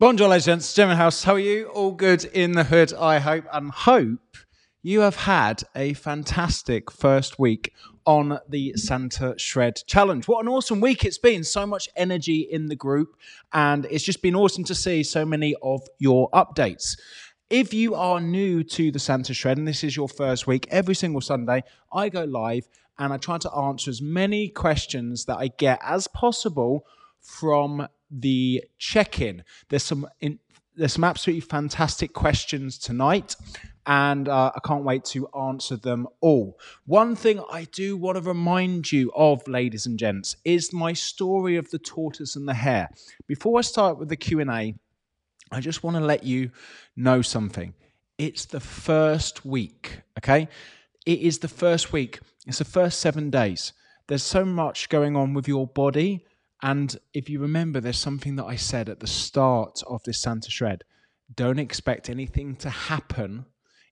Bonjour, 0.00 0.28
legends. 0.28 0.72
Gemma 0.74 0.94
House, 0.94 1.24
how 1.24 1.34
are 1.34 1.40
you? 1.40 1.66
All 1.70 1.90
good 1.90 2.24
in 2.24 2.52
the 2.52 2.64
hood, 2.64 2.92
I 2.94 3.18
hope, 3.18 3.44
and 3.52 3.70
hope 3.70 4.36
you 4.82 5.00
have 5.00 5.16
had 5.16 5.64
a 5.74 5.94
fantastic 5.94 6.90
first 6.90 7.38
week 7.38 7.72
on 8.06 8.38
the 8.48 8.74
Santa 8.76 9.34
Shred 9.38 9.82
Challenge. 9.86 10.28
What 10.28 10.42
an 10.42 10.48
awesome 10.48 10.80
week 10.80 11.04
it's 11.04 11.18
been. 11.18 11.42
So 11.42 11.66
much 11.66 11.88
energy 11.96 12.46
in 12.48 12.66
the 12.66 12.76
group, 12.76 13.16
and 13.52 13.86
it's 13.90 14.04
just 14.04 14.22
been 14.22 14.36
awesome 14.36 14.62
to 14.64 14.74
see 14.74 15.02
so 15.02 15.24
many 15.24 15.56
of 15.62 15.82
your 15.98 16.30
updates. 16.30 16.96
If 17.50 17.74
you 17.74 17.94
are 17.96 18.20
new 18.20 18.62
to 18.62 18.92
the 18.92 18.98
Santa 18.98 19.34
Shred 19.34 19.58
and 19.58 19.66
this 19.66 19.82
is 19.82 19.96
your 19.96 20.08
first 20.08 20.46
week, 20.46 20.68
every 20.70 20.94
single 20.94 21.20
Sunday 21.20 21.64
I 21.92 22.08
go 22.08 22.24
live 22.24 22.68
and 22.98 23.12
I 23.12 23.16
try 23.16 23.38
to 23.38 23.52
answer 23.52 23.90
as 23.90 24.00
many 24.00 24.48
questions 24.48 25.24
that 25.24 25.38
I 25.38 25.48
get 25.48 25.80
as 25.82 26.06
possible 26.08 26.86
from 27.20 27.88
the 28.10 28.64
check-in. 28.78 29.44
There's 29.68 29.82
some 29.82 30.08
in, 30.20 30.38
there's 30.74 30.92
some 30.92 31.04
absolutely 31.04 31.40
fantastic 31.40 32.12
questions 32.12 32.78
tonight, 32.78 33.34
and 33.86 34.28
uh, 34.28 34.52
I 34.54 34.60
can't 34.64 34.84
wait 34.84 35.04
to 35.06 35.28
answer 35.28 35.76
them 35.76 36.06
all. 36.20 36.58
One 36.86 37.16
thing 37.16 37.42
I 37.50 37.64
do 37.64 37.96
want 37.96 38.16
to 38.16 38.22
remind 38.22 38.92
you 38.92 39.10
of, 39.16 39.46
ladies 39.48 39.86
and 39.86 39.98
gents, 39.98 40.36
is 40.44 40.72
my 40.72 40.92
story 40.92 41.56
of 41.56 41.70
the 41.70 41.80
tortoise 41.80 42.36
and 42.36 42.46
the 42.46 42.54
hare. 42.54 42.90
Before 43.26 43.58
I 43.58 43.62
start 43.62 43.98
with 43.98 44.08
the 44.08 44.16
Q 44.16 44.40
and 44.40 44.50
A, 44.50 44.74
I 45.50 45.60
just 45.60 45.82
want 45.82 45.96
to 45.96 46.04
let 46.04 46.22
you 46.22 46.50
know 46.94 47.22
something. 47.22 47.74
It's 48.18 48.44
the 48.44 48.60
first 48.60 49.44
week, 49.44 50.00
okay? 50.18 50.48
It 51.06 51.20
is 51.20 51.38
the 51.38 51.48
first 51.48 51.92
week. 51.92 52.20
It's 52.46 52.58
the 52.58 52.64
first 52.64 53.00
seven 53.00 53.30
days. 53.30 53.72
There's 54.06 54.22
so 54.22 54.44
much 54.44 54.88
going 54.88 55.16
on 55.16 55.34
with 55.34 55.48
your 55.48 55.66
body 55.66 56.24
and 56.62 56.96
if 57.14 57.30
you 57.30 57.40
remember, 57.40 57.80
there's 57.80 57.98
something 57.98 58.36
that 58.36 58.46
I 58.46 58.56
said 58.56 58.88
at 58.88 59.00
the 59.00 59.06
start 59.06 59.82
of 59.86 60.02
this 60.04 60.20
Santa 60.20 60.50
Shred. 60.50 60.84
Don't 61.34 61.58
expect 61.58 62.10
anything 62.10 62.56
to 62.56 62.70
happen 62.70 63.46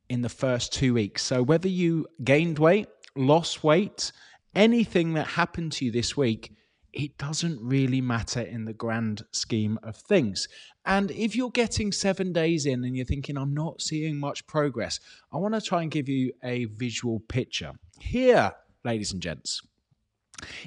in 0.09 0.23
the 0.23 0.29
first 0.29 0.73
two 0.73 0.95
weeks. 0.95 1.23
So, 1.23 1.43
whether 1.43 1.69
you 1.69 2.07
gained 2.25 2.59
weight, 2.59 2.89
lost 3.15 3.63
weight, 3.63 4.11
anything 4.55 5.15
that 5.15 5.27
happened 5.27 5.73
to 5.73 5.85
you 5.85 5.93
this 5.93 6.17
week, 6.17 6.53
it 6.93 7.19
doesn't 7.19 7.61
really 7.61 8.01
matter 8.01 8.41
in 8.41 8.65
the 8.65 8.73
grand 8.73 9.23
scheme 9.31 9.79
of 9.83 9.97
things. 9.97 10.49
And 10.87 11.11
if 11.11 11.37
you're 11.37 11.51
getting 11.51 11.93
seven 11.93 12.33
days 12.33 12.65
in 12.65 12.83
and 12.85 12.97
you're 12.97 13.05
thinking, 13.05 13.37
I'm 13.37 13.53
not 13.53 13.83
seeing 13.83 14.19
much 14.19 14.47
progress, 14.47 14.99
I 15.33 15.37
want 15.37 15.55
to 15.55 15.61
try 15.61 15.83
and 15.83 15.91
give 15.91 16.09
you 16.09 16.33
a 16.43 16.65
visual 16.65 17.21
picture. 17.29 17.73
Here, 17.99 18.53
ladies 18.83 19.13
and 19.13 19.21
gents, 19.21 19.61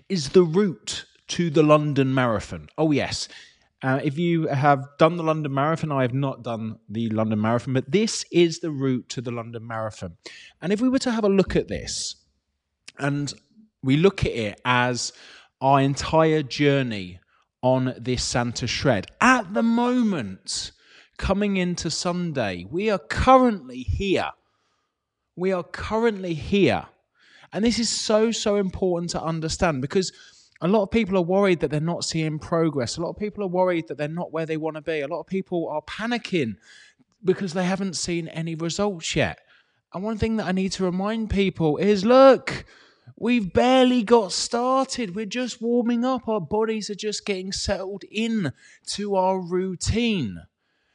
is 0.08 0.30
the 0.30 0.44
route 0.44 1.06
to 1.30 1.50
the 1.50 1.64
London 1.64 2.14
Marathon. 2.14 2.68
Oh, 2.78 2.92
yes. 2.92 3.28
Uh, 3.82 4.00
if 4.04 4.18
you 4.18 4.48
have 4.48 4.86
done 4.98 5.16
the 5.16 5.24
London 5.24 5.54
Marathon, 5.54 5.92
I 5.92 6.02
have 6.02 6.14
not 6.14 6.44
done 6.44 6.80
the 6.90 7.10
London 7.10 7.40
Marathon, 7.40 7.74
but 7.74 7.90
this 7.90 8.26
is 8.32 8.60
the 8.60 8.72
route 8.72 9.08
to 9.10 9.22
the 9.22 9.32
London 9.32 9.66
Marathon. 9.66 10.18
And 10.62 10.74
if 10.74 10.82
we 10.82 10.90
were 10.90 11.00
to 11.00 11.12
have 11.12 11.24
a 11.24 11.30
look 11.30 11.56
at 11.56 11.70
this, 11.70 12.16
and 12.98 13.34
we 13.82 13.96
look 13.96 14.26
at 14.26 14.34
it 14.34 14.62
as 14.66 15.14
our 15.62 15.80
entire 15.80 16.44
journey 16.44 17.20
on 17.62 17.94
this 17.98 18.24
Santa 18.24 18.68
Shred, 18.68 19.08
at 19.22 19.54
the 19.54 19.64
moment, 19.64 20.74
coming 21.18 21.56
into 21.56 21.90
Sunday, 21.90 22.66
we 22.70 22.90
are 22.90 23.00
currently 23.00 23.84
here. 23.84 24.32
We 25.38 25.54
are 25.54 25.64
currently 25.64 26.34
here. 26.34 26.86
And 27.54 27.64
this 27.64 27.80
is 27.80 27.90
so, 27.90 28.32
so 28.32 28.58
important 28.58 29.12
to 29.12 29.24
understand 29.24 29.82
because 29.82 30.12
a 30.62 30.68
lot 30.68 30.84
of 30.84 30.92
people 30.92 31.18
are 31.18 31.22
worried 31.22 31.62
that 31.62 31.72
they're 31.72 31.80
not 31.80 32.04
seeing 32.04 32.38
progress. 32.38 32.98
A 32.98 33.02
lot 33.02 33.12
of 33.12 33.18
people 33.18 33.44
are 33.44 33.48
worried 33.48 33.88
that 33.88 33.98
they're 33.98 34.08
not 34.08 34.34
where 34.34 34.46
they 34.46 34.58
want 34.58 34.76
to 34.76 34.82
be. 34.82 35.00
A 35.00 35.08
lot 35.08 35.22
of 35.22 35.28
people 35.28 35.70
are 35.70 35.82
panicking 35.82 36.56
because 37.24 37.54
they 37.54 37.64
haven't 37.64 37.96
seen 37.96 38.28
any 38.30 38.56
results 38.56 39.16
yet. 39.16 39.40
And 39.94 40.04
one 40.04 40.18
thing 40.18 40.38
that 40.38 40.48
I 40.48 40.52
need 40.52 40.74
to 40.74 40.84
remind 40.84 41.30
people 41.30 41.78
is 41.78 42.06
look, 42.06 42.66
we've 43.18 43.54
barely 43.54 44.04
got 44.04 44.34
started. 44.34 45.16
We're 45.16 45.26
just 45.26 45.62
warming 45.62 46.04
up. 46.04 46.28
Our 46.28 46.42
bodies 46.42 46.90
are 46.90 46.96
just 46.96 47.26
getting 47.26 47.52
settled 47.52 48.04
in 48.12 48.52
to 48.88 49.16
our 49.16 49.40
routine. 49.40 50.44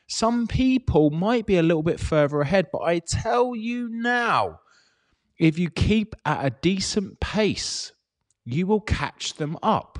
Some 0.06 0.47
people 0.47 1.10
might 1.10 1.47
be 1.47 1.56
a 1.56 1.62
little 1.62 1.83
bit 1.83 1.99
further 1.99 2.43
ahead, 2.43 2.66
but 2.71 2.83
I 2.83 2.99
tell 2.99 3.56
you 3.56 3.89
now, 3.91 4.60
if 5.39 5.59
you 5.59 5.71
keep 5.71 6.15
at 6.25 6.44
a 6.44 6.50
decent 6.50 7.19
pace, 7.19 7.93
you 8.44 8.66
will 8.66 8.81
catch 8.81 9.34
them 9.34 9.56
up. 9.62 9.99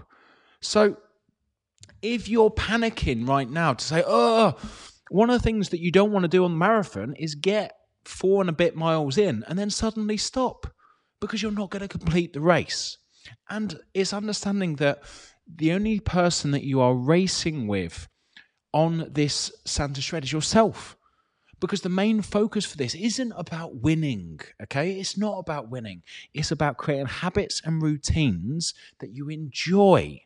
So 0.60 0.97
if 2.03 2.28
you're 2.28 2.50
panicking 2.50 3.28
right 3.28 3.49
now 3.49 3.75
to 3.75 3.84
say, 3.84 4.03
oh, 4.06 4.55
one 5.10 5.31
of 5.31 5.41
the 5.41 5.43
things 5.43 5.71
that 5.71 5.81
you 5.81 5.91
don't 5.91 6.12
want 6.12 6.25
to 6.25 6.28
do 6.28 6.44
on 6.44 6.53
the 6.53 6.59
marathon 6.59 7.15
is 7.15 7.34
get 7.34 7.75
four 8.04 8.41
and 8.41 8.50
a 8.50 8.54
bit 8.54 8.77
miles 8.77 9.16
in 9.16 9.44
and 9.49 9.59
then 9.59 9.71
suddenly 9.71 10.16
stop 10.16 10.66
because 11.21 11.43
you're 11.43 11.53
not 11.53 11.71
going 11.71 11.81
to 11.81 11.88
complete 11.88 12.33
the 12.33 12.41
race. 12.41 12.99
And 13.49 13.78
it's 13.94 14.12
understanding 14.12 14.77
that 14.77 15.03
the 15.47 15.72
only 15.72 16.00
person 16.00 16.50
that 16.50 16.65
you 16.65 16.81
are 16.81 16.94
racing 16.94 17.66
with 17.66 18.09
on 18.72 19.09
this 19.10 19.53
Santa 19.65 20.00
Shred 20.00 20.25
is 20.25 20.33
yourself 20.33 20.97
because 21.65 21.81
the 21.81 21.89
main 21.89 22.21
focus 22.21 22.67
for 22.67 22.77
this 22.77 22.95
isn't 22.95 23.33
about 23.39 23.77
winning, 23.77 24.39
okay? 24.65 25.01
It's 25.01 25.17
not 25.17 25.39
about 25.39 25.71
winning. 25.71 26.03
It's 26.35 26.51
about 26.51 26.77
creating 26.77 27.07
habits 27.07 27.63
and 27.65 27.81
routines 27.81 28.75
that 28.99 29.17
you 29.17 29.31
enjoy. 29.31 30.21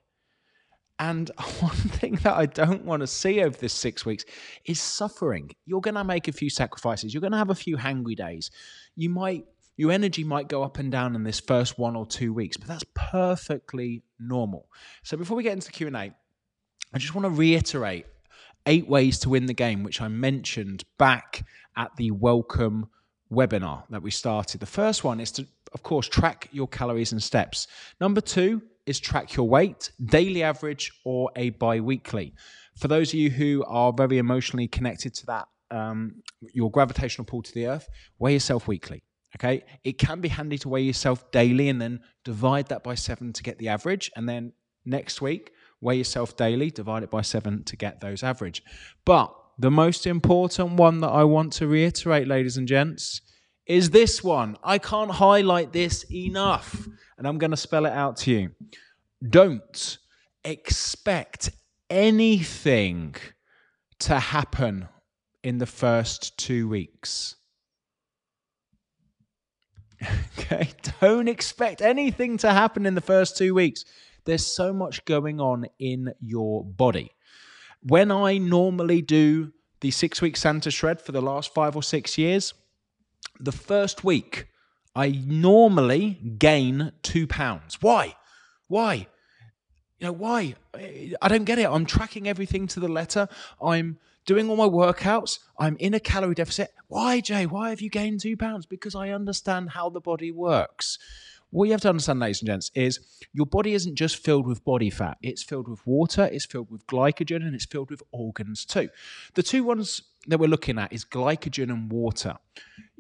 And 0.99 1.31
one 1.61 1.77
thing 1.77 2.17
that 2.25 2.35
I 2.35 2.47
don't 2.47 2.85
want 2.85 3.03
to 3.03 3.07
see 3.07 3.41
over 3.41 3.57
this 3.57 3.73
six 3.73 4.05
weeks 4.05 4.25
is 4.65 4.81
suffering. 4.81 5.53
You're 5.65 5.81
going 5.81 5.95
to 5.95 6.03
make 6.03 6.27
a 6.27 6.33
few 6.33 6.51
sacrifices. 6.51 7.15
You're 7.15 7.21
going 7.21 7.31
to 7.31 7.39
have 7.39 7.51
a 7.51 7.55
few 7.55 7.77
hangry 7.77 8.17
days. 8.17 8.51
You 8.97 9.09
might, 9.09 9.45
your 9.77 9.93
energy 9.93 10.25
might 10.25 10.49
go 10.49 10.65
up 10.65 10.79
and 10.79 10.91
down 10.91 11.15
in 11.15 11.23
this 11.23 11.39
first 11.39 11.79
one 11.79 11.95
or 11.95 12.05
two 12.05 12.33
weeks, 12.33 12.57
but 12.57 12.67
that's 12.67 12.85
perfectly 12.95 14.03
normal. 14.19 14.69
So 15.05 15.17
before 15.17 15.37
we 15.37 15.45
get 15.45 15.53
into 15.53 15.71
Q 15.71 15.87
and 15.87 15.97
A, 15.97 16.13
I 16.93 16.99
just 16.99 17.15
want 17.15 17.27
to 17.27 17.31
reiterate 17.31 18.07
eight 18.69 18.87
ways 18.87 19.19
to 19.21 19.31
win 19.31 19.47
the 19.47 19.55
game, 19.55 19.83
which 19.83 20.01
I 20.01 20.09
mentioned 20.09 20.85
back 20.99 21.45
at 21.77 21.97
the 21.97 22.11
welcome 22.11 22.89
webinar 23.33 23.85
that 23.91 24.03
we 24.03 24.11
started. 24.11 24.61
The 24.61 24.67
first 24.67 25.03
one 25.03 25.21
is 25.21 25.33
to, 25.33 25.47
of 25.73 25.83
course, 25.83 26.07
track 26.07 26.49
your 26.53 26.69
calories 26.69 27.13
and 27.13 27.23
steps. 27.23 27.67
Number 28.01 28.21
two 28.21 28.63
is 28.85 29.01
track 29.01 29.35
your 29.35 29.49
weight, 29.49 29.91
daily 30.05 30.43
average 30.43 30.93
or 31.05 31.31
a 31.35 31.51
bi 31.51 31.81
weekly. 31.81 32.35
For 32.77 32.89
those 32.89 33.09
of 33.09 33.15
you 33.15 33.31
who 33.31 33.65
are 33.67 33.93
very 33.93 34.19
emotionally 34.19 34.69
connected 34.69 35.15
to 35.15 35.27
that, 35.27 35.49
um, 35.71 36.23
your 36.53 36.71
gravitational 36.71 37.25
pull 37.25 37.43
to 37.43 37.55
the 37.55 37.67
earth, 37.67 37.89
weigh 38.19 38.35
yourself 38.35 38.69
weekly. 38.69 39.03
Okay, 39.37 39.65
it 39.85 39.99
can 39.99 40.21
be 40.21 40.29
handy 40.29 40.57
to 40.59 40.69
weigh 40.69 40.83
yourself 40.83 41.31
daily 41.31 41.69
and 41.69 41.81
then 41.81 42.01
divide 42.25 42.69
that 42.69 42.83
by 42.83 42.95
seven 42.95 43.33
to 43.35 43.43
get 43.43 43.59
the 43.59 43.69
average. 43.69 44.11
And 44.17 44.29
then 44.29 44.53
next 44.87 45.21
week, 45.21 45.53
weigh 45.81 45.97
yourself 45.97 46.37
daily, 46.37 46.71
divide 46.71 47.03
it 47.03 47.11
by 47.11 47.23
seven 47.23 47.65
to 47.65 47.77
get 47.77 48.01
those 48.01 48.23
average. 48.23 48.63
But 49.05 49.35
the 49.59 49.71
most 49.71 50.07
important 50.07 50.75
one 50.75 51.01
that 51.01 51.09
I 51.09 51.25
want 51.25 51.53
to 51.55 51.67
reiterate, 51.67 52.29
ladies 52.29 52.57
and 52.57 52.69
gents, 52.69 53.21
is 53.67 53.91
this 53.91 54.25
one. 54.25 54.57
I 54.65 54.79
can't 54.79 55.11
highlight 55.11 55.73
this 55.73 56.05
enough, 56.11 56.89
and 57.17 57.27
I'm 57.27 57.39
going 57.39 57.51
to 57.51 57.57
spell 57.57 57.87
it 57.87 57.93
out 57.93 58.17
to 58.19 58.31
you. 58.31 58.51
Don't 59.29 59.99
expect 60.45 61.51
anything 61.91 63.17
to 64.01 64.19
happen 64.19 64.89
in 65.43 65.59
the 65.59 65.67
first 65.67 66.37
two 66.39 66.69
weeks. 66.69 67.37
Okay, 70.39 70.71
don't 71.01 71.29
expect 71.29 71.83
anything 71.83 72.39
to 72.39 72.53
happen 72.53 72.87
in 72.87 72.95
the 72.95 73.01
first 73.01 73.37
two 73.37 73.53
weeks. 73.53 73.85
There's 74.29 74.47
so 74.47 74.75
much 74.75 75.07
going 75.07 75.41
on 75.41 75.65
in 75.79 76.13
your 76.21 76.63
body. 76.63 77.13
When 77.83 78.11
I 78.11 78.37
normally 78.37 79.01
do 79.01 79.55
the 79.81 79.91
six 79.91 80.21
week 80.21 80.37
Santa 80.37 80.71
Shred 80.71 81.01
for 81.01 81.13
the 81.13 81.23
last 81.23 81.55
five 81.55 81.75
or 81.75 81.83
six 81.83 82.19
years, 82.19 82.53
the 83.41 83.53
first 83.53 84.05
week 84.05 84.49
I 84.95 85.23
normally 85.25 86.21
gain 86.37 86.93
two 87.01 87.27
pounds. 87.27 87.79
Why? 87.81 88.17
Why? 88.67 89.07
You 89.99 90.09
know, 90.09 90.13
why? 90.13 90.57
I 90.75 91.29
don't 91.29 91.45
get 91.45 91.59
it. 91.59 91.67
I'm 91.67 91.87
tracking 91.87 92.29
everything 92.29 92.67
to 92.67 92.81
the 92.81 92.89
letter. 92.89 93.29
I'm 93.65 93.99
doing 94.27 94.51
all 94.51 94.57
my 94.57 94.69
workouts. 94.69 95.39
I'm 95.59 95.79
in 95.79 95.95
a 95.95 96.01
calorie 96.01 96.35
deficit. 96.35 96.75
Why, 96.89 97.21
Jay? 97.21 97.47
Why 97.47 97.71
have 97.71 97.81
you 97.81 97.89
gained 97.89 98.21
two 98.21 98.37
pounds? 98.37 98.67
Because 98.67 98.95
I 98.95 99.09
understand 99.09 99.71
how 99.71 99.89
the 99.89 100.03
body 100.03 100.31
works. 100.33 100.99
What 101.51 101.65
you 101.65 101.73
have 101.73 101.81
to 101.83 101.89
understand, 101.89 102.21
ladies 102.21 102.41
and 102.41 102.47
gents, 102.47 102.71
is 102.75 103.01
your 103.33 103.47
body 103.47 103.73
isn't 103.73 103.95
just 103.95 104.17
filled 104.17 104.47
with 104.47 104.65
body 104.65 104.91
fat. 104.91 105.17
It's 105.23 105.43
filled 105.43 105.69
with 105.69 105.87
water, 105.87 106.29
it's 106.31 106.45
filled 106.45 106.71
with 106.71 106.87
glycogen, 106.87 107.37
and 107.37 107.55
it's 107.55 107.65
filled 107.65 107.91
with 107.91 108.03
organs 108.13 108.67
too. 108.67 108.91
The 109.35 109.43
two 109.43 109.65
ones 109.65 110.03
that 110.27 110.39
we're 110.39 110.49
looking 110.49 110.79
at 110.79 110.93
is 110.93 111.05
glycogen 111.05 111.71
and 111.71 111.91
water. 111.91 112.37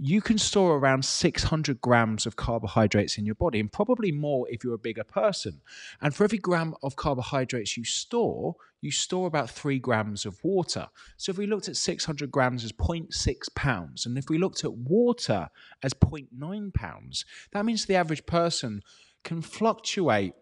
You 0.01 0.21
can 0.21 0.39
store 0.39 0.77
around 0.77 1.05
600 1.05 1.81
grams 1.81 2.25
of 2.25 2.37
carbohydrates 2.37 3.19
in 3.19 3.27
your 3.27 3.35
body, 3.35 3.59
and 3.59 3.71
probably 3.71 4.13
more 4.13 4.49
if 4.49 4.63
you're 4.63 4.75
a 4.75 4.79
bigger 4.79 5.03
person. 5.03 5.61
And 6.01 6.15
for 6.15 6.23
every 6.23 6.39
gram 6.39 6.75
of 6.83 6.95
carbohydrates 6.95 7.77
you 7.77 7.85
store, 7.85 8.55
you 8.81 8.93
store 8.93 9.27
about 9.27 9.51
three 9.51 9.81
grams 9.81 10.25
of 10.25 10.39
water. 10.45 10.87
So 11.17 11.31
if 11.31 11.39
we 11.39 11.47
looked 11.47 11.69
at 11.69 11.77
600 11.77 12.31
grams 12.31 12.65
as 12.65 12.73
0.6 12.73 13.55
pounds, 13.57 14.07
and 14.07 14.17
if 14.17 14.29
we 14.29 14.39
looked 14.39 14.63
at 14.65 14.73
water 14.73 15.49
as 15.83 15.93
0.9 15.95 16.75
pounds, 16.75 17.25
that 17.51 17.65
means 17.65 17.85
the 17.85 17.97
average 17.97 18.25
person 18.25 18.83
can 19.25 19.43
fluctuate 19.43 20.35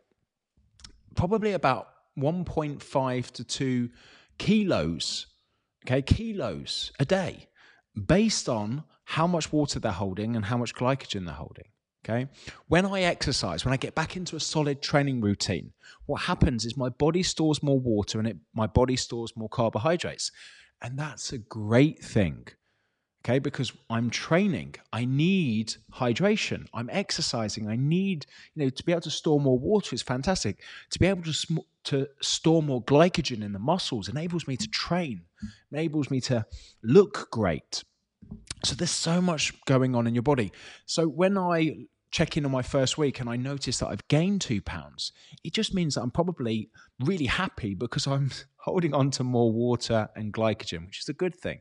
probably 1.15 1.53
about 1.53 1.89
1.5 2.19 3.31
to 3.31 3.45
2 3.45 3.89
kilos, 4.37 5.27
okay, 5.87 6.03
kilos 6.03 6.93
a 6.99 7.07
day 7.07 7.49
based 8.07 8.49
on 8.49 8.85
how 9.07 9.27
much 9.27 9.53
water 9.53 9.79
they're 9.79 9.93
holding 9.93 10.35
and 10.35 10.45
how 10.45 10.57
much 10.57 10.75
glycogen 10.75 11.27
they're 11.27 11.35
holding. 11.35 11.69
Okay. 12.05 12.27
When 12.67 12.85
I 12.85 13.03
exercise, 13.03 13.65
when 13.65 13.73
I 13.73 13.77
get 13.77 13.95
back 13.95 14.17
into 14.17 14.37
a 14.37 14.41
solid 14.41 14.83
training 14.83 15.21
routine, 15.21 15.73
what 16.07 16.23
happens 16.23 16.65
is 16.65 16.77
my 16.77 16.89
body 16.89 17.23
stores 17.23 17.63
more 17.63 17.79
water 17.79 18.19
and 18.19 18.29
it, 18.29 18.37
my 18.53 18.67
body 18.67 18.97
stores 18.97 19.37
more 19.37 19.49
carbohydrates. 19.49 20.33
And 20.83 20.99
that's 20.99 21.33
a 21.33 21.39
great 21.39 22.03
thing. 22.03 22.49
Okay. 23.25 23.39
Because 23.39 23.73
I'm 23.89 24.11
training, 24.11 24.75
I 24.93 25.05
need 25.05 25.75
hydration. 25.93 26.67
I'm 26.75 26.91
exercising. 26.93 27.69
I 27.69 27.77
need, 27.77 28.27
you 28.55 28.65
know, 28.65 28.71
to 28.71 28.85
be 28.85 28.91
able 28.91 29.03
to 29.03 29.11
store 29.11 29.41
more 29.41 29.59
water 29.59 29.95
is 29.95 30.03
fantastic. 30.03 30.63
To 30.91 30.99
be 30.99 31.07
able 31.07 31.23
to, 31.23 31.33
sm- 31.33 31.69
to 31.85 32.09
store 32.23 32.63
more 32.63 32.83
glycogen 32.83 33.43
in 33.45 33.53
the 33.53 33.61
muscles 33.61 34.09
enables 34.09 34.49
me 34.49 34.57
to 34.57 34.69
train, 34.69 35.23
enables 35.71 36.11
me 36.11 36.21
to 36.23 36.45
look 36.83 37.29
great. 37.31 37.85
So 38.65 38.75
there's 38.75 38.91
so 38.91 39.21
much 39.21 39.53
going 39.65 39.95
on 39.95 40.07
in 40.07 40.15
your 40.15 40.23
body. 40.23 40.53
So 40.87 41.07
when 41.07 41.37
I 41.39 41.87
check 42.11 42.37
in 42.37 42.45
on 42.45 42.51
my 42.51 42.63
first 42.63 42.97
week 42.97 43.21
and 43.21 43.29
I 43.29 43.37
notice 43.37 43.79
that 43.79 43.89
I've 43.89 44.07
gained 44.09 44.41
two 44.41 44.63
pounds, 44.63 45.13
it 45.45 45.53
just 45.53 45.75
means 45.75 45.95
that 45.95 46.03
I'm 46.03 46.11
probably 46.11 46.71
really 47.01 47.27
happy 47.27 47.75
because 47.75 48.07
I'm 48.07 48.31
holding 48.67 48.93
on 48.93 49.13
to 49.13 49.23
more 49.23 49.53
water 49.53 50.09
and 50.17 50.33
glycogen, 50.33 50.85
which 50.87 50.99
is 50.99 51.09
a 51.09 51.13
good 51.13 51.35
thing. 51.35 51.61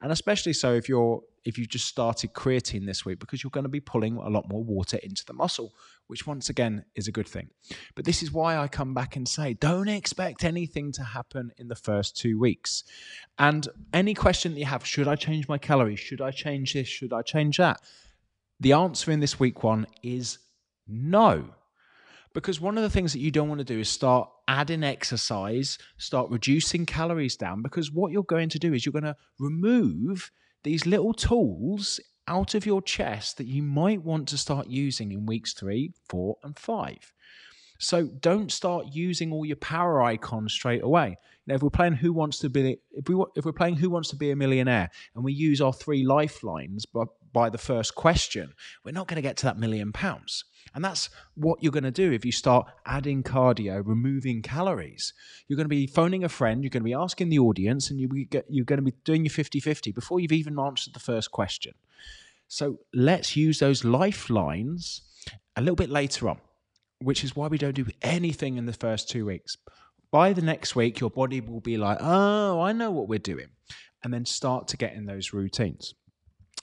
And 0.00 0.10
especially 0.10 0.54
so 0.54 0.72
if 0.72 0.88
you're 0.88 1.20
if 1.44 1.56
you 1.56 1.66
just 1.66 1.86
started 1.86 2.32
creatine 2.32 2.86
this 2.86 3.04
week 3.04 3.20
because 3.20 3.44
you're 3.44 3.52
going 3.52 3.62
to 3.62 3.68
be 3.68 3.78
pulling 3.78 4.16
a 4.16 4.28
lot 4.28 4.48
more 4.48 4.64
water 4.64 4.98
into 5.04 5.24
the 5.26 5.32
muscle, 5.32 5.74
which 6.08 6.26
once 6.26 6.48
again 6.48 6.84
is 6.96 7.06
a 7.06 7.12
good 7.12 7.28
thing. 7.28 7.50
But 7.94 8.04
this 8.04 8.22
is 8.22 8.32
why 8.32 8.56
I 8.56 8.66
come 8.66 8.94
back 8.94 9.14
and 9.16 9.28
say 9.28 9.52
don't 9.52 9.88
expect 9.88 10.44
anything 10.44 10.90
to 10.92 11.04
happen 11.04 11.52
in 11.58 11.68
the 11.68 11.76
first 11.76 12.16
two 12.16 12.38
weeks. 12.38 12.84
And 13.38 13.68
any 13.92 14.14
question 14.14 14.54
that 14.54 14.58
you 14.58 14.66
have, 14.66 14.84
should 14.84 15.06
I 15.06 15.14
change 15.14 15.48
my 15.48 15.58
calories? 15.58 16.00
Should 16.00 16.22
I 16.22 16.30
change 16.30 16.72
this? 16.72 16.88
Should 16.88 17.12
I 17.12 17.22
change 17.22 17.58
that? 17.58 17.80
The 18.58 18.72
answer 18.72 19.10
in 19.10 19.20
this 19.20 19.38
week 19.38 19.62
one 19.62 19.86
is 20.02 20.38
no. 20.88 21.50
Because 22.36 22.60
one 22.60 22.76
of 22.76 22.82
the 22.82 22.90
things 22.90 23.14
that 23.14 23.20
you 23.20 23.30
don't 23.30 23.48
want 23.48 23.60
to 23.60 23.64
do 23.64 23.80
is 23.80 23.88
start 23.88 24.28
adding 24.46 24.84
exercise, 24.84 25.78
start 25.96 26.28
reducing 26.28 26.84
calories 26.84 27.34
down, 27.34 27.62
because 27.62 27.90
what 27.90 28.12
you're 28.12 28.24
going 28.24 28.50
to 28.50 28.58
do 28.58 28.74
is 28.74 28.84
you're 28.84 28.92
going 28.92 29.04
to 29.04 29.16
remove 29.38 30.30
these 30.62 30.84
little 30.84 31.14
tools 31.14 31.98
out 32.28 32.54
of 32.54 32.66
your 32.66 32.82
chest 32.82 33.38
that 33.38 33.46
you 33.46 33.62
might 33.62 34.02
want 34.02 34.28
to 34.28 34.36
start 34.36 34.66
using 34.66 35.12
in 35.12 35.24
weeks 35.24 35.54
three, 35.54 35.94
four, 36.10 36.36
and 36.44 36.58
five. 36.58 37.10
So 37.78 38.04
don't 38.04 38.52
start 38.52 38.88
using 38.92 39.32
all 39.32 39.46
your 39.46 39.56
power 39.56 40.02
icons 40.02 40.52
straight 40.52 40.82
away. 40.82 41.16
Now, 41.46 41.54
if 41.54 41.62
we're 41.62 41.70
playing 41.70 41.94
Who 41.94 42.12
Wants 42.12 42.38
to 42.40 42.50
Be, 42.50 42.76
if 42.92 43.08
we 43.08 43.24
if 43.34 43.46
we're 43.46 43.52
playing 43.52 43.76
Who 43.76 43.88
Wants 43.88 44.10
to 44.10 44.16
Be 44.16 44.30
a 44.30 44.36
Millionaire, 44.36 44.90
and 45.14 45.24
we 45.24 45.32
use 45.32 45.62
our 45.62 45.72
three 45.72 46.04
lifelines, 46.04 46.84
but 46.84 47.08
by 47.32 47.48
the 47.48 47.56
first 47.56 47.94
question, 47.94 48.52
we're 48.84 48.92
not 48.92 49.08
going 49.08 49.16
to 49.16 49.22
get 49.22 49.38
to 49.38 49.46
that 49.46 49.58
million 49.58 49.90
pounds. 49.90 50.44
And 50.76 50.84
that's 50.84 51.08
what 51.34 51.62
you're 51.62 51.72
going 51.72 51.84
to 51.84 51.90
do 51.90 52.12
if 52.12 52.22
you 52.26 52.30
start 52.30 52.68
adding 52.84 53.22
cardio, 53.22 53.82
removing 53.82 54.42
calories. 54.42 55.14
You're 55.48 55.56
going 55.56 55.64
to 55.64 55.70
be 55.70 55.86
phoning 55.86 56.22
a 56.22 56.28
friend, 56.28 56.62
you're 56.62 56.70
going 56.70 56.82
to 56.82 56.84
be 56.84 56.92
asking 56.92 57.30
the 57.30 57.38
audience, 57.38 57.90
and 57.90 57.98
you're 57.98 58.64
going 58.64 58.76
to 58.76 58.82
be 58.82 58.92
doing 59.02 59.24
your 59.24 59.32
50 59.32 59.58
50 59.58 59.92
before 59.92 60.20
you've 60.20 60.32
even 60.32 60.58
answered 60.60 60.92
the 60.92 61.00
first 61.00 61.30
question. 61.32 61.72
So 62.46 62.80
let's 62.92 63.36
use 63.36 63.58
those 63.58 63.84
lifelines 63.84 65.00
a 65.56 65.62
little 65.62 65.76
bit 65.76 65.88
later 65.88 66.28
on, 66.28 66.40
which 67.00 67.24
is 67.24 67.34
why 67.34 67.46
we 67.46 67.56
don't 67.56 67.74
do 67.74 67.86
anything 68.02 68.58
in 68.58 68.66
the 68.66 68.74
first 68.74 69.08
two 69.08 69.24
weeks. 69.24 69.56
By 70.10 70.34
the 70.34 70.42
next 70.42 70.76
week, 70.76 71.00
your 71.00 71.10
body 71.10 71.40
will 71.40 71.60
be 71.60 71.78
like, 71.78 71.98
oh, 72.02 72.60
I 72.60 72.72
know 72.72 72.90
what 72.90 73.08
we're 73.08 73.18
doing. 73.18 73.48
And 74.04 74.12
then 74.12 74.26
start 74.26 74.68
to 74.68 74.76
get 74.76 74.92
in 74.92 75.06
those 75.06 75.32
routines. 75.32 75.94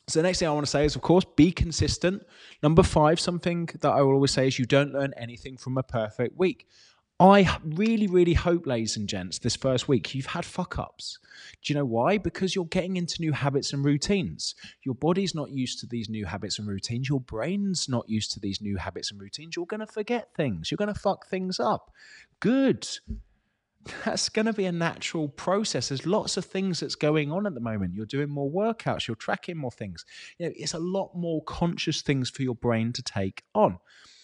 So 0.07 0.19
the 0.19 0.23
next 0.23 0.39
thing 0.39 0.47
I 0.47 0.51
want 0.51 0.65
to 0.65 0.69
say 0.69 0.85
is, 0.85 0.95
of 0.95 1.01
course, 1.01 1.23
be 1.23 1.51
consistent. 1.51 2.23
Number 2.61 2.83
five, 2.83 3.19
something 3.19 3.69
that 3.79 3.89
I 3.91 4.01
will 4.01 4.13
always 4.13 4.31
say 4.31 4.47
is 4.47 4.59
you 4.59 4.65
don't 4.65 4.93
learn 4.93 5.13
anything 5.15 5.55
from 5.55 5.77
a 5.77 5.83
perfect 5.83 6.37
week. 6.37 6.67
I 7.19 7.57
really, 7.63 8.07
really 8.07 8.33
hope, 8.33 8.65
ladies 8.65 8.97
and 8.97 9.07
gents, 9.07 9.39
this 9.39 9.55
first 9.55 9.87
week 9.87 10.13
you've 10.13 10.25
had 10.25 10.43
fuck 10.43 10.77
ups. 10.77 11.19
Do 11.61 11.71
you 11.71 11.79
know 11.79 11.85
why? 11.85 12.17
Because 12.17 12.53
you're 12.53 12.65
getting 12.65 12.97
into 12.97 13.21
new 13.21 13.31
habits 13.31 13.71
and 13.71 13.85
routines. 13.85 14.55
Your 14.83 14.95
body's 14.95 15.33
not 15.33 15.51
used 15.51 15.79
to 15.79 15.85
these 15.85 16.09
new 16.09 16.25
habits 16.25 16.59
and 16.59 16.67
routines. 16.67 17.07
Your 17.07 17.21
brain's 17.21 17.87
not 17.87 18.09
used 18.09 18.31
to 18.33 18.39
these 18.41 18.59
new 18.59 18.75
habits 18.75 19.11
and 19.11 19.21
routines. 19.21 19.55
You're 19.55 19.67
going 19.67 19.79
to 19.79 19.87
forget 19.87 20.33
things. 20.35 20.69
You're 20.69 20.77
going 20.77 20.93
to 20.93 20.99
fuck 20.99 21.27
things 21.27 21.61
up. 21.61 21.91
Good 22.41 22.87
that's 24.05 24.29
going 24.29 24.45
to 24.45 24.53
be 24.53 24.65
a 24.65 24.71
natural 24.71 25.27
process. 25.29 25.89
There's 25.89 26.05
lots 26.05 26.37
of 26.37 26.45
things 26.45 26.79
that's 26.79 26.95
going 26.95 27.31
on 27.31 27.45
at 27.45 27.53
the 27.53 27.59
moment. 27.59 27.93
You're 27.93 28.05
doing 28.05 28.29
more 28.29 28.49
workouts, 28.49 29.07
you're 29.07 29.15
tracking 29.15 29.57
more 29.57 29.71
things. 29.71 30.05
You 30.37 30.47
know, 30.47 30.53
it's 30.55 30.73
a 30.73 30.79
lot 30.79 31.11
more 31.15 31.43
conscious 31.43 32.01
things 32.01 32.29
for 32.29 32.43
your 32.43 32.55
brain 32.55 32.93
to 32.93 33.01
take 33.01 33.43
on, 33.53 33.79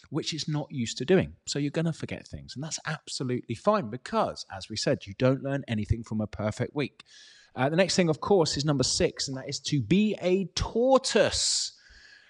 which 0.10 0.34
it's 0.34 0.48
not 0.48 0.68
used 0.70 0.98
to 1.00 1.06
doing. 1.06 1.34
So 1.46 1.60
you're 1.60 1.72
going 1.72 1.86
to 1.86 1.94
forget 1.94 2.28
things, 2.28 2.56
and 2.56 2.64
that's 2.64 2.80
absolutely 2.86 3.56
fine 3.56 3.90
because, 3.90 4.46
as 4.56 4.70
we 4.70 4.76
said, 4.76 5.06
you 5.06 5.14
don't 5.18 5.44
learn 5.44 5.64
anything 5.68 6.04
from 6.04 6.22
a 6.22 6.28
perfect 6.28 6.76
week. 6.76 7.04
Uh, 7.56 7.68
the 7.68 7.76
next 7.76 7.96
thing, 7.96 8.10
of 8.10 8.22
course, 8.22 8.56
is 8.58 8.66
number 8.66 8.84
six, 8.84 9.28
and 9.28 9.36
that 9.38 9.50
is 9.50 9.60
to 9.60 9.82
be 9.82 10.16
a 10.22 10.46
tortoise. 10.56 11.74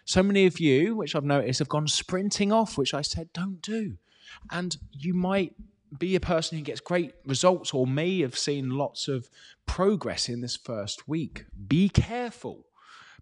So 0.05 0.23
many 0.23 0.47
of 0.47 0.59
you, 0.59 0.95
which 0.95 1.15
I've 1.15 1.23
noticed, 1.23 1.59
have 1.59 1.69
gone 1.69 1.87
sprinting 1.87 2.51
off, 2.51 2.77
which 2.77 2.93
I 2.95 3.01
said 3.01 3.31
don't 3.33 3.61
do. 3.61 3.97
And 4.49 4.75
you 4.91 5.13
might 5.13 5.53
be 5.97 6.15
a 6.15 6.19
person 6.19 6.57
who 6.57 6.63
gets 6.63 6.80
great 6.80 7.13
results 7.25 7.74
or 7.74 7.88
may 7.88 8.21
have 8.21 8.38
seen 8.38 8.71
lots 8.71 9.07
of 9.07 9.30
progress 9.65 10.30
in 10.30 10.41
this 10.41 10.56
first 10.56 11.07
week. 11.07 11.45
Be 11.68 11.89
careful 11.89 12.65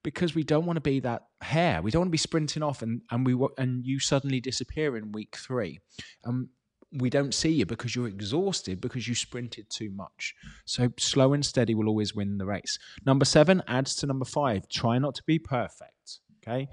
because 0.03 0.35
we 0.35 0.43
don't 0.43 0.65
want 0.65 0.77
to 0.77 0.81
be 0.81 0.99
that 1.01 1.27
hare. 1.41 1.81
We 1.81 1.91
don't 1.91 2.01
want 2.01 2.09
to 2.09 2.11
be 2.11 2.17
sprinting 2.17 2.63
off 2.63 2.81
and, 2.81 3.01
and 3.11 3.25
we 3.25 3.37
and 3.57 3.85
you 3.85 3.99
suddenly 3.99 4.39
disappear 4.39 4.97
in 4.97 5.11
week 5.11 5.35
three. 5.35 5.79
Um, 6.25 6.49
we 6.93 7.09
don't 7.09 7.33
see 7.33 7.49
you 7.49 7.65
because 7.65 7.95
you're 7.95 8.07
exhausted 8.07 8.79
because 8.79 9.07
you 9.07 9.15
sprinted 9.15 9.69
too 9.69 9.91
much. 9.91 10.35
So 10.65 10.89
slow 10.97 11.33
and 11.33 11.45
steady 11.45 11.75
will 11.75 11.89
always 11.89 12.15
win 12.15 12.37
the 12.37 12.45
race. 12.45 12.79
Number 13.05 13.25
seven 13.25 13.61
adds 13.67 13.95
to 13.97 14.05
number 14.05 14.25
five. 14.25 14.69
Try 14.69 14.97
not 14.97 15.15
to 15.15 15.23
be 15.23 15.39
perfect. 15.39 16.19
Okay. 16.41 16.69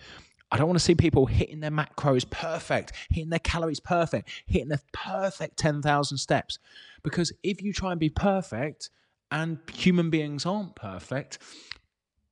I 0.50 0.56
don't 0.56 0.68
want 0.68 0.78
to 0.78 0.84
see 0.84 0.94
people 0.94 1.26
hitting 1.26 1.60
their 1.60 1.70
macros 1.70 2.28
perfect, 2.28 2.92
hitting 3.10 3.30
their 3.30 3.38
calories 3.40 3.80
perfect, 3.80 4.28
hitting 4.46 4.68
the 4.68 4.80
perfect 4.92 5.56
10,000 5.56 6.18
steps. 6.18 6.58
Because 7.02 7.32
if 7.42 7.62
you 7.62 7.72
try 7.72 7.90
and 7.90 8.00
be 8.00 8.10
perfect 8.10 8.90
and 9.30 9.58
human 9.72 10.10
beings 10.10 10.46
aren't 10.46 10.76
perfect, 10.76 11.38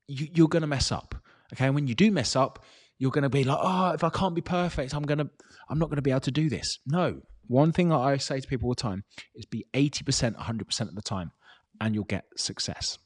you, 0.06 0.44
are 0.44 0.48
going 0.48 0.60
to 0.62 0.68
mess 0.68 0.92
up. 0.92 1.14
Okay. 1.52 1.66
And 1.66 1.74
when 1.74 1.86
you 1.86 1.94
do 1.94 2.10
mess 2.10 2.36
up, 2.36 2.64
you're 2.98 3.10
going 3.10 3.22
to 3.22 3.28
be 3.28 3.44
like, 3.44 3.58
oh, 3.60 3.90
if 3.90 4.04
I 4.04 4.10
can't 4.10 4.34
be 4.34 4.40
perfect, 4.40 4.94
I'm 4.94 5.02
going 5.02 5.18
to, 5.18 5.28
I'm 5.68 5.78
not 5.78 5.88
going 5.88 5.96
to 5.96 6.02
be 6.02 6.10
able 6.10 6.20
to 6.20 6.30
do 6.30 6.48
this. 6.48 6.78
No. 6.86 7.22
One 7.48 7.72
thing 7.72 7.88
that 7.88 7.96
I 7.96 8.16
say 8.18 8.40
to 8.40 8.46
people 8.46 8.68
all 8.68 8.74
the 8.74 8.80
time 8.80 9.04
is 9.34 9.44
be 9.44 9.66
80%, 9.74 10.36
100% 10.36 10.80
of 10.82 10.94
the 10.94 11.02
time, 11.02 11.32
and 11.80 11.94
you'll 11.94 12.04
get 12.04 12.26
success. 12.36 12.98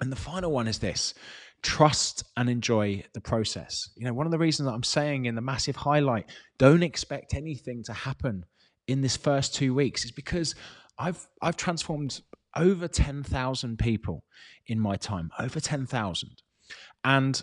And 0.00 0.10
the 0.10 0.16
final 0.16 0.50
one 0.50 0.66
is 0.66 0.78
this 0.78 1.14
trust 1.62 2.24
and 2.36 2.48
enjoy 2.48 3.04
the 3.12 3.20
process. 3.20 3.90
You 3.96 4.06
know, 4.06 4.14
one 4.14 4.26
of 4.26 4.32
the 4.32 4.38
reasons 4.38 4.66
that 4.66 4.74
I'm 4.74 4.82
saying 4.82 5.26
in 5.26 5.34
the 5.34 5.40
massive 5.40 5.76
highlight, 5.76 6.30
don't 6.58 6.82
expect 6.82 7.34
anything 7.34 7.82
to 7.84 7.92
happen 7.92 8.44
in 8.88 9.00
this 9.00 9.16
first 9.16 9.54
two 9.54 9.74
weeks 9.74 10.04
is 10.04 10.10
because 10.10 10.54
I've 10.98 11.26
I've 11.42 11.56
transformed 11.56 12.20
over 12.56 12.88
10,000 12.88 13.78
people 13.78 14.24
in 14.66 14.80
my 14.80 14.96
time, 14.96 15.30
over 15.38 15.60
10,000. 15.60 16.42
And 17.04 17.42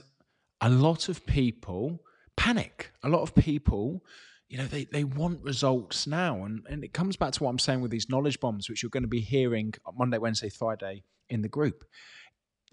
a 0.60 0.70
lot 0.70 1.08
of 1.08 1.26
people 1.26 2.02
panic. 2.38 2.92
A 3.04 3.10
lot 3.10 3.22
of 3.22 3.36
people, 3.36 4.04
you 4.48 4.58
know, 4.58 4.66
they, 4.66 4.86
they 4.86 5.04
want 5.04 5.44
results 5.44 6.08
now. 6.08 6.46
And, 6.46 6.62
and 6.70 6.84
it 6.84 6.94
comes 6.94 7.18
back 7.18 7.34
to 7.34 7.44
what 7.44 7.50
I'm 7.50 7.60
saying 7.60 7.82
with 7.82 7.92
these 7.92 8.10
knowledge 8.10 8.40
bombs, 8.40 8.70
which 8.70 8.82
you're 8.82 8.90
going 8.90 9.04
to 9.04 9.10
be 9.10 9.20
hearing 9.20 9.74
Monday, 9.98 10.20
Wednesday, 10.20 10.50
Friday 10.50 11.04
in 11.30 11.42
the 11.42 11.50
group 11.50 11.84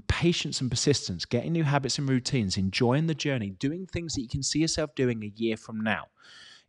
patience 0.08 0.60
and 0.60 0.70
persistence, 0.70 1.24
getting 1.24 1.52
new 1.52 1.64
habits 1.64 1.98
and 1.98 2.08
routines, 2.08 2.56
enjoying 2.56 3.06
the 3.06 3.14
journey, 3.14 3.50
doing 3.50 3.86
things 3.86 4.14
that 4.14 4.22
you 4.22 4.28
can 4.28 4.42
see 4.42 4.60
yourself 4.60 4.94
doing 4.94 5.22
a 5.22 5.32
year 5.34 5.56
from 5.56 5.80
now. 5.80 6.04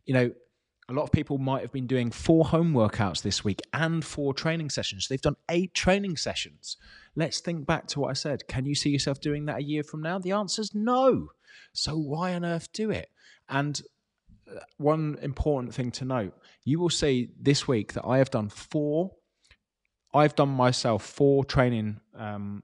You 0.04 0.14
know, 0.14 0.30
A 0.88 0.92
lot 0.92 1.02
of 1.02 1.10
people 1.10 1.38
might 1.38 1.62
have 1.62 1.72
been 1.72 1.88
doing 1.88 2.12
four 2.12 2.44
home 2.44 2.72
workouts 2.72 3.20
this 3.20 3.42
week 3.42 3.60
and 3.72 4.04
four 4.04 4.32
training 4.32 4.70
sessions. 4.70 5.08
They've 5.08 5.20
done 5.20 5.34
eight 5.50 5.74
training 5.74 6.16
sessions. 6.16 6.76
Let's 7.16 7.40
think 7.40 7.66
back 7.66 7.88
to 7.88 8.00
what 8.00 8.10
I 8.10 8.12
said. 8.12 8.46
Can 8.46 8.66
you 8.66 8.76
see 8.76 8.90
yourself 8.90 9.20
doing 9.20 9.46
that 9.46 9.58
a 9.58 9.64
year 9.64 9.82
from 9.82 10.00
now? 10.00 10.20
The 10.20 10.30
answer 10.30 10.62
is 10.62 10.74
no. 10.74 11.30
So 11.72 11.96
why 11.96 12.34
on 12.34 12.44
earth 12.44 12.72
do 12.72 12.90
it? 12.90 13.08
And 13.48 13.80
uh, 14.48 14.60
one 14.76 15.18
important 15.22 15.74
thing 15.74 15.90
to 15.90 16.04
note 16.04 16.34
you 16.64 16.78
will 16.78 16.90
see 16.90 17.30
this 17.40 17.66
week 17.66 17.94
that 17.94 18.06
I 18.06 18.18
have 18.18 18.30
done 18.30 18.48
four, 18.48 19.10
I've 20.14 20.36
done 20.36 20.50
myself 20.50 21.04
four 21.04 21.44
training 21.44 22.00
um, 22.16 22.62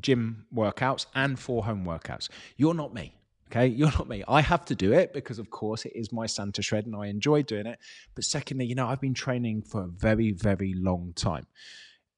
gym 0.00 0.46
workouts 0.54 1.06
and 1.14 1.38
four 1.38 1.64
home 1.64 1.84
workouts. 1.84 2.28
You're 2.56 2.74
not 2.74 2.94
me. 2.94 3.14
Okay, 3.50 3.68
you're 3.68 3.92
not 3.92 4.08
me. 4.08 4.24
I 4.26 4.40
have 4.40 4.64
to 4.66 4.74
do 4.74 4.92
it 4.92 5.12
because, 5.12 5.38
of 5.38 5.50
course, 5.50 5.84
it 5.84 5.92
is 5.94 6.12
my 6.12 6.26
Santa 6.26 6.62
Shred 6.62 6.86
and 6.86 6.96
I 6.96 7.06
enjoy 7.06 7.42
doing 7.42 7.66
it. 7.66 7.78
But 8.14 8.24
secondly, 8.24 8.66
you 8.66 8.74
know, 8.74 8.88
I've 8.88 9.00
been 9.00 9.14
training 9.14 9.62
for 9.62 9.84
a 9.84 9.86
very, 9.86 10.32
very 10.32 10.74
long 10.74 11.12
time. 11.14 11.46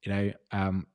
You 0.03 0.11
know, 0.11 0.31
um, 0.51 0.87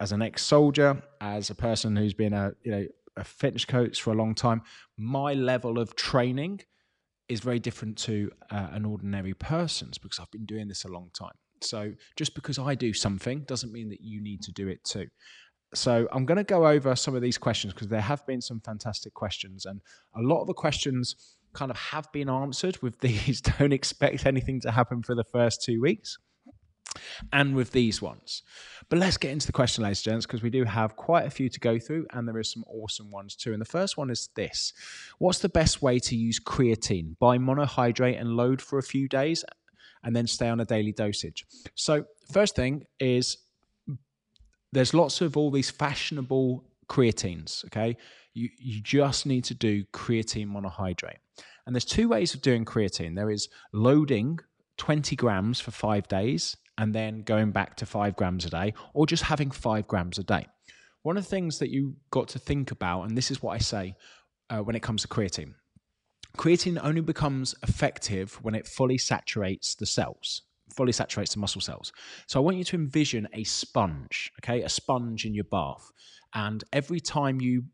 as 0.00 0.12
an 0.12 0.22
ex-soldier, 0.22 1.02
as 1.20 1.50
a 1.50 1.54
person 1.54 1.96
who's 1.96 2.14
been 2.14 2.32
a 2.32 2.52
you 2.62 2.70
know 2.70 2.86
a 3.16 3.24
fitness 3.24 3.64
coach 3.64 4.02
for 4.02 4.12
a 4.12 4.14
long 4.14 4.34
time, 4.34 4.62
my 4.96 5.32
level 5.32 5.78
of 5.78 5.96
training 5.96 6.60
is 7.28 7.40
very 7.40 7.58
different 7.58 7.96
to 7.98 8.30
uh, 8.50 8.68
an 8.72 8.84
ordinary 8.84 9.34
person's 9.34 9.98
because 9.98 10.20
I've 10.20 10.30
been 10.30 10.46
doing 10.46 10.68
this 10.68 10.84
a 10.84 10.88
long 10.88 11.10
time. 11.18 11.32
So 11.62 11.92
just 12.16 12.34
because 12.34 12.58
I 12.58 12.74
do 12.74 12.92
something 12.92 13.40
doesn't 13.40 13.72
mean 13.72 13.88
that 13.88 14.00
you 14.00 14.20
need 14.22 14.42
to 14.42 14.52
do 14.52 14.68
it 14.68 14.84
too. 14.84 15.06
So 15.76 16.08
I'm 16.10 16.24
going 16.24 16.38
to 16.38 16.44
go 16.44 16.66
over 16.66 16.96
some 16.96 17.14
of 17.14 17.22
these 17.22 17.38
questions 17.38 17.74
because 17.74 17.88
there 17.88 18.00
have 18.00 18.26
been 18.26 18.40
some 18.40 18.60
fantastic 18.60 19.14
questions, 19.14 19.66
and 19.66 19.80
a 20.14 20.22
lot 20.22 20.40
of 20.40 20.46
the 20.46 20.54
questions 20.54 21.36
kind 21.52 21.70
of 21.70 21.76
have 21.76 22.10
been 22.12 22.28
answered 22.28 22.80
with 22.82 22.98
these. 23.00 23.40
Don't 23.40 23.72
expect 23.72 24.26
anything 24.26 24.60
to 24.60 24.70
happen 24.70 25.02
for 25.02 25.14
the 25.14 25.24
first 25.24 25.62
two 25.62 25.80
weeks. 25.80 26.18
And 27.30 27.54
with 27.54 27.72
these 27.72 28.00
ones. 28.00 28.42
But 28.88 28.98
let's 28.98 29.18
get 29.18 29.30
into 29.30 29.46
the 29.46 29.52
question, 29.52 29.84
ladies 29.84 29.98
and 29.98 30.14
gents, 30.14 30.24
because 30.24 30.42
we 30.42 30.48
do 30.48 30.64
have 30.64 30.96
quite 30.96 31.26
a 31.26 31.30
few 31.30 31.50
to 31.50 31.60
go 31.60 31.78
through, 31.78 32.06
and 32.10 32.26
there 32.26 32.38
is 32.38 32.50
some 32.50 32.64
awesome 32.66 33.10
ones 33.10 33.36
too. 33.36 33.52
And 33.52 33.60
the 33.60 33.66
first 33.66 33.98
one 33.98 34.08
is 34.08 34.30
this 34.34 34.72
What's 35.18 35.40
the 35.40 35.50
best 35.50 35.82
way 35.82 35.98
to 35.98 36.16
use 36.16 36.40
creatine? 36.40 37.18
Buy 37.18 37.36
monohydrate 37.36 38.18
and 38.18 38.30
load 38.30 38.62
for 38.62 38.78
a 38.78 38.82
few 38.82 39.08
days 39.08 39.44
and 40.04 40.16
then 40.16 40.26
stay 40.26 40.48
on 40.48 40.60
a 40.60 40.64
daily 40.64 40.92
dosage. 40.92 41.44
So, 41.74 42.06
first 42.32 42.56
thing 42.56 42.84
is 42.98 43.36
there's 44.76 44.92
lots 44.92 45.22
of 45.22 45.36
all 45.36 45.50
these 45.50 45.70
fashionable 45.70 46.62
creatines. 46.88 47.64
Okay, 47.66 47.96
you 48.34 48.50
you 48.58 48.80
just 48.82 49.26
need 49.26 49.44
to 49.44 49.54
do 49.54 49.84
creatine 49.92 50.48
monohydrate, 50.48 51.18
and 51.66 51.74
there's 51.74 51.84
two 51.84 52.08
ways 52.08 52.34
of 52.34 52.42
doing 52.42 52.64
creatine. 52.64 53.16
There 53.16 53.30
is 53.30 53.48
loading 53.72 54.38
20 54.76 55.16
grams 55.16 55.58
for 55.58 55.70
five 55.70 56.06
days 56.08 56.56
and 56.78 56.94
then 56.94 57.22
going 57.22 57.52
back 57.52 57.74
to 57.76 57.86
five 57.86 58.14
grams 58.16 58.44
a 58.44 58.50
day, 58.50 58.74
or 58.92 59.06
just 59.06 59.22
having 59.22 59.50
five 59.50 59.88
grams 59.88 60.18
a 60.18 60.22
day. 60.22 60.46
One 61.02 61.16
of 61.16 61.24
the 61.24 61.30
things 61.30 61.58
that 61.60 61.70
you 61.70 61.96
got 62.10 62.28
to 62.28 62.38
think 62.38 62.70
about, 62.70 63.04
and 63.04 63.16
this 63.16 63.30
is 63.30 63.42
what 63.42 63.54
I 63.54 63.58
say 63.58 63.94
uh, 64.50 64.58
when 64.58 64.76
it 64.76 64.82
comes 64.82 65.00
to 65.02 65.08
creatine. 65.08 65.54
Creatine 66.36 66.78
only 66.82 67.00
becomes 67.00 67.54
effective 67.62 68.34
when 68.42 68.54
it 68.54 68.66
fully 68.66 68.98
saturates 68.98 69.74
the 69.74 69.86
cells 69.86 70.42
fully 70.76 70.92
saturates 70.92 71.32
the 71.34 71.40
muscle 71.40 71.60
cells. 71.60 71.92
So 72.26 72.38
I 72.38 72.42
want 72.42 72.58
you 72.58 72.64
to 72.64 72.76
envision 72.76 73.26
a 73.32 73.44
sponge, 73.44 74.32
okay, 74.40 74.62
a 74.62 74.68
sponge 74.68 75.24
in 75.24 75.34
your 75.34 75.44
bath. 75.44 75.90
And 76.34 76.62
every 76.72 77.00
time 77.00 77.40
you 77.40 77.64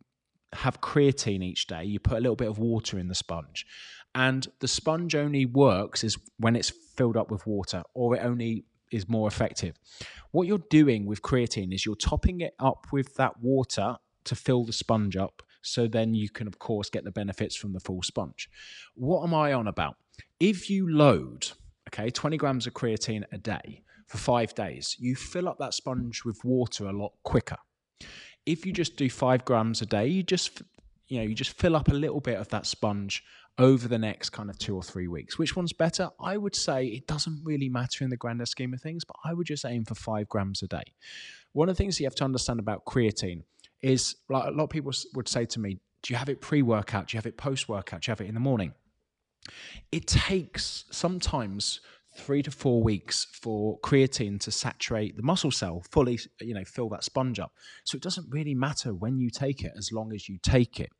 have 0.52 0.80
creatine 0.80 1.42
each 1.42 1.66
day, 1.66 1.85
you 1.85 1.99
put 1.99 2.18
a 2.18 2.21
little 2.21 2.37
bit 2.37 2.49
of 2.49 2.59
water 2.59 2.99
in 2.99 3.09
the 3.09 3.14
sponge. 3.14 3.66
And 4.14 4.47
the 4.61 4.68
sponge 4.68 5.14
only 5.14 5.47
works 5.47 6.04
is 6.04 6.18
when 6.38 6.54
it's 6.54 6.71
filled 6.71 7.16
up 7.16 7.30
with 7.30 7.47
water, 7.47 7.82
or 7.94 8.14
it 8.14 8.21
only 8.23 8.64
is 8.90 9.09
more 9.09 9.26
effective. 9.26 9.75
What 10.30 10.47
you're 10.47 10.62
doing 10.71 11.06
with 11.06 11.23
creatine 11.23 11.75
is 11.75 11.87
you're 11.87 11.97
topping 11.97 12.42
it 12.42 12.54
up 12.59 12.87
with 12.92 13.14
that 13.16 13.40
water 13.40 13.97
to 14.25 14.35
fill 14.35 14.64
the 14.64 14.73
sponge 14.73 15.16
up. 15.16 15.42
So 15.62 15.87
then 15.87 16.14
you 16.14 16.28
can, 16.28 16.47
of 16.47 16.59
course, 16.59 16.90
get 16.90 17.04
the 17.04 17.11
benefits 17.11 17.56
from 17.56 17.73
the 17.73 17.80
full 17.80 18.02
sponge. 18.02 18.50
What 18.94 19.25
am 19.25 19.32
I 19.32 19.52
on 19.52 19.66
about? 19.66 19.97
If 20.38 20.68
you 20.68 20.92
load 20.92 21.52
okay, 21.88 22.10
20 22.10 22.36
grams 22.36 22.66
of 22.66 22.74
creatine 22.74 23.24
a 23.32 23.38
day 23.38 23.82
for 24.06 24.18
five 24.18 24.54
days, 24.54 24.96
you 24.98 25.16
fill 25.16 25.48
up 25.48 25.58
that 25.58 25.74
sponge 25.74 26.24
with 26.24 26.44
water 26.44 26.86
a 26.86 26.92
lot 26.92 27.12
quicker. 27.22 27.56
If 28.44 28.66
you 28.66 28.72
just 28.72 28.96
do 28.96 29.08
five 29.08 29.44
grams 29.44 29.80
a 29.82 29.86
day, 29.86 30.06
you 30.06 30.22
just 30.22 30.62
you 31.08 31.18
know 31.18 31.24
you 31.24 31.34
just 31.34 31.52
fill 31.52 31.76
up 31.76 31.88
a 31.88 31.94
little 31.94 32.20
bit 32.20 32.38
of 32.38 32.48
that 32.48 32.66
sponge 32.66 33.24
over 33.58 33.86
the 33.86 33.98
next 33.98 34.30
kind 34.30 34.50
of 34.50 34.58
two 34.58 34.74
or 34.74 34.82
three 34.82 35.08
weeks. 35.08 35.38
Which 35.38 35.56
one's 35.56 35.72
better? 35.72 36.10
I 36.20 36.36
would 36.36 36.56
say 36.56 36.86
it 36.86 37.06
doesn't 37.06 37.42
really 37.44 37.68
matter 37.68 38.04
in 38.04 38.10
the 38.10 38.16
grander 38.16 38.46
scheme 38.46 38.74
of 38.74 38.80
things, 38.80 39.04
but 39.04 39.16
I 39.24 39.34
would 39.34 39.46
just 39.46 39.64
aim 39.64 39.84
for 39.84 39.94
five 39.94 40.28
grams 40.28 40.62
a 40.62 40.66
day. 40.66 40.82
One 41.52 41.68
of 41.68 41.76
the 41.76 41.82
things 41.82 42.00
you 42.00 42.06
have 42.06 42.14
to 42.16 42.24
understand 42.24 42.60
about 42.60 42.84
creatine 42.84 43.42
is 43.82 44.16
like 44.28 44.44
a 44.44 44.50
lot 44.50 44.64
of 44.64 44.70
people 44.70 44.92
would 45.14 45.28
say 45.28 45.44
to 45.46 45.60
me, 45.60 45.78
Do 46.02 46.12
you 46.12 46.16
have 46.16 46.28
it 46.28 46.40
pre 46.40 46.62
workout? 46.62 47.08
Do 47.08 47.14
you 47.14 47.18
have 47.18 47.26
it 47.26 47.36
post 47.36 47.68
workout? 47.68 48.02
Do 48.02 48.10
you 48.10 48.12
have 48.12 48.20
it 48.20 48.28
in 48.28 48.34
the 48.34 48.40
morning? 48.40 48.74
It 49.90 50.06
takes 50.06 50.84
sometimes 50.90 51.80
three 52.14 52.42
to 52.42 52.50
four 52.50 52.82
weeks 52.82 53.26
for 53.32 53.78
creatine 53.80 54.38
to 54.38 54.50
saturate 54.50 55.16
the 55.16 55.22
muscle 55.22 55.50
cell 55.50 55.82
fully 55.90 56.18
you 56.40 56.52
know 56.52 56.64
fill 56.64 56.88
that 56.90 57.04
sponge 57.04 57.38
up. 57.38 57.52
So 57.84 57.96
it 57.96 58.02
doesn't 58.02 58.30
really 58.30 58.54
matter 58.54 58.92
when 58.94 59.18
you 59.18 59.30
take 59.30 59.64
it 59.64 59.72
as 59.76 59.90
long 59.92 60.12
as 60.12 60.28
you 60.28 60.38
take 60.42 60.78
it. 60.78 60.90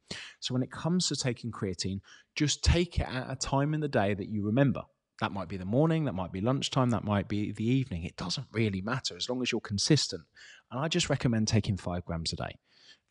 So 0.41 0.55
when 0.55 0.63
it 0.63 0.71
comes 0.71 1.09
to 1.09 1.17
taking 1.17 1.53
creatine 1.53 2.01
just 2.35 2.65
take 2.65 2.99
it 2.99 3.07
at 3.09 3.31
a 3.31 3.37
time 3.37 3.75
in 3.75 3.81
the 3.81 3.89
day 3.89 4.15
that 4.15 4.29
you 4.29 4.45
remember. 4.45 4.83
That 5.21 5.33
might 5.33 5.49
be 5.49 5.59
the 5.59 5.65
morning 5.67 6.07
that 6.07 6.15
might 6.15 6.33
be 6.33 6.41
lunchtime 6.41 6.91
that 6.91 7.05
might 7.05 7.29
be 7.29 7.53
the 7.53 7.69
evening. 7.69 8.05
It 8.05 8.17
doesn't 8.17 8.47
really 8.53 8.81
matter 8.81 9.15
as 9.17 9.29
long 9.29 9.43
as 9.43 9.53
you're 9.53 9.61
consistent. 9.61 10.23
And 10.71 10.81
i 10.81 10.89
just 10.89 11.11
recommend 11.11 11.47
taking 11.47 11.77
five 11.77 12.05
grams 12.07 12.33
a 12.33 12.37
day. 12.37 12.59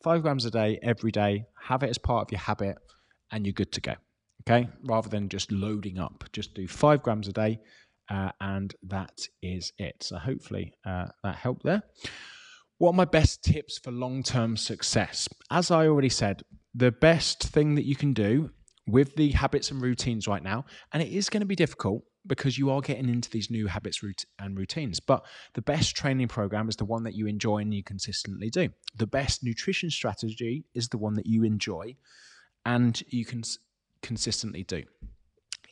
Five 0.02 0.22
grams 0.22 0.44
a 0.44 0.50
day 0.50 0.80
every 0.82 1.12
day. 1.12 1.44
Have 1.62 1.84
it 1.84 1.90
as 1.90 1.98
part 1.98 2.26
of 2.26 2.32
your 2.32 2.40
habit 2.40 2.76
and 3.30 3.46
you're 3.46 3.52
good 3.52 3.72
to 3.72 3.80
go 3.80 3.94
okay, 4.42 4.68
rather 4.84 5.08
than 5.08 5.28
just 5.28 5.50
loading 5.52 5.98
up. 5.98 6.24
Just 6.32 6.54
do 6.54 6.66
five 6.68 7.02
grams 7.02 7.28
a 7.28 7.32
day, 7.32 7.60
uh, 8.10 8.30
and 8.40 8.74
that 8.82 9.26
is 9.42 9.72
it. 9.78 9.96
So 10.02 10.18
hopefully 10.18 10.74
uh, 10.84 11.06
that 11.22 11.36
helped 11.36 11.64
there. 11.64 11.82
What 12.78 12.90
are 12.90 12.94
my 12.94 13.04
best 13.04 13.44
tips 13.44 13.78
for 13.78 13.92
long 13.92 14.22
term 14.22 14.56
success? 14.56 15.28
As 15.50 15.70
I 15.70 15.86
already 15.86 16.08
said, 16.08 16.42
the 16.74 16.90
best 16.90 17.42
thing 17.42 17.74
that 17.76 17.84
you 17.84 17.96
can 17.96 18.12
do 18.12 18.50
with 18.86 19.14
the 19.14 19.30
habits 19.30 19.70
and 19.70 19.80
routines 19.80 20.26
right 20.26 20.42
now, 20.42 20.64
and 20.92 21.02
it 21.02 21.08
is 21.08 21.28
going 21.28 21.42
to 21.42 21.46
be 21.46 21.54
difficult 21.54 22.02
because 22.26 22.56
you 22.56 22.70
are 22.70 22.80
getting 22.80 23.08
into 23.08 23.30
these 23.30 23.50
new 23.50 23.66
habits 23.66 24.00
and 24.38 24.56
routines. 24.56 25.00
But 25.00 25.24
the 25.54 25.62
best 25.62 25.96
training 25.96 26.28
program 26.28 26.68
is 26.68 26.76
the 26.76 26.84
one 26.84 27.02
that 27.04 27.14
you 27.14 27.26
enjoy 27.26 27.58
and 27.58 27.74
you 27.74 27.82
consistently 27.82 28.48
do. 28.50 28.68
The 28.96 29.06
best 29.06 29.42
nutrition 29.42 29.90
strategy 29.90 30.64
is 30.74 30.88
the 30.88 30.98
one 30.98 31.14
that 31.14 31.26
you 31.26 31.42
enjoy 31.42 31.96
and 32.64 33.02
you 33.08 33.24
can 33.24 33.42
consistently 34.02 34.64
do. 34.64 34.82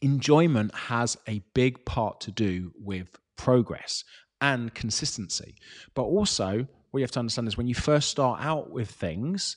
Enjoyment 0.02 0.74
has 0.74 1.16
a 1.28 1.42
big 1.54 1.84
part 1.84 2.20
to 2.22 2.30
do 2.30 2.72
with 2.80 3.18
progress 3.36 4.04
and 4.40 4.74
consistency. 4.74 5.54
But 5.94 6.02
also, 6.02 6.66
what 6.90 7.00
you 7.00 7.04
have 7.04 7.10
to 7.12 7.18
understand 7.18 7.48
is 7.48 7.56
when 7.56 7.68
you 7.68 7.74
first 7.74 8.08
start 8.08 8.42
out 8.42 8.70
with 8.70 8.90
things, 8.90 9.56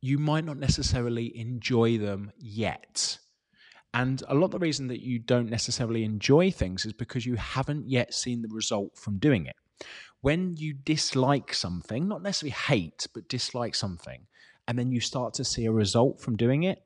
you 0.00 0.18
might 0.18 0.44
not 0.44 0.56
necessarily 0.56 1.36
enjoy 1.36 1.98
them 1.98 2.30
yet. 2.38 3.18
And 3.92 4.22
a 4.28 4.34
lot 4.34 4.46
of 4.46 4.50
the 4.52 4.58
reason 4.58 4.86
that 4.88 5.02
you 5.02 5.18
don't 5.18 5.50
necessarily 5.50 6.04
enjoy 6.04 6.50
things 6.50 6.86
is 6.86 6.92
because 6.92 7.26
you 7.26 7.34
haven't 7.34 7.88
yet 7.88 8.14
seen 8.14 8.40
the 8.42 8.48
result 8.48 8.96
from 8.96 9.18
doing 9.18 9.46
it. 9.46 9.56
When 10.20 10.56
you 10.56 10.74
dislike 10.74 11.52
something, 11.52 12.06
not 12.06 12.22
necessarily 12.22 12.52
hate, 12.52 13.06
but 13.14 13.28
dislike 13.28 13.74
something, 13.74 14.26
and 14.68 14.78
then 14.78 14.92
you 14.92 15.00
start 15.00 15.34
to 15.34 15.44
see 15.44 15.64
a 15.64 15.72
result 15.72 16.20
from 16.20 16.36
doing 16.36 16.62
it, 16.62 16.82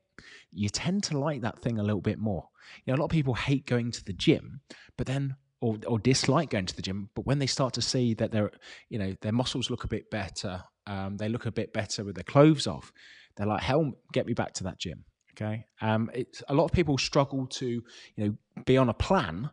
you 0.54 0.68
tend 0.68 1.02
to 1.04 1.18
like 1.18 1.42
that 1.42 1.58
thing 1.58 1.78
a 1.78 1.82
little 1.82 2.00
bit 2.00 2.18
more. 2.18 2.48
You 2.84 2.92
know, 2.92 2.98
a 2.98 3.00
lot 3.00 3.06
of 3.06 3.10
people 3.10 3.34
hate 3.34 3.66
going 3.66 3.90
to 3.90 4.04
the 4.04 4.12
gym, 4.12 4.60
but 4.96 5.06
then 5.06 5.36
or, 5.60 5.78
or 5.86 5.98
dislike 5.98 6.50
going 6.50 6.66
to 6.66 6.76
the 6.76 6.82
gym, 6.82 7.08
but 7.14 7.26
when 7.26 7.38
they 7.38 7.46
start 7.46 7.72
to 7.74 7.82
see 7.82 8.12
that 8.14 8.30
their 8.30 8.50
you 8.90 8.98
know 8.98 9.14
their 9.22 9.32
muscles 9.32 9.70
look 9.70 9.84
a 9.84 9.88
bit 9.88 10.10
better, 10.10 10.62
um, 10.86 11.16
they 11.16 11.28
look 11.28 11.46
a 11.46 11.52
bit 11.52 11.72
better 11.72 12.04
with 12.04 12.14
their 12.16 12.24
clothes 12.24 12.66
off, 12.66 12.92
they're 13.36 13.46
like, 13.46 13.62
hell, 13.62 13.92
get 14.12 14.26
me 14.26 14.34
back 14.34 14.52
to 14.54 14.64
that 14.64 14.78
gym. 14.78 15.04
Okay, 15.32 15.64
um, 15.80 16.10
it's 16.14 16.42
a 16.48 16.54
lot 16.54 16.66
of 16.66 16.72
people 16.72 16.98
struggle 16.98 17.46
to 17.46 17.66
you 17.66 17.82
know 18.16 18.62
be 18.66 18.76
on 18.76 18.88
a 18.88 18.94
plan, 18.94 19.50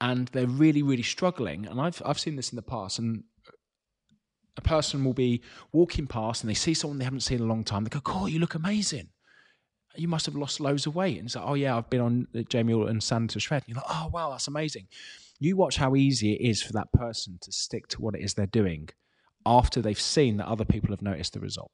and 0.00 0.28
they're 0.28 0.46
really 0.46 0.82
really 0.82 1.02
struggling. 1.02 1.66
And 1.66 1.80
I've 1.80 2.00
I've 2.04 2.20
seen 2.20 2.36
this 2.36 2.52
in 2.52 2.56
the 2.56 2.62
past, 2.62 2.98
and 2.98 3.24
a 4.56 4.60
person 4.60 5.04
will 5.04 5.14
be 5.14 5.42
walking 5.72 6.06
past 6.06 6.42
and 6.42 6.50
they 6.50 6.54
see 6.54 6.74
someone 6.74 6.98
they 6.98 7.04
haven't 7.04 7.20
seen 7.20 7.38
in 7.38 7.44
a 7.44 7.48
long 7.48 7.64
time. 7.64 7.84
They 7.84 7.90
go, 7.90 8.02
"Oh, 8.06 8.26
you 8.26 8.38
look 8.38 8.54
amazing." 8.54 9.08
You 9.96 10.08
must 10.08 10.26
have 10.26 10.36
lost 10.36 10.60
loads 10.60 10.86
of 10.86 10.94
weight. 10.94 11.18
And 11.18 11.26
it's 11.26 11.36
like, 11.36 11.44
oh 11.46 11.54
yeah, 11.54 11.76
I've 11.76 11.90
been 11.90 12.00
on 12.00 12.28
uh, 12.34 12.42
Jamie 12.48 12.72
Alderton 12.72 13.00
Santa 13.00 13.40
Shred. 13.40 13.62
And 13.66 13.74
you're 13.74 13.82
like, 13.82 13.90
oh 13.90 14.08
wow, 14.12 14.30
that's 14.30 14.48
amazing. 14.48 14.88
You 15.40 15.56
watch 15.56 15.76
how 15.76 15.96
easy 15.96 16.34
it 16.34 16.40
is 16.40 16.62
for 16.62 16.72
that 16.74 16.92
person 16.92 17.38
to 17.42 17.52
stick 17.52 17.88
to 17.88 18.02
what 18.02 18.14
it 18.14 18.22
is 18.22 18.34
they're 18.34 18.46
doing 18.46 18.88
after 19.46 19.82
they've 19.82 20.00
seen 20.00 20.36
that 20.38 20.46
other 20.46 20.64
people 20.64 20.90
have 20.90 21.02
noticed 21.02 21.34
the 21.34 21.40
result. 21.40 21.70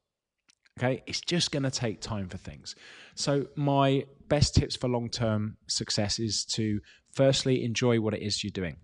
Okay, 0.78 1.02
it's 1.06 1.20
just 1.20 1.52
going 1.52 1.62
to 1.64 1.70
take 1.70 2.00
time 2.00 2.28
for 2.28 2.38
things. 2.38 2.74
So, 3.14 3.46
my 3.54 4.06
best 4.28 4.54
tips 4.54 4.76
for 4.76 4.88
long 4.88 5.10
term 5.10 5.56
success 5.66 6.18
is 6.18 6.44
to 6.46 6.80
Firstly, 7.12 7.64
enjoy 7.64 8.00
what 8.00 8.14
it 8.14 8.22
is 8.22 8.42
you're 8.44 8.50
doing. 8.50 8.76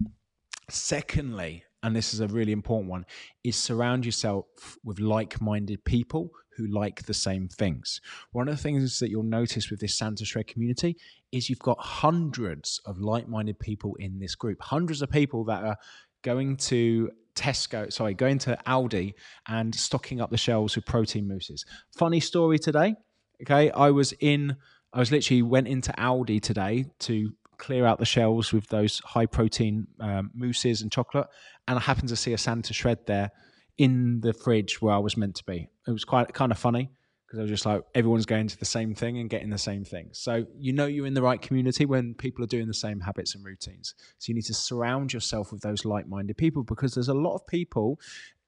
Secondly, 0.69 1.64
and 1.87 1.95
this 1.95 2.12
is 2.12 2.19
a 2.19 2.26
really 2.26 2.50
important 2.50 2.90
one, 2.90 3.07
is 3.45 3.55
surround 3.55 4.05
yourself 4.05 4.76
with 4.83 4.99
like 4.99 5.40
minded 5.40 5.85
people 5.85 6.31
who 6.57 6.66
like 6.66 7.05
the 7.05 7.14
same 7.14 7.47
things. 7.47 8.00
One 8.33 8.49
of 8.49 8.57
the 8.57 8.62
things 8.62 8.99
that 8.99 9.09
you'll 9.09 9.23
notice 9.23 9.71
with 9.71 9.78
this 9.78 9.95
Santa 9.95 10.25
Shred 10.25 10.49
community 10.49 10.97
is 11.31 11.49
you've 11.49 11.61
got 11.61 11.78
hundreds 11.78 12.81
of 12.87 12.99
like 12.99 13.28
minded 13.28 13.61
people 13.61 13.95
in 14.00 14.19
this 14.19 14.35
group, 14.35 14.61
hundreds 14.61 15.00
of 15.00 15.11
people 15.11 15.45
that 15.45 15.62
are 15.62 15.76
going 16.23 16.57
to 16.57 17.09
Tesco, 17.37 17.93
sorry, 17.93 18.14
going 18.14 18.38
to 18.38 18.59
Aldi 18.66 19.14
and 19.47 19.73
stocking 19.73 20.21
up 20.21 20.31
the 20.31 20.37
shelves 20.37 20.75
with 20.75 20.87
protein 20.87 21.28
mousses. 21.28 21.64
Funny 21.97 22.19
story 22.19 22.59
today. 22.59 22.97
Okay, 23.43 23.71
I 23.71 23.93
was 23.93 24.12
in, 24.19 24.57
I 24.93 24.99
was 24.99 25.12
literally 25.12 25.43
went 25.43 25.69
into 25.69 25.93
Aldi 25.93 26.43
today 26.43 26.87
to 27.00 27.33
clear 27.58 27.86
out 27.86 27.98
the 27.98 28.04
shelves 28.04 28.52
with 28.52 28.66
those 28.68 29.00
high 29.04 29.26
protein 29.26 29.86
um, 30.00 30.30
mousses 30.34 30.82
and 30.82 30.90
chocolate, 30.90 31.26
and 31.68 31.78
I 31.78 31.82
happened 31.82 32.08
to 32.10 32.16
see 32.16 32.32
a 32.32 32.38
Santa 32.38 32.72
shred 32.72 33.06
there 33.06 33.30
in 33.78 34.20
the 34.20 34.32
fridge 34.32 34.80
where 34.80 34.94
I 34.94 34.98
was 34.98 35.16
meant 35.16 35.36
to 35.36 35.44
be. 35.44 35.68
It 35.86 35.90
was 35.90 36.04
quite 36.04 36.32
kind 36.32 36.52
of 36.52 36.58
funny 36.58 36.90
because 37.26 37.40
I 37.40 37.42
was 37.42 37.50
just 37.50 37.66
like, 37.66 37.82
everyone's 37.94 38.26
going 38.26 38.46
to 38.46 38.58
the 38.58 38.64
same 38.64 38.94
thing 38.94 39.18
and 39.18 39.28
getting 39.28 39.50
the 39.50 39.58
same 39.58 39.84
thing. 39.84 40.10
So 40.12 40.46
you 40.58 40.72
know 40.72 40.86
you're 40.86 41.06
in 41.06 41.14
the 41.14 41.22
right 41.22 41.42
community 41.42 41.84
when 41.84 42.14
people 42.14 42.44
are 42.44 42.48
doing 42.48 42.68
the 42.68 42.75
same 42.75 43.00
habits 43.00 43.34
and 43.34 43.44
routines. 43.44 43.94
So 44.18 44.30
you 44.30 44.34
need 44.34 44.44
to 44.44 44.54
surround 44.54 45.12
yourself 45.12 45.52
with 45.52 45.62
those 45.62 45.84
like-minded 45.84 46.36
people 46.36 46.62
because 46.62 46.94
there's 46.94 47.08
a 47.08 47.14
lot 47.14 47.34
of 47.34 47.46
people 47.46 47.98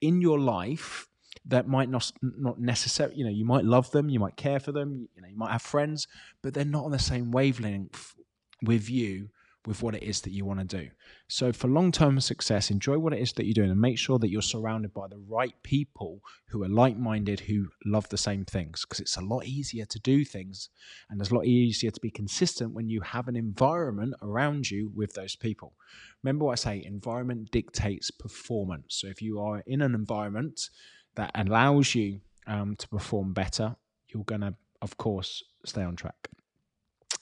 in 0.00 0.20
your 0.20 0.38
life 0.38 1.08
that 1.46 1.66
might 1.66 1.88
not 1.88 2.10
not 2.22 2.60
necessarily 2.60 3.16
you 3.16 3.24
know 3.24 3.30
you 3.30 3.44
might 3.44 3.64
love 3.64 3.90
them 3.92 4.08
you 4.08 4.18
might 4.18 4.36
care 4.36 4.58
for 4.58 4.72
them 4.72 5.08
you 5.14 5.22
know 5.22 5.28
you 5.28 5.36
might 5.36 5.52
have 5.52 5.62
friends 5.62 6.06
but 6.42 6.52
they're 6.52 6.64
not 6.64 6.84
on 6.84 6.90
the 6.90 6.98
same 6.98 7.30
wavelength 7.30 8.14
with 8.62 8.88
you 8.90 9.28
with 9.68 9.82
what 9.82 9.94
it 9.94 10.02
is 10.02 10.22
that 10.22 10.30
you 10.30 10.46
want 10.46 10.58
to 10.58 10.64
do. 10.64 10.88
So, 11.28 11.52
for 11.52 11.68
long 11.68 11.92
term 11.92 12.18
success, 12.20 12.70
enjoy 12.70 12.98
what 12.98 13.12
it 13.12 13.20
is 13.20 13.32
that 13.34 13.44
you're 13.44 13.52
doing 13.52 13.70
and 13.70 13.80
make 13.80 13.98
sure 13.98 14.18
that 14.18 14.30
you're 14.30 14.40
surrounded 14.40 14.94
by 14.94 15.08
the 15.08 15.18
right 15.28 15.54
people 15.62 16.22
who 16.46 16.62
are 16.62 16.68
like 16.68 16.96
minded, 16.96 17.40
who 17.40 17.68
love 17.84 18.08
the 18.08 18.16
same 18.16 18.44
things, 18.44 18.82
because 18.82 19.00
it's 19.00 19.18
a 19.18 19.20
lot 19.20 19.44
easier 19.44 19.84
to 19.84 20.00
do 20.00 20.24
things 20.24 20.70
and 21.10 21.20
it's 21.20 21.30
a 21.30 21.34
lot 21.34 21.44
easier 21.44 21.90
to 21.90 22.00
be 22.00 22.10
consistent 22.10 22.72
when 22.72 22.88
you 22.88 23.00
have 23.02 23.28
an 23.28 23.36
environment 23.36 24.14
around 24.22 24.70
you 24.70 24.90
with 24.94 25.12
those 25.12 25.36
people. 25.36 25.74
Remember 26.22 26.46
what 26.46 26.52
I 26.52 26.56
say 26.56 26.84
environment 26.84 27.50
dictates 27.50 28.10
performance. 28.10 28.94
So, 29.00 29.08
if 29.08 29.20
you 29.20 29.40
are 29.40 29.62
in 29.66 29.82
an 29.82 29.94
environment 29.94 30.70
that 31.16 31.30
allows 31.34 31.94
you 31.94 32.20
um, 32.46 32.74
to 32.76 32.88
perform 32.88 33.34
better, 33.34 33.76
you're 34.08 34.24
going 34.24 34.40
to, 34.40 34.54
of 34.80 34.96
course, 34.96 35.44
stay 35.66 35.82
on 35.82 35.96
track. 35.96 36.30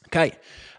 Okay, 0.07 0.33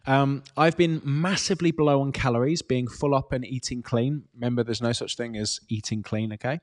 um, 0.05 0.41
I've 0.55 0.77
been 0.77 1.01
massively 1.03 1.71
below 1.71 2.01
on 2.01 2.13
calories, 2.13 2.61
being 2.61 2.87
full 2.87 3.13
up 3.13 3.33
and 3.33 3.45
eating 3.45 3.81
clean. 3.81 4.23
Remember, 4.35 4.63
there's 4.63 4.81
no 4.81 4.93
such 4.93 5.17
thing 5.17 5.35
as 5.35 5.59
eating 5.67 6.01
clean. 6.01 6.31
Okay, 6.33 6.59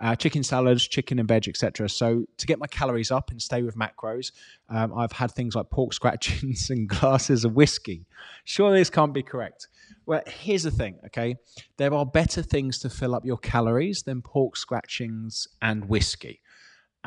uh, 0.00 0.16
chicken 0.16 0.42
salads, 0.42 0.88
chicken 0.88 1.18
and 1.18 1.28
veg, 1.28 1.48
etc. 1.48 1.88
So 1.90 2.24
to 2.38 2.46
get 2.46 2.58
my 2.58 2.66
calories 2.66 3.10
up 3.10 3.30
and 3.30 3.42
stay 3.42 3.62
with 3.62 3.76
macros, 3.76 4.32
um, 4.70 4.96
I've 4.96 5.12
had 5.12 5.32
things 5.32 5.54
like 5.54 5.68
pork 5.68 5.92
scratchings 5.92 6.70
and 6.70 6.88
glasses 6.88 7.44
of 7.44 7.54
whiskey. 7.54 8.06
Sure, 8.44 8.72
this 8.72 8.88
can't 8.88 9.12
be 9.12 9.22
correct. 9.22 9.68
Well, 10.06 10.22
here's 10.26 10.62
the 10.62 10.70
thing. 10.70 10.98
Okay, 11.06 11.36
there 11.76 11.92
are 11.92 12.06
better 12.06 12.40
things 12.40 12.78
to 12.80 12.90
fill 12.90 13.14
up 13.14 13.24
your 13.26 13.38
calories 13.38 14.02
than 14.04 14.22
pork 14.22 14.56
scratchings 14.56 15.46
and 15.60 15.90
whiskey. 15.90 16.40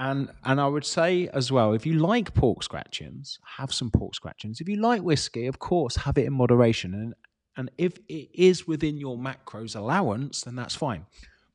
And 0.01 0.29
and 0.45 0.59
I 0.59 0.67
would 0.67 0.83
say 0.83 1.27
as 1.27 1.51
well, 1.51 1.73
if 1.73 1.85
you 1.85 1.93
like 1.93 2.33
pork 2.33 2.63
scratchings, 2.63 3.37
have 3.57 3.71
some 3.71 3.91
pork 3.91 4.15
scratchings. 4.15 4.59
If 4.59 4.67
you 4.67 4.77
like 4.77 5.03
whiskey, 5.03 5.45
of 5.45 5.59
course, 5.59 5.95
have 5.95 6.17
it 6.17 6.25
in 6.25 6.33
moderation. 6.33 6.95
And 6.95 7.13
and 7.55 7.69
if 7.77 7.99
it 8.09 8.29
is 8.33 8.67
within 8.67 8.97
your 8.97 9.15
macros 9.15 9.75
allowance, 9.75 10.41
then 10.41 10.55
that's 10.55 10.73
fine. 10.73 11.05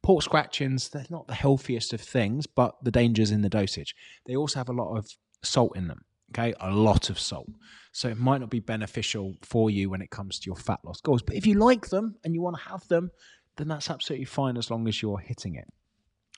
Pork 0.01 0.23
scratchings, 0.23 0.91
they're 0.91 1.07
not 1.11 1.27
the 1.27 1.35
healthiest 1.35 1.93
of 1.93 2.01
things, 2.01 2.47
but 2.47 2.77
the 2.85 2.93
danger's 2.93 3.33
in 3.33 3.43
the 3.43 3.49
dosage. 3.49 3.97
They 4.27 4.37
also 4.37 4.61
have 4.61 4.69
a 4.69 4.73
lot 4.73 4.97
of 4.97 5.09
salt 5.43 5.77
in 5.77 5.89
them. 5.89 6.05
Okay, 6.31 6.55
a 6.61 6.71
lot 6.71 7.11
of 7.11 7.19
salt. 7.19 7.49
So 7.91 8.09
it 8.09 8.19
might 8.19 8.41
not 8.41 8.51
be 8.51 8.61
beneficial 8.61 9.35
for 9.43 9.71
you 9.71 9.91
when 9.91 10.03
it 10.03 10.11
comes 10.11 10.39
to 10.39 10.47
your 10.47 10.57
fat 10.57 10.79
loss 10.85 11.01
goals. 11.01 11.23
But 11.23 11.35
if 11.35 11.47
you 11.49 11.55
like 11.55 11.89
them 11.89 12.15
and 12.23 12.33
you 12.33 12.43
want 12.43 12.57
to 12.59 12.69
have 12.69 12.87
them, 12.87 13.11
then 13.57 13.67
that's 13.67 13.91
absolutely 13.91 14.27
fine 14.27 14.57
as 14.57 14.71
long 14.71 14.87
as 14.87 15.03
you're 15.03 15.19
hitting 15.19 15.57
it. 15.57 15.67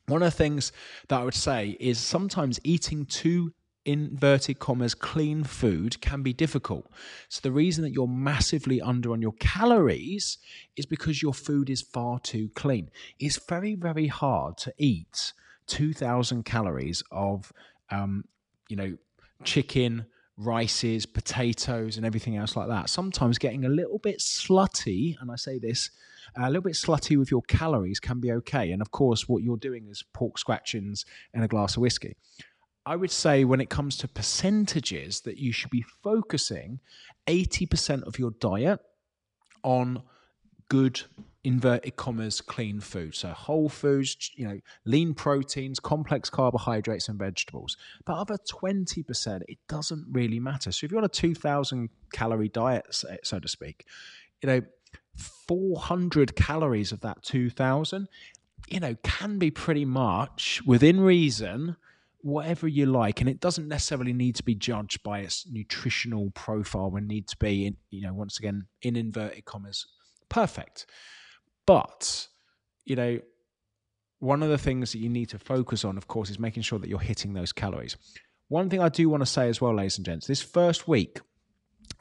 One 0.08 0.22
of 0.22 0.32
the 0.32 0.36
things 0.36 0.72
that 1.08 1.20
I 1.20 1.24
would 1.24 1.34
say 1.34 1.76
is 1.78 1.98
sometimes 1.98 2.58
eating 2.64 3.06
too 3.06 3.52
inverted 3.84 4.58
commas 4.58 4.94
clean 4.94 5.44
food 5.44 6.00
can 6.00 6.22
be 6.22 6.32
difficult. 6.32 6.90
So 7.28 7.40
the 7.42 7.52
reason 7.52 7.84
that 7.84 7.92
you're 7.92 8.06
massively 8.06 8.80
under 8.80 9.12
on 9.12 9.22
your 9.22 9.32
calories 9.40 10.38
is 10.76 10.84
because 10.84 11.22
your 11.22 11.32
food 11.32 11.70
is 11.70 11.80
far 11.80 12.18
too 12.20 12.50
clean. 12.54 12.90
It's 13.18 13.38
very 13.38 13.74
very 13.74 14.06
hard 14.08 14.58
to 14.58 14.74
eat 14.78 15.32
2000 15.68 16.44
calories 16.44 17.02
of 17.10 17.52
um, 17.90 18.24
you 18.68 18.76
know 18.76 18.96
chicken 19.44 20.06
rices, 20.36 21.04
potatoes, 21.04 21.96
and 21.96 22.06
everything 22.06 22.36
else 22.36 22.56
like 22.56 22.68
that. 22.68 22.88
Sometimes 22.88 23.38
getting 23.38 23.64
a 23.64 23.68
little 23.68 23.98
bit 23.98 24.20
slutty, 24.20 25.16
and 25.20 25.30
I 25.30 25.36
say 25.36 25.58
this 25.58 25.90
a 26.36 26.48
little 26.48 26.62
bit 26.62 26.74
slutty 26.74 27.18
with 27.18 27.30
your 27.30 27.42
calories 27.42 28.00
can 28.00 28.20
be 28.20 28.32
okay. 28.32 28.70
And 28.72 28.82
of 28.82 28.90
course, 28.90 29.28
what 29.28 29.42
you're 29.42 29.56
doing 29.56 29.86
is 29.88 30.04
pork 30.12 30.38
scratchings 30.38 31.04
and 31.34 31.44
a 31.44 31.48
glass 31.48 31.76
of 31.76 31.82
whiskey. 31.82 32.16
I 32.86 32.96
would 32.96 33.10
say 33.10 33.44
when 33.44 33.60
it 33.60 33.68
comes 33.68 33.96
to 33.98 34.08
percentages 34.08 35.20
that 35.22 35.36
you 35.36 35.52
should 35.52 35.70
be 35.70 35.84
focusing 36.02 36.80
80% 37.26 38.04
of 38.04 38.18
your 38.18 38.30
diet 38.40 38.80
on 39.62 40.02
good 40.68 41.02
inverted 41.44 41.96
commas 41.96 42.40
clean 42.40 42.80
food 42.80 43.14
so 43.14 43.28
whole 43.28 43.68
foods 43.68 44.30
you 44.34 44.46
know 44.46 44.58
lean 44.84 45.14
proteins 45.14 45.78
complex 45.78 46.28
carbohydrates 46.28 47.08
and 47.08 47.18
vegetables 47.18 47.76
but 48.04 48.14
other 48.14 48.36
20% 48.52 49.42
it 49.48 49.58
doesn't 49.68 50.04
really 50.10 50.40
matter 50.40 50.72
so 50.72 50.84
if 50.84 50.90
you're 50.90 50.98
on 50.98 51.04
a 51.04 51.08
2000 51.08 51.88
calorie 52.12 52.48
diet 52.48 52.84
so 53.22 53.38
to 53.38 53.48
speak 53.48 53.86
you 54.42 54.48
know 54.48 54.60
400 55.18 56.36
calories 56.36 56.92
of 56.92 57.00
that 57.00 57.22
2000 57.22 58.08
you 58.68 58.80
know 58.80 58.94
can 59.02 59.38
be 59.38 59.50
pretty 59.50 59.84
much 59.84 60.62
within 60.66 61.00
reason 61.00 61.76
whatever 62.20 62.66
you 62.66 62.86
like. 62.86 63.20
And 63.20 63.30
it 63.30 63.40
doesn't 63.40 63.68
necessarily 63.68 64.12
need 64.12 64.34
to 64.36 64.42
be 64.42 64.54
judged 64.54 65.02
by 65.02 65.20
its 65.20 65.46
nutritional 65.50 66.30
profile 66.30 66.92
and 66.96 67.06
need 67.06 67.28
to 67.28 67.36
be 67.36 67.66
in, 67.66 67.76
you 67.90 68.02
know 68.02 68.14
once 68.14 68.38
again 68.38 68.66
in 68.82 68.96
inverted 68.96 69.44
commas 69.44 69.86
perfect. 70.28 70.86
But 71.66 72.28
you 72.84 72.96
know 72.96 73.20
one 74.20 74.42
of 74.42 74.48
the 74.48 74.58
things 74.58 74.92
that 74.92 74.98
you 74.98 75.08
need 75.08 75.28
to 75.30 75.38
focus 75.38 75.84
on 75.84 75.96
of 75.96 76.08
course 76.08 76.30
is 76.30 76.38
making 76.38 76.62
sure 76.62 76.78
that 76.78 76.88
you're 76.88 76.98
hitting 76.98 77.34
those 77.34 77.52
calories. 77.52 77.96
One 78.48 78.70
thing 78.70 78.80
i 78.80 78.88
do 78.88 79.08
want 79.08 79.20
to 79.20 79.26
say 79.26 79.48
as 79.48 79.60
well 79.60 79.74
ladies 79.74 79.98
and 79.98 80.06
gents 80.06 80.26
this 80.26 80.40
first 80.40 80.88
week 80.88 81.20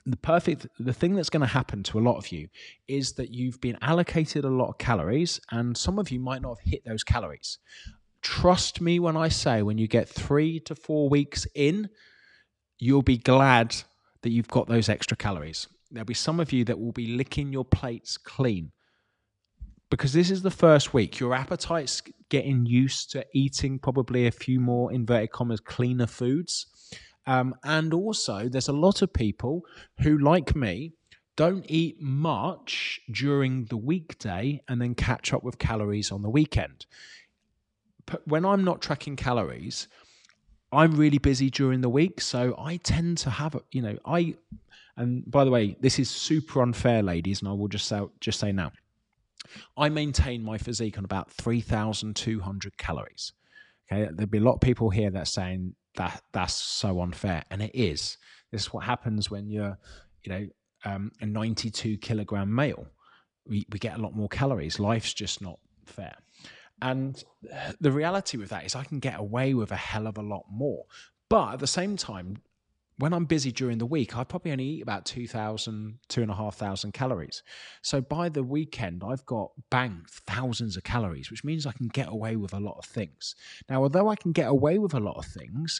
the 0.06 0.18
perfect 0.18 0.68
the 0.80 0.94
thing 0.94 1.16
that's 1.16 1.30
going 1.30 1.42
to 1.42 1.48
happen 1.48 1.84
to 1.84 2.00
a 2.00 2.02
lot 2.02 2.18
of 2.18 2.32
you 2.32 2.48
is 2.88 3.14
that 3.14 3.34
you've 3.34 3.60
been 3.60 3.78
allocated 3.82 4.46
a 4.46 4.50
lot 4.50 4.70
of 4.70 4.78
calories 4.78 5.40
and 5.52 5.76
some 5.76 6.00
of 6.00 6.10
you 6.12 6.20
might 6.20 6.42
not 6.42 6.58
have 6.58 6.72
hit 6.72 6.86
those 6.86 7.04
calories. 7.04 7.60
Trust 8.22 8.82
me 8.82 9.00
when 9.00 9.16
i 9.16 9.30
say 9.30 9.62
when 9.62 9.78
you 9.78 9.88
get 9.88 10.10
3 10.10 10.60
to 10.62 10.76
4 10.76 11.10
weeks 11.10 11.46
in 11.56 11.90
you'll 12.80 13.02
be 13.02 13.18
glad 13.18 13.76
that 14.22 14.30
you've 14.30 14.48
got 14.48 14.68
those 14.68 14.90
extra 14.90 15.18
calories. 15.18 15.68
There'll 15.92 16.06
be 16.06 16.14
some 16.14 16.40
of 16.40 16.52
you 16.52 16.64
that 16.66 16.80
will 16.80 16.92
be 16.92 17.08
licking 17.08 17.52
your 17.52 17.66
plates 17.66 18.18
clean 18.18 18.72
because 19.90 20.14
this 20.14 20.30
is 20.30 20.42
the 20.42 20.52
first 20.52 20.94
week. 20.94 21.20
Your 21.20 21.34
appetite's 21.34 22.02
getting 22.30 22.66
used 22.66 23.12
to 23.12 23.26
eating 23.34 23.80
probably 23.80 24.28
a 24.28 24.32
few 24.32 24.60
more 24.60 24.92
inverted 24.92 25.32
commas 25.32 25.62
cleaner 25.62 26.08
foods 26.08 26.68
um, 27.28 27.56
and 27.64 27.94
also, 27.94 28.50
there's 28.50 28.70
a 28.70 28.74
lot 28.74 29.02
of 29.02 29.14
people 29.14 29.64
who, 30.02 30.18
like 30.18 30.56
me, 30.56 30.94
don't 31.36 31.66
eat 31.70 32.02
much 32.02 33.00
during 33.12 33.66
the 33.66 33.78
weekday 33.78 34.62
and 34.68 34.82
then 34.82 34.96
catch 34.96 35.34
up 35.34 35.44
with 35.44 35.60
calories 35.60 36.12
on 36.12 36.24
the 36.24 36.30
weekend. 36.30 36.88
But 38.08 38.28
When 38.28 38.46
I'm 38.46 38.64
not 38.64 38.82
tracking 38.82 39.16
calories, 39.16 39.88
I'm 40.72 40.96
really 40.98 41.20
busy 41.20 41.50
during 41.50 41.82
the 41.82 41.90
week, 41.90 42.22
so 42.22 42.56
I 42.58 42.78
tend 42.78 43.20
to 43.20 43.30
have, 43.30 43.56
you 43.72 43.82
know, 43.82 43.98
I. 44.06 44.36
And 44.96 45.30
by 45.30 45.46
the 45.46 45.52
way, 45.52 45.78
this 45.80 46.00
is 46.00 46.10
super 46.10 46.62
unfair, 46.62 47.04
ladies, 47.04 47.42
and 47.42 47.50
I 47.50 47.54
will 47.54 47.68
just 47.68 47.88
say, 47.88 48.02
just 48.20 48.40
say 48.40 48.52
now, 48.52 48.72
I 49.78 49.90
maintain 49.90 50.44
my 50.44 50.58
physique 50.58 50.98
on 50.98 51.06
about 51.06 51.32
three 51.32 51.62
thousand 51.62 52.16
two 52.16 52.40
hundred 52.40 52.78
calories. 52.78 53.34
Okay, 53.92 54.10
there'll 54.12 54.28
be 54.28 54.40
a 54.40 54.42
lot 54.42 54.56
of 54.56 54.62
people 54.62 54.90
here 54.90 55.12
that 55.12 55.22
are 55.22 55.26
saying 55.26 55.76
that 55.98 56.24
that's 56.32 56.54
so 56.54 57.02
unfair, 57.02 57.44
and 57.52 57.62
it 57.62 57.72
is. 57.74 58.18
This 58.52 58.64
is 58.64 58.74
what 58.74 58.86
happens 58.86 59.30
when 59.30 59.50
you're, 59.50 59.78
you 60.24 60.32
know, 60.32 60.48
um, 60.86 61.12
a 61.22 61.26
92 61.26 61.98
kilogram 61.98 62.54
male. 62.54 62.88
We 63.46 63.66
we 63.72 63.80
get 63.80 63.98
a 63.98 64.02
lot 64.02 64.16
more 64.16 64.30
calories. 64.30 64.80
Life's 64.80 65.14
just 65.14 65.42
not 65.42 65.60
fair. 65.86 66.16
And 66.82 67.22
the 67.82 67.92
reality 67.92 68.38
with 68.38 68.50
that 68.50 68.66
is, 68.66 68.76
I 68.76 68.84
can 68.84 69.00
get 69.00 69.20
away 69.20 69.54
with 69.54 69.72
a 69.72 69.76
hell 69.76 70.08
of 70.08 70.18
a 70.18 70.22
lot 70.22 70.46
more. 70.50 70.86
But 71.30 71.54
at 71.54 71.60
the 71.60 71.68
same 71.68 71.98
time, 71.98 72.38
when 73.00 73.14
I'm 73.14 73.26
busy 73.26 73.52
during 73.52 73.78
the 73.78 73.86
week, 73.86 74.18
I 74.18 74.24
probably 74.24 74.52
only 74.52 74.66
eat 74.66 74.82
about 74.82 75.06
2,000, 75.06 76.00
2,500 76.08 76.94
calories. 76.94 77.44
So 77.82 78.02
by 78.02 78.30
the 78.30 78.44
weekend, 78.44 79.04
I've 79.08 79.26
got 79.26 79.52
bang 79.70 80.06
thousands 80.26 80.78
of 80.78 80.84
calories, 80.84 81.30
which 81.30 81.44
means 81.44 81.66
I 81.66 81.74
can 81.74 81.90
get 81.90 82.10
away 82.10 82.36
with 82.36 82.54
a 82.54 82.60
lot 82.60 82.78
of 82.78 82.86
things. 82.86 83.36
Now, 83.70 83.84
although 83.84 84.10
I 84.10 84.16
can 84.16 84.32
get 84.32 84.48
away 84.48 84.80
with 84.80 84.94
a 84.94 85.00
lot 85.00 85.18
of 85.18 85.26
things, 85.26 85.80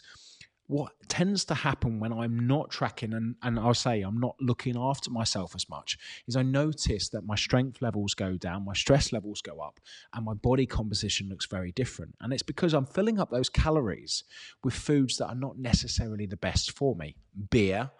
what 0.68 0.92
tends 1.08 1.46
to 1.46 1.54
happen 1.54 1.98
when 1.98 2.12
I'm 2.12 2.46
not 2.46 2.70
tracking 2.70 3.14
and, 3.14 3.36
and 3.42 3.58
I'll 3.58 3.72
say 3.72 4.02
I'm 4.02 4.20
not 4.20 4.36
looking 4.38 4.76
after 4.78 5.10
myself 5.10 5.54
as 5.54 5.68
much 5.70 5.96
is 6.26 6.36
I 6.36 6.42
notice 6.42 7.08
that 7.08 7.24
my 7.24 7.36
strength 7.36 7.80
levels 7.80 8.12
go 8.12 8.36
down, 8.36 8.66
my 8.66 8.74
stress 8.74 9.10
levels 9.10 9.40
go 9.40 9.60
up, 9.60 9.80
and 10.12 10.26
my 10.26 10.34
body 10.34 10.66
composition 10.66 11.30
looks 11.30 11.46
very 11.46 11.72
different. 11.72 12.14
And 12.20 12.34
it's 12.34 12.42
because 12.42 12.74
I'm 12.74 12.84
filling 12.84 13.18
up 13.18 13.30
those 13.30 13.48
calories 13.48 14.24
with 14.62 14.74
foods 14.74 15.16
that 15.16 15.28
are 15.28 15.34
not 15.34 15.58
necessarily 15.58 16.26
the 16.26 16.36
best 16.36 16.72
for 16.72 16.94
me. 16.94 17.16
Beer, 17.50 17.90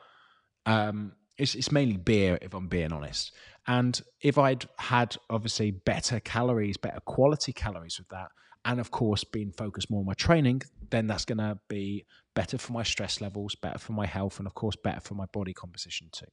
um, 0.67 1.13
it's, 1.39 1.55
it's 1.55 1.73
mainly 1.73 1.97
beer 1.97 2.39
if 2.43 2.53
I'm 2.53 2.69
being 2.69 2.93
honest. 2.93 3.33
And 3.67 3.99
if 4.21 4.37
I'd 4.37 4.67
had 4.79 5.17
obviously 5.31 5.71
better 5.71 6.21
calories, 6.21 6.77
better 6.77 7.01
quality 7.01 7.55
calories 7.55 7.99
with 7.99 8.09
that, 8.09 8.29
and 8.67 8.79
of 8.79 8.91
course 8.91 9.25
being 9.25 9.53
focused 9.53 9.91
more 9.91 10.01
on 10.01 10.07
my 10.07 10.15
training, 10.15 10.63
then 10.91 11.07
that's 11.07 11.25
going 11.25 11.39
to 11.39 11.59
be 11.69 12.05
better 12.39 12.57
for 12.57 12.73
my 12.73 12.85
stress 12.85 13.21
levels, 13.21 13.57
better 13.57 13.81
for 13.81 13.95
my 13.95 14.07
health, 14.07 14.39
and 14.39 14.47
of 14.47 14.55
course, 14.55 14.77
better 14.77 15.01
for 15.01 15.15
my 15.15 15.27
body 15.33 15.53
composition 15.53 16.07
too. 16.13 16.31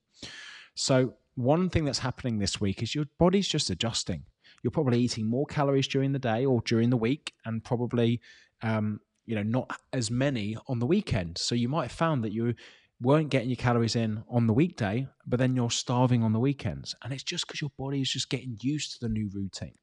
So, 0.76 1.16
one 1.34 1.68
thing 1.68 1.84
that's 1.84 1.98
happening 1.98 2.38
this 2.38 2.62
week 2.62 2.84
is 2.84 2.94
your 2.94 3.06
body's 3.18 3.48
just 3.48 3.72
adjusting. 3.72 4.22
You're 4.62 4.70
probably 4.70 5.00
eating 5.00 5.28
more 5.28 5.48
calories 5.48 5.88
during 5.88 6.12
the 6.12 6.20
day 6.20 6.46
or 6.46 6.62
during 6.62 6.92
the 6.92 6.98
week, 6.98 7.34
and 7.44 7.64
probably, 7.64 8.22
um, 8.62 9.00
you 9.26 9.34
know, 9.34 9.42
not 9.42 9.80
as 9.94 10.12
many 10.12 10.56
on 10.68 10.78
the 10.78 10.86
weekend. 10.86 11.40
So, 11.40 11.56
you 11.56 11.70
might 11.70 11.88
have 11.90 11.92
found 12.04 12.24
that 12.24 12.32
you 12.32 12.54
weren't 13.02 13.32
getting 13.32 13.50
your 13.50 13.64
calories 13.68 13.96
in 13.96 14.24
on 14.30 14.46
the 14.46 14.54
weekday, 14.54 15.08
but 15.26 15.40
then 15.40 15.56
you're 15.56 15.72
starving 15.72 16.22
on 16.22 16.34
the 16.34 16.40
weekends. 16.40 16.94
And 17.04 17.14
it's 17.14 17.24
just 17.24 17.48
because 17.48 17.62
your 17.62 17.72
body 17.80 18.02
is 18.02 18.12
just 18.12 18.30
getting 18.30 18.58
used 18.62 18.94
to 18.94 19.00
the 19.00 19.10
new 19.10 19.28
routine. 19.34 19.80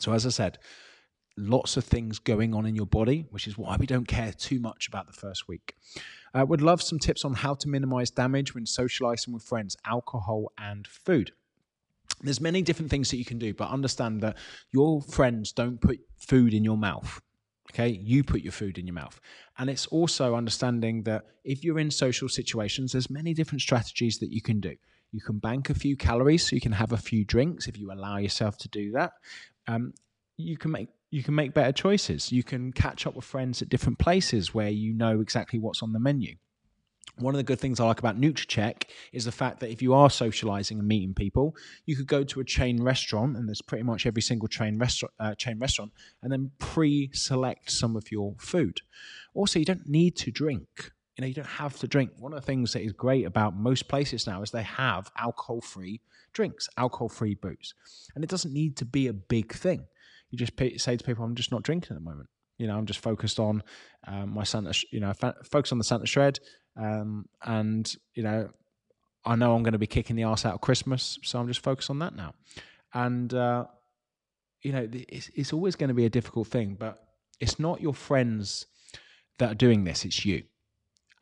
So, 0.00 0.12
as 0.12 0.26
I 0.26 0.30
said, 0.30 0.58
lots 1.36 1.76
of 1.76 1.84
things 1.84 2.18
going 2.18 2.54
on 2.54 2.66
in 2.66 2.74
your 2.74 2.86
body, 2.86 3.26
which 3.30 3.46
is 3.46 3.58
why 3.58 3.76
we 3.76 3.86
don't 3.86 4.08
care 4.08 4.32
too 4.32 4.58
much 4.58 4.88
about 4.88 5.06
the 5.06 5.12
first 5.12 5.48
week. 5.48 5.74
Uh, 6.34 6.44
would 6.46 6.62
love 6.62 6.82
some 6.82 6.98
tips 6.98 7.24
on 7.24 7.34
how 7.34 7.54
to 7.54 7.68
minimize 7.68 8.10
damage 8.10 8.54
when 8.54 8.66
socializing 8.66 9.32
with 9.32 9.42
friends, 9.42 9.76
alcohol 9.84 10.50
and 10.58 10.86
food. 10.86 11.32
There's 12.22 12.40
many 12.40 12.62
different 12.62 12.90
things 12.90 13.10
that 13.10 13.18
you 13.18 13.24
can 13.24 13.38
do, 13.38 13.52
but 13.52 13.70
understand 13.70 14.22
that 14.22 14.36
your 14.70 15.02
friends 15.02 15.52
don't 15.52 15.80
put 15.80 16.00
food 16.16 16.54
in 16.54 16.64
your 16.64 16.78
mouth. 16.78 17.20
Okay, 17.72 17.88
you 17.88 18.22
put 18.22 18.42
your 18.42 18.52
food 18.52 18.78
in 18.78 18.86
your 18.86 18.94
mouth. 18.94 19.20
And 19.58 19.68
it's 19.68 19.86
also 19.88 20.34
understanding 20.34 21.02
that 21.02 21.24
if 21.44 21.64
you're 21.64 21.78
in 21.78 21.90
social 21.90 22.28
situations, 22.28 22.92
there's 22.92 23.10
many 23.10 23.34
different 23.34 23.60
strategies 23.60 24.18
that 24.18 24.32
you 24.32 24.40
can 24.40 24.60
do. 24.60 24.76
You 25.12 25.20
can 25.20 25.38
bank 25.38 25.68
a 25.68 25.74
few 25.74 25.96
calories 25.96 26.46
so 26.46 26.54
you 26.54 26.60
can 26.60 26.72
have 26.72 26.92
a 26.92 26.96
few 26.96 27.24
drinks 27.24 27.66
if 27.66 27.78
you 27.78 27.92
allow 27.92 28.18
yourself 28.18 28.56
to 28.58 28.68
do 28.68 28.92
that. 28.92 29.12
Um, 29.66 29.94
you 30.36 30.56
can 30.56 30.70
make 30.70 30.88
you 31.10 31.22
can 31.22 31.34
make 31.34 31.54
better 31.54 31.72
choices. 31.72 32.32
You 32.32 32.42
can 32.42 32.72
catch 32.72 33.06
up 33.06 33.14
with 33.14 33.24
friends 33.24 33.62
at 33.62 33.68
different 33.68 33.98
places 33.98 34.54
where 34.54 34.68
you 34.68 34.92
know 34.92 35.20
exactly 35.20 35.58
what's 35.58 35.82
on 35.82 35.92
the 35.92 36.00
menu. 36.00 36.36
One 37.18 37.32
of 37.32 37.38
the 37.38 37.44
good 37.44 37.60
things 37.60 37.80
I 37.80 37.86
like 37.86 37.98
about 37.98 38.20
NutriCheck 38.20 38.84
is 39.12 39.24
the 39.24 39.32
fact 39.32 39.60
that 39.60 39.70
if 39.70 39.80
you 39.80 39.94
are 39.94 40.10
socializing 40.10 40.80
and 40.80 40.88
meeting 40.88 41.14
people, 41.14 41.56
you 41.86 41.96
could 41.96 42.08
go 42.08 42.24
to 42.24 42.40
a 42.40 42.44
chain 42.44 42.82
restaurant, 42.82 43.36
and 43.36 43.48
there's 43.48 43.62
pretty 43.62 43.84
much 43.84 44.04
every 44.04 44.20
single 44.20 44.48
chain 44.48 44.78
restaurant, 44.78 45.14
uh, 45.18 45.34
chain 45.34 45.58
restaurant, 45.58 45.92
and 46.22 46.30
then 46.30 46.50
pre-select 46.58 47.70
some 47.70 47.96
of 47.96 48.12
your 48.12 48.34
food. 48.38 48.82
Also, 49.32 49.58
you 49.58 49.64
don't 49.64 49.88
need 49.88 50.16
to 50.16 50.30
drink. 50.30 50.92
You 51.16 51.22
know, 51.22 51.28
you 51.28 51.34
don't 51.34 51.46
have 51.46 51.78
to 51.78 51.88
drink. 51.88 52.10
One 52.18 52.34
of 52.34 52.40
the 52.40 52.46
things 52.46 52.74
that 52.74 52.82
is 52.82 52.92
great 52.92 53.24
about 53.24 53.56
most 53.56 53.88
places 53.88 54.26
now 54.26 54.42
is 54.42 54.50
they 54.50 54.62
have 54.64 55.10
alcohol-free 55.16 56.02
drinks, 56.34 56.68
alcohol-free 56.76 57.36
booze, 57.36 57.72
and 58.14 58.22
it 58.22 58.28
doesn't 58.28 58.52
need 58.52 58.76
to 58.76 58.84
be 58.84 59.06
a 59.06 59.14
big 59.14 59.54
thing 59.54 59.86
you 60.30 60.38
just 60.38 60.52
say 60.82 60.96
to 60.96 61.04
people, 61.04 61.24
I'm 61.24 61.34
just 61.34 61.52
not 61.52 61.62
drinking 61.62 61.96
at 61.96 62.02
the 62.02 62.08
moment. 62.08 62.28
You 62.58 62.66
know, 62.66 62.76
I'm 62.76 62.86
just 62.86 63.00
focused 63.00 63.38
on 63.38 63.62
um, 64.06 64.32
my 64.32 64.44
Santa, 64.44 64.72
you 64.90 65.00
know, 65.00 65.12
focus 65.44 65.72
on 65.72 65.78
the 65.78 65.84
Santa 65.84 66.06
Shred. 66.06 66.38
Um, 66.76 67.26
and, 67.42 67.90
you 68.14 68.22
know, 68.22 68.50
I 69.24 69.36
know 69.36 69.54
I'm 69.54 69.62
going 69.62 69.72
to 69.72 69.78
be 69.78 69.86
kicking 69.86 70.16
the 70.16 70.22
ass 70.22 70.46
out 70.46 70.54
of 70.54 70.60
Christmas. 70.60 71.18
So 71.22 71.38
I'm 71.38 71.48
just 71.48 71.62
focused 71.62 71.90
on 71.90 71.98
that 71.98 72.14
now. 72.14 72.34
And, 72.94 73.32
uh, 73.34 73.66
you 74.62 74.72
know, 74.72 74.88
it's, 74.92 75.30
it's 75.34 75.52
always 75.52 75.76
going 75.76 75.88
to 75.88 75.94
be 75.94 76.06
a 76.06 76.10
difficult 76.10 76.48
thing, 76.48 76.76
but 76.78 76.98
it's 77.40 77.58
not 77.58 77.80
your 77.80 77.94
friends 77.94 78.66
that 79.38 79.52
are 79.52 79.54
doing 79.54 79.84
this, 79.84 80.04
it's 80.04 80.24
you. 80.24 80.44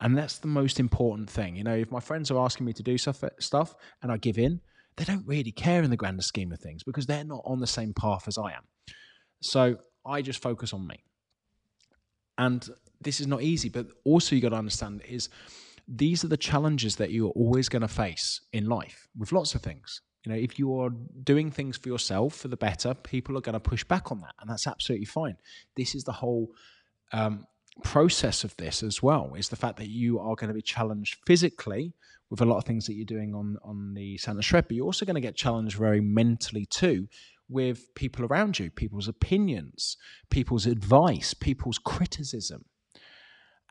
And 0.01 0.17
that's 0.17 0.39
the 0.39 0.47
most 0.47 0.79
important 0.79 1.29
thing. 1.29 1.55
You 1.55 1.63
know, 1.63 1.75
if 1.75 1.91
my 1.91 1.99
friends 1.99 2.31
are 2.31 2.39
asking 2.39 2.65
me 2.65 2.73
to 2.73 2.83
do 2.83 2.97
stuff, 2.97 3.23
stuff 3.39 3.75
and 4.01 4.11
I 4.11 4.17
give 4.17 4.37
in, 4.37 4.61
they 4.97 5.03
don't 5.03 5.25
really 5.27 5.51
care 5.51 5.83
in 5.83 5.89
the 5.89 5.97
grander 5.97 6.21
scheme 6.21 6.51
of 6.51 6.59
things 6.59 6.83
because 6.83 7.05
they're 7.05 7.23
not 7.23 7.41
on 7.45 7.59
the 7.59 7.67
same 7.67 7.93
path 7.93 8.27
as 8.27 8.37
I 8.37 8.51
am. 8.53 8.63
So 9.45 9.77
I 10.05 10.21
just 10.21 10.41
focus 10.41 10.73
on 10.73 10.87
me. 10.87 11.03
And 12.37 12.67
this 12.99 13.19
is 13.19 13.27
not 13.27 13.41
easy, 13.41 13.69
but 13.69 13.87
also 14.03 14.35
you 14.35 14.41
got 14.41 14.49
to 14.49 14.55
understand 14.55 15.03
is 15.07 15.29
these 15.87 16.23
are 16.23 16.27
the 16.27 16.37
challenges 16.37 16.95
that 16.95 17.11
you're 17.11 17.29
always 17.31 17.69
going 17.69 17.83
to 17.83 17.87
face 17.87 18.41
in 18.53 18.65
life 18.65 19.07
with 19.17 19.31
lots 19.31 19.53
of 19.53 19.61
things. 19.61 20.01
You 20.25 20.31
know, 20.31 20.37
if 20.37 20.57
you 20.57 20.79
are 20.79 20.89
doing 21.23 21.51
things 21.51 21.77
for 21.77 21.89
yourself 21.89 22.35
for 22.35 22.47
the 22.47 22.57
better, 22.57 22.95
people 22.95 23.37
are 23.37 23.41
going 23.41 23.53
to 23.53 23.59
push 23.59 23.83
back 23.83 24.11
on 24.11 24.19
that, 24.21 24.33
and 24.41 24.49
that's 24.49 24.65
absolutely 24.65 25.05
fine. 25.05 25.37
This 25.75 25.93
is 25.93 26.03
the 26.03 26.11
whole 26.11 26.49
um, 27.13 27.45
process 27.83 28.43
of 28.43 28.57
this 28.57 28.81
as 28.81 29.03
well. 29.03 29.35
Is 29.37 29.49
the 29.49 29.55
fact 29.55 29.77
that 29.77 29.89
you 29.89 30.19
are 30.19 30.35
going 30.35 30.47
to 30.47 30.55
be 30.55 30.63
challenged 30.63 31.17
physically 31.27 31.93
with 32.31 32.41
a 32.41 32.45
lot 32.45 32.57
of 32.57 32.63
things 32.63 32.87
that 32.87 32.95
you're 32.95 33.05
doing 33.05 33.35
on 33.35 33.57
on 33.63 33.93
the 33.93 34.17
Santa 34.17 34.41
Shred, 34.41 34.67
but 34.67 34.75
you're 34.75 34.87
also 34.87 35.05
going 35.05 35.21
to 35.21 35.21
get 35.21 35.35
challenged 35.35 35.77
very 35.77 36.01
mentally 36.01 36.65
too 36.65 37.07
with 37.49 37.93
people 37.95 38.25
around 38.25 38.59
you, 38.59 38.71
people's 38.71 39.07
opinions, 39.07 39.97
people's 40.29 40.65
advice, 40.65 41.33
people's 41.33 41.77
criticism. 41.77 42.65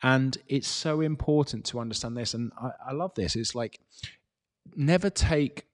And 0.02 0.36
it's 0.48 0.68
so 0.68 1.00
important 1.00 1.64
to 1.66 1.80
understand 1.80 2.16
this. 2.16 2.34
And 2.34 2.52
I, 2.60 2.70
I 2.90 2.92
love 2.92 3.14
this. 3.14 3.36
It's 3.36 3.54
like 3.54 3.80
never 4.76 5.10
take 5.10 5.66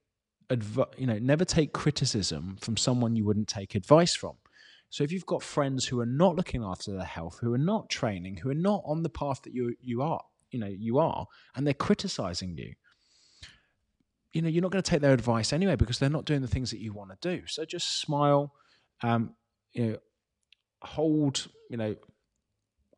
adv- 0.49 0.93
you 0.97 1.07
know, 1.07 1.19
never 1.19 1.45
take 1.45 1.73
criticism 1.73 2.57
from 2.59 2.77
someone 2.77 3.15
you 3.15 3.25
wouldn't 3.25 3.47
take 3.47 3.75
advice 3.75 4.15
from. 4.15 4.35
So 4.89 5.03
if 5.03 5.11
you've 5.11 5.25
got 5.25 5.41
friends 5.41 5.85
who 5.85 6.01
are 6.01 6.05
not 6.05 6.35
looking 6.35 6.63
after 6.63 6.91
their 6.91 7.05
health, 7.05 7.39
who 7.39 7.53
are 7.53 7.57
not 7.57 7.89
training, 7.89 8.37
who 8.37 8.49
are 8.49 8.53
not 8.53 8.81
on 8.85 9.03
the 9.03 9.09
path 9.09 9.41
that 9.43 9.53
you 9.53 9.75
you 9.81 10.01
are, 10.01 10.21
you 10.51 10.59
know, 10.59 10.67
you 10.67 10.99
are, 10.99 11.27
and 11.55 11.65
they're 11.65 11.73
criticizing 11.73 12.57
you, 12.57 12.73
you 14.33 14.41
know, 14.41 14.49
you're 14.49 14.61
not 14.61 14.71
going 14.71 14.81
to 14.83 14.89
take 14.89 15.01
their 15.01 15.13
advice 15.13 15.51
anyway 15.51 15.75
because 15.75 15.99
they're 15.99 16.09
not 16.09 16.25
doing 16.25 16.41
the 16.41 16.47
things 16.47 16.71
that 16.71 16.79
you 16.79 16.93
want 16.93 17.11
to 17.11 17.37
do. 17.37 17.45
So 17.47 17.65
just 17.65 17.99
smile, 17.99 18.53
um, 19.01 19.35
you 19.73 19.85
know, 19.87 19.97
hold, 20.81 21.47
you 21.69 21.77
know, 21.77 21.95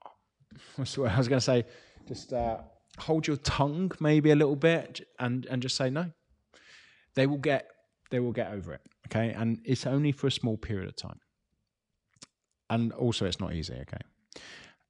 what's 0.75 0.97
what 0.97 1.11
I 1.11 1.17
was 1.17 1.27
going 1.27 1.39
to 1.39 1.45
say, 1.45 1.65
just 2.07 2.33
uh, 2.33 2.57
hold 2.97 3.27
your 3.27 3.37
tongue 3.37 3.91
maybe 3.99 4.31
a 4.31 4.35
little 4.35 4.55
bit 4.55 5.07
and 5.19 5.45
and 5.47 5.61
just 5.61 5.75
say 5.75 5.89
no. 5.89 6.11
They 7.15 7.27
will 7.27 7.37
get 7.37 7.69
they 8.11 8.19
will 8.19 8.31
get 8.31 8.51
over 8.51 8.73
it. 8.73 8.81
Okay, 9.07 9.33
and 9.33 9.59
it's 9.65 9.85
only 9.85 10.11
for 10.11 10.27
a 10.27 10.31
small 10.31 10.57
period 10.57 10.87
of 10.87 10.95
time. 10.95 11.19
And 12.69 12.93
also, 12.93 13.25
it's 13.25 13.39
not 13.39 13.53
easy. 13.53 13.73
Okay, 13.73 13.97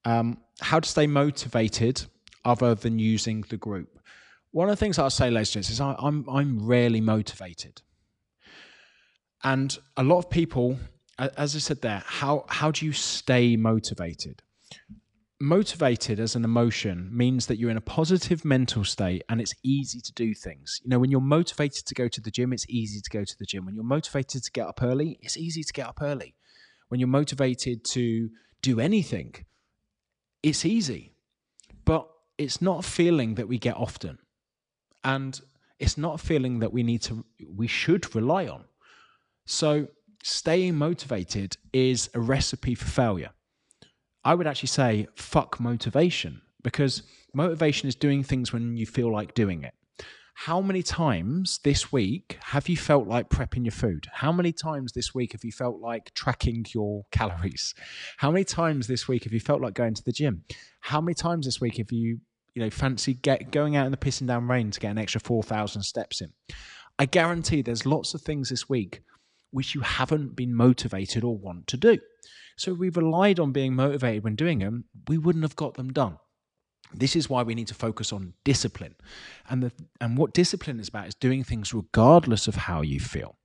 um, 0.05 0.37
how 0.61 0.79
to 0.79 0.87
stay 0.87 1.07
motivated 1.07 2.05
other 2.45 2.75
than 2.75 2.99
using 2.99 3.43
the 3.49 3.57
group. 3.57 3.99
One 4.53 4.69
of 4.69 4.73
the 4.73 4.79
things 4.79 4.99
I'll 4.99 5.09
say, 5.09 5.31
ladies 5.31 5.49
and 5.49 5.65
gents, 5.65 5.71
is 5.71 5.81
I, 5.81 5.95
I'm 5.97 6.29
I'm 6.29 6.63
rarely 6.63 7.01
motivated, 7.01 7.81
and 9.43 9.75
a 9.97 10.03
lot 10.03 10.19
of 10.19 10.29
people, 10.29 10.77
as 11.17 11.55
I 11.55 11.59
said 11.59 11.81
there, 11.81 12.03
how 12.05 12.45
how 12.47 12.69
do 12.69 12.85
you 12.85 12.93
stay 12.93 13.57
motivated? 13.57 14.43
Motivated 15.41 16.19
as 16.19 16.35
an 16.35 16.45
emotion 16.45 17.09
means 17.11 17.47
that 17.47 17.57
you're 17.57 17.71
in 17.71 17.77
a 17.77 17.81
positive 17.81 18.45
mental 18.45 18.83
state 18.83 19.23
and 19.27 19.41
it's 19.41 19.55
easy 19.63 19.99
to 19.99 20.13
do 20.13 20.35
things. 20.35 20.79
You 20.83 20.89
know, 20.91 20.99
when 20.99 21.09
you're 21.09 21.19
motivated 21.19 21.87
to 21.87 21.95
go 21.95 22.07
to 22.07 22.21
the 22.21 22.31
gym, 22.31 22.53
it's 22.53 22.69
easy 22.69 23.01
to 23.01 23.09
go 23.09 23.25
to 23.25 23.35
the 23.39 23.45
gym. 23.45 23.65
When 23.65 23.73
you're 23.73 23.83
motivated 23.83 24.43
to 24.43 24.51
get 24.51 24.67
up 24.67 24.83
early, 24.83 25.17
it's 25.21 25.35
easy 25.35 25.63
to 25.63 25.73
get 25.73 25.87
up 25.87 25.99
early. 25.99 26.35
When 26.89 26.99
you're 26.99 27.09
motivated 27.09 27.83
to 27.85 28.29
do 28.61 28.79
anything, 28.79 29.33
it's 30.43 30.63
easy. 30.63 31.15
But 31.83 32.07
it's 32.37 32.61
not 32.61 32.85
a 32.85 32.87
feeling 32.87 33.33
that 33.35 33.47
we 33.47 33.57
get 33.57 33.75
often 33.75 34.19
and 35.03 35.41
it's 35.79 35.97
not 35.97 36.15
a 36.15 36.25
feeling 36.25 36.59
that 36.59 36.71
we 36.71 36.83
need 36.83 37.01
to 37.01 37.25
we 37.49 37.67
should 37.67 38.15
rely 38.15 38.47
on 38.47 38.63
so 39.45 39.87
staying 40.23 40.75
motivated 40.75 41.57
is 41.73 42.09
a 42.13 42.19
recipe 42.19 42.75
for 42.75 42.85
failure 42.85 43.31
i 44.23 44.33
would 44.33 44.47
actually 44.47 44.67
say 44.67 45.07
fuck 45.15 45.59
motivation 45.59 46.41
because 46.63 47.03
motivation 47.33 47.89
is 47.89 47.95
doing 47.95 48.23
things 48.23 48.53
when 48.53 48.77
you 48.77 48.85
feel 48.85 49.11
like 49.11 49.33
doing 49.33 49.63
it 49.63 49.73
how 50.35 50.61
many 50.61 50.81
times 50.81 51.59
this 51.63 51.91
week 51.91 52.37
have 52.41 52.67
you 52.67 52.75
felt 52.75 53.07
like 53.07 53.29
prepping 53.29 53.65
your 53.65 53.71
food? 53.71 54.07
How 54.11 54.31
many 54.31 54.51
times 54.51 54.91
this 54.91 55.13
week 55.13 55.33
have 55.33 55.43
you 55.43 55.51
felt 55.51 55.79
like 55.79 56.13
tracking 56.15 56.65
your 56.73 57.05
calories? 57.11 57.75
How 58.17 58.31
many 58.31 58.43
times 58.43 58.87
this 58.87 59.07
week 59.07 59.25
have 59.25 59.33
you 59.33 59.39
felt 59.39 59.61
like 59.61 59.75
going 59.75 59.93
to 59.93 60.03
the 60.03 60.11
gym? 60.11 60.43
How 60.81 60.99
many 60.99 61.13
times 61.13 61.45
this 61.45 61.61
week 61.61 61.77
have 61.77 61.91
you 61.91 62.19
you 62.55 62.61
know, 62.61 62.69
fancy 62.69 63.13
get 63.13 63.51
going 63.51 63.75
out 63.75 63.85
in 63.85 63.91
the 63.91 63.97
pissing 63.97 64.27
down 64.27 64.47
rain 64.47 64.71
to 64.71 64.79
get 64.79 64.91
an 64.91 64.97
extra 64.97 65.21
4,000 65.21 65.83
steps 65.83 66.21
in. 66.21 66.31
I 66.99 67.05
guarantee 67.05 67.61
there's 67.61 67.85
lots 67.85 68.13
of 68.13 68.21
things 68.21 68.49
this 68.49 68.69
week 68.69 69.01
which 69.51 69.75
you 69.75 69.81
haven't 69.81 70.35
been 70.35 70.55
motivated 70.55 71.23
or 71.23 71.37
want 71.37 71.67
to 71.67 71.77
do. 71.77 71.99
So 72.57 72.73
we 72.73 72.89
relied 72.89 73.39
on 73.39 73.51
being 73.51 73.75
motivated 73.75 74.23
when 74.23 74.35
doing 74.35 74.59
them, 74.59 74.85
we 75.07 75.17
wouldn't 75.17 75.43
have 75.43 75.55
got 75.55 75.75
them 75.75 75.93
done. 75.93 76.17
This 76.93 77.15
is 77.15 77.29
why 77.29 77.43
we 77.43 77.55
need 77.55 77.67
to 77.67 77.73
focus 77.75 78.11
on 78.11 78.33
discipline. 78.43 78.95
And 79.49 79.63
the, 79.63 79.71
and 80.01 80.17
what 80.17 80.33
discipline 80.33 80.79
is 80.79 80.89
about 80.89 81.07
is 81.07 81.15
doing 81.15 81.43
things 81.43 81.73
regardless 81.73 82.47
of 82.47 82.55
how 82.55 82.81
you 82.81 82.99
feel. 82.99 83.37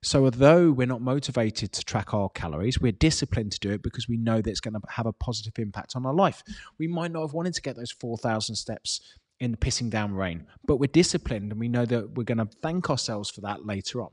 So, 0.00 0.24
although 0.24 0.70
we're 0.70 0.86
not 0.86 1.00
motivated 1.00 1.72
to 1.72 1.84
track 1.84 2.14
our 2.14 2.28
calories, 2.28 2.80
we're 2.80 2.92
disciplined 2.92 3.50
to 3.52 3.58
do 3.58 3.70
it 3.72 3.82
because 3.82 4.08
we 4.08 4.16
know 4.16 4.40
that 4.40 4.48
it's 4.48 4.60
going 4.60 4.74
to 4.74 4.80
have 4.88 5.06
a 5.06 5.12
positive 5.12 5.58
impact 5.58 5.96
on 5.96 6.06
our 6.06 6.14
life. 6.14 6.44
We 6.78 6.86
might 6.86 7.10
not 7.10 7.22
have 7.22 7.32
wanted 7.32 7.54
to 7.54 7.62
get 7.62 7.74
those 7.74 7.90
4,000 7.90 8.54
steps 8.54 9.00
in 9.40 9.50
the 9.50 9.56
pissing 9.56 9.90
down 9.90 10.14
rain, 10.14 10.46
but 10.64 10.76
we're 10.76 10.86
disciplined 10.86 11.50
and 11.50 11.60
we 11.60 11.68
know 11.68 11.84
that 11.84 12.16
we're 12.16 12.22
going 12.22 12.38
to 12.38 12.48
thank 12.62 12.90
ourselves 12.90 13.28
for 13.28 13.40
that 13.40 13.66
later 13.66 14.02
on. 14.02 14.10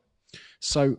So, 0.60 0.98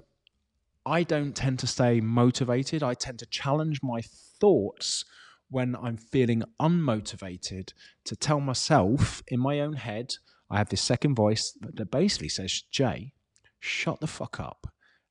I 0.85 1.03
don't 1.03 1.35
tend 1.35 1.59
to 1.61 1.67
stay 1.67 2.01
motivated. 2.01 2.85
I 2.85 2.95
tend 2.95 3.19
to 3.19 3.27
challenge 3.27 3.81
my 3.83 4.03
thoughts 4.41 5.05
when 5.51 5.75
I'm 5.75 5.97
feeling 5.97 6.45
unmotivated 6.63 7.73
to 8.05 8.17
tell 8.17 8.39
myself 8.41 9.21
in 9.27 9.41
my 9.41 9.59
own 9.59 9.75
head, 9.75 10.15
I 10.49 10.59
have 10.59 10.69
this 10.69 10.81
second 10.81 11.17
voice 11.17 11.59
that 11.61 11.91
basically 11.91 12.29
says, 12.29 12.63
Jay, 12.71 13.15
shut 13.59 13.99
the 13.99 14.07
fuck 14.07 14.39
up 14.39 14.69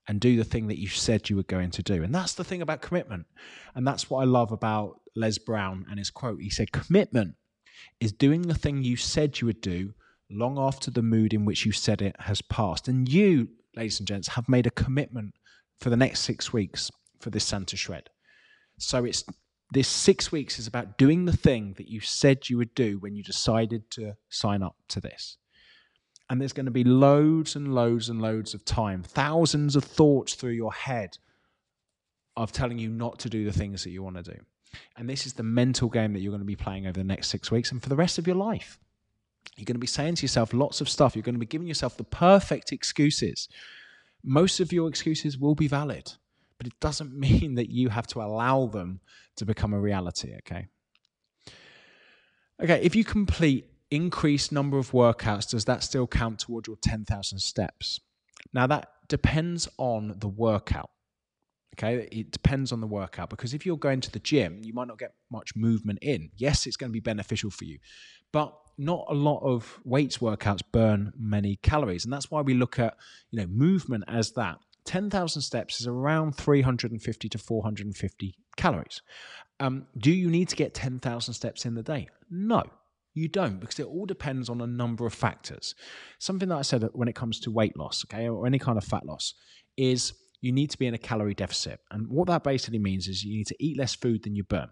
and 0.08 0.20
do 0.20 0.38
the 0.38 0.44
thing 0.44 0.68
that 0.68 0.80
you 0.80 0.88
said 0.88 1.30
you 1.30 1.36
were 1.36 1.44
going 1.44 1.72
to 1.72 1.84
do. 1.84 2.04
And 2.04 2.14
that's 2.14 2.34
the 2.34 2.44
thing 2.44 2.62
about 2.62 2.82
commitment. 2.82 3.26
And 3.74 3.86
that's 3.86 4.10
what 4.10 4.22
I 4.22 4.26
love 4.26 4.52
about 4.52 5.02
Les 5.16 5.38
Brown 5.38 5.86
and 5.90 5.98
his 5.98 6.10
quote. 6.10 6.42
He 6.42 6.50
said, 6.50 6.72
Commitment 6.72 7.36
is 8.00 8.12
doing 8.12 8.44
the 8.44 8.54
thing 8.54 8.84
you 8.84 8.98
said 8.98 9.40
you 9.40 9.48
would 9.48 9.62
do 9.62 9.94
long 10.30 10.58
after 10.58 10.92
the 10.92 11.02
mood 11.02 11.34
in 11.34 11.46
which 11.46 11.66
you 11.66 11.72
said 11.72 12.02
it 12.02 12.16
has 12.20 12.42
passed. 12.42 12.88
And 12.88 13.08
you, 13.08 13.50
ladies 13.76 14.00
and 14.00 14.08
gents, 14.08 14.30
have 14.30 14.50
made 14.50 14.68
a 14.68 14.72
commitment 14.72 15.34
for 15.80 15.90
the 15.90 15.98
next 15.98 16.22
six 16.22 16.54
weeks 16.54 16.92
for 17.20 17.30
this 17.30 17.46
Santa 17.46 17.78
Shred. 17.78 18.10
So 18.78 19.06
it's 19.06 19.24
this 19.72 19.88
six 19.88 20.32
weeks 20.32 20.60
is 20.60 20.68
about 20.68 20.98
doing 20.98 21.26
the 21.26 21.36
thing 21.36 21.74
that 21.78 21.88
you 21.88 22.00
said 22.00 22.50
you 22.50 22.58
would 22.58 22.76
do 22.76 23.00
when 23.00 23.16
you 23.16 23.24
decided 23.24 23.90
to 23.92 24.16
sign 24.30 24.62
up 24.62 24.76
to 24.90 25.00
this 25.00 25.38
and 26.30 26.42
there's 26.42 26.54
going 26.54 26.66
to 26.66 26.72
be 26.72 26.84
loads 26.84 27.56
and 27.56 27.74
loads 27.76 28.10
and 28.10 28.22
loads 28.22 28.54
of 28.54 28.66
time, 28.66 29.04
thousands 29.04 29.76
of 29.76 29.84
thoughts 29.84 30.34
through 30.34 30.52
your 30.52 30.74
head 30.74 31.18
of 32.36 32.52
telling 32.52 32.80
you 32.80 32.90
not 32.90 33.20
to 33.20 33.30
do 33.30 33.46
the 33.46 33.54
things 33.54 33.84
that 33.84 33.92
you 33.92 34.04
want 34.04 34.18
to 34.18 34.24
do. 34.24 34.38
And 34.98 35.10
this 35.10 35.26
is 35.26 35.34
the 35.34 35.44
mental 35.44 35.88
game 35.88 36.14
that 36.14 36.20
you're 36.20 36.32
going 36.32 36.40
to 36.40 36.46
be 36.46 36.56
playing 36.56 36.88
over 36.88 36.98
the 36.98 37.04
next 37.04 37.28
six 37.28 37.52
weeks 37.52 37.72
and 37.72 37.82
for 37.82 37.90
the 37.90 37.96
rest 37.96 38.18
of 38.18 38.28
your 38.28 38.36
life. 38.36 38.80
You're 39.56 39.66
going 39.66 39.76
to 39.76 39.80
be 39.80 39.88
saying 39.88 40.16
to 40.16 40.24
yourself 40.24 40.54
lots 40.54 40.82
of 40.82 40.90
stuff. 40.90 41.16
You're 41.16 41.24
going 41.24 41.36
to 41.36 41.40
be 41.40 41.46
giving 41.46 41.68
yourself 41.68 41.96
the 41.96 42.04
perfect 42.04 42.72
excuses. 42.72 43.48
Most 44.24 44.60
of 44.60 44.74
your 44.74 44.90
excuses 44.90 45.38
will 45.38 45.56
be 45.56 45.68
valid, 45.68 46.12
but 46.58 46.68
it 46.68 46.74
doesn't 46.80 47.14
mean 47.18 47.56
that 47.56 47.70
you 47.70 47.90
have 47.90 48.08
to 48.08 48.22
allow 48.22 48.66
them 48.66 49.00
to 49.38 49.46
become 49.46 49.74
a 49.74 49.80
reality, 49.80 50.34
okay? 50.40 50.68
Okay, 52.62 52.82
if 52.82 52.96
you 52.96 53.04
complete 53.04 53.68
increased 53.92 54.52
number 54.52 54.78
of 54.78 54.92
workouts, 54.92 55.50
does 55.50 55.66
that 55.66 55.84
still 55.84 56.08
count 56.08 56.40
toward 56.40 56.68
your 56.68 56.78
10,000 56.82 57.40
steps? 57.40 58.00
Now, 58.54 58.68
that 58.68 58.90
depends 59.08 59.68
on 59.78 60.16
the 60.18 60.28
workout. 60.28 60.90
Okay, 61.78 62.08
it 62.10 62.32
depends 62.32 62.72
on 62.72 62.80
the 62.80 62.88
workout 62.88 63.30
because 63.30 63.54
if 63.54 63.66
you're 63.66 63.78
going 63.78 64.00
to 64.00 64.12
the 64.12 64.20
gym, 64.20 64.62
you 64.64 64.74
might 64.74 64.88
not 64.88 64.98
get 64.98 65.14
much 65.30 65.58
movement 65.58 66.00
in. 66.02 66.32
Yes, 66.38 66.66
it's 66.66 66.78
going 66.78 66.90
to 66.90 66.94
be 66.94 67.02
beneficial 67.02 67.52
for 67.52 67.66
you, 67.66 67.80
but 68.32 68.58
not 68.78 69.06
a 69.10 69.14
lot 69.14 69.40
of 69.40 69.80
weights 69.84 70.20
workouts 70.20 70.62
burn 70.72 71.12
many 71.18 71.58
calories, 71.58 72.06
and 72.06 72.14
that's 72.14 72.32
why 72.32 72.40
we 72.40 72.54
look 72.54 72.80
at 72.80 72.96
you 73.32 73.42
know 73.42 73.48
movement 73.48 74.06
as 74.08 74.32
that. 74.34 74.58
10,000 74.86 75.42
steps 75.42 75.82
is 75.82 75.88
around 75.88 76.38
350 76.38 77.28
to 77.28 77.38
450 77.38 78.36
calories. 78.56 79.02
Um, 79.60 79.88
do 79.98 80.12
you 80.12 80.30
need 80.30 80.48
to 80.50 80.56
get 80.56 80.76
10,000 80.76 81.34
steps 81.34 81.66
in 81.66 81.74
the 81.74 81.82
day? 81.82 82.08
No, 82.30 82.64
you 83.16 83.28
don't, 83.28 83.60
because 83.60 83.80
it 83.80 83.88
all 83.88 84.06
depends 84.06 84.50
on 84.50 84.62
a 84.62 84.68
number 84.68 85.08
of 85.08 85.14
factors. 85.14 85.74
Something 86.20 86.50
that 86.50 86.58
I 86.58 86.62
said 86.62 86.88
when 86.94 87.08
it 87.08 87.16
comes 87.16 87.40
to 87.42 87.52
weight 87.52 87.76
loss, 87.76 88.06
okay, 88.06 88.30
or 88.30 88.46
any 88.46 88.60
kind 88.60 88.78
of 88.78 88.84
fat 88.84 89.06
loss, 89.06 89.34
is 89.78 90.14
you 90.42 90.52
need 90.52 90.70
to 90.70 90.78
be 90.78 90.86
in 90.86 90.94
a 90.94 91.00
calorie 91.00 91.34
deficit. 91.34 91.80
And 91.90 92.08
what 92.08 92.28
that 92.28 92.44
basically 92.44 92.80
means 92.80 93.08
is 93.08 93.24
you 93.24 93.38
need 93.38 93.48
to 93.48 93.56
eat 93.60 93.78
less 93.78 93.96
food 93.96 94.24
than 94.24 94.36
you 94.36 94.44
burn. 94.44 94.70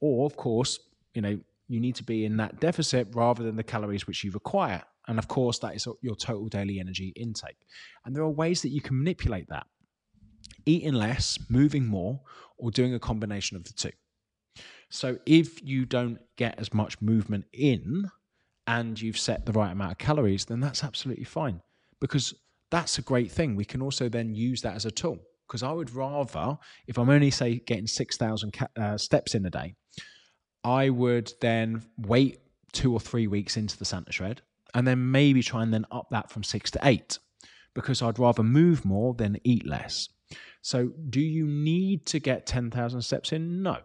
Or, 0.00 0.26
of 0.26 0.36
course, 0.36 0.80
you 1.14 1.22
know, 1.22 1.38
you 1.68 1.80
need 1.80 1.94
to 1.96 2.04
be 2.04 2.24
in 2.24 2.36
that 2.38 2.58
deficit 2.58 3.08
rather 3.12 3.42
than 3.42 3.56
the 3.56 3.62
calories 3.62 4.06
which 4.06 4.24
you 4.24 4.32
require. 4.32 4.82
And 5.06 5.18
of 5.18 5.28
course, 5.28 5.58
that 5.60 5.76
is 5.76 5.86
your 6.00 6.16
total 6.16 6.48
daily 6.48 6.80
energy 6.80 7.12
intake. 7.16 7.58
And 8.04 8.16
there 8.16 8.22
are 8.22 8.30
ways 8.30 8.62
that 8.62 8.70
you 8.70 8.80
can 8.80 8.98
manipulate 8.98 9.48
that 9.50 9.66
eating 10.66 10.94
less, 10.94 11.38
moving 11.48 11.86
more, 11.86 12.20
or 12.58 12.70
doing 12.70 12.94
a 12.94 12.98
combination 12.98 13.56
of 13.56 13.64
the 13.64 13.72
two. 13.72 13.90
So 14.94 15.18
if 15.26 15.60
you 15.60 15.86
don't 15.86 16.20
get 16.36 16.56
as 16.60 16.72
much 16.72 17.02
movement 17.02 17.46
in 17.52 18.08
and 18.68 19.00
you've 19.00 19.18
set 19.18 19.44
the 19.44 19.50
right 19.50 19.72
amount 19.72 19.90
of 19.90 19.98
calories, 19.98 20.44
then 20.44 20.60
that's 20.60 20.84
absolutely 20.84 21.24
fine 21.24 21.60
because 22.00 22.32
that's 22.70 22.96
a 22.98 23.02
great 23.02 23.32
thing. 23.32 23.56
We 23.56 23.64
can 23.64 23.82
also 23.82 24.08
then 24.08 24.36
use 24.36 24.62
that 24.62 24.76
as 24.76 24.86
a 24.86 24.92
tool 24.92 25.18
because 25.48 25.64
I 25.64 25.72
would 25.72 25.92
rather, 25.92 26.56
if 26.86 26.96
I'm 26.96 27.10
only 27.10 27.32
say 27.32 27.58
getting 27.66 27.88
6,000 27.88 28.52
ca- 28.52 28.68
uh, 28.80 28.96
steps 28.96 29.34
in 29.34 29.44
a 29.46 29.50
day, 29.50 29.74
I 30.62 30.90
would 30.90 31.32
then 31.40 31.82
wait 31.98 32.38
two 32.70 32.92
or 32.92 33.00
three 33.00 33.26
weeks 33.26 33.56
into 33.56 33.76
the 33.76 33.84
Santa 33.84 34.12
Shred 34.12 34.42
and 34.74 34.86
then 34.86 35.10
maybe 35.10 35.42
try 35.42 35.64
and 35.64 35.74
then 35.74 35.86
up 35.90 36.06
that 36.12 36.30
from 36.30 36.44
six 36.44 36.70
to 36.70 36.78
eight 36.84 37.18
because 37.74 38.00
I'd 38.00 38.20
rather 38.20 38.44
move 38.44 38.84
more 38.84 39.12
than 39.12 39.40
eat 39.42 39.66
less. 39.66 40.08
So, 40.62 40.92
do 41.10 41.20
you 41.20 41.48
need 41.48 42.06
to 42.06 42.20
get 42.20 42.46
10,000 42.46 43.02
steps 43.02 43.32
in? 43.32 43.60
No 43.60 43.78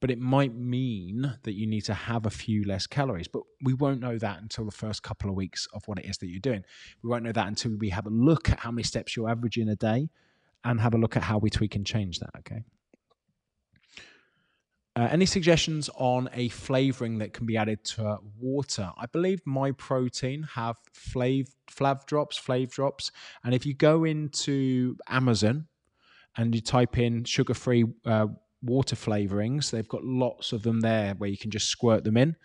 but 0.00 0.10
it 0.10 0.18
might 0.18 0.54
mean 0.54 1.38
that 1.42 1.54
you 1.54 1.66
need 1.66 1.82
to 1.82 1.94
have 1.94 2.26
a 2.26 2.30
few 2.30 2.64
less 2.64 2.86
calories. 2.86 3.28
But 3.28 3.42
we 3.62 3.74
won't 3.74 4.00
know 4.00 4.18
that 4.18 4.40
until 4.40 4.64
the 4.64 4.70
first 4.70 5.02
couple 5.02 5.30
of 5.30 5.36
weeks 5.36 5.66
of 5.72 5.82
what 5.86 5.98
it 5.98 6.06
is 6.06 6.18
that 6.18 6.28
you're 6.28 6.40
doing. 6.40 6.64
We 7.02 7.10
won't 7.10 7.24
know 7.24 7.32
that 7.32 7.46
until 7.46 7.76
we 7.76 7.90
have 7.90 8.06
a 8.06 8.10
look 8.10 8.50
at 8.50 8.60
how 8.60 8.70
many 8.70 8.82
steps 8.82 9.16
you're 9.16 9.30
averaging 9.30 9.68
a 9.68 9.76
day 9.76 10.08
and 10.64 10.80
have 10.80 10.94
a 10.94 10.98
look 10.98 11.16
at 11.16 11.22
how 11.22 11.38
we 11.38 11.50
tweak 11.50 11.76
and 11.76 11.86
change 11.86 12.18
that. 12.18 12.30
Okay. 12.38 12.62
Uh, 14.96 15.08
any 15.10 15.26
suggestions 15.26 15.90
on 15.96 16.26
a 16.32 16.48
flavoring 16.48 17.18
that 17.18 17.34
can 17.34 17.44
be 17.44 17.56
added 17.56 17.84
to 17.84 18.16
water? 18.40 18.90
I 18.96 19.04
believe 19.04 19.42
Myprotein 19.44 20.48
have 20.50 20.76
flav 20.94 21.50
flav 21.70 22.06
drops, 22.06 22.40
flav 22.40 22.70
drops, 22.70 23.12
and 23.44 23.54
if 23.54 23.66
you 23.66 23.74
go 23.74 24.04
into 24.04 24.96
Amazon 25.06 25.66
and 26.38 26.54
you 26.54 26.62
type 26.62 26.98
in 26.98 27.24
sugar-free 27.24 27.84
uh, 28.06 28.28
water 28.62 28.96
flavorings. 28.96 29.70
They've 29.70 29.88
got 29.88 30.04
lots 30.04 30.52
of 30.52 30.62
them 30.62 30.80
there 30.80 31.14
where 31.14 31.30
you 31.30 31.38
can 31.38 31.50
just 31.50 31.68
squirt 31.68 32.04
them 32.04 32.16
in, 32.16 32.36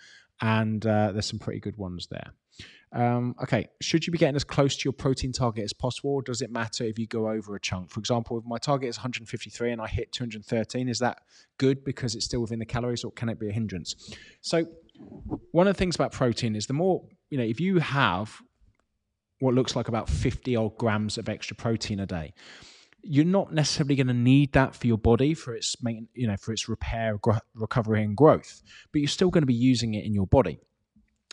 and 0.41 0.86
uh, 0.86 1.12
there's 1.12 1.26
some 1.26 1.39
pretty 1.39 1.60
good 1.60 1.78
ones 1.78 2.08
there. 2.10 2.32
Um, 2.93 3.36
okay, 3.41 3.69
should 3.80 4.06
you 4.06 4.12
be 4.12 4.17
getting 4.17 4.36
as 4.36 4.43
close 4.43 4.76
to 4.76 4.84
your 4.84 4.93
protein 4.93 5.32
target 5.32 5.63
as 5.63 5.71
possible, 5.71 6.12
or 6.12 6.21
does 6.21 6.41
it 6.41 6.52
matter 6.52 6.84
if 6.84 7.00
you 7.00 7.08
go 7.08 7.30
over 7.30 7.56
a 7.56 7.60
chunk? 7.60 7.89
For 7.89 8.00
example, 8.00 8.38
if 8.38 8.43
my 8.45 8.58
target 8.58 8.89
is 8.89 8.97
153 8.97 9.71
and 9.71 9.82
I 9.82 9.88
hit 9.88 10.12
213, 10.12 10.89
is 10.89 11.00
that 11.00 11.19
good 11.58 11.86
because 11.86 12.15
it's 12.15 12.26
still 12.26 12.41
within 12.41 12.60
the 12.60 12.65
calories, 12.65 13.04
or 13.04 13.12
can 13.12 13.30
it 13.30 13.39
be 13.39 13.47
a 13.47 13.52
hindrance? 13.52 14.13
So, 14.41 14.65
one 15.52 15.67
of 15.67 15.74
the 15.74 15.78
things 15.78 15.95
about 15.95 16.12
protein 16.12 16.56
is 16.56 16.67
the 16.67 16.74
more, 16.74 17.04
you 17.30 17.38
know, 17.38 17.43
if 17.43 17.60
you 17.60 17.80
have 17.80 18.41
what 19.39 19.56
looks 19.56 19.76
like 19.76 19.88
about 19.88 20.10
50 20.10 20.56
odd 20.56 20.78
grams 20.78 21.17
of 21.17 21.30
extra 21.30 21.56
protein 21.56 22.02
a 22.02 22.06
day, 22.06 22.34
you're 23.04 23.26
not 23.26 23.54
necessarily 23.54 23.96
going 23.96 24.08
to 24.08 24.14
need 24.14 24.54
that 24.54 24.76
for 24.76 24.88
your 24.88 24.98
body 24.98 25.34
for 25.34 25.56
its 25.56 25.76
you 26.14 26.28
know 26.28 26.38
for 26.38 26.52
its 26.52 26.70
repair 26.70 27.18
recovery 27.56 28.04
and 28.04 28.16
growth 28.16 28.62
but 28.92 29.00
you're 29.00 29.08
still 29.08 29.30
going 29.30 29.42
to 29.42 29.48
be 29.48 29.54
using 29.54 29.94
it 29.94 30.06
in 30.06 30.14
your 30.14 30.28
body. 30.28 30.60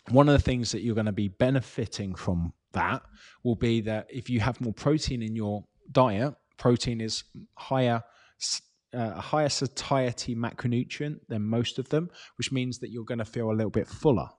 One 0.09 0.27
of 0.27 0.33
the 0.33 0.43
things 0.43 0.71
that 0.71 0.81
you're 0.81 0.95
going 0.95 1.05
to 1.05 1.11
be 1.11 1.27
benefiting 1.27 2.15
from 2.15 2.53
that 2.71 3.03
will 3.43 3.55
be 3.55 3.81
that 3.81 4.07
if 4.09 4.29
you 4.29 4.39
have 4.39 4.59
more 4.61 4.73
protein 4.73 5.21
in 5.21 5.35
your 5.35 5.65
diet 5.91 6.33
protein 6.57 7.01
is 7.01 7.23
higher 7.55 8.03
uh, 8.91 9.13
a 9.15 9.21
higher 9.21 9.49
satiety 9.49 10.35
macronutrient 10.35 11.19
than 11.27 11.43
most 11.43 11.77
of 11.77 11.89
them 11.89 12.09
which 12.37 12.51
means 12.51 12.79
that 12.79 12.89
you're 12.89 13.05
going 13.05 13.19
to 13.19 13.25
feel 13.25 13.51
a 13.51 13.53
little 13.53 13.69
bit 13.69 13.87
fuller. 13.87 14.29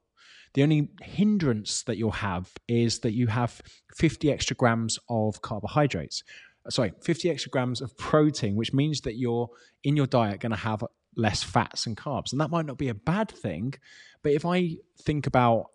The 0.55 0.65
only 0.65 0.89
hindrance 1.01 1.85
that 1.85 1.97
you'll 1.97 2.11
have 2.11 2.51
is 2.67 2.99
that 3.01 3.13
you 3.13 3.29
have 3.29 3.63
50 3.97 4.33
extra 4.33 4.57
grams 4.57 4.99
of 5.09 5.41
carbohydrates 5.43 6.25
sorry, 6.69 6.93
50 7.01 7.31
extra 7.31 7.51
grams 7.51 7.81
of 7.81 7.97
protein, 7.97 8.57
which 8.57 8.73
means 8.73 9.01
that 9.03 9.17
you're 9.17 9.49
in 9.85 9.97
your 9.97 10.07
diet 10.07 10.41
going 10.41 10.51
to 10.51 10.59
have 10.59 10.85
less 11.17 11.43
fats 11.43 11.87
and 11.87 11.97
carbs. 11.97 12.33
And 12.33 12.41
that 12.41 12.51
might 12.51 12.67
not 12.67 12.79
be 12.79 12.89
a 12.89 12.95
bad 12.95 13.31
thing. 13.31 13.75
But 14.23 14.33
if 14.33 14.45
I 14.45 14.77
think 15.03 15.27
about 15.27 15.67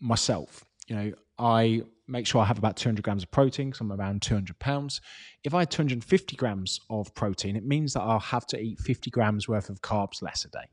myself, 0.00 0.64
you 0.88 0.96
know, 0.96 1.12
I 1.38 1.82
make 2.08 2.26
sure 2.26 2.40
I 2.40 2.44
have 2.44 2.58
about 2.58 2.76
200 2.76 3.02
grams 3.02 3.22
of 3.22 3.30
protein 3.30 3.70
because 3.70 3.80
I'm 3.80 3.92
around 3.92 4.22
200 4.22 4.58
pounds. 4.58 5.00
If 5.44 5.54
I 5.54 5.60
had 5.60 5.70
250 5.70 6.36
grams 6.36 6.80
of 6.90 7.14
protein, 7.14 7.56
it 7.56 7.64
means 7.64 7.94
that 7.94 8.00
I'll 8.00 8.18
have 8.18 8.46
to 8.48 8.60
eat 8.60 8.80
50 8.80 9.10
grams 9.10 9.48
worth 9.48 9.70
of 9.70 9.80
carbs 9.80 10.22
less 10.22 10.44
a 10.44 10.48
day. 10.48 10.68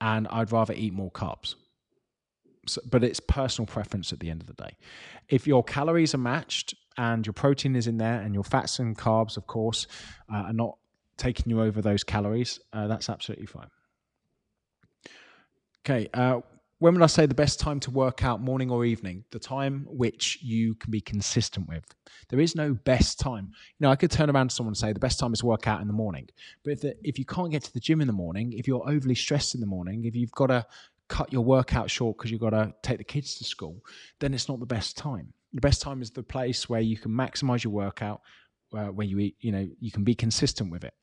And 0.00 0.28
I'd 0.30 0.52
rather 0.52 0.74
eat 0.74 0.94
more 0.94 1.10
carbs. 1.10 1.56
So, 2.66 2.80
but 2.88 3.02
it's 3.02 3.20
personal 3.20 3.66
preference 3.66 4.12
at 4.12 4.20
the 4.20 4.30
end 4.30 4.40
of 4.40 4.46
the 4.46 4.54
day. 4.54 4.76
If 5.28 5.46
your 5.46 5.64
calories 5.64 6.14
are 6.14 6.18
matched 6.18 6.74
and 6.98 7.24
your 7.24 7.32
protein 7.32 7.76
is 7.76 7.86
in 7.86 7.96
there 7.96 8.20
and 8.20 8.34
your 8.34 8.44
fats 8.44 8.80
and 8.80 8.98
carbs, 8.98 9.36
of 9.38 9.46
course, 9.46 9.86
uh, 10.30 10.38
are 10.38 10.52
not 10.52 10.76
taking 11.16 11.48
you 11.50 11.62
over 11.62 11.80
those 11.80 12.04
calories, 12.04 12.60
uh, 12.72 12.86
that's 12.86 13.08
absolutely 13.08 13.46
fine. 13.46 13.68
Okay. 15.84 16.08
Uh, 16.12 16.40
when 16.80 16.94
would 16.94 17.02
I 17.02 17.06
say 17.06 17.26
the 17.26 17.34
best 17.34 17.58
time 17.58 17.80
to 17.80 17.90
work 17.90 18.22
out, 18.22 18.40
morning 18.40 18.70
or 18.70 18.84
evening? 18.84 19.24
The 19.32 19.40
time 19.40 19.84
which 19.88 20.38
you 20.42 20.76
can 20.76 20.92
be 20.92 21.00
consistent 21.00 21.68
with. 21.68 21.84
There 22.28 22.38
is 22.38 22.54
no 22.54 22.72
best 22.74 23.18
time. 23.18 23.46
You 23.78 23.84
know, 23.84 23.90
I 23.90 23.96
could 23.96 24.12
turn 24.12 24.30
around 24.30 24.50
to 24.50 24.54
someone 24.54 24.70
and 24.70 24.76
say 24.76 24.92
the 24.92 25.00
best 25.00 25.18
time 25.18 25.32
is 25.32 25.40
to 25.40 25.46
work 25.46 25.66
out 25.66 25.80
in 25.80 25.88
the 25.88 25.92
morning. 25.92 26.28
But 26.62 26.74
if, 26.74 26.80
the, 26.82 26.96
if 27.02 27.18
you 27.18 27.24
can't 27.24 27.50
get 27.50 27.64
to 27.64 27.72
the 27.72 27.80
gym 27.80 28.00
in 28.00 28.06
the 28.06 28.12
morning, 28.12 28.52
if 28.52 28.68
you're 28.68 28.88
overly 28.88 29.16
stressed 29.16 29.56
in 29.56 29.60
the 29.60 29.66
morning, 29.66 30.04
if 30.04 30.14
you've 30.14 30.30
got 30.32 30.48
to 30.48 30.66
cut 31.08 31.32
your 31.32 31.42
workout 31.42 31.90
short 31.90 32.16
because 32.16 32.30
you've 32.30 32.40
got 32.40 32.50
to 32.50 32.72
take 32.82 32.98
the 32.98 33.04
kids 33.04 33.36
to 33.38 33.44
school, 33.44 33.82
then 34.20 34.32
it's 34.32 34.48
not 34.48 34.60
the 34.60 34.66
best 34.66 34.96
time. 34.96 35.32
The 35.52 35.60
best 35.60 35.80
time 35.80 36.02
is 36.02 36.10
the 36.10 36.22
place 36.22 36.68
where 36.68 36.80
you 36.80 36.96
can 36.96 37.10
maximize 37.10 37.64
your 37.64 37.72
workout, 37.72 38.20
uh, 38.74 38.86
where 38.86 39.06
you 39.06 39.18
eat, 39.18 39.36
you 39.40 39.52
know, 39.52 39.66
you 39.80 39.90
can 39.90 40.04
be 40.04 40.14
consistent 40.14 40.70
with 40.70 40.84
it. 40.84 40.94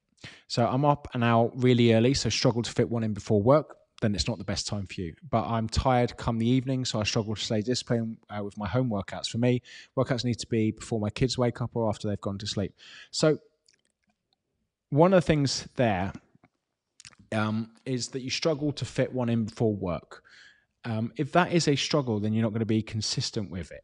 So 0.47 0.65
I'm 0.65 0.86
up 0.86 1.08
and 1.13 1.23
out 1.23 1.51
really 1.55 1.93
early, 1.93 2.13
so 2.13 2.29
struggle 2.29 2.62
to 2.62 2.71
fit 2.71 2.89
one 2.89 3.03
in 3.03 3.13
before 3.13 3.41
work 3.41 3.77
then 4.01 4.13
it's 4.13 4.27
not 4.27 4.38
the 4.38 4.43
best 4.43 4.67
time 4.67 4.86
for 4.86 5.01
you. 5.01 5.13
But 5.29 5.45
I'm 5.45 5.67
tired 5.67 6.15
come 6.17 6.38
the 6.38 6.47
evening, 6.47 6.86
so 6.86 6.99
I 6.99 7.03
struggle 7.03 7.36
to 7.36 7.41
stay 7.41 7.62
disciplined 7.62 8.17
uh, 8.29 8.43
with 8.43 8.58
my 8.58 8.67
home 8.67 8.89
workouts. 8.89 9.27
For 9.27 9.38
me, 9.38 9.62
workouts 9.97 10.25
need 10.25 10.39
to 10.39 10.47
be 10.47 10.71
before 10.71 10.99
my 10.99 11.10
kids 11.10 11.38
wake 11.38 11.62
up 11.62 11.71
or 11.73 11.89
after 11.89 12.08
they've 12.08 12.21
gone 12.21 12.38
to 12.39 12.47
sleep. 12.47 12.73
So, 13.12 13.39
one 14.89 15.13
of 15.13 15.17
the 15.23 15.25
things 15.25 15.67
there 15.75 16.13
um, 17.31 17.71
is 17.86 18.10
that 18.10 18.21
you 18.21 18.29
struggle 18.29 18.71
to 18.73 18.86
fit 18.86 19.12
one 19.12 19.29
in 19.29 19.45
before 19.45 19.73
work. 19.73 20.23
Um, 20.84 21.12
if 21.17 21.31
that 21.31 21.51
is 21.51 21.67
a 21.67 21.75
struggle, 21.75 22.19
then 22.19 22.34
you're 22.34 22.43
not 22.43 22.51
going 22.51 22.60
to 22.60 22.65
be 22.65 22.81
consistent 22.81 23.49
with 23.49 23.71
it. 23.71 23.84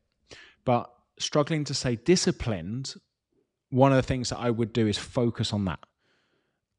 But 0.66 0.90
struggling 1.20 1.64
to 1.66 1.74
stay 1.74 1.96
disciplined, 1.96 2.94
one 3.70 3.92
of 3.92 3.96
the 3.96 4.04
things 4.04 4.30
that 4.30 4.40
I 4.40 4.50
would 4.50 4.74
do 4.74 4.88
is 4.88 4.98
focus 4.98 5.54
on 5.54 5.66
that. 5.66 5.80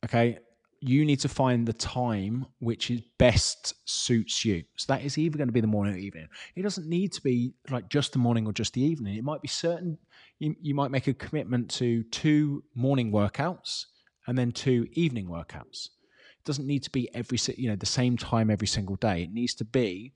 Okay 0.05 0.39
you 0.85 1.05
need 1.05 1.21
to 1.21 1.29
find 1.29 1.67
the 1.67 1.73
time 1.73 2.45
which 2.59 2.91
is 2.91 3.01
best 3.17 3.75
suits 3.89 4.45
you. 4.45 4.65
So 4.77 4.93
that 4.93 5.05
is 5.05 5.17
either 5.17 5.39
going 5.39 5.47
to 5.47 5.53
be 5.53 5.61
the 5.61 5.69
morning 5.69 5.95
or 5.95 5.99
evening. 5.99 6.27
It 6.57 6.63
doesn't 6.63 6.89
need 6.89 7.13
to 7.13 7.23
be 7.23 7.55
like 7.71 7.89
just 7.89 8.13
the 8.13 8.19
morning 8.19 8.47
or 8.47 8.53
just 8.53 8.75
the 8.75 8.83
evening. 8.83 9.17
It 9.17 9.23
might 9.23 9.41
be 9.41 9.49
certain. 9.49 9.97
You, 10.41 10.57
you 10.61 10.75
might 10.75 10.91
make 10.91 11.07
a 11.07 11.15
commitment 11.15 11.71
to 11.73 12.03
two 12.05 12.65
morning 12.75 13.13
workouts 13.13 13.85
and 14.27 14.37
then 14.37 14.51
two 14.51 14.89
evening 14.95 15.29
workouts. 15.29 15.87
It 15.87 16.45
doesn't 16.45 16.67
need 16.67 16.83
to 16.83 16.91
be 16.91 17.09
every 17.15 17.39
you 17.57 17.71
know 17.71 17.77
the 17.77 17.87
same 17.87 18.17
time 18.17 18.51
every 18.51 18.67
single 18.67 18.97
day. 18.97 19.23
It 19.23 19.33
needs 19.33 19.55
to 19.55 19.65
be 19.65 20.15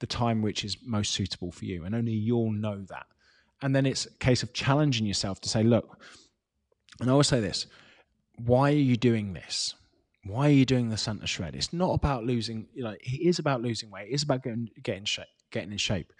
the 0.00 0.06
time 0.06 0.42
which 0.42 0.64
is 0.64 0.76
most 0.84 1.12
suitable 1.12 1.52
for 1.52 1.64
you, 1.64 1.84
and 1.84 1.94
only 1.94 2.12
you'll 2.12 2.52
know 2.52 2.82
that. 2.88 3.06
And 3.62 3.74
then 3.74 3.86
it's 3.86 4.06
a 4.06 4.12
case 4.18 4.42
of 4.42 4.52
challenging 4.52 5.06
yourself 5.06 5.40
to 5.42 5.48
say, 5.48 5.62
look. 5.62 5.98
And 7.00 7.08
I 7.08 7.12
always 7.12 7.28
say 7.28 7.40
this: 7.40 7.66
Why 8.36 8.70
are 8.70 8.76
you 8.76 8.96
doing 8.96 9.32
this? 9.32 9.74
why 10.24 10.48
are 10.48 10.52
you 10.52 10.64
doing 10.64 10.88
the 10.88 10.96
Santa 10.96 11.26
shred? 11.26 11.54
It's 11.54 11.72
not 11.72 11.92
about 11.92 12.24
losing, 12.24 12.66
you 12.74 12.82
know, 12.82 12.96
it 13.00 13.20
is 13.20 13.38
about 13.38 13.62
losing 13.62 13.90
weight. 13.90 14.08
It 14.08 14.14
is 14.14 14.22
about 14.22 14.42
getting 14.42 14.70
getting 14.82 15.06
getting 15.50 15.72
in 15.72 15.78
shape. 15.78 16.12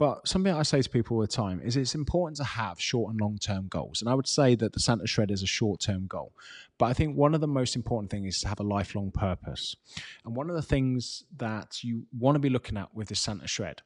But 0.00 0.26
something 0.26 0.54
I 0.54 0.62
say 0.62 0.80
to 0.80 0.88
people 0.88 1.16
all 1.16 1.20
the 1.20 1.28
time 1.28 1.60
is 1.62 1.76
it's 1.76 1.94
important 1.94 2.38
to 2.38 2.44
have 2.44 2.80
short 2.80 3.10
and 3.10 3.20
long 3.20 3.36
term 3.36 3.68
goals. 3.68 4.00
And 4.00 4.08
I 4.08 4.14
would 4.14 4.26
say 4.26 4.54
that 4.54 4.72
the 4.72 4.80
Santa 4.80 5.06
shred 5.06 5.30
is 5.30 5.42
a 5.42 5.46
short 5.46 5.78
term 5.78 6.06
goal. 6.06 6.32
But 6.78 6.86
I 6.86 6.94
think 6.94 7.18
one 7.18 7.34
of 7.34 7.42
the 7.42 7.46
most 7.46 7.76
important 7.76 8.10
things 8.10 8.36
is 8.36 8.40
to 8.40 8.48
have 8.48 8.60
a 8.60 8.62
lifelong 8.62 9.10
purpose. 9.10 9.76
And 10.24 10.34
one 10.34 10.48
of 10.48 10.56
the 10.56 10.62
things 10.62 11.24
that 11.36 11.84
you 11.84 12.06
want 12.18 12.36
to 12.36 12.38
be 12.38 12.48
looking 12.48 12.78
at 12.78 12.94
with 12.94 13.08
the 13.08 13.14
Santa 13.14 13.46
shred 13.46 13.82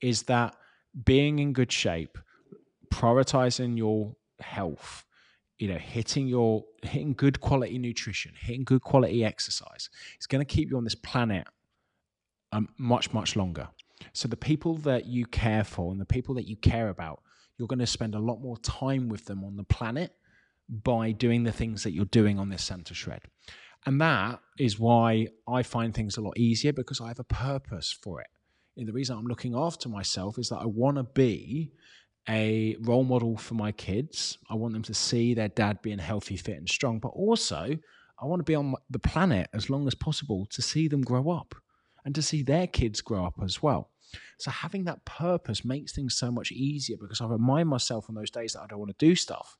is 0.00 0.22
that 0.22 0.56
being 1.04 1.38
in 1.38 1.52
good 1.52 1.70
shape, 1.70 2.16
prioritizing 2.88 3.76
your 3.76 4.16
health, 4.40 5.04
you 5.58 5.68
know, 5.68 5.76
hitting 5.76 6.28
your 6.28 6.64
hitting 6.82 7.12
good 7.12 7.42
quality 7.42 7.76
nutrition, 7.76 8.32
hitting 8.40 8.64
good 8.64 8.80
quality 8.80 9.22
exercise, 9.22 9.90
it's 10.16 10.26
going 10.26 10.40
to 10.40 10.50
keep 10.50 10.70
you 10.70 10.78
on 10.78 10.84
this 10.84 10.94
planet 10.94 11.46
um, 12.52 12.70
much 12.78 13.12
much 13.12 13.36
longer. 13.36 13.68
So 14.12 14.28
the 14.28 14.36
people 14.36 14.74
that 14.78 15.06
you 15.06 15.26
care 15.26 15.64
for 15.64 15.92
and 15.92 16.00
the 16.00 16.06
people 16.06 16.34
that 16.36 16.48
you 16.48 16.56
care 16.56 16.88
about, 16.88 17.22
you're 17.56 17.68
going 17.68 17.78
to 17.80 17.86
spend 17.86 18.14
a 18.14 18.20
lot 18.20 18.40
more 18.40 18.58
time 18.58 19.08
with 19.08 19.24
them 19.24 19.44
on 19.44 19.56
the 19.56 19.64
planet 19.64 20.14
by 20.68 21.12
doing 21.12 21.44
the 21.44 21.52
things 21.52 21.82
that 21.82 21.92
you're 21.92 22.04
doing 22.04 22.38
on 22.38 22.48
this 22.48 22.62
Santa 22.62 22.94
shred. 22.94 23.22
And 23.86 24.00
that 24.00 24.40
is 24.58 24.78
why 24.78 25.28
I 25.46 25.62
find 25.62 25.94
things 25.94 26.16
a 26.16 26.20
lot 26.20 26.36
easier 26.36 26.72
because 26.72 27.00
I 27.00 27.08
have 27.08 27.20
a 27.20 27.24
purpose 27.24 27.96
for 28.02 28.20
it. 28.20 28.28
And 28.76 28.86
the 28.86 28.92
reason 28.92 29.16
I'm 29.16 29.26
looking 29.26 29.54
after 29.56 29.88
myself 29.88 30.38
is 30.38 30.50
that 30.50 30.58
I 30.58 30.66
want 30.66 30.98
to 30.98 31.04
be 31.04 31.72
a 32.28 32.76
role 32.80 33.04
model 33.04 33.36
for 33.36 33.54
my 33.54 33.72
kids. 33.72 34.38
I 34.50 34.54
want 34.54 34.74
them 34.74 34.82
to 34.82 34.94
see 34.94 35.34
their 35.34 35.48
dad 35.48 35.80
being 35.82 35.98
healthy, 35.98 36.36
fit, 36.36 36.58
and 36.58 36.68
strong. 36.68 36.98
But 36.98 37.08
also, 37.08 37.76
I 38.20 38.26
want 38.26 38.40
to 38.40 38.44
be 38.44 38.54
on 38.54 38.74
the 38.90 38.98
planet 38.98 39.48
as 39.52 39.70
long 39.70 39.86
as 39.86 39.94
possible 39.94 40.46
to 40.50 40.62
see 40.62 40.88
them 40.88 41.02
grow 41.02 41.30
up 41.30 41.54
and 42.08 42.14
to 42.14 42.22
see 42.22 42.42
their 42.42 42.66
kids 42.66 43.02
grow 43.02 43.26
up 43.26 43.34
as 43.44 43.62
well. 43.62 43.90
So 44.38 44.50
having 44.50 44.84
that 44.84 45.04
purpose 45.04 45.62
makes 45.62 45.92
things 45.92 46.16
so 46.16 46.30
much 46.30 46.50
easier 46.50 46.96
because 46.98 47.20
I 47.20 47.26
remind 47.26 47.68
myself 47.68 48.06
on 48.08 48.14
those 48.14 48.30
days 48.30 48.54
that 48.54 48.62
I 48.62 48.66
don't 48.66 48.78
want 48.78 48.98
to 48.98 49.06
do 49.06 49.14
stuff. 49.14 49.58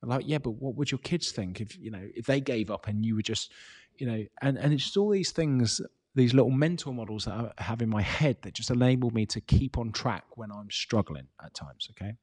I'm 0.00 0.08
like, 0.08 0.22
yeah, 0.24 0.38
but 0.38 0.52
what 0.52 0.76
would 0.76 0.92
your 0.92 1.00
kids 1.00 1.32
think 1.32 1.60
if 1.60 1.76
you 1.76 1.90
know 1.90 2.08
if 2.14 2.26
they 2.26 2.40
gave 2.40 2.70
up 2.70 2.86
and 2.86 3.04
you 3.04 3.16
were 3.16 3.22
just, 3.22 3.50
you 3.98 4.06
know, 4.06 4.24
and 4.40 4.56
and 4.56 4.72
it's 4.72 4.84
just 4.84 4.96
all 4.96 5.10
these 5.10 5.32
things 5.32 5.80
these 6.14 6.32
little 6.32 6.52
mental 6.52 6.92
models 6.92 7.24
that 7.24 7.52
I 7.58 7.62
have 7.62 7.82
in 7.82 7.88
my 7.88 8.02
head 8.02 8.36
that 8.42 8.54
just 8.54 8.70
enable 8.70 9.10
me 9.10 9.26
to 9.26 9.40
keep 9.40 9.76
on 9.76 9.90
track 9.90 10.22
when 10.36 10.52
I'm 10.52 10.70
struggling 10.70 11.26
at 11.44 11.54
times. 11.54 11.88
Okay. 11.90 12.14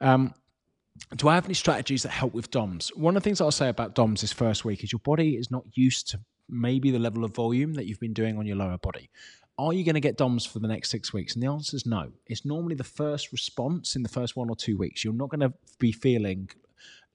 Um, 0.00 0.32
do 1.16 1.28
I 1.28 1.34
have 1.34 1.44
any 1.44 1.54
strategies 1.54 2.02
that 2.04 2.12
help 2.12 2.32
with 2.32 2.50
DOMS? 2.50 2.92
One 2.96 3.14
of 3.14 3.22
the 3.22 3.28
things 3.28 3.42
I'll 3.42 3.50
say 3.50 3.68
about 3.68 3.94
DOMS 3.94 4.22
this 4.22 4.32
first 4.32 4.64
week 4.64 4.82
is 4.82 4.90
your 4.90 5.00
body 5.00 5.36
is 5.36 5.50
not 5.50 5.64
used 5.74 6.08
to 6.08 6.20
maybe 6.48 6.90
the 6.90 6.98
level 6.98 7.24
of 7.24 7.34
volume 7.34 7.74
that 7.74 7.86
you've 7.86 8.00
been 8.00 8.12
doing 8.12 8.38
on 8.38 8.46
your 8.46 8.56
lower 8.56 8.78
body. 8.78 9.10
Are 9.58 9.72
you 9.72 9.84
going 9.84 9.94
to 9.94 10.00
get 10.00 10.16
DOMS 10.16 10.46
for 10.46 10.60
the 10.60 10.68
next 10.68 10.90
six 10.90 11.12
weeks? 11.12 11.34
And 11.34 11.42
the 11.42 11.48
answer 11.48 11.76
is 11.76 11.84
no. 11.84 12.12
It's 12.26 12.44
normally 12.44 12.76
the 12.76 12.84
first 12.84 13.32
response 13.32 13.96
in 13.96 14.04
the 14.04 14.08
first 14.08 14.36
one 14.36 14.48
or 14.48 14.54
two 14.54 14.76
weeks. 14.76 15.04
You're 15.04 15.14
not 15.14 15.30
going 15.30 15.40
to 15.40 15.52
be 15.80 15.90
feeling 15.90 16.48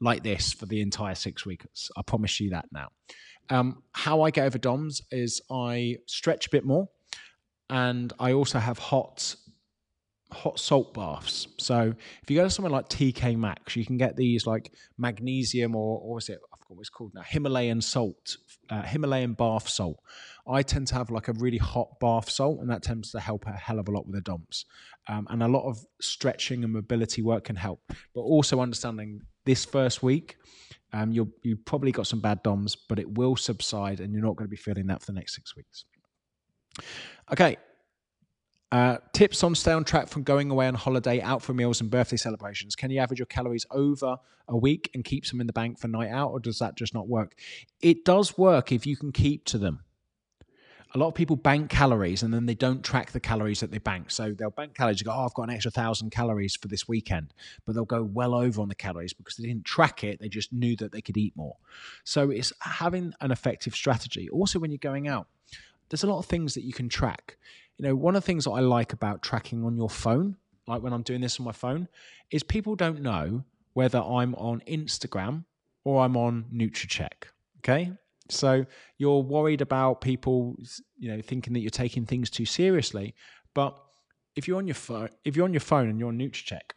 like 0.01 0.23
this 0.23 0.51
for 0.51 0.65
the 0.65 0.81
entire 0.81 1.15
six 1.15 1.45
weeks. 1.45 1.89
I 1.95 2.01
promise 2.01 2.39
you 2.41 2.49
that 2.49 2.65
now. 2.71 2.89
Um, 3.49 3.83
how 3.93 4.21
I 4.21 4.31
get 4.31 4.45
over 4.45 4.57
DOMS 4.57 5.01
is 5.11 5.41
I 5.49 5.97
stretch 6.05 6.47
a 6.47 6.49
bit 6.49 6.65
more, 6.65 6.89
and 7.69 8.11
I 8.19 8.33
also 8.33 8.59
have 8.59 8.77
hot 8.77 9.35
hot 10.31 10.59
salt 10.59 10.93
baths. 10.93 11.47
So 11.59 11.93
if 12.21 12.29
you 12.29 12.37
go 12.37 12.43
to 12.43 12.49
somewhere 12.49 12.71
like 12.71 12.89
TK 12.89 13.37
Maxx, 13.37 13.75
you 13.75 13.85
can 13.85 13.97
get 13.97 14.15
these 14.15 14.45
like 14.45 14.73
magnesium 14.97 15.75
or 15.75 15.99
or 15.99 16.17
is 16.17 16.29
it 16.29 16.39
it's 16.79 16.89
called 16.89 17.13
now 17.13 17.21
Himalayan 17.21 17.81
salt, 17.81 18.37
uh, 18.69 18.81
Himalayan 18.81 19.33
bath 19.33 19.67
salt. 19.69 19.99
I 20.47 20.61
tend 20.61 20.87
to 20.87 20.95
have 20.95 21.09
like 21.09 21.27
a 21.27 21.33
really 21.33 21.57
hot 21.57 21.99
bath 21.99 22.29
salt, 22.29 22.59
and 22.59 22.69
that 22.69 22.83
tends 22.83 23.11
to 23.11 23.19
help 23.19 23.45
a 23.45 23.51
hell 23.51 23.79
of 23.79 23.87
a 23.87 23.91
lot 23.91 24.05
with 24.05 24.15
the 24.15 24.21
DOMS. 24.21 24.65
Um, 25.07 25.27
and 25.29 25.43
a 25.43 25.47
lot 25.47 25.67
of 25.67 25.85
stretching 26.01 26.63
and 26.63 26.73
mobility 26.73 27.21
work 27.21 27.45
can 27.45 27.55
help, 27.55 27.81
but 28.13 28.21
also 28.21 28.59
understanding 28.59 29.21
this 29.45 29.65
first 29.65 30.01
week 30.01 30.37
um, 30.93 31.11
you'll 31.11 31.29
you 31.41 31.57
probably 31.57 31.91
got 31.91 32.07
some 32.07 32.19
bad 32.19 32.43
DOMs, 32.43 32.75
but 32.75 32.99
it 32.99 33.17
will 33.17 33.35
subside, 33.35 33.99
and 33.99 34.13
you're 34.13 34.21
not 34.21 34.35
going 34.35 34.45
to 34.45 34.51
be 34.51 34.55
feeling 34.55 34.87
that 34.87 35.01
for 35.01 35.07
the 35.07 35.13
next 35.13 35.35
six 35.35 35.55
weeks. 35.55 35.85
Okay. 37.31 37.57
Uh, 38.73 38.97
tips 39.13 39.43
on 39.43 39.53
stay 39.53 39.71
on 39.71 39.83
track 39.83 40.07
from 40.07 40.23
going 40.23 40.49
away 40.49 40.67
on 40.67 40.73
holiday, 40.73 41.21
out 41.21 41.43
for 41.43 41.53
meals, 41.53 41.79
and 41.79 41.91
birthday 41.91 42.17
celebrations. 42.17 42.75
Can 42.75 42.89
you 42.89 42.99
average 42.99 43.19
your 43.19 43.27
calories 43.27 43.67
over 43.69 44.17
a 44.47 44.57
week 44.57 44.89
and 44.95 45.05
keep 45.05 45.27
some 45.27 45.39
in 45.39 45.45
the 45.45 45.53
bank 45.53 45.77
for 45.77 45.87
night 45.87 46.09
out, 46.09 46.31
or 46.31 46.39
does 46.39 46.57
that 46.57 46.75
just 46.75 46.91
not 46.91 47.07
work? 47.07 47.39
It 47.81 48.03
does 48.03 48.35
work 48.35 48.71
if 48.71 48.87
you 48.87 48.97
can 48.97 49.11
keep 49.11 49.45
to 49.45 49.59
them 49.59 49.83
a 50.95 50.99
lot 50.99 51.07
of 51.07 51.15
people 51.15 51.35
bank 51.35 51.69
calories 51.69 52.21
and 52.21 52.33
then 52.33 52.45
they 52.45 52.53
don't 52.53 52.83
track 52.83 53.11
the 53.11 53.19
calories 53.19 53.61
that 53.61 53.71
they 53.71 53.79
bank. 53.79 54.11
So 54.11 54.31
they'll 54.31 54.51
bank 54.51 54.75
calories, 54.75 54.99
you 55.01 55.05
go, 55.05 55.11
oh, 55.11 55.25
I've 55.25 55.33
got 55.33 55.43
an 55.43 55.49
extra 55.49 55.71
thousand 55.71 56.11
calories 56.11 56.55
for 56.55 56.67
this 56.67 56.87
weekend, 56.87 57.33
but 57.65 57.73
they'll 57.73 57.85
go 57.85 58.03
well 58.03 58.35
over 58.35 58.61
on 58.61 58.69
the 58.69 58.75
calories 58.75 59.13
because 59.13 59.35
they 59.35 59.47
didn't 59.47 59.65
track 59.65 60.03
it. 60.03 60.19
They 60.19 60.29
just 60.29 60.53
knew 60.53 60.75
that 60.77 60.91
they 60.91 61.01
could 61.01 61.17
eat 61.17 61.35
more. 61.35 61.57
So 62.03 62.29
it's 62.29 62.53
having 62.59 63.13
an 63.21 63.31
effective 63.31 63.73
strategy. 63.73 64.29
Also, 64.29 64.59
when 64.59 64.69
you're 64.69 64.77
going 64.77 65.07
out, 65.07 65.27
there's 65.89 66.03
a 66.03 66.07
lot 66.07 66.19
of 66.19 66.25
things 66.25 66.53
that 66.53 66.63
you 66.63 66.73
can 66.73 66.89
track. 66.89 67.37
You 67.77 67.87
know, 67.87 67.95
one 67.95 68.15
of 68.15 68.23
the 68.23 68.25
things 68.25 68.45
that 68.45 68.51
I 68.51 68.59
like 68.59 68.93
about 68.93 69.21
tracking 69.21 69.65
on 69.65 69.75
your 69.75 69.89
phone, 69.89 70.37
like 70.67 70.81
when 70.81 70.93
I'm 70.93 71.01
doing 71.01 71.21
this 71.21 71.39
on 71.39 71.45
my 71.45 71.51
phone, 71.51 71.87
is 72.31 72.43
people 72.43 72.75
don't 72.75 73.01
know 73.01 73.43
whether 73.73 73.99
I'm 73.99 74.35
on 74.35 74.61
Instagram 74.67 75.45
or 75.83 76.03
I'm 76.03 76.15
on 76.15 76.45
Nutracheck. 76.53 77.25
Okay. 77.59 77.91
So 78.29 78.65
you're 78.97 79.21
worried 79.21 79.61
about 79.61 80.01
people, 80.01 80.55
you 80.97 81.09
know, 81.09 81.21
thinking 81.21 81.53
that 81.53 81.59
you're 81.59 81.69
taking 81.69 82.05
things 82.05 82.29
too 82.29 82.45
seriously. 82.45 83.15
But 83.53 83.77
if 84.35 84.47
you're 84.47 84.57
on 84.57 84.67
your 84.67 84.75
phone, 84.75 85.09
if 85.25 85.35
you're 85.35 85.45
on 85.45 85.53
your 85.53 85.59
phone 85.59 85.89
and 85.89 85.99
you're 85.99 86.09
on 86.09 86.17
Nutracheck, 86.17 86.71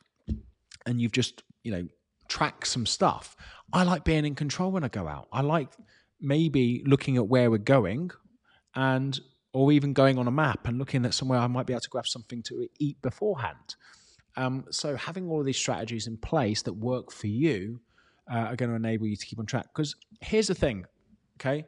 and 0.86 1.01
you've 1.01 1.12
just, 1.12 1.42
you 1.64 1.72
know, 1.72 1.86
tracked 2.28 2.66
some 2.66 2.86
stuff, 2.86 3.36
I 3.72 3.82
like 3.82 4.05
being 4.05 4.24
in 4.24 4.34
control 4.34 4.70
when 4.70 4.84
I 4.84 4.88
go 4.88 5.09
out. 5.09 5.28
I 5.32 5.40
like 5.40 5.68
maybe 6.20 6.82
looking 6.86 7.16
at 7.16 7.26
where 7.26 7.51
we're 7.51 7.59
going, 7.59 8.11
and 8.74 9.18
or 9.57 9.72
even 9.72 9.94
going 9.94 10.18
on 10.18 10.28
a 10.28 10.30
map 10.30 10.68
and 10.68 10.76
looking 10.78 11.07
at 11.07 11.14
somewhere 11.14 11.38
I 11.38 11.46
might 11.46 11.64
be 11.64 11.72
able 11.72 11.80
to 11.80 11.88
grab 11.88 12.07
something 12.07 12.42
to 12.42 12.68
eat 12.78 13.00
beforehand. 13.00 13.76
Um, 14.36 14.66
so 14.70 14.96
having 14.96 15.30
all 15.30 15.40
of 15.40 15.46
these 15.46 15.57
strategies 15.57 16.07
in 16.07 16.18
place 16.18 16.61
that 16.62 16.74
work 16.74 17.11
for 17.11 17.26
you 17.26 17.80
uh, 18.30 18.48
are 18.50 18.57
going 18.57 18.68
to 18.68 18.76
enable 18.76 19.07
you 19.07 19.16
to 19.16 19.24
keep 19.24 19.38
on 19.38 19.46
track. 19.46 19.68
Because 19.74 19.96
here's 20.20 20.48
the 20.48 20.54
thing, 20.54 20.84
okay? 21.40 21.64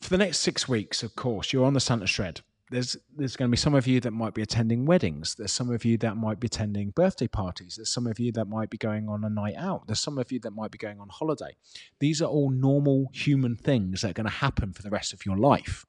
For 0.00 0.10
the 0.10 0.18
next 0.18 0.40
six 0.40 0.68
weeks, 0.68 1.04
of 1.04 1.14
course, 1.14 1.52
you're 1.52 1.64
on 1.64 1.72
the 1.72 1.78
Santa 1.78 2.08
Shred. 2.08 2.40
There's 2.68 2.96
there's 3.16 3.36
going 3.36 3.48
to 3.48 3.52
be 3.52 3.56
some 3.56 3.76
of 3.76 3.86
you 3.86 4.00
that 4.00 4.10
might 4.10 4.34
be 4.34 4.42
attending 4.42 4.86
weddings. 4.86 5.36
There's 5.36 5.52
some 5.52 5.70
of 5.70 5.84
you 5.84 5.96
that 5.98 6.16
might 6.16 6.40
be 6.40 6.46
attending 6.46 6.90
birthday 6.90 7.28
parties. 7.28 7.76
There's 7.76 7.92
some 7.92 8.08
of 8.08 8.18
you 8.18 8.32
that 8.32 8.46
might 8.46 8.70
be 8.70 8.78
going 8.78 9.08
on 9.08 9.22
a 9.22 9.30
night 9.30 9.54
out. 9.56 9.86
There's 9.86 10.00
some 10.00 10.18
of 10.18 10.32
you 10.32 10.40
that 10.40 10.50
might 10.50 10.72
be 10.72 10.78
going 10.78 10.98
on 10.98 11.08
holiday. 11.10 11.54
These 12.00 12.20
are 12.20 12.28
all 12.28 12.50
normal 12.50 13.10
human 13.12 13.54
things 13.54 14.00
that 14.00 14.10
are 14.10 14.14
going 14.14 14.26
to 14.26 14.32
happen 14.32 14.72
for 14.72 14.82
the 14.82 14.90
rest 14.90 15.12
of 15.12 15.24
your 15.24 15.36
life. 15.36 15.86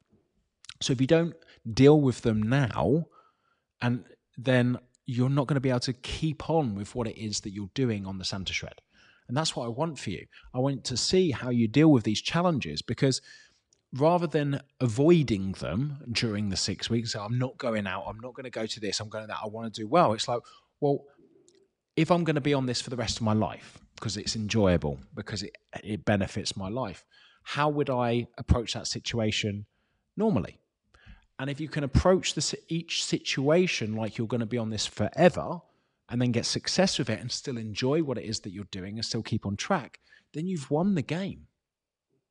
So 0.82 0.94
if 0.94 1.02
you 1.02 1.08
don't 1.08 1.36
deal 1.72 2.00
with 2.00 2.22
them 2.22 2.42
now, 2.44 3.06
and 3.82 4.04
then 4.38 4.78
you're 5.06 5.30
not 5.30 5.48
going 5.48 5.56
to 5.56 5.62
be 5.62 5.70
able 5.70 5.80
to 5.82 5.94
keep 5.94 6.50
on 6.50 6.76
with 6.76 6.96
what 6.96 7.08
it 7.08 7.18
is 7.18 7.42
that 7.42 7.52
you're 7.52 7.70
doing 7.74 8.06
on 8.06 8.18
the 8.18 8.26
Santa 8.26 8.54
Shred. 8.54 8.82
And 9.28 9.36
that's 9.36 9.56
what 9.56 9.66
I 9.66 9.70
want 9.70 9.98
for 10.00 10.12
you. 10.12 10.26
I 10.54 10.60
want 10.60 10.84
to 10.86 10.98
see 10.98 11.32
how 11.32 11.50
you 11.50 11.68
deal 11.68 11.92
with 11.92 12.04
these 12.04 12.22
challenges 12.22 12.82
because 12.82 13.22
rather 13.94 14.28
than 14.28 14.62
avoiding 14.80 15.54
them 15.54 15.98
during 16.12 16.50
the 16.50 16.58
six 16.58 16.90
weeks, 16.90 17.14
so 17.14 17.22
I'm 17.22 17.40
not 17.40 17.58
going 17.58 17.88
out, 17.88 18.06
I'm 18.08 18.20
not 18.20 18.34
going 18.34 18.44
to 18.44 18.50
go 18.50 18.66
to 18.66 18.80
this, 18.80 19.00
I'm 19.00 19.10
going 19.10 19.24
to 19.24 19.28
that, 19.28 19.40
I 19.44 19.48
want 19.48 19.74
to 19.74 19.82
do 19.82 19.88
well. 19.88 20.14
It's 20.14 20.28
like, 20.28 20.42
well, 20.80 21.06
if 21.96 22.12
I'm 22.12 22.24
going 22.24 22.36
to 22.36 22.42
be 22.42 22.54
on 22.54 22.66
this 22.66 22.82
for 22.82 22.90
the 22.90 22.98
rest 22.98 23.18
of 23.18 23.24
my 23.24 23.34
life 23.34 23.80
because 23.96 24.18
it's 24.18 24.36
enjoyable, 24.36 25.00
because 25.16 25.44
it, 25.44 25.56
it 25.84 26.04
benefits 26.04 26.58
my 26.58 26.68
life, 26.68 27.06
how 27.44 27.70
would 27.70 27.90
I 27.90 28.28
approach 28.38 28.74
that 28.74 28.88
situation 28.88 29.66
normally? 30.18 30.60
And 31.40 31.50
if 31.50 31.60
you 31.60 31.68
can 31.68 31.84
approach 31.84 32.34
this, 32.34 32.56
each 32.70 33.04
situation 33.04 33.96
like 33.96 34.18
you're 34.18 34.28
going 34.28 34.40
to 34.40 34.46
be 34.46 34.58
on 34.58 34.70
this 34.70 34.86
forever 34.86 35.60
and 36.10 36.22
then 36.22 36.32
get 36.32 36.46
success 36.46 36.98
with 36.98 37.10
it 37.10 37.20
and 37.20 37.32
still 37.32 37.58
enjoy 37.58 38.04
what 38.04 38.18
it 38.18 38.26
is 38.26 38.40
that 38.42 38.52
you're 38.52 38.66
doing 38.72 38.96
and 38.96 39.06
still 39.06 39.24
keep 39.24 39.46
on 39.46 39.58
track, 39.58 40.00
then 40.34 40.48
you've 40.48 40.70
won 40.72 40.96
the 40.96 41.02
game. 41.02 41.48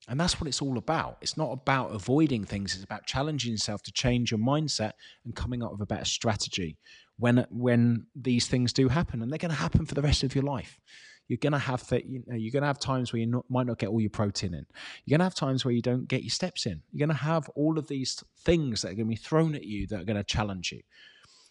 And 0.06 0.20
that's 0.20 0.40
what 0.40 0.48
it's 0.48 0.60
all 0.60 0.76
about. 0.76 1.18
It's 1.22 1.36
not 1.36 1.50
about 1.50 1.94
avoiding 1.94 2.44
things, 2.44 2.74
it's 2.74 2.84
about 2.84 3.06
challenging 3.06 3.52
yourself 3.52 3.82
to 3.84 3.92
change 3.92 4.30
your 4.30 4.40
mindset 4.40 4.92
and 5.24 5.34
coming 5.34 5.62
up 5.62 5.72
with 5.72 5.80
a 5.80 5.86
better 5.86 6.04
strategy 6.04 6.76
when 7.18 7.46
when 7.50 8.06
these 8.14 8.48
things 8.48 8.72
do 8.72 8.88
happen 8.88 9.22
and 9.22 9.30
they're 9.30 9.38
going 9.38 9.50
to 9.50 9.56
happen 9.56 9.86
for 9.86 9.94
the 9.94 10.02
rest 10.02 10.22
of 10.22 10.34
your 10.34 10.44
life 10.44 10.80
you're 11.28 11.38
to 11.52 11.58
have 11.58 11.86
that 11.88 12.06
you 12.06 12.22
know, 12.26 12.36
you're 12.36 12.50
to 12.60 12.66
have 12.66 12.78
times 12.78 13.12
where 13.12 13.20
you 13.20 13.26
not, 13.26 13.44
might 13.48 13.66
not 13.66 13.78
get 13.78 13.88
all 13.88 14.00
your 14.00 14.10
protein 14.10 14.54
in. 14.54 14.66
You're 15.04 15.18
to 15.18 15.24
have 15.24 15.34
times 15.34 15.64
where 15.64 15.72
you 15.72 15.82
don't 15.82 16.06
get 16.06 16.22
your 16.22 16.30
steps 16.30 16.66
in. 16.66 16.82
You're 16.92 17.08
to 17.08 17.14
have 17.14 17.48
all 17.54 17.78
of 17.78 17.88
these 17.88 18.22
things 18.40 18.82
that 18.82 18.92
are 18.92 18.96
to 18.96 19.04
be 19.04 19.16
thrown 19.16 19.54
at 19.54 19.64
you 19.64 19.86
that 19.88 20.02
are 20.02 20.14
to 20.14 20.24
challenge 20.24 20.72
you. 20.72 20.80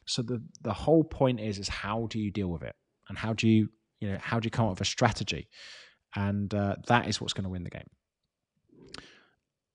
So 0.06 0.22
the 0.22 0.44
the 0.62 0.74
whole 0.74 1.04
point 1.04 1.40
is 1.40 1.60
is 1.60 1.70
how 1.70 2.08
do 2.10 2.20
you 2.20 2.32
deal 2.32 2.50
with 2.50 2.64
it? 2.64 2.76
And 3.10 3.18
how 3.18 3.34
do 3.34 3.48
you 3.48 3.70
you 4.00 4.12
know 4.12 4.18
how 4.22 4.40
do 4.40 4.46
you 4.46 4.52
come 4.52 4.66
up 4.66 4.72
with 4.72 4.82
a 4.82 4.86
strategy? 4.86 5.48
And 6.16 6.54
uh, 6.54 6.76
that 6.88 7.08
is 7.08 7.20
what's 7.20 7.34
going 7.34 7.46
to 7.46 7.50
win 7.50 7.64
the 7.64 7.72
game. 7.72 7.90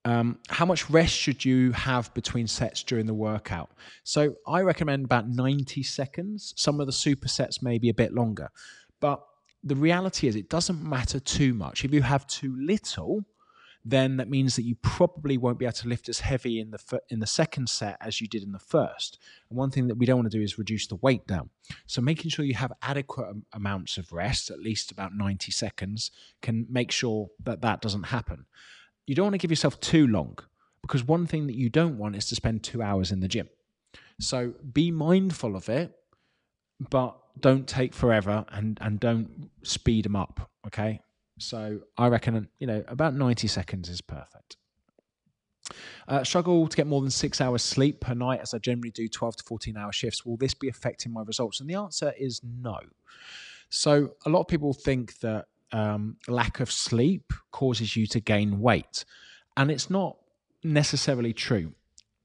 Um, 0.04 0.38
how 0.48 0.64
much 0.64 0.88
rest 0.88 1.12
should 1.12 1.44
you 1.44 1.72
have 1.72 2.14
between 2.14 2.46
sets 2.46 2.82
during 2.84 3.06
the 3.06 3.14
workout? 3.14 3.70
So 4.04 4.36
I 4.46 4.60
recommend 4.62 5.04
about 5.04 5.28
90 5.28 5.82
seconds. 5.82 6.54
Some 6.56 6.80
of 6.80 6.86
the 6.86 6.92
supersets 6.92 7.62
may 7.62 7.78
be 7.78 7.88
a 7.88 7.94
bit 7.94 8.14
longer, 8.14 8.48
but 9.00 9.20
the 9.62 9.76
reality 9.76 10.28
is 10.28 10.36
it 10.36 10.48
doesn't 10.48 10.82
matter 10.82 11.20
too 11.20 11.54
much. 11.54 11.84
If 11.84 11.92
you 11.92 12.02
have 12.02 12.26
too 12.26 12.56
little, 12.58 13.24
then 13.84 14.16
that 14.18 14.28
means 14.28 14.56
that 14.56 14.64
you 14.64 14.74
probably 14.76 15.38
won't 15.38 15.58
be 15.58 15.64
able 15.64 15.72
to 15.72 15.88
lift 15.88 16.08
as 16.08 16.20
heavy 16.20 16.60
in 16.60 16.70
the 16.70 17.00
in 17.08 17.20
the 17.20 17.26
second 17.26 17.68
set 17.68 17.96
as 18.00 18.20
you 18.20 18.28
did 18.28 18.42
in 18.42 18.52
the 18.52 18.58
first. 18.58 19.18
And 19.48 19.58
one 19.58 19.70
thing 19.70 19.86
that 19.88 19.96
we 19.96 20.04
don't 20.04 20.18
want 20.18 20.30
to 20.30 20.36
do 20.36 20.42
is 20.42 20.58
reduce 20.58 20.86
the 20.86 20.96
weight 20.96 21.26
down. 21.26 21.50
So 21.86 22.02
making 22.02 22.30
sure 22.30 22.44
you 22.44 22.54
have 22.54 22.72
adequate 22.82 23.36
amounts 23.52 23.96
of 23.96 24.12
rest, 24.12 24.50
at 24.50 24.60
least 24.60 24.90
about 24.90 25.14
90 25.14 25.50
seconds, 25.52 26.10
can 26.42 26.66
make 26.68 26.90
sure 26.90 27.30
that 27.44 27.62
that 27.62 27.80
doesn't 27.80 28.04
happen. 28.04 28.46
You 29.06 29.14
don't 29.14 29.26
want 29.26 29.34
to 29.34 29.38
give 29.38 29.50
yourself 29.50 29.80
too 29.80 30.06
long 30.06 30.38
because 30.82 31.02
one 31.02 31.26
thing 31.26 31.46
that 31.46 31.56
you 31.56 31.70
don't 31.70 31.98
want 31.98 32.16
is 32.16 32.26
to 32.26 32.34
spend 32.34 32.62
2 32.62 32.82
hours 32.82 33.10
in 33.10 33.20
the 33.20 33.28
gym. 33.28 33.48
So 34.20 34.54
be 34.72 34.90
mindful 34.90 35.56
of 35.56 35.68
it, 35.68 35.97
but 36.90 37.16
don't 37.40 37.66
take 37.66 37.94
forever 37.94 38.44
and 38.50 38.78
and 38.80 39.00
don't 39.00 39.50
speed 39.62 40.04
them 40.04 40.16
up. 40.16 40.50
Okay, 40.66 41.00
so 41.38 41.80
I 41.96 42.08
reckon 42.08 42.48
you 42.58 42.66
know 42.66 42.84
about 42.88 43.14
ninety 43.14 43.48
seconds 43.48 43.88
is 43.88 44.00
perfect. 44.00 44.56
Uh, 46.06 46.24
struggle 46.24 46.66
to 46.66 46.76
get 46.76 46.86
more 46.86 47.02
than 47.02 47.10
six 47.10 47.40
hours 47.40 47.62
sleep 47.62 48.00
per 48.00 48.14
night 48.14 48.40
as 48.40 48.54
I 48.54 48.58
generally 48.58 48.90
do 48.90 49.06
12 49.06 49.36
to 49.36 49.44
14 49.44 49.76
hour 49.76 49.92
shifts. 49.92 50.24
Will 50.24 50.38
this 50.38 50.54
be 50.54 50.70
affecting 50.70 51.12
my 51.12 51.22
results? 51.22 51.60
And 51.60 51.68
the 51.68 51.74
answer 51.74 52.14
is 52.18 52.40
no. 52.42 52.78
So, 53.68 54.14
a 54.24 54.30
lot 54.30 54.40
of 54.40 54.48
people 54.48 54.72
think 54.72 55.18
that 55.18 55.44
um, 55.72 56.16
lack 56.26 56.60
of 56.60 56.72
sleep 56.72 57.34
causes 57.50 57.94
you 57.94 58.06
to 58.06 58.20
gain 58.20 58.60
weight, 58.60 59.04
and 59.58 59.70
it's 59.70 59.90
not 59.90 60.16
necessarily 60.64 61.34
true. 61.34 61.74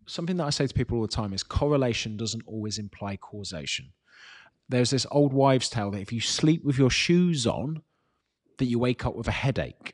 Something 0.06 0.38
that 0.38 0.46
I 0.46 0.50
say 0.50 0.68
to 0.68 0.74
people 0.74 0.98
all 0.98 1.02
the 1.02 1.10
time 1.10 1.34
is 1.34 1.44
correlation 1.44 2.16
doesn't 2.16 2.44
always 2.46 2.78
imply 2.78 3.18
causation 3.18 3.92
there's 4.74 4.90
this 4.90 5.06
old 5.12 5.34
wives' 5.34 5.70
tale 5.70 5.92
that 5.92 6.02
if 6.02 6.12
you 6.12 6.22
sleep 6.22 6.64
with 6.64 6.78
your 6.78 6.90
shoes 6.90 7.46
on, 7.46 7.82
that 8.58 8.66
you 8.66 8.80
wake 8.80 9.06
up 9.06 9.16
with 9.16 9.28
a 9.28 9.32
headache. 9.32 9.94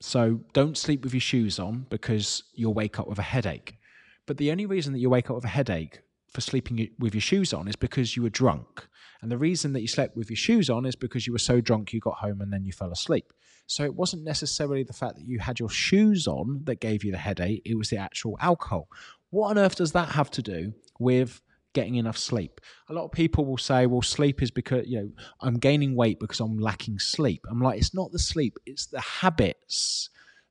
So 0.00 0.40
don't 0.52 0.76
sleep 0.76 1.02
with 1.02 1.14
your 1.14 1.20
shoes 1.20 1.58
on 1.58 1.86
because 1.88 2.44
you'll 2.52 2.74
wake 2.74 2.98
up 2.98 3.08
with 3.08 3.18
a 3.18 3.22
headache. 3.22 3.78
But 4.26 4.36
the 4.36 4.50
only 4.50 4.66
reason 4.66 4.92
that 4.92 4.98
you 4.98 5.10
wake 5.10 5.30
up 5.30 5.36
with 5.36 5.44
a 5.44 5.48
headache 5.48 6.00
for 6.28 6.40
sleeping 6.40 6.90
with 6.98 7.14
your 7.14 7.20
shoes 7.20 7.52
on 7.52 7.68
is 7.68 7.76
because 7.76 8.16
you 8.16 8.22
were 8.22 8.30
drunk. 8.30 8.86
And 9.22 9.30
the 9.30 9.38
reason 9.38 9.72
that 9.72 9.80
you 9.80 9.88
slept 9.88 10.16
with 10.16 10.28
your 10.28 10.36
shoes 10.36 10.68
on 10.68 10.84
is 10.84 10.96
because 10.96 11.26
you 11.26 11.32
were 11.32 11.38
so 11.38 11.60
drunk 11.60 11.92
you 11.92 12.00
got 12.00 12.18
home 12.18 12.40
and 12.40 12.52
then 12.52 12.64
you 12.64 12.72
fell 12.72 12.92
asleep. 12.92 13.32
So 13.66 13.84
it 13.84 13.94
wasn't 13.94 14.24
necessarily 14.24 14.82
the 14.82 14.92
fact 14.92 15.16
that 15.16 15.26
you 15.26 15.38
had 15.38 15.58
your 15.58 15.70
shoes 15.70 16.26
on 16.26 16.60
that 16.64 16.80
gave 16.80 17.04
you 17.04 17.12
the 17.12 17.18
headache, 17.18 17.62
it 17.64 17.78
was 17.78 17.88
the 17.88 17.96
actual 17.96 18.36
alcohol. 18.40 18.88
What 19.30 19.50
on 19.50 19.58
earth 19.58 19.76
does 19.76 19.92
that 19.92 20.10
have 20.10 20.30
to 20.32 20.42
do 20.42 20.74
with 20.98 21.40
getting 21.74 21.96
enough 21.96 22.16
sleep. 22.16 22.60
A 22.88 22.92
lot 22.94 23.04
of 23.04 23.12
people 23.12 23.44
will 23.44 23.58
say, 23.58 23.86
well, 23.86 24.02
sleep 24.02 24.42
is 24.42 24.50
because, 24.50 24.86
you 24.86 24.98
know, 24.98 25.10
I'm 25.40 25.58
gaining 25.58 25.94
weight 25.94 26.18
because 26.18 26.40
I'm 26.40 26.58
lacking 26.58 26.98
sleep. 26.98 27.44
I'm 27.50 27.60
like, 27.60 27.78
it's 27.78 27.94
not 27.94 28.12
the 28.12 28.18
sleep, 28.18 28.56
it's 28.64 28.86
the 28.86 29.00
habits 29.00 30.08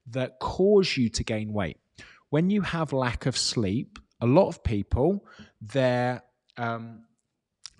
that 0.08 0.40
cause 0.40 0.96
you 0.98 1.10
to 1.10 1.24
gain 1.24 1.54
weight. 1.54 1.78
When 2.30 2.50
you 2.50 2.62
have 2.62 2.94
lack 2.94 3.26
of 3.26 3.38
sleep, 3.38 4.00
a 4.22 4.26
lot 4.26 4.48
of 4.48 4.64
people, 4.64 5.26
their 5.62 6.24
um, 6.58 7.06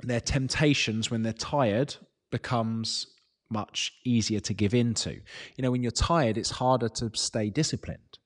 their 0.02 0.20
temptations 0.20 1.12
when 1.12 1.24
they're 1.24 1.34
tired 1.34 1.96
becomes 2.32 3.08
much 3.50 3.94
easier 4.04 4.40
to 4.42 4.54
give 4.54 4.74
into. 4.74 5.12
You 5.56 5.62
know, 5.62 5.72
when 5.72 5.84
you're 5.84 5.92
tired, 5.92 6.38
it's 6.38 6.50
harder 6.50 6.90
to 6.90 7.12
stay 7.14 7.50
disciplined. 7.50 8.18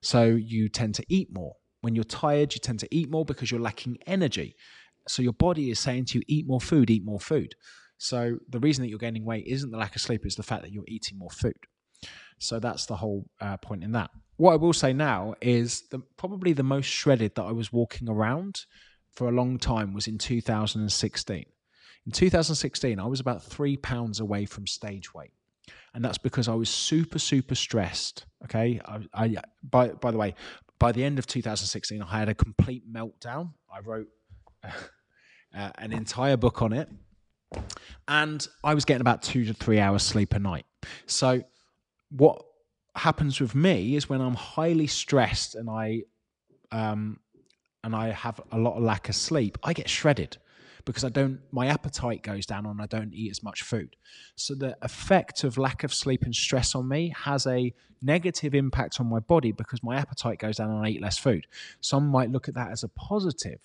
So 0.00 0.24
you 0.24 0.68
tend 0.68 0.94
to 0.96 1.04
eat 1.08 1.28
more. 1.32 1.56
When 1.80 1.94
you're 1.94 2.04
tired, 2.04 2.54
you 2.54 2.60
tend 2.60 2.80
to 2.80 2.94
eat 2.94 3.10
more 3.10 3.24
because 3.24 3.50
you're 3.50 3.60
lacking 3.60 3.98
energy. 4.06 4.56
So 5.08 5.22
your 5.22 5.32
body 5.32 5.70
is 5.70 5.78
saying 5.78 6.06
to 6.06 6.18
you, 6.18 6.24
eat 6.28 6.46
more 6.46 6.60
food, 6.60 6.90
eat 6.90 7.04
more 7.04 7.20
food. 7.20 7.54
So 7.98 8.38
the 8.48 8.60
reason 8.60 8.82
that 8.82 8.88
you're 8.88 8.98
gaining 8.98 9.24
weight 9.24 9.46
isn't 9.46 9.70
the 9.70 9.78
lack 9.78 9.94
of 9.94 10.02
sleep, 10.02 10.24
it's 10.24 10.34
the 10.34 10.42
fact 10.42 10.62
that 10.62 10.72
you're 10.72 10.84
eating 10.88 11.18
more 11.18 11.30
food. 11.30 11.56
So 12.38 12.58
that's 12.58 12.86
the 12.86 12.96
whole 12.96 13.28
uh, 13.40 13.58
point 13.58 13.84
in 13.84 13.92
that. 13.92 14.10
What 14.36 14.52
I 14.52 14.56
will 14.56 14.72
say 14.72 14.92
now 14.94 15.34
is 15.42 15.82
the, 15.90 16.00
probably 16.16 16.54
the 16.54 16.62
most 16.62 16.86
shredded 16.86 17.34
that 17.34 17.42
I 17.42 17.52
was 17.52 17.72
walking 17.72 18.08
around 18.08 18.64
for 19.12 19.28
a 19.28 19.32
long 19.32 19.58
time 19.58 19.92
was 19.92 20.06
in 20.06 20.16
2016. 20.16 21.44
In 22.06 22.12
2016, 22.12 22.98
I 22.98 23.06
was 23.06 23.20
about 23.20 23.42
three 23.42 23.76
pounds 23.76 24.20
away 24.20 24.46
from 24.46 24.66
stage 24.66 25.12
weight. 25.12 25.32
And 25.92 26.04
that's 26.04 26.18
because 26.18 26.48
I 26.48 26.54
was 26.54 26.70
super, 26.70 27.18
super 27.18 27.54
stressed. 27.54 28.24
Okay. 28.44 28.80
I, 28.86 29.00
I 29.12 29.36
by, 29.62 29.88
by 29.88 30.10
the 30.10 30.16
way, 30.16 30.34
by 30.80 30.90
the 30.90 31.04
end 31.04 31.20
of 31.20 31.26
2016, 31.28 32.02
I 32.02 32.18
had 32.18 32.28
a 32.28 32.34
complete 32.34 32.92
meltdown. 32.92 33.52
I 33.72 33.80
wrote 33.80 34.08
uh, 34.64 34.70
an 35.54 35.92
entire 35.92 36.36
book 36.36 36.62
on 36.62 36.72
it, 36.72 36.88
and 38.08 38.48
I 38.64 38.74
was 38.74 38.84
getting 38.84 39.02
about 39.02 39.22
two 39.22 39.44
to 39.44 39.54
three 39.54 39.78
hours 39.78 40.02
sleep 40.02 40.34
a 40.34 40.40
night. 40.40 40.66
So, 41.06 41.44
what 42.10 42.42
happens 42.96 43.40
with 43.40 43.54
me 43.54 43.94
is 43.94 44.08
when 44.08 44.20
I'm 44.20 44.34
highly 44.34 44.88
stressed 44.88 45.54
and 45.54 45.70
I 45.70 46.02
um, 46.72 47.20
and 47.84 47.94
I 47.94 48.08
have 48.10 48.40
a 48.50 48.58
lot 48.58 48.76
of 48.76 48.82
lack 48.82 49.08
of 49.08 49.14
sleep, 49.14 49.58
I 49.62 49.72
get 49.72 49.88
shredded 49.88 50.38
because 50.90 51.04
I 51.04 51.08
don't, 51.08 51.40
my 51.52 51.66
appetite 51.66 52.22
goes 52.22 52.46
down 52.46 52.66
and 52.66 52.80
I 52.80 52.86
don't 52.86 53.14
eat 53.14 53.30
as 53.30 53.42
much 53.42 53.62
food. 53.62 53.96
So 54.36 54.54
the 54.54 54.76
effect 54.82 55.44
of 55.44 55.58
lack 55.58 55.84
of 55.84 55.94
sleep 55.94 56.22
and 56.24 56.34
stress 56.34 56.74
on 56.74 56.88
me 56.88 57.12
has 57.16 57.46
a 57.46 57.72
negative 58.02 58.54
impact 58.54 59.00
on 59.00 59.06
my 59.08 59.20
body 59.20 59.52
because 59.52 59.82
my 59.82 59.96
appetite 59.96 60.38
goes 60.38 60.56
down 60.56 60.70
and 60.70 60.84
I 60.84 60.90
eat 60.90 61.02
less 61.02 61.18
food. 61.18 61.46
Some 61.80 62.08
might 62.08 62.30
look 62.30 62.48
at 62.48 62.54
that 62.54 62.70
as 62.70 62.82
a 62.82 62.88
positive. 62.88 63.60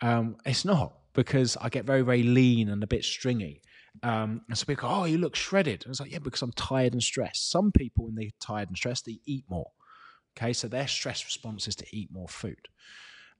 Um, 0.00 0.36
it's 0.44 0.64
not 0.64 0.94
because 1.12 1.56
I 1.60 1.68
get 1.68 1.84
very, 1.84 2.02
very 2.02 2.22
lean 2.22 2.68
and 2.68 2.82
a 2.82 2.86
bit 2.86 3.04
stringy. 3.04 3.62
Um, 4.02 4.42
and 4.48 4.58
so 4.58 4.66
people 4.66 4.88
go, 4.88 4.94
oh, 4.94 5.04
you 5.04 5.18
look 5.18 5.36
shredded. 5.36 5.84
And 5.84 5.92
it's 5.92 6.00
like, 6.00 6.12
yeah, 6.12 6.18
because 6.18 6.42
I'm 6.42 6.52
tired 6.52 6.92
and 6.92 7.02
stressed. 7.02 7.50
Some 7.50 7.70
people, 7.70 8.06
when 8.06 8.16
they're 8.16 8.30
tired 8.40 8.68
and 8.68 8.76
stressed, 8.76 9.06
they 9.06 9.20
eat 9.24 9.44
more 9.48 9.70
Okay, 10.36 10.52
so 10.52 10.66
their 10.68 10.88
stress 10.88 11.24
response 11.24 11.68
is 11.68 11.76
to 11.76 11.86
eat 11.92 12.10
more 12.12 12.28
food. 12.28 12.68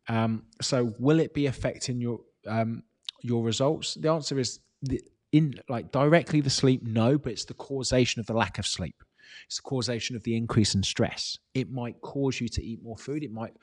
Um, 0.08 0.44
so 0.60 0.94
will 0.98 1.18
it 1.18 1.34
be 1.34 1.46
affecting 1.46 2.00
your 2.00 2.20
um, 2.46 2.84
your 3.24 3.42
results? 3.42 3.94
The 3.94 4.10
answer 4.10 4.38
is 4.38 4.60
the, 4.82 5.00
in 5.32 5.54
like 5.68 5.90
directly 5.90 6.40
the 6.40 6.50
sleep, 6.50 6.82
no, 6.84 7.18
but 7.18 7.32
it's 7.32 7.44
the 7.44 7.54
causation 7.54 8.20
of 8.20 8.26
the 8.26 8.34
lack 8.34 8.58
of 8.58 8.66
sleep. 8.66 9.02
It's 9.46 9.56
the 9.56 9.62
causation 9.62 10.14
of 10.14 10.22
the 10.22 10.36
increase 10.36 10.74
in 10.74 10.82
stress. 10.82 11.38
It 11.54 11.72
might 11.72 12.00
cause 12.02 12.40
you 12.40 12.48
to 12.48 12.62
eat 12.62 12.82
more 12.82 12.96
food. 12.96 13.24
It 13.24 13.32
might 13.32 13.54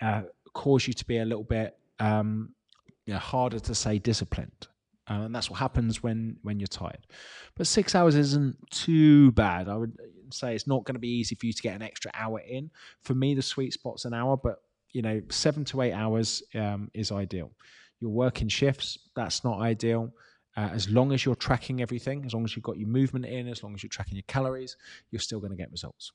uh, 0.00 0.22
cause 0.54 0.86
you 0.86 0.92
to 0.94 1.04
be 1.04 1.18
a 1.18 1.24
little 1.24 1.44
bit 1.44 1.76
um, 2.00 2.54
you 3.06 3.12
know, 3.12 3.20
harder 3.20 3.60
to 3.60 3.74
say 3.74 3.98
disciplined. 3.98 4.68
Uh, 5.08 5.24
and 5.24 5.34
that's 5.34 5.50
what 5.50 5.58
happens 5.58 6.02
when 6.02 6.36
when 6.42 6.58
you're 6.58 6.66
tired. 6.66 7.06
But 7.56 7.66
six 7.66 7.94
hours 7.94 8.14
isn't 8.14 8.56
too 8.70 9.32
bad. 9.32 9.68
I 9.68 9.76
would 9.76 9.96
say 10.32 10.54
it's 10.54 10.66
not 10.66 10.84
going 10.84 10.94
to 10.94 11.00
be 11.00 11.08
easy 11.08 11.34
for 11.34 11.46
you 11.46 11.52
to 11.52 11.62
get 11.62 11.74
an 11.74 11.82
extra 11.82 12.10
hour 12.14 12.40
in. 12.40 12.70
For 13.02 13.14
me, 13.14 13.34
the 13.34 13.42
sweet 13.42 13.72
spot's 13.72 14.04
an 14.04 14.14
hour, 14.14 14.36
but 14.36 14.62
you 14.92 15.02
know, 15.02 15.20
seven 15.28 15.64
to 15.66 15.82
eight 15.82 15.92
hours 15.92 16.42
um, 16.54 16.90
is 16.94 17.12
ideal. 17.12 17.50
You're 18.00 18.10
working 18.10 18.48
shifts, 18.48 18.98
that's 19.14 19.44
not 19.44 19.60
ideal. 19.60 20.10
Uh, 20.56 20.70
as 20.72 20.88
long 20.88 21.12
as 21.12 21.24
you're 21.24 21.36
tracking 21.36 21.80
everything, 21.80 22.24
as 22.24 22.34
long 22.34 22.44
as 22.44 22.56
you've 22.56 22.64
got 22.64 22.76
your 22.76 22.88
movement 22.88 23.24
in, 23.24 23.46
as 23.48 23.62
long 23.62 23.74
as 23.74 23.82
you're 23.82 23.90
tracking 23.90 24.16
your 24.16 24.24
calories, 24.26 24.76
you're 25.10 25.20
still 25.20 25.38
going 25.38 25.52
to 25.52 25.56
get 25.56 25.70
results. 25.70 26.12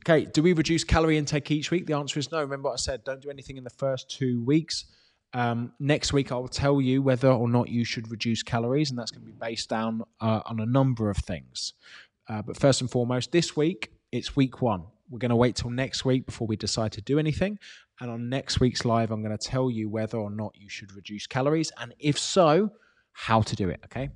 Okay, 0.00 0.26
do 0.26 0.42
we 0.42 0.52
reduce 0.52 0.84
calorie 0.84 1.18
intake 1.18 1.50
each 1.50 1.70
week? 1.70 1.86
The 1.86 1.94
answer 1.94 2.18
is 2.18 2.30
no. 2.32 2.40
Remember 2.40 2.68
what 2.68 2.74
I 2.74 2.76
said, 2.76 3.04
don't 3.04 3.20
do 3.20 3.30
anything 3.30 3.56
in 3.56 3.64
the 3.64 3.70
first 3.70 4.10
two 4.10 4.42
weeks. 4.44 4.86
Um, 5.34 5.72
next 5.78 6.12
week, 6.12 6.32
I'll 6.32 6.48
tell 6.48 6.80
you 6.80 7.02
whether 7.02 7.30
or 7.30 7.48
not 7.48 7.68
you 7.68 7.84
should 7.84 8.10
reduce 8.10 8.42
calories, 8.42 8.90
and 8.90 8.98
that's 8.98 9.10
going 9.10 9.26
to 9.26 9.26
be 9.26 9.38
based 9.38 9.68
down 9.68 10.02
uh, 10.20 10.40
on 10.46 10.60
a 10.60 10.66
number 10.66 11.10
of 11.10 11.18
things. 11.18 11.74
Uh, 12.28 12.42
but 12.42 12.58
first 12.58 12.80
and 12.80 12.90
foremost, 12.90 13.32
this 13.32 13.56
week, 13.56 13.92
it's 14.12 14.34
week 14.36 14.62
one. 14.62 14.84
We're 15.10 15.18
going 15.18 15.30
to 15.30 15.36
wait 15.36 15.56
till 15.56 15.70
next 15.70 16.04
week 16.04 16.26
before 16.26 16.46
we 16.46 16.56
decide 16.56 16.92
to 16.92 17.00
do 17.00 17.18
anything. 17.18 17.58
And 18.00 18.10
on 18.10 18.28
next 18.28 18.60
week's 18.60 18.84
live, 18.84 19.10
I'm 19.10 19.22
going 19.22 19.36
to 19.36 19.48
tell 19.48 19.70
you 19.70 19.88
whether 19.88 20.18
or 20.18 20.30
not 20.30 20.52
you 20.54 20.68
should 20.68 20.92
reduce 20.94 21.26
calories, 21.26 21.72
and 21.78 21.94
if 21.98 22.18
so, 22.18 22.70
how 23.12 23.42
to 23.42 23.56
do 23.56 23.68
it. 23.68 23.80
Okay. 23.86 24.10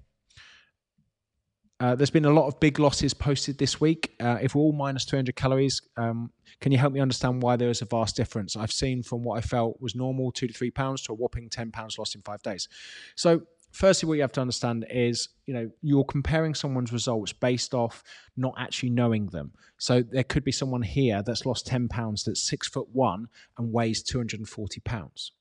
Uh, 1.81 1.97
there's 1.97 2.11
been 2.11 2.27
a 2.27 2.31
lot 2.31 2.47
of 2.47 2.61
big 2.61 2.79
losses 2.79 3.13
posted 3.13 3.59
this 3.59 3.81
week. 3.81 4.15
Uh, 4.21 4.39
if 4.41 4.55
we're 4.55 4.61
all 4.61 4.73
minus 4.73 5.05
300 5.05 5.35
calories, 5.35 5.83
um, 5.97 6.31
can 6.61 6.71
you 6.71 6.79
help 6.79 6.93
me 6.93 7.01
understand 7.01 7.43
why 7.43 7.57
there 7.57 7.71
is 7.71 7.83
a 7.83 7.85
vast 7.85 8.15
difference? 8.15 8.57
I've 8.57 8.71
seen 8.71 9.03
from 9.03 9.25
what 9.25 9.39
I 9.39 9.41
felt 9.41 9.81
was 9.81 9.97
normal, 9.97 10.31
two 10.31 10.47
to 10.47 10.55
three 10.55 10.71
pounds, 10.71 11.03
to 11.03 11.13
a 11.13 11.17
whopping 11.17 11.49
10 11.49 11.73
pounds 11.73 11.99
lost 11.99 12.15
in 12.15 12.23
five 12.23 12.41
days. 12.45 12.69
So, 13.17 13.43
firstly, 13.73 14.07
what 14.09 14.15
you 14.15 14.23
have 14.23 14.33
to 14.33 14.41
understand 14.41 14.87
is, 14.91 15.29
you 15.47 15.55
know, 15.55 15.71
you're 15.83 16.05
comparing 16.05 16.55
someone's 16.55 16.93
results 16.93 17.33
based 17.33 17.75
off 17.75 18.03
not 18.37 18.55
actually 18.57 18.91
knowing 18.91 19.27
them. 19.27 19.53
So, 19.79 20.03
there 20.03 20.25
could 20.25 20.45
be 20.45 20.53
someone 20.53 20.83
here 20.83 21.23
that's 21.23 21.45
lost 21.45 21.67
10 21.67 21.89
pounds 21.89 22.25
that's 22.25 22.43
six 22.43 22.69
foot 22.69 22.89
one 22.93 23.29
and 23.59 23.73
weighs 23.73 24.03
240 24.03 24.81
pounds. 24.81 25.33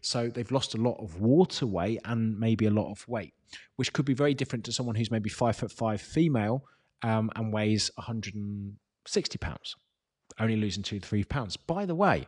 So 0.00 0.28
they've 0.28 0.50
lost 0.50 0.74
a 0.74 0.78
lot 0.78 0.98
of 1.02 1.20
water 1.20 1.66
weight 1.66 2.00
and 2.04 2.38
maybe 2.38 2.66
a 2.66 2.70
lot 2.70 2.90
of 2.90 3.06
weight, 3.08 3.34
which 3.76 3.92
could 3.92 4.04
be 4.04 4.14
very 4.14 4.34
different 4.34 4.64
to 4.66 4.72
someone 4.72 4.94
who's 4.94 5.10
maybe 5.10 5.30
five 5.30 5.56
foot 5.56 5.72
five 5.72 6.00
female 6.00 6.64
um, 7.02 7.30
and 7.36 7.52
weighs 7.52 7.90
160 7.96 9.38
pounds, 9.38 9.76
only 10.38 10.56
losing 10.56 10.82
two, 10.82 11.00
three 11.00 11.24
pounds. 11.24 11.56
By 11.56 11.86
the 11.86 11.94
way, 11.94 12.26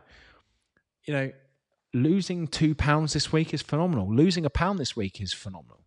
you 1.05 1.13
know, 1.13 1.31
losing 1.93 2.47
two 2.47 2.73
pounds 2.73 3.13
this 3.13 3.31
week 3.31 3.53
is 3.53 3.61
phenomenal. 3.61 4.13
Losing 4.13 4.45
a 4.45 4.49
pound 4.49 4.79
this 4.79 4.95
week 4.95 5.21
is 5.21 5.33
phenomenal. 5.33 5.85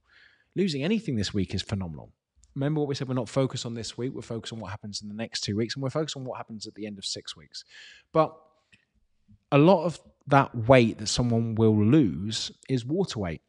Losing 0.54 0.82
anything 0.82 1.16
this 1.16 1.34
week 1.34 1.54
is 1.54 1.62
phenomenal. 1.62 2.12
Remember 2.54 2.80
what 2.80 2.88
we 2.88 2.94
said, 2.94 3.08
we're 3.08 3.14
not 3.14 3.28
focused 3.28 3.66
on 3.66 3.74
this 3.74 3.98
week, 3.98 4.14
we're 4.14 4.22
focused 4.22 4.52
on 4.52 4.60
what 4.60 4.70
happens 4.70 5.02
in 5.02 5.08
the 5.08 5.14
next 5.14 5.42
two 5.42 5.56
weeks, 5.56 5.74
and 5.74 5.82
we're 5.82 5.90
focused 5.90 6.16
on 6.16 6.24
what 6.24 6.38
happens 6.38 6.66
at 6.66 6.74
the 6.74 6.86
end 6.86 6.96
of 6.96 7.04
six 7.04 7.36
weeks. 7.36 7.64
But 8.12 8.34
a 9.52 9.58
lot 9.58 9.84
of 9.84 10.00
that 10.28 10.54
weight 10.54 10.98
that 10.98 11.08
someone 11.08 11.54
will 11.54 11.76
lose 11.76 12.50
is 12.68 12.84
water 12.84 13.18
weight. 13.20 13.42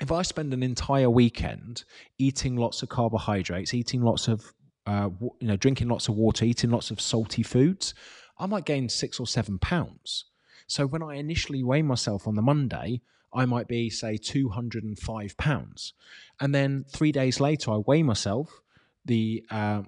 If 0.00 0.10
I 0.10 0.22
spend 0.22 0.54
an 0.54 0.62
entire 0.62 1.10
weekend 1.10 1.84
eating 2.18 2.56
lots 2.56 2.82
of 2.82 2.88
carbohydrates, 2.88 3.74
eating 3.74 4.00
lots 4.00 4.26
of, 4.26 4.54
uh, 4.86 5.10
you 5.20 5.48
know, 5.48 5.56
drinking 5.56 5.88
lots 5.88 6.08
of 6.08 6.14
water, 6.14 6.46
eating 6.46 6.70
lots 6.70 6.90
of 6.90 7.00
salty 7.00 7.42
foods, 7.42 7.92
I 8.38 8.46
might 8.46 8.64
gain 8.64 8.88
six 8.88 9.20
or 9.20 9.26
seven 9.26 9.58
pounds. 9.58 10.29
So 10.70 10.86
when 10.86 11.02
I 11.02 11.16
initially 11.16 11.62
weigh 11.62 11.82
myself 11.82 12.26
on 12.26 12.36
the 12.36 12.42
Monday, 12.42 13.00
I 13.32 13.44
might 13.44 13.68
be, 13.68 13.90
say, 13.90 14.16
205 14.16 15.36
pounds. 15.36 15.94
And 16.40 16.54
then 16.54 16.84
three 16.88 17.12
days 17.12 17.40
later, 17.40 17.72
I 17.72 17.76
weigh 17.78 18.02
myself, 18.02 18.60
the 19.04 19.44
uh, 19.50 19.82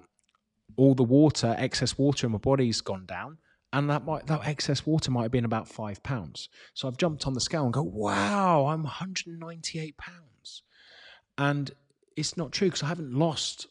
all 0.75 0.95
the 0.95 1.03
water, 1.03 1.55
excess 1.57 1.97
water 1.97 2.27
in 2.27 2.31
my 2.33 2.37
body's 2.37 2.81
gone 2.81 3.05
down 3.05 3.37
and 3.73 3.89
that 3.89 4.05
might 4.05 4.27
that 4.27 4.45
excess 4.45 4.85
water 4.85 5.09
might 5.11 5.23
have 5.23 5.31
been 5.31 5.45
about 5.45 5.67
five 5.67 6.01
pounds. 6.03 6.47
So 6.73 6.87
I've 6.87 6.97
jumped 6.97 7.25
on 7.25 7.33
the 7.33 7.41
scale 7.41 7.63
and 7.63 7.73
go, 7.73 7.81
wow, 7.81 8.67
I'm 8.67 8.83
198 8.83 9.97
pounds, 9.97 10.61
and 11.37 11.71
it's 12.15 12.37
not 12.37 12.51
true 12.51 12.67
because 12.67 12.83
I 12.83 12.87
haven't 12.87 13.13
lost, 13.13 13.67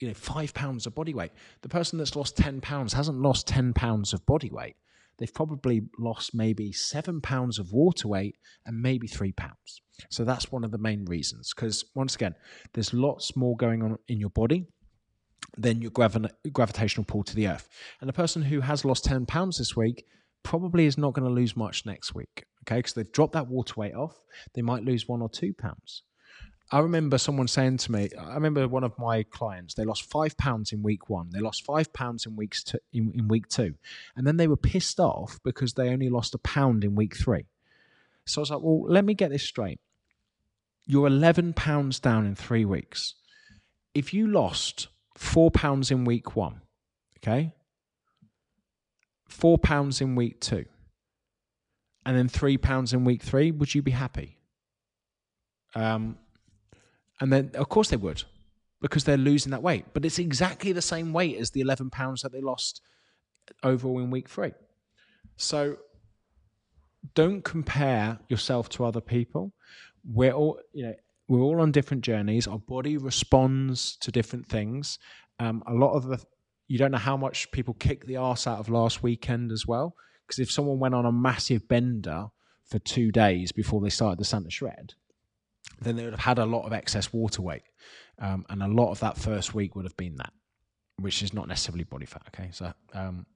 you 0.00 0.08
know, 0.08 0.14
five 0.14 0.52
pounds 0.52 0.86
of 0.86 0.94
body 0.94 1.14
weight. 1.14 1.32
The 1.62 1.68
person 1.70 1.98
that's 1.98 2.14
lost 2.14 2.36
10 2.36 2.60
pounds 2.60 2.92
hasn't 2.92 3.20
lost 3.20 3.46
10 3.46 3.72
pounds 3.72 4.12
of 4.12 4.24
body 4.26 4.50
weight. 4.50 4.76
They've 5.18 5.32
probably 5.32 5.82
lost 5.98 6.34
maybe 6.34 6.72
seven 6.72 7.20
pounds 7.20 7.58
of 7.58 7.72
water 7.72 8.08
weight 8.08 8.36
and 8.64 8.80
maybe 8.80 9.06
three 9.06 9.32
pounds. 9.32 9.82
So 10.10 10.24
that's 10.24 10.52
one 10.52 10.64
of 10.64 10.70
the 10.70 10.78
main 10.78 11.04
reasons. 11.04 11.52
Because 11.54 11.84
once 11.94 12.14
again, 12.14 12.34
there's 12.72 12.94
lots 12.94 13.36
more 13.36 13.56
going 13.56 13.82
on 13.82 13.98
in 14.06 14.20
your 14.20 14.30
body 14.30 14.66
than 15.56 15.82
your 15.82 15.90
gravi- 15.90 16.28
gravitational 16.52 17.04
pull 17.04 17.24
to 17.24 17.34
the 17.34 17.48
earth. 17.48 17.68
And 18.00 18.08
the 18.08 18.12
person 18.12 18.42
who 18.42 18.60
has 18.60 18.84
lost 18.84 19.04
10 19.04 19.26
pounds 19.26 19.58
this 19.58 19.76
week 19.76 20.04
probably 20.44 20.86
is 20.86 20.96
not 20.96 21.14
going 21.14 21.28
to 21.28 21.34
lose 21.34 21.56
much 21.56 21.84
next 21.84 22.14
week. 22.14 22.44
Okay, 22.62 22.78
because 22.78 22.92
they've 22.92 23.12
dropped 23.12 23.32
that 23.32 23.48
water 23.48 23.74
weight 23.76 23.94
off. 23.94 24.16
They 24.54 24.62
might 24.62 24.84
lose 24.84 25.08
one 25.08 25.22
or 25.22 25.28
two 25.28 25.52
pounds. 25.52 26.02
I 26.70 26.80
remember 26.80 27.16
someone 27.16 27.48
saying 27.48 27.78
to 27.78 27.92
me, 27.92 28.10
I 28.18 28.34
remember 28.34 28.68
one 28.68 28.84
of 28.84 28.98
my 28.98 29.22
clients, 29.22 29.74
they 29.74 29.84
lost 29.84 30.04
five 30.04 30.36
pounds 30.36 30.72
in 30.72 30.82
week 30.82 31.08
one. 31.08 31.30
They 31.30 31.40
lost 31.40 31.64
five 31.64 31.92
pounds 31.94 32.26
in 32.26 32.36
weeks 32.36 32.62
in, 32.92 33.12
in 33.14 33.28
week 33.28 33.48
two. 33.48 33.74
And 34.16 34.26
then 34.26 34.36
they 34.36 34.48
were 34.48 34.56
pissed 34.56 35.00
off 35.00 35.38
because 35.44 35.72
they 35.72 35.88
only 35.88 36.10
lost 36.10 36.34
a 36.34 36.38
pound 36.38 36.84
in 36.84 36.94
week 36.94 37.16
three. 37.16 37.46
So 38.26 38.40
I 38.40 38.42
was 38.42 38.50
like, 38.50 38.60
well, 38.62 38.82
let 38.86 39.06
me 39.06 39.14
get 39.14 39.30
this 39.30 39.42
straight. 39.42 39.80
You're 40.84 41.06
11 41.06 41.54
pounds 41.54 42.00
down 42.00 42.26
in 42.26 42.34
three 42.34 42.66
weeks. 42.66 43.14
If 43.94 44.12
you 44.12 44.26
lost 44.26 44.88
four 45.16 45.50
pounds 45.50 45.90
in 45.90 46.04
week 46.04 46.36
one, 46.36 46.60
okay? 47.18 47.52
Four 49.26 49.58
pounds 49.58 50.00
in 50.00 50.14
week 50.14 50.40
two, 50.40 50.66
and 52.04 52.16
then 52.16 52.28
three 52.28 52.56
pounds 52.56 52.92
in 52.92 53.04
week 53.04 53.22
three, 53.22 53.50
would 53.50 53.74
you 53.74 53.82
be 53.82 53.90
happy? 53.90 54.38
Um, 55.74 56.16
and 57.20 57.32
then, 57.32 57.50
of 57.54 57.68
course, 57.68 57.88
they 57.88 57.96
would 57.96 58.24
because 58.80 59.04
they're 59.04 59.16
losing 59.16 59.50
that 59.50 59.62
weight. 59.62 59.86
But 59.92 60.04
it's 60.04 60.18
exactly 60.18 60.72
the 60.72 60.82
same 60.82 61.12
weight 61.12 61.36
as 61.38 61.50
the 61.50 61.60
11 61.60 61.90
pounds 61.90 62.22
that 62.22 62.32
they 62.32 62.40
lost 62.40 62.80
overall 63.62 63.98
in 63.98 64.10
week 64.10 64.28
three. 64.28 64.52
So 65.36 65.78
don't 67.14 67.42
compare 67.42 68.18
yourself 68.28 68.68
to 68.70 68.84
other 68.84 69.00
people. 69.00 69.52
We're 70.04 70.32
all, 70.32 70.60
you 70.72 70.84
know, 70.84 70.94
we're 71.28 71.40
all 71.40 71.60
on 71.60 71.72
different 71.72 72.04
journeys. 72.04 72.46
Our 72.46 72.58
body 72.58 72.96
responds 72.96 73.96
to 73.96 74.10
different 74.10 74.46
things. 74.46 74.98
Um, 75.40 75.62
a 75.66 75.74
lot 75.74 75.92
of 75.92 76.04
the, 76.04 76.22
you 76.68 76.78
don't 76.78 76.90
know 76.90 76.98
how 76.98 77.16
much 77.16 77.50
people 77.50 77.74
kick 77.74 78.06
the 78.06 78.16
ass 78.16 78.46
out 78.46 78.58
of 78.58 78.68
last 78.68 79.02
weekend 79.02 79.52
as 79.52 79.66
well. 79.66 79.94
Because 80.26 80.38
if 80.38 80.50
someone 80.50 80.78
went 80.78 80.94
on 80.94 81.06
a 81.06 81.12
massive 81.12 81.66
bender 81.68 82.26
for 82.64 82.78
two 82.78 83.10
days 83.10 83.52
before 83.52 83.80
they 83.80 83.88
started 83.88 84.18
the 84.18 84.24
Santa 84.24 84.50
Shred, 84.50 84.94
then 85.80 85.96
they 85.96 86.04
would 86.04 86.12
have 86.12 86.20
had 86.20 86.38
a 86.38 86.46
lot 86.46 86.66
of 86.66 86.72
excess 86.72 87.12
water 87.12 87.42
weight. 87.42 87.62
Um, 88.20 88.44
and 88.48 88.62
a 88.62 88.68
lot 88.68 88.90
of 88.90 89.00
that 89.00 89.16
first 89.16 89.54
week 89.54 89.76
would 89.76 89.84
have 89.84 89.96
been 89.96 90.16
that, 90.16 90.32
which 90.98 91.22
is 91.22 91.32
not 91.32 91.46
necessarily 91.46 91.84
body 91.84 92.06
fat. 92.06 92.22
Okay. 92.28 92.50
So, 92.52 92.72
um, 92.94 93.26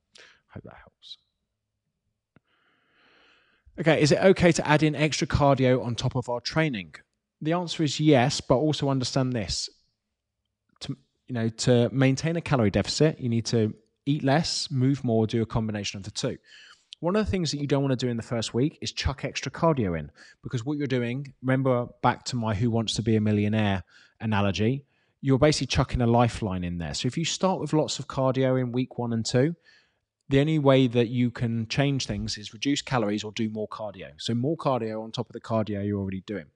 hope 0.49 0.65
that 0.65 0.75
helps. 0.75 1.19
Okay, 3.81 4.03
is 4.03 4.13
it 4.13 4.19
okay 4.19 4.53
to 4.53 4.69
add 4.69 4.83
in 4.83 4.95
extra 4.95 5.27
cardio 5.27 5.83
on 5.83 5.95
top 5.95 6.15
of 6.15 6.29
our 6.29 6.41
training? 6.41 6.95
the 7.43 7.53
answer 7.53 7.83
is 7.83 8.01
yes, 8.01 8.41
but 8.41 8.55
also 8.55 8.89
understand 8.89 9.33
this. 9.33 9.69
To 10.81 10.97
you 11.27 11.35
know, 11.35 11.49
to 11.49 11.91
maintain 11.93 12.37
a 12.37 12.41
calorie 12.41 12.71
deficit, 12.71 13.21
you 13.21 13.29
need 13.29 13.45
to 13.47 13.75
eat 14.07 14.23
less, 14.23 14.71
move 14.71 15.05
more, 15.05 15.27
do 15.27 15.43
a 15.43 15.47
combination 15.47 15.99
of 15.99 16.05
the 16.05 16.11
two. 16.11 16.39
One 17.03 17.17
of 17.17 17.27
the 17.27 17.31
things 17.33 17.51
that 17.51 17.59
you 17.59 17.67
don't 17.67 17.83
want 17.83 17.99
to 17.99 18.07
do 18.07 18.09
in 18.09 18.17
the 18.17 18.23
first 18.23 18.55
week 18.55 18.79
is 18.81 18.93
chuck 18.93 19.25
extra 19.25 19.51
cardio 19.51 19.99
in 19.99 20.13
because 20.41 20.65
what 20.65 20.79
you're 20.79 20.87
doing, 20.87 21.35
remember 21.43 21.89
back 22.01 22.23
to 22.27 22.37
my 22.37 22.55
who 22.55 22.71
wants 22.71 22.95
to 22.95 23.03
be 23.03 23.17
a 23.17 23.21
millionaire 23.21 23.83
analogy, 24.21 24.85
you're 25.21 25.37
basically 25.37 25.67
chucking 25.67 26.01
a 26.01 26.07
lifeline 26.07 26.63
in 26.63 26.79
there. 26.79 26.95
So 26.95 27.09
if 27.09 27.19
you 27.19 27.25
start 27.25 27.59
with 27.59 27.73
lots 27.73 27.99
of 27.99 28.07
cardio 28.07 28.61
in 28.61 28.71
week 28.71 28.99
one 28.99 29.13
and 29.13 29.27
two, 29.27 29.57
the 30.29 30.39
only 30.39 30.61
way 30.61 30.87
that 30.87 31.09
you 31.09 31.33
can 31.33 31.67
change 31.67 32.07
things 32.07 32.39
is 32.39 32.55
reduce 32.55 32.83
calories 32.83 33.25
or 33.25 33.33
do 33.33 33.49
more 33.49 33.67
cardio. 33.67 34.13
So 34.19 34.33
more 34.33 34.57
cardio 34.57 35.03
on 35.03 35.11
top 35.11 35.29
of 35.29 35.33
the 35.33 35.41
cardio 35.41 35.85
you're 35.85 35.99
already 35.99 36.21
doing. 36.21 36.47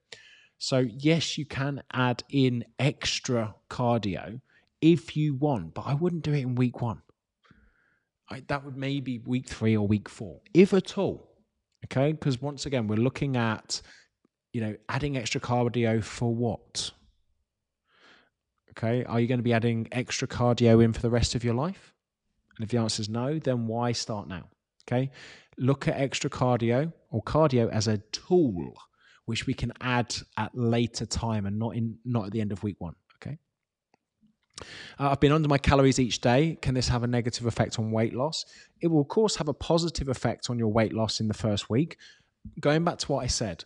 So, 0.59 0.78
yes, 0.78 1.36
you 1.36 1.44
can 1.44 1.82
add 1.92 2.22
in 2.30 2.64
extra 2.78 3.57
cardio 3.68 4.40
if 4.80 5.16
you 5.16 5.34
want, 5.34 5.74
but 5.74 5.88
I 5.88 5.94
wouldn't 5.94 6.22
do 6.22 6.32
it 6.32 6.42
in 6.42 6.55
week 6.55 6.80
one. 6.80 7.03
I, 8.29 8.43
that 8.49 8.64
would 8.64 8.77
maybe 8.77 9.18
week 9.18 9.47
three 9.49 9.77
or 9.77 9.87
week 9.87 10.09
four, 10.09 10.41
if 10.55 10.72
at 10.72 10.99
all. 10.99 11.33
Okay, 11.85 12.12
because 12.12 12.41
once 12.41 12.66
again, 12.66 12.89
we're 12.89 12.97
looking 12.97 13.37
at 13.37 13.81
you 14.53 14.61
know 14.61 14.77
adding 14.89 15.16
extra 15.16 15.41
cardio 15.41 16.03
for 16.03 16.35
what? 16.35 16.91
Okay, 18.70 19.05
are 19.05 19.20
you 19.20 19.27
going 19.27 19.39
to 19.39 19.45
be 19.45 19.53
adding 19.53 19.89
extra 19.93 20.29
cardio 20.29 20.85
in 20.85 20.93
for 20.93 21.01
the 21.01 21.11
rest 21.11 21.35
of 21.35 21.45
your 21.45 21.55
life? 21.55 21.95
And 22.57 22.64
if 22.64 22.70
the 22.70 22.79
answer 22.79 23.01
is 23.01 23.09
no, 23.09 23.39
then 23.39 23.66
why 23.66 23.93
start 23.93 24.29
now? 24.29 24.45
Okay, 24.87 25.11
look 25.59 25.89
at 25.89 25.97
extra 25.99 26.31
cardio 26.31 26.93
or 27.11 27.22
cardio 27.22 27.70
as 27.70 27.89
a 27.89 27.99
tool 28.12 28.74
which 29.27 29.47
we 29.47 29.55
can 29.55 29.72
add 29.81 30.14
at 30.37 30.57
later 30.57 31.05
time 31.05 31.47
and 31.47 31.59
not 31.59 31.77
in 31.77 31.99
not 32.05 32.27
at 32.27 32.33
the 32.33 32.41
end 32.41 32.53
of 32.53 32.62
week 32.62 32.77
one. 32.79 32.95
Uh, 34.98 35.11
I've 35.11 35.20
been 35.20 35.32
under 35.32 35.48
my 35.48 35.59
calories 35.59 35.98
each 35.98 36.20
day. 36.20 36.59
Can 36.62 36.74
this 36.74 36.88
have 36.88 37.02
a 37.02 37.07
negative 37.07 37.46
effect 37.46 37.78
on 37.78 37.90
weight 37.90 38.14
loss? 38.14 38.44
It 38.80 38.88
will, 38.88 39.02
of 39.02 39.09
course, 39.09 39.36
have 39.36 39.48
a 39.48 39.54
positive 39.54 40.09
effect 40.09 40.48
on 40.50 40.59
your 40.59 40.68
weight 40.68 40.92
loss 40.92 41.20
in 41.20 41.28
the 41.28 41.34
first 41.34 41.68
week. 41.68 41.98
Going 42.61 42.84
back 42.84 42.98
to 42.98 43.12
what 43.12 43.24
I 43.24 43.26
said, 43.26 43.64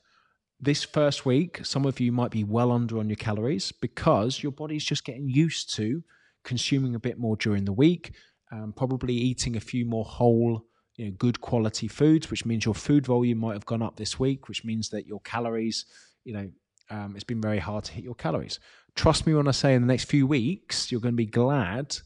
this 0.60 0.84
first 0.84 1.24
week, 1.24 1.64
some 1.64 1.86
of 1.86 2.00
you 2.00 2.12
might 2.12 2.30
be 2.30 2.44
well 2.44 2.70
under 2.70 2.98
on 2.98 3.08
your 3.08 3.16
calories 3.16 3.72
because 3.72 4.42
your 4.42 4.52
body's 4.52 4.84
just 4.84 5.04
getting 5.04 5.28
used 5.28 5.74
to 5.76 6.02
consuming 6.44 6.94
a 6.94 7.00
bit 7.00 7.18
more 7.18 7.36
during 7.36 7.64
the 7.64 7.72
week, 7.72 8.12
um, 8.52 8.72
probably 8.76 9.14
eating 9.14 9.56
a 9.56 9.60
few 9.60 9.84
more 9.84 10.04
whole, 10.04 10.66
you 10.96 11.06
know, 11.06 11.12
good 11.18 11.40
quality 11.40 11.88
foods, 11.88 12.30
which 12.30 12.44
means 12.44 12.64
your 12.64 12.74
food 12.74 13.06
volume 13.06 13.38
might 13.38 13.54
have 13.54 13.66
gone 13.66 13.82
up 13.82 13.96
this 13.96 14.18
week, 14.18 14.48
which 14.48 14.64
means 14.64 14.90
that 14.90 15.06
your 15.06 15.20
calories, 15.20 15.86
you 16.24 16.34
know, 16.34 16.50
um, 16.90 17.14
it's 17.14 17.24
been 17.24 17.40
very 17.40 17.58
hard 17.58 17.84
to 17.84 17.92
hit 17.92 18.04
your 18.04 18.14
calories. 18.14 18.58
Trust 18.96 19.26
me 19.26 19.34
when 19.34 19.48
I 19.48 19.52
say 19.52 19.74
in 19.74 19.82
the 19.82 19.86
next 19.86 20.04
few 20.04 20.26
weeks, 20.26 20.90
you're 20.90 21.00
going 21.00 21.14
to 21.14 21.16
be 21.16 21.26
glad 21.26 21.96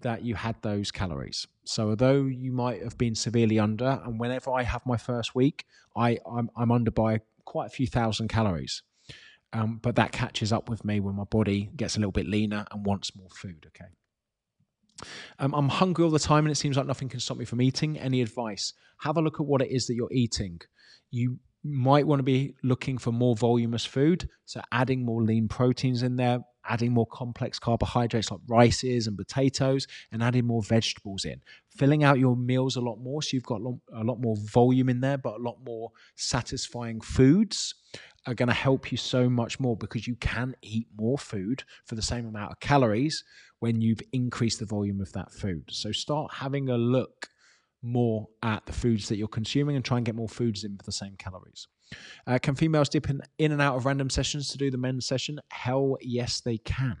that 0.00 0.22
you 0.22 0.34
had 0.34 0.56
those 0.62 0.90
calories. 0.90 1.46
So 1.64 1.88
although 1.88 2.24
you 2.24 2.52
might 2.52 2.82
have 2.82 2.98
been 2.98 3.14
severely 3.14 3.58
under, 3.58 4.00
and 4.04 4.20
whenever 4.20 4.52
I 4.52 4.62
have 4.62 4.84
my 4.84 4.96
first 4.96 5.34
week, 5.34 5.64
I 5.96 6.18
I'm, 6.30 6.50
I'm 6.56 6.70
under 6.70 6.90
by 6.90 7.20
quite 7.44 7.66
a 7.66 7.70
few 7.70 7.86
thousand 7.86 8.28
calories. 8.28 8.82
Um, 9.52 9.78
but 9.82 9.96
that 9.96 10.12
catches 10.12 10.52
up 10.52 10.68
with 10.68 10.84
me 10.84 11.00
when 11.00 11.14
my 11.14 11.24
body 11.24 11.70
gets 11.74 11.96
a 11.96 12.00
little 12.00 12.12
bit 12.12 12.26
leaner 12.26 12.66
and 12.70 12.84
wants 12.84 13.16
more 13.16 13.30
food. 13.30 13.66
Okay. 13.68 13.90
Um, 15.38 15.54
I'm 15.54 15.68
hungry 15.68 16.04
all 16.04 16.10
the 16.10 16.18
time 16.18 16.44
and 16.44 16.52
it 16.52 16.56
seems 16.56 16.76
like 16.76 16.86
nothing 16.86 17.08
can 17.08 17.20
stop 17.20 17.38
me 17.38 17.44
from 17.44 17.62
eating. 17.62 17.98
Any 17.98 18.20
advice? 18.20 18.74
Have 19.00 19.16
a 19.16 19.22
look 19.22 19.40
at 19.40 19.46
what 19.46 19.62
it 19.62 19.70
is 19.70 19.86
that 19.86 19.94
you're 19.94 20.12
eating. 20.12 20.60
You 21.10 21.38
might 21.66 22.06
want 22.06 22.20
to 22.20 22.24
be 22.24 22.54
looking 22.62 22.98
for 22.98 23.12
more 23.12 23.36
voluminous 23.36 23.84
food, 23.84 24.28
so 24.44 24.60
adding 24.72 25.04
more 25.04 25.22
lean 25.22 25.48
proteins 25.48 26.02
in 26.02 26.16
there, 26.16 26.40
adding 26.68 26.92
more 26.92 27.06
complex 27.06 27.58
carbohydrates 27.58 28.30
like 28.30 28.40
rices 28.48 29.06
and 29.06 29.16
potatoes, 29.16 29.86
and 30.12 30.22
adding 30.22 30.46
more 30.46 30.62
vegetables 30.62 31.24
in. 31.24 31.40
Filling 31.68 32.04
out 32.04 32.18
your 32.18 32.36
meals 32.36 32.76
a 32.76 32.80
lot 32.80 32.96
more, 32.96 33.22
so 33.22 33.30
you've 33.32 33.44
got 33.44 33.60
a 33.60 34.04
lot 34.04 34.20
more 34.20 34.36
volume 34.36 34.88
in 34.88 35.00
there, 35.00 35.18
but 35.18 35.34
a 35.34 35.42
lot 35.42 35.58
more 35.64 35.90
satisfying 36.14 37.00
foods 37.00 37.74
are 38.26 38.34
going 38.34 38.48
to 38.48 38.54
help 38.54 38.90
you 38.90 38.98
so 38.98 39.28
much 39.28 39.60
more 39.60 39.76
because 39.76 40.06
you 40.06 40.16
can 40.16 40.54
eat 40.62 40.88
more 40.96 41.18
food 41.18 41.62
for 41.84 41.94
the 41.94 42.02
same 42.02 42.26
amount 42.26 42.50
of 42.50 42.60
calories 42.60 43.22
when 43.60 43.80
you've 43.80 44.02
increased 44.12 44.58
the 44.58 44.66
volume 44.66 45.00
of 45.00 45.12
that 45.12 45.32
food. 45.32 45.64
So 45.70 45.92
start 45.92 46.32
having 46.34 46.68
a 46.68 46.76
look 46.76 47.28
more 47.82 48.26
at 48.42 48.64
the 48.66 48.72
foods 48.72 49.08
that 49.08 49.16
you're 49.16 49.28
consuming 49.28 49.76
and 49.76 49.84
try 49.84 49.96
and 49.96 50.06
get 50.06 50.14
more 50.14 50.28
foods 50.28 50.64
in 50.64 50.76
for 50.76 50.84
the 50.84 50.92
same 50.92 51.14
calories. 51.16 51.68
Uh, 52.26 52.38
can 52.38 52.54
females 52.54 52.88
dip 52.88 53.08
in, 53.08 53.20
in 53.38 53.52
and 53.52 53.62
out 53.62 53.76
of 53.76 53.86
random 53.86 54.10
sessions 54.10 54.48
to 54.48 54.58
do 54.58 54.70
the 54.70 54.78
men's 54.78 55.06
session? 55.06 55.38
Hell 55.50 55.96
yes, 56.00 56.40
they 56.40 56.58
can. 56.58 56.96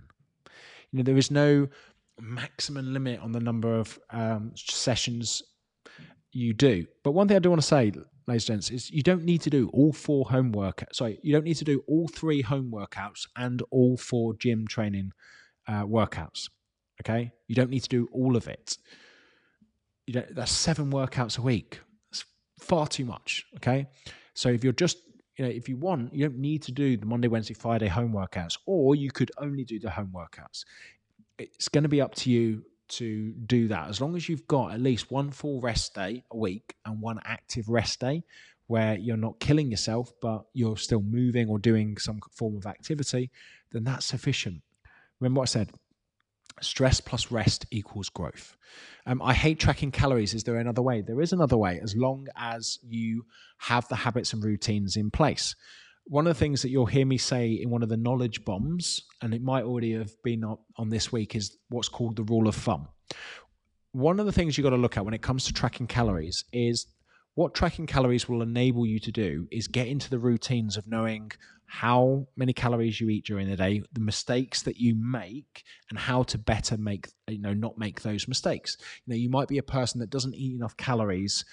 You 0.92 0.98
know, 0.98 1.02
there 1.02 1.16
is 1.16 1.30
no 1.30 1.68
maximum 2.20 2.92
limit 2.92 3.20
on 3.20 3.32
the 3.32 3.40
number 3.40 3.78
of 3.78 3.98
um, 4.10 4.52
sessions 4.54 5.42
you 6.32 6.52
do. 6.54 6.86
But 7.02 7.12
one 7.12 7.28
thing 7.28 7.36
I 7.36 7.40
do 7.40 7.50
want 7.50 7.62
to 7.62 7.66
say, 7.66 7.92
ladies 8.26 8.48
and 8.48 8.56
gents, 8.56 8.70
is 8.70 8.90
you 8.90 9.02
don't 9.02 9.24
need 9.24 9.40
to 9.42 9.50
do 9.50 9.68
all 9.72 9.92
four 9.92 10.26
home. 10.26 10.54
Sorry, 10.92 11.18
you 11.22 11.32
don't 11.32 11.44
need 11.44 11.56
to 11.56 11.64
do 11.64 11.82
all 11.88 12.08
three 12.08 12.42
home 12.42 12.70
workouts 12.70 13.26
and 13.36 13.62
all 13.70 13.96
four 13.96 14.34
gym 14.34 14.66
training 14.66 15.12
uh, 15.66 15.84
workouts. 15.84 16.48
Okay, 17.02 17.32
you 17.48 17.54
don't 17.54 17.70
need 17.70 17.82
to 17.82 17.88
do 17.88 18.08
all 18.12 18.36
of 18.36 18.48
it. 18.48 18.78
You 20.06 20.14
know 20.14 20.26
that's 20.30 20.52
seven 20.52 20.90
workouts 20.90 21.38
a 21.38 21.42
week. 21.42 21.80
That's 22.10 22.24
far 22.60 22.86
too 22.86 23.04
much. 23.04 23.44
Okay, 23.56 23.86
so 24.34 24.48
if 24.48 24.62
you're 24.62 24.72
just 24.72 24.98
you 25.36 25.44
know, 25.44 25.50
if 25.50 25.68
you 25.68 25.76
want, 25.76 26.14
you 26.14 26.26
don't 26.26 26.38
need 26.38 26.62
to 26.62 26.72
do 26.72 26.96
the 26.96 27.04
Monday, 27.04 27.28
Wednesday, 27.28 27.54
Friday 27.54 27.88
home 27.88 28.12
workouts, 28.12 28.56
or 28.64 28.94
you 28.94 29.10
could 29.10 29.30
only 29.38 29.64
do 29.64 29.78
the 29.78 29.90
home 29.90 30.12
workouts. 30.14 30.64
It's 31.38 31.68
going 31.68 31.82
to 31.82 31.88
be 31.88 32.00
up 32.00 32.14
to 32.16 32.30
you 32.30 32.64
to 32.88 33.32
do 33.46 33.68
that 33.68 33.88
as 33.88 34.00
long 34.00 34.16
as 34.16 34.28
you've 34.28 34.46
got 34.46 34.72
at 34.72 34.80
least 34.80 35.10
one 35.10 35.30
full 35.30 35.60
rest 35.60 35.94
day 35.94 36.22
a 36.30 36.36
week 36.36 36.76
and 36.84 37.00
one 37.00 37.20
active 37.24 37.68
rest 37.68 38.00
day 38.00 38.22
where 38.68 38.96
you're 38.96 39.16
not 39.16 39.38
killing 39.40 39.70
yourself 39.70 40.12
but 40.20 40.44
you're 40.52 40.76
still 40.76 41.02
moving 41.02 41.48
or 41.48 41.58
doing 41.58 41.96
some 41.98 42.20
form 42.30 42.56
of 42.56 42.66
activity 42.66 43.30
then 43.72 43.84
that's 43.84 44.06
sufficient 44.06 44.62
remember 45.20 45.38
what 45.38 45.48
i 45.48 45.50
said 45.50 45.70
stress 46.60 47.00
plus 47.00 47.30
rest 47.30 47.66
equals 47.70 48.08
growth. 48.08 48.56
Um, 49.06 49.22
i 49.22 49.32
hate 49.34 49.60
tracking 49.60 49.90
calories. 49.90 50.34
Is 50.34 50.44
there 50.44 50.56
another 50.56 50.82
way? 50.82 51.00
There 51.00 51.20
is 51.20 51.32
another 51.32 51.56
way 51.56 51.80
as 51.82 51.94
long 51.94 52.26
as 52.36 52.78
you 52.82 53.24
have 53.58 53.86
the 53.88 53.96
habits 53.96 54.32
and 54.32 54.42
routines 54.42 54.96
in 54.96 55.10
place. 55.10 55.54
One 56.08 56.26
of 56.26 56.34
the 56.34 56.38
things 56.38 56.62
that 56.62 56.70
you'll 56.70 56.86
hear 56.86 57.06
me 57.06 57.18
say 57.18 57.50
in 57.50 57.70
one 57.70 57.82
of 57.82 57.88
the 57.88 57.96
knowledge 57.96 58.44
bombs, 58.44 59.02
and 59.22 59.34
it 59.34 59.42
might 59.42 59.64
already 59.64 59.92
have 59.92 60.12
been 60.22 60.44
on 60.76 60.88
this 60.88 61.10
week, 61.10 61.34
is 61.34 61.56
what's 61.68 61.88
called 61.88 62.16
the 62.16 62.22
rule 62.22 62.46
of 62.46 62.54
thumb. 62.54 62.88
One 63.92 64.20
of 64.20 64.26
the 64.26 64.32
things 64.32 64.56
you've 64.56 64.64
got 64.64 64.70
to 64.70 64.76
look 64.76 64.96
at 64.96 65.04
when 65.04 65.14
it 65.14 65.22
comes 65.22 65.44
to 65.46 65.52
tracking 65.52 65.86
calories 65.86 66.44
is 66.52 66.86
what 67.36 67.54
tracking 67.54 67.86
calories 67.86 68.28
will 68.28 68.42
enable 68.42 68.84
you 68.84 68.98
to 68.98 69.12
do 69.12 69.46
is 69.52 69.68
get 69.68 69.86
into 69.86 70.10
the 70.10 70.18
routines 70.18 70.76
of 70.76 70.88
knowing 70.88 71.30
how 71.66 72.26
many 72.36 72.52
calories 72.52 73.00
you 73.00 73.08
eat 73.08 73.24
during 73.24 73.48
the 73.48 73.56
day, 73.56 73.82
the 73.92 74.00
mistakes 74.00 74.62
that 74.62 74.78
you 74.78 74.94
make, 74.94 75.62
and 75.90 75.98
how 75.98 76.22
to 76.24 76.38
better 76.38 76.76
make 76.76 77.08
you 77.28 77.40
know 77.40 77.54
not 77.54 77.78
make 77.78 78.02
those 78.02 78.26
mistakes. 78.26 78.76
You 79.04 79.12
know, 79.12 79.16
you 79.16 79.30
might 79.30 79.48
be 79.48 79.58
a 79.58 79.62
person 79.62 80.00
that 80.00 80.10
doesn't 80.10 80.34
eat 80.34 80.56
enough 80.56 80.76
calories 80.76 81.44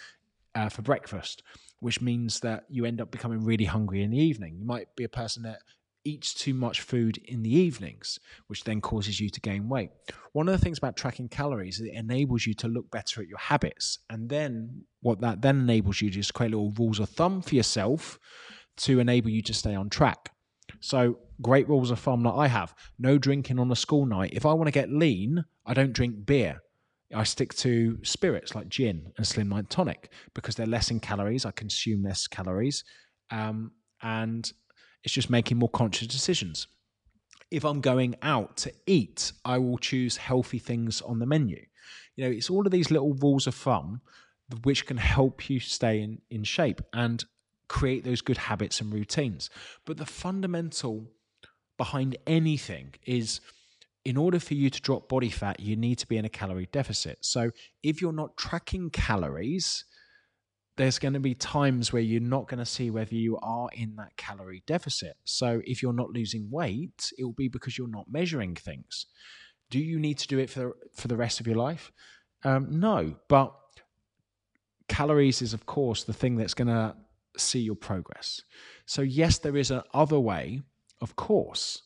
uh, 0.55 0.69
for 0.69 0.81
breakfast 0.81 1.43
which 1.83 1.99
means 1.99 2.39
that 2.39 2.63
you 2.69 2.85
end 2.85 3.01
up 3.01 3.11
becoming 3.11 3.43
really 3.43 3.65
hungry 3.65 4.03
in 4.03 4.11
the 4.11 4.17
evening. 4.17 4.55
You 4.57 4.65
might 4.65 4.95
be 4.95 5.03
a 5.03 5.09
person 5.09 5.43
that 5.43 5.59
eats 6.05 6.33
too 6.33 6.53
much 6.53 6.81
food 6.81 7.17
in 7.25 7.43
the 7.43 7.53
evenings, 7.53 8.19
which 8.47 8.63
then 8.63 8.81
causes 8.81 9.19
you 9.19 9.29
to 9.29 9.39
gain 9.39 9.69
weight. 9.69 9.89
One 10.33 10.47
of 10.47 10.53
the 10.53 10.63
things 10.63 10.77
about 10.77 10.95
tracking 10.95 11.29
calories 11.29 11.79
is 11.79 11.87
it 11.87 11.93
enables 11.93 12.45
you 12.45 12.53
to 12.55 12.67
look 12.67 12.89
better 12.91 13.21
at 13.21 13.27
your 13.27 13.37
habits. 13.37 13.99
And 14.09 14.29
then 14.29 14.83
what 15.01 15.21
that 15.21 15.41
then 15.41 15.59
enables 15.59 16.01
you 16.01 16.09
to 16.09 16.15
just 16.15 16.33
create 16.33 16.51
little 16.51 16.73
rules 16.77 16.99
of 16.99 17.09
thumb 17.09 17.41
for 17.41 17.55
yourself 17.55 18.19
to 18.77 18.99
enable 18.99 19.29
you 19.29 19.41
to 19.43 19.53
stay 19.53 19.75
on 19.75 19.89
track. 19.89 20.31
So, 20.79 21.19
great 21.41 21.67
rules 21.67 21.91
of 21.91 21.99
thumb 21.99 22.23
that 22.23 22.31
I 22.31 22.47
have 22.47 22.73
no 22.97 23.17
drinking 23.17 23.59
on 23.59 23.71
a 23.71 23.75
school 23.75 24.05
night. 24.05 24.31
If 24.33 24.45
I 24.45 24.53
want 24.53 24.67
to 24.67 24.71
get 24.71 24.89
lean, 24.89 25.45
I 25.65 25.73
don't 25.73 25.93
drink 25.93 26.25
beer. 26.25 26.61
I 27.13 27.23
stick 27.23 27.53
to 27.55 27.99
spirits 28.03 28.55
like 28.55 28.69
gin 28.69 29.11
and 29.17 29.25
slimline 29.25 29.69
tonic 29.69 30.11
because 30.33 30.55
they're 30.55 30.65
less 30.65 30.89
in 30.89 30.99
calories. 30.99 31.45
I 31.45 31.51
consume 31.51 32.03
less 32.03 32.27
calories, 32.27 32.83
um, 33.29 33.71
and 34.01 34.51
it's 35.03 35.13
just 35.13 35.29
making 35.29 35.57
more 35.57 35.69
conscious 35.69 36.07
decisions. 36.07 36.67
If 37.51 37.63
I'm 37.65 37.81
going 37.81 38.15
out 38.21 38.57
to 38.57 38.73
eat, 38.87 39.31
I 39.45 39.57
will 39.57 39.77
choose 39.77 40.17
healthy 40.17 40.59
things 40.59 41.01
on 41.01 41.19
the 41.19 41.25
menu. 41.25 41.65
You 42.15 42.25
know, 42.25 42.31
it's 42.31 42.49
all 42.49 42.65
of 42.65 42.71
these 42.71 42.91
little 42.91 43.13
rules 43.13 43.47
of 43.47 43.55
thumb 43.55 44.01
which 44.63 44.85
can 44.85 44.97
help 44.97 45.49
you 45.49 45.59
stay 45.59 46.01
in, 46.01 46.21
in 46.29 46.43
shape 46.43 46.81
and 46.93 47.23
create 47.67 48.03
those 48.03 48.21
good 48.21 48.37
habits 48.37 48.81
and 48.81 48.93
routines. 48.93 49.49
But 49.85 49.97
the 49.97 50.05
fundamental 50.05 51.07
behind 51.77 52.17
anything 52.27 52.93
is 53.05 53.41
in 54.05 54.17
order 54.17 54.39
for 54.39 54.53
you 54.53 54.69
to 54.69 54.81
drop 54.81 55.07
body 55.07 55.29
fat, 55.29 55.59
you 55.59 55.75
need 55.75 55.97
to 55.99 56.07
be 56.07 56.17
in 56.17 56.25
a 56.25 56.29
calorie 56.29 56.69
deficit. 56.71 57.19
So 57.21 57.51
if 57.81 58.01
you're 58.01 58.11
not 58.11 58.37
tracking 58.37 58.89
calories, 58.89 59.85
there's 60.75 60.99
going 60.99 61.13
to 61.13 61.19
be 61.19 61.35
times 61.35 61.93
where 61.93 62.01
you're 62.01 62.19
not 62.19 62.47
going 62.47 62.59
to 62.59 62.65
see 62.65 62.89
whether 62.89 63.13
you 63.13 63.37
are 63.43 63.69
in 63.73 63.95
that 63.97 64.17
calorie 64.17 64.63
deficit. 64.65 65.15
So 65.23 65.61
if 65.65 65.83
you're 65.83 65.93
not 65.93 66.09
losing 66.09 66.49
weight, 66.49 67.11
it 67.17 67.23
will 67.23 67.33
be 67.33 67.47
because 67.47 67.77
you're 67.77 67.87
not 67.87 68.05
measuring 68.09 68.55
things. 68.55 69.05
Do 69.69 69.79
you 69.79 69.99
need 69.99 70.17
to 70.19 70.27
do 70.27 70.39
it 70.39 70.49
for 70.49 70.75
for 70.95 71.07
the 71.07 71.17
rest 71.17 71.39
of 71.39 71.47
your 71.47 71.55
life? 71.55 71.91
Um, 72.43 72.79
no, 72.79 73.15
but 73.29 73.53
calories 74.87 75.41
is 75.41 75.53
of 75.53 75.65
course 75.65 76.03
the 76.03 76.13
thing 76.13 76.37
that's 76.37 76.53
going 76.53 76.67
to 76.67 76.95
see 77.37 77.59
your 77.59 77.75
progress. 77.75 78.41
So 78.85 79.01
yes, 79.01 79.37
there 79.37 79.57
is 79.57 79.71
another 79.71 80.19
way, 80.19 80.61
of 81.01 81.15
course, 81.15 81.81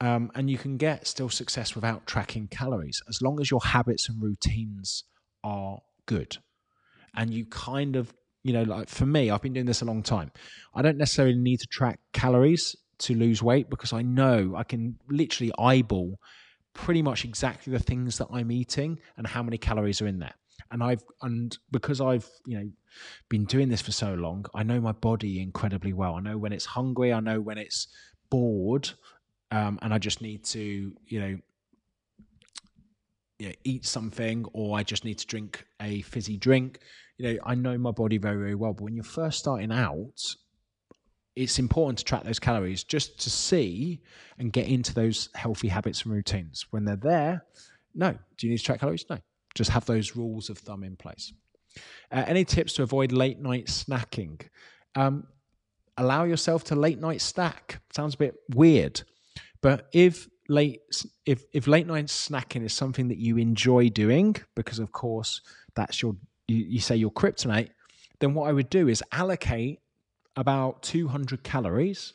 um, 0.00 0.30
and 0.34 0.50
you 0.50 0.58
can 0.58 0.76
get 0.76 1.06
still 1.06 1.28
success 1.28 1.74
without 1.74 2.06
tracking 2.06 2.48
calories 2.48 3.02
as 3.08 3.20
long 3.22 3.40
as 3.40 3.50
your 3.50 3.60
habits 3.60 4.08
and 4.08 4.22
routines 4.22 5.04
are 5.42 5.80
good. 6.06 6.38
And 7.16 7.32
you 7.32 7.46
kind 7.46 7.96
of, 7.96 8.12
you 8.42 8.52
know, 8.52 8.62
like 8.62 8.88
for 8.88 9.06
me, 9.06 9.30
I've 9.30 9.42
been 9.42 9.52
doing 9.52 9.66
this 9.66 9.82
a 9.82 9.84
long 9.84 10.02
time. 10.02 10.30
I 10.74 10.82
don't 10.82 10.96
necessarily 10.98 11.36
need 11.36 11.58
to 11.60 11.66
track 11.66 11.98
calories 12.12 12.76
to 13.00 13.14
lose 13.14 13.42
weight 13.42 13.70
because 13.70 13.92
I 13.92 14.02
know 14.02 14.54
I 14.56 14.64
can 14.64 14.98
literally 15.08 15.52
eyeball 15.58 16.18
pretty 16.74 17.02
much 17.02 17.24
exactly 17.24 17.72
the 17.72 17.78
things 17.78 18.18
that 18.18 18.28
I'm 18.32 18.50
eating 18.52 18.98
and 19.16 19.26
how 19.26 19.42
many 19.42 19.58
calories 19.58 20.00
are 20.02 20.06
in 20.06 20.18
there. 20.18 20.34
and 20.70 20.82
I've 20.82 21.02
and 21.22 21.56
because 21.70 22.00
I've 22.00 22.28
you 22.46 22.58
know 22.58 22.70
been 23.28 23.44
doing 23.44 23.68
this 23.68 23.80
for 23.82 23.92
so 23.92 24.14
long, 24.14 24.46
I 24.54 24.62
know 24.62 24.80
my 24.80 24.92
body 24.92 25.40
incredibly 25.40 25.92
well. 25.92 26.14
I 26.14 26.20
know 26.20 26.38
when 26.38 26.52
it's 26.52 26.66
hungry. 26.66 27.12
I 27.12 27.20
know 27.20 27.40
when 27.40 27.58
it's 27.58 27.88
bored, 28.30 28.90
um, 29.50 29.78
and 29.82 29.92
I 29.94 29.98
just 29.98 30.20
need 30.20 30.44
to 30.46 30.92
you 31.06 31.20
know 31.20 31.38
you 33.38 33.48
know, 33.48 33.54
eat 33.64 33.86
something 33.86 34.44
or 34.52 34.76
I 34.76 34.82
just 34.82 35.04
need 35.04 35.18
to 35.18 35.26
drink 35.26 35.64
a 35.80 36.02
fizzy 36.02 36.36
drink. 36.36 36.80
You 37.18 37.34
know, 37.34 37.38
I 37.44 37.54
know 37.54 37.78
my 37.78 37.90
body 37.90 38.18
very, 38.18 38.36
very 38.36 38.54
well. 38.54 38.72
But 38.72 38.84
when 38.84 38.94
you're 38.94 39.04
first 39.04 39.38
starting 39.38 39.72
out, 39.72 40.22
it's 41.36 41.58
important 41.58 41.98
to 41.98 42.04
track 42.04 42.24
those 42.24 42.40
calories 42.40 42.82
just 42.82 43.20
to 43.20 43.30
see 43.30 44.00
and 44.38 44.52
get 44.52 44.66
into 44.66 44.92
those 44.92 45.28
healthy 45.34 45.68
habits 45.68 46.02
and 46.02 46.12
routines. 46.12 46.66
When 46.70 46.84
they're 46.84 46.96
there, 46.96 47.44
no. 47.94 48.12
Do 48.36 48.46
you 48.46 48.50
need 48.50 48.58
to 48.58 48.64
track 48.64 48.80
calories? 48.80 49.06
No. 49.08 49.18
Just 49.54 49.70
have 49.70 49.86
those 49.86 50.16
rules 50.16 50.50
of 50.50 50.58
thumb 50.58 50.82
in 50.82 50.96
place. 50.96 51.32
Uh, 52.10 52.24
any 52.26 52.44
tips 52.44 52.72
to 52.74 52.82
avoid 52.82 53.12
late 53.12 53.38
night 53.38 53.66
snacking? 53.66 54.40
Um, 54.96 55.28
allow 55.96 56.24
yourself 56.24 56.64
to 56.64 56.74
late 56.74 56.98
night 56.98 57.20
snack. 57.20 57.80
Sounds 57.92 58.14
a 58.14 58.18
bit 58.18 58.34
weird, 58.54 59.02
but 59.60 59.88
if 59.92 60.28
late 60.48 60.80
if 61.26 61.44
if 61.52 61.66
late 61.66 61.86
night 61.86 62.06
snacking 62.06 62.64
is 62.64 62.72
something 62.72 63.08
that 63.08 63.18
you 63.18 63.36
enjoy 63.36 63.88
doing 63.88 64.34
because 64.54 64.78
of 64.78 64.92
course 64.92 65.42
that's 65.74 66.00
your 66.00 66.16
you, 66.46 66.56
you 66.56 66.80
say 66.80 66.96
your 66.96 67.10
kryptonite 67.10 67.68
then 68.20 68.32
what 68.32 68.48
i 68.48 68.52
would 68.52 68.70
do 68.70 68.88
is 68.88 69.02
allocate 69.12 69.80
about 70.38 70.82
200 70.84 71.42
calories 71.42 72.14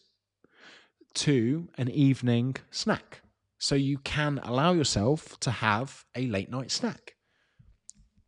to 1.14 1.68
an 1.78 1.90
evening 1.90 2.56
snack. 2.72 3.22
So 3.60 3.76
you 3.76 3.98
can 4.00 4.40
allow 4.44 4.74
yourself 4.74 5.40
to 5.42 5.52
have 5.52 6.06
a 6.16 6.28
late 6.28 6.50
night 6.50 6.72
snack. 6.72 7.16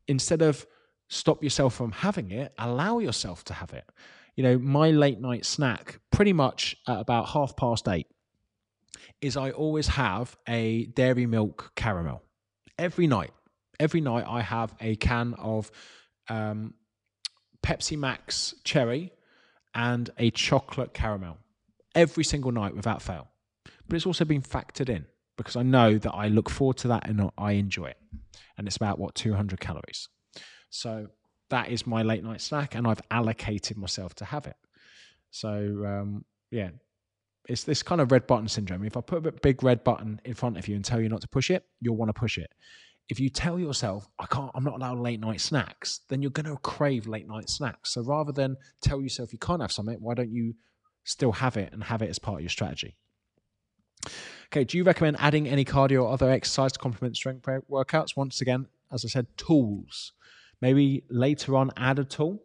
Instead 0.08 0.42
of 0.42 0.66
stop 1.08 1.44
yourself 1.44 1.76
from 1.76 1.92
having 1.92 2.32
it 2.32 2.52
allow 2.58 3.00
yourself 3.00 3.44
to 3.46 3.54
have 3.54 3.74
it. 3.74 3.86
You 4.36 4.44
know 4.44 4.58
my 4.60 4.92
late 4.92 5.20
night 5.20 5.46
snack 5.46 6.00
pretty 6.12 6.34
much 6.34 6.76
at 6.88 7.00
about 7.00 7.30
half 7.30 7.56
past 7.56 7.88
eight 7.88 8.08
is 9.22 9.38
I 9.38 9.52
always 9.52 9.88
have 9.88 10.38
a 10.48 10.86
dairy 10.88 11.26
milk 11.26 11.72
caramel 11.76 12.22
every 12.78 13.08
night. 13.08 13.32
Every 13.80 14.02
night 14.02 14.26
I 14.28 14.42
have 14.42 14.74
a 14.80 14.96
can 14.96 15.34
of 15.36 15.72
um, 16.30 16.74
Pepsi 17.64 17.98
Max 17.98 18.54
cherry 18.64 19.12
and 19.74 20.10
a 20.18 20.32
chocolate 20.32 20.94
caramel 20.94 21.38
every 21.94 22.24
single 22.24 22.52
night 22.52 22.76
without 22.76 23.02
fail. 23.02 23.28
But 23.88 23.96
it's 23.96 24.06
also 24.06 24.26
been 24.26 24.42
factored 24.42 24.90
in 24.90 25.06
because 25.38 25.56
I 25.56 25.64
know 25.64 25.98
that 25.98 26.12
I 26.12 26.28
look 26.28 26.50
forward 26.50 26.78
to 26.78 26.88
that 26.90 27.08
and 27.08 27.30
I 27.38 27.54
enjoy 27.54 27.88
it. 27.88 27.98
And 28.58 28.68
it's 28.68 28.78
about 28.78 29.00
what 29.00 29.16
200 29.16 29.60
calories. 29.60 30.08
So 30.70 31.08
that 31.50 31.70
is 31.70 31.86
my 31.86 32.04
late 32.04 32.24
night 32.24 32.42
snack, 32.42 32.76
and 32.76 32.88
I've 32.88 33.02
allocated 33.12 33.78
myself 33.78 34.16
to 34.16 34.26
have 34.26 34.48
it. 34.48 34.56
So 35.32 35.50
um, 35.86 36.26
yeah, 36.52 36.70
it's 37.48 37.64
this 37.64 37.84
kind 37.84 38.02
of 38.02 38.12
red 38.12 38.28
button 38.28 38.48
syndrome. 38.48 38.84
If 38.84 38.98
I 38.98 39.02
put 39.02 39.26
a 39.26 39.32
big 39.32 39.64
red 39.64 39.84
button 39.84 40.20
in 40.26 40.34
front 40.34 40.58
of 40.58 40.68
you 40.68 40.76
and 40.76 40.84
tell 40.84 41.02
you 41.02 41.10
not 41.10 41.22
to 41.22 41.28
push 41.28 41.50
it, 41.50 41.66
you'll 41.80 41.98
want 41.98 42.10
to 42.10 42.14
push 42.14 42.38
it. 42.38 42.52
If 43.08 43.20
you 43.20 43.30
tell 43.30 43.60
yourself, 43.60 44.08
I 44.18 44.26
can't, 44.26 44.52
I'm 44.56 44.64
not 44.64 44.76
allowed 44.76 44.98
late 44.98 45.20
night 45.20 45.40
snacks, 45.40 46.02
then 46.10 46.22
you're 46.22 46.32
going 46.32 46.48
to 46.48 46.58
crave 46.58 47.08
late 47.08 47.28
night 47.28 47.50
snacks. 47.50 47.94
So 47.94 48.02
rather 48.02 48.32
than 48.32 48.58
tell 48.82 49.02
yourself 49.02 49.32
you 49.32 49.40
can't 49.40 49.62
have 49.62 49.72
something, 49.72 49.98
why 50.00 50.16
don't 50.16 50.32
you 50.32 50.56
still 51.04 51.32
have 51.34 51.56
it 51.56 51.72
and 51.72 51.84
have 51.84 52.02
it 52.02 52.10
as 52.10 52.18
part 52.18 52.38
of 52.38 52.42
your 52.42 52.50
strategy? 52.50 52.96
Okay, 54.48 54.64
do 54.64 54.78
you 54.78 54.84
recommend 54.84 55.18
adding 55.20 55.48
any 55.48 55.66
cardio 55.66 56.04
or 56.04 56.12
other 56.12 56.30
exercise 56.30 56.72
to 56.74 56.80
complement 56.80 57.16
strength 57.16 57.46
workouts? 57.70 58.16
Once 58.16 58.42
again, 58.42 58.68
as 58.92 59.06
I 59.06 59.08
said, 59.08 59.28
tools. 59.38 60.14
Maybe 60.62 61.04
later 61.10 61.56
on 61.56 61.72
add 61.78 62.00
a 62.00 62.06
tool, 62.06 62.42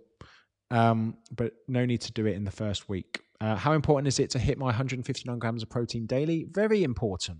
um, 0.70 1.16
but 1.34 1.54
no 1.68 1.86
need 1.86 2.00
to 2.02 2.12
do 2.12 2.26
it 2.26 2.34
in 2.34 2.44
the 2.44 2.50
first 2.50 2.88
week. 2.88 3.22
Uh, 3.40 3.56
how 3.56 3.72
important 3.72 4.06
is 4.08 4.18
it 4.18 4.30
to 4.30 4.38
hit 4.38 4.58
my 4.58 4.66
159 4.66 5.38
grams 5.38 5.62
of 5.62 5.70
protein 5.70 6.06
daily? 6.06 6.46
Very 6.50 6.82
important. 6.82 7.38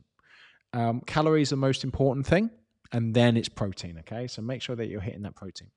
Um, 0.72 1.02
calories 1.06 1.52
are 1.52 1.56
the 1.56 1.60
most 1.60 1.84
important 1.84 2.26
thing, 2.26 2.50
and 2.92 3.14
then 3.14 3.36
it's 3.36 3.48
protein. 3.48 3.98
Okay, 4.00 4.26
so 4.26 4.40
make 4.40 4.62
sure 4.62 4.76
that 4.76 4.86
you're 4.86 5.00
hitting 5.00 5.22
that 5.22 5.34
protein. 5.34 5.70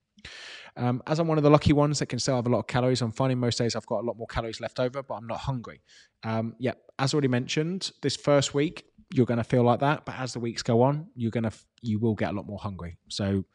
Um, 0.77 1.03
as 1.05 1.19
I'm 1.19 1.27
one 1.27 1.37
of 1.37 1.43
the 1.43 1.49
lucky 1.49 1.73
ones 1.73 1.99
that 1.99 2.05
can 2.07 2.19
still 2.19 2.35
have 2.35 2.47
a 2.47 2.49
lot 2.49 2.59
of 2.59 2.67
calories, 2.67 3.01
I'm 3.01 3.11
finding 3.11 3.39
most 3.39 3.57
days 3.57 3.75
I've 3.75 3.85
got 3.85 4.01
a 4.01 4.05
lot 4.05 4.17
more 4.17 4.27
calories 4.27 4.61
left 4.61 4.79
over, 4.79 5.03
but 5.03 5.15
I'm 5.15 5.27
not 5.27 5.39
hungry. 5.39 5.81
Um, 6.23 6.55
yeah, 6.59 6.73
as 6.97 7.13
already 7.13 7.27
mentioned, 7.27 7.91
this 8.01 8.15
first 8.15 8.53
week 8.53 8.85
you're 9.13 9.25
going 9.27 9.37
to 9.37 9.43
feel 9.43 9.63
like 9.63 9.79
that, 9.81 10.05
but 10.05 10.15
as 10.17 10.33
the 10.33 10.39
weeks 10.39 10.63
go 10.63 10.81
on, 10.81 11.07
you're 11.15 11.31
going 11.31 11.43
to 11.43 11.51
you 11.81 11.99
will 11.99 12.15
get 12.15 12.31
a 12.31 12.35
lot 12.35 12.47
more 12.47 12.57
hungry. 12.57 12.97
So 13.09 13.45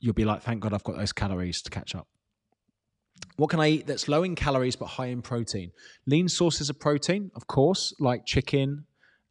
you'll 0.00 0.14
be 0.14 0.24
like, 0.24 0.42
thank 0.42 0.60
God 0.60 0.72
I've 0.72 0.84
got 0.84 0.96
those 0.96 1.12
calories 1.12 1.62
to 1.62 1.70
catch 1.70 1.94
up. 1.94 2.08
What 3.36 3.50
can 3.50 3.60
I 3.60 3.68
eat 3.68 3.86
that's 3.86 4.08
low 4.08 4.22
in 4.22 4.34
calories 4.34 4.76
but 4.76 4.86
high 4.86 5.06
in 5.06 5.20
protein? 5.20 5.72
Lean 6.06 6.28
sources 6.28 6.70
of 6.70 6.80
protein, 6.80 7.30
of 7.34 7.46
course, 7.46 7.92
like 8.00 8.24
chicken, 8.24 8.86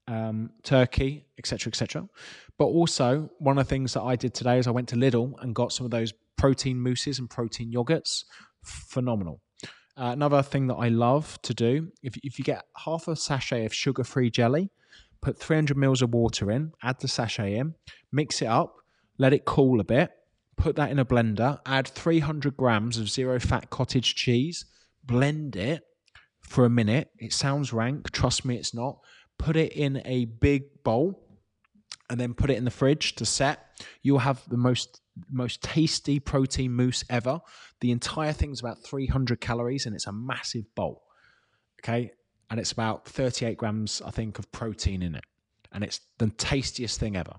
um, 0.08 0.52
turkey, 0.64 1.26
etc., 1.40 1.72
etc. 1.72 2.08
But 2.58 2.66
also, 2.66 3.30
one 3.40 3.58
of 3.58 3.66
the 3.66 3.70
things 3.70 3.94
that 3.94 4.04
I 4.04 4.16
did 4.16 4.34
today 4.34 4.60
is 4.60 4.68
I 4.68 4.72
went 4.72 4.90
to 4.90 4.96
Lidl 4.96 5.34
and 5.42 5.56
got 5.56 5.72
some 5.72 5.86
of 5.86 5.92
those 5.92 6.14
protein 6.38 6.80
mousses 6.80 7.20
and 7.20 7.30
protein 7.30 7.72
yogurts. 7.72 8.26
Phenomenal. 8.64 9.42
Uh, 9.98 10.12
another 10.12 10.44
thing 10.44 10.68
that 10.68 10.76
I 10.76 10.90
love 10.90 11.40
to 11.44 11.54
do, 11.54 11.92
if, 12.04 12.16
if 12.18 12.38
you 12.38 12.44
get 12.44 12.64
half 12.86 13.08
a 13.08 13.16
sachet 13.16 13.66
of 13.66 13.74
sugar 13.74 14.04
free 14.04 14.30
jelly, 14.30 14.70
put 15.22 15.40
300 15.40 15.78
mils 15.78 16.02
of 16.02 16.14
water 16.14 16.52
in, 16.52 16.74
add 16.84 17.00
the 17.00 17.08
sachet 17.08 17.56
in, 17.56 17.76
mix 18.12 18.42
it 18.42 18.48
up, 18.48 18.76
let 19.18 19.34
it 19.34 19.46
cool 19.46 19.80
a 19.80 19.84
bit, 19.84 20.12
put 20.58 20.76
that 20.76 20.92
in 20.92 21.00
a 21.00 21.06
blender, 21.06 21.60
add 21.66 21.88
300 21.88 22.56
grams 22.58 22.98
of 22.98 23.10
zero 23.10 23.40
fat 23.40 23.70
cottage 23.70 24.16
cheese, 24.16 24.66
blend 25.04 25.56
it 25.56 25.84
for 26.42 26.66
a 26.66 26.70
minute. 26.70 27.10
It 27.18 27.34
sounds 27.34 27.74
rank, 27.74 28.12
trust 28.12 28.46
me, 28.46 28.56
it's 28.56 28.74
not. 28.74 29.00
Put 29.38 29.56
it 29.56 29.74
in 29.74 30.02
a 30.06 30.26
big 30.26 30.84
bowl 30.84 31.22
and 32.10 32.20
then 32.20 32.34
put 32.34 32.50
it 32.50 32.58
in 32.58 32.66
the 32.66 32.72
fridge 32.72 33.16
to 33.16 33.26
set. 33.26 33.82
You'll 34.02 34.20
have 34.20 34.42
the 34.48 34.58
most 34.58 35.02
most 35.32 35.62
tasty 35.64 36.20
protein 36.20 36.74
mousse 36.74 37.04
ever. 37.10 37.40
The 37.80 37.92
entire 37.92 38.34
thing's 38.34 38.60
about 38.60 38.84
300 38.84 39.40
calories 39.40 39.86
and 39.86 39.96
it's 39.96 40.08
a 40.08 40.12
massive 40.12 40.66
bowl. 40.76 41.04
Okay? 41.82 42.12
And 42.50 42.60
it's 42.60 42.72
about 42.72 43.08
38 43.08 43.58
grams, 43.58 44.02
I 44.06 44.12
think, 44.12 44.40
of 44.40 44.52
protein 44.52 45.02
in 45.02 45.16
it. 45.16 45.24
And 45.72 45.84
it's 45.84 46.02
the 46.18 46.30
tastiest 46.30 47.00
thing 47.00 47.16
ever. 47.16 47.36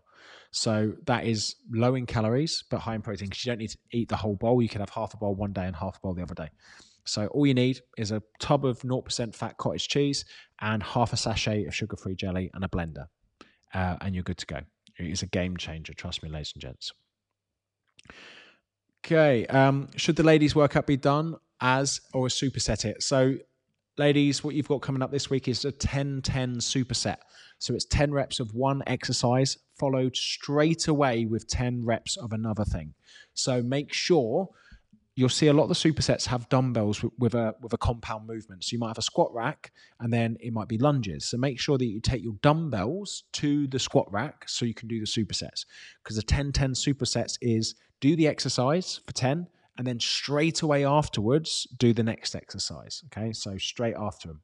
So 0.51 0.95
that 1.07 1.25
is 1.25 1.57
low 1.71 1.95
in 1.95 2.07
calories 2.07 2.65
but 2.71 2.79
high 2.79 2.95
in 2.95 3.03
protein 3.03 3.29
because 3.29 3.45
you 3.45 3.51
don't 3.51 3.59
need 3.59 3.71
to 3.71 3.79
eat 3.93 4.09
the 4.09 4.17
whole 4.17 4.37
bowl. 4.37 4.63
You 4.63 4.69
can 4.69 4.81
have 4.81 4.91
half 4.91 5.15
a 5.15 5.17
bowl 5.17 5.35
one 5.35 5.53
day 5.53 5.67
and 5.67 5.77
half 5.77 5.97
a 5.97 6.01
bowl 6.01 6.15
the 6.15 6.23
other 6.23 6.35
day. 6.35 6.49
So 7.07 7.29
all 7.29 7.47
you 7.47 7.55
need 7.55 7.81
is 7.97 8.11
a 8.11 8.23
tub 8.41 8.65
of 8.65 8.81
0% 8.81 9.35
fat 9.35 9.57
cottage 9.59 9.89
cheese 9.89 10.25
and 10.61 10.83
half 10.83 11.13
a 11.13 11.17
sachet 11.17 11.65
of 11.67 11.75
sugar-free 11.75 12.17
jelly 12.17 12.51
and 12.53 12.65
a 12.65 12.69
blender, 12.69 13.07
uh, 13.73 13.97
and 14.01 14.15
you're 14.15 14.25
good 14.25 14.39
to 14.39 14.47
go. 14.47 14.61
It 14.99 15.07
is 15.07 15.23
a 15.23 15.27
game 15.27 15.57
changer, 15.57 15.95
trust 15.95 16.23
me, 16.23 16.29
ladies 16.29 16.53
and 16.55 16.63
gents. 16.63 16.93
Okay, 19.05 19.47
um, 19.47 19.89
should 19.97 20.17
the 20.17 20.25
ladies' 20.25 20.57
workout 20.57 20.87
be 20.87 20.97
done 20.97 21.37
as 21.61 22.01
or 22.13 22.27
superset 22.27 22.85
it? 22.85 23.03
So, 23.03 23.37
ladies, 23.99 24.45
what 24.45 24.55
you've 24.55 24.69
got 24.69 24.83
coming 24.83 25.03
up 25.03 25.11
this 25.11 25.31
week 25.31 25.49
is 25.49 25.65
a 25.65 25.73
10-10 25.73 26.23
superset. 26.59 27.19
So 27.59 27.75
it's 27.75 27.87
10 27.87 28.13
reps 28.13 28.41
of 28.41 28.55
one 28.55 28.83
exercise 28.87 29.59
followed 29.79 30.17
straight 30.17 30.89
away 30.89 31.25
with 31.25 31.49
10 31.49 31.85
reps 31.85 32.17
of 32.17 32.33
another 32.33 32.65
thing. 32.65 32.95
So 33.35 33.63
make 33.63 33.93
sure 33.93 34.49
you'll 35.15 35.31
see 35.31 35.47
a 35.47 35.53
lot 35.53 35.65
of 35.65 35.69
the 35.71 35.75
supersets 35.75 36.27
have 36.27 36.49
dumbbells 36.51 37.03
with, 37.03 37.13
with, 37.19 37.35
a 37.35 37.55
with 37.63 37.73
a 37.73 37.79
compound 37.79 38.27
movement. 38.27 38.65
So 38.65 38.75
you 38.75 38.79
might 38.79 38.89
have 38.89 38.99
a 38.99 39.03
squat 39.03 39.33
rack 39.33 39.73
and 40.01 40.13
then 40.13 40.37
it 40.41 40.53
might 40.53 40.69
be 40.69 40.77
lunges. 40.77 41.25
So 41.25 41.39
make 41.39 41.59
sure 41.59 41.79
that 41.79 41.87
you 41.87 42.01
take 42.01 42.23
your 42.23 42.37
dumbbells 42.43 43.25
to 43.35 43.67
the 43.69 43.79
squat 43.79 44.11
rack 44.13 44.45
so 44.47 44.67
you 44.67 44.75
can 44.75 44.89
do 44.89 45.01
the 45.01 45.07
supersets. 45.07 45.65
Because 46.03 46.17
the 46.17 46.23
10 46.23 46.53
10 46.53 46.73
supersets 46.73 47.39
is 47.41 47.75
do 48.01 48.15
the 48.15 48.29
exercise 48.29 49.01
for 49.07 49.13
10 49.15 49.47
and 49.79 49.87
then 49.87 50.01
straight 50.01 50.63
away 50.63 50.85
afterwards 50.85 51.67
do 51.77 51.93
the 51.93 52.03
next 52.03 52.35
exercise. 52.35 53.03
Okay, 53.07 53.33
so 53.33 53.59
straight 53.59 53.97
after 53.99 54.29
them. 54.29 54.43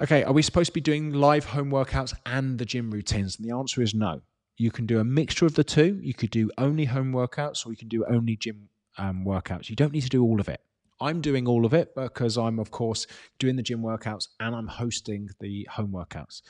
Okay, 0.00 0.24
are 0.24 0.32
we 0.32 0.42
supposed 0.42 0.68
to 0.68 0.74
be 0.74 0.80
doing 0.80 1.12
live 1.12 1.44
home 1.44 1.70
workouts 1.70 2.14
and 2.24 2.58
the 2.58 2.64
gym 2.64 2.90
routines? 2.90 3.36
And 3.36 3.48
the 3.48 3.54
answer 3.54 3.82
is 3.82 3.94
no. 3.94 4.22
You 4.56 4.70
can 4.70 4.86
do 4.86 5.00
a 5.00 5.04
mixture 5.04 5.46
of 5.46 5.54
the 5.54 5.64
two. 5.64 5.98
You 6.02 6.14
could 6.14 6.30
do 6.30 6.50
only 6.56 6.86
home 6.86 7.12
workouts 7.12 7.66
or 7.66 7.70
you 7.70 7.76
can 7.76 7.88
do 7.88 8.04
only 8.06 8.36
gym 8.36 8.68
um, 8.98 9.24
workouts. 9.26 9.68
You 9.68 9.76
don't 9.76 9.92
need 9.92 10.02
to 10.02 10.08
do 10.08 10.22
all 10.22 10.40
of 10.40 10.48
it. 10.48 10.60
I'm 11.00 11.20
doing 11.20 11.46
all 11.46 11.66
of 11.66 11.74
it 11.74 11.94
because 11.94 12.38
I'm, 12.38 12.58
of 12.58 12.70
course, 12.70 13.06
doing 13.38 13.56
the 13.56 13.62
gym 13.62 13.82
workouts 13.82 14.28
and 14.40 14.54
I'm 14.54 14.68
hosting 14.68 15.28
the 15.40 15.66
home 15.70 15.92
workouts. 15.92 16.42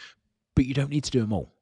But 0.55 0.67
you 0.67 0.75
don't 0.75 0.91
need 0.91 1.05
to 1.05 1.11
do 1.11 1.21
them 1.21 1.33
all. 1.33 1.55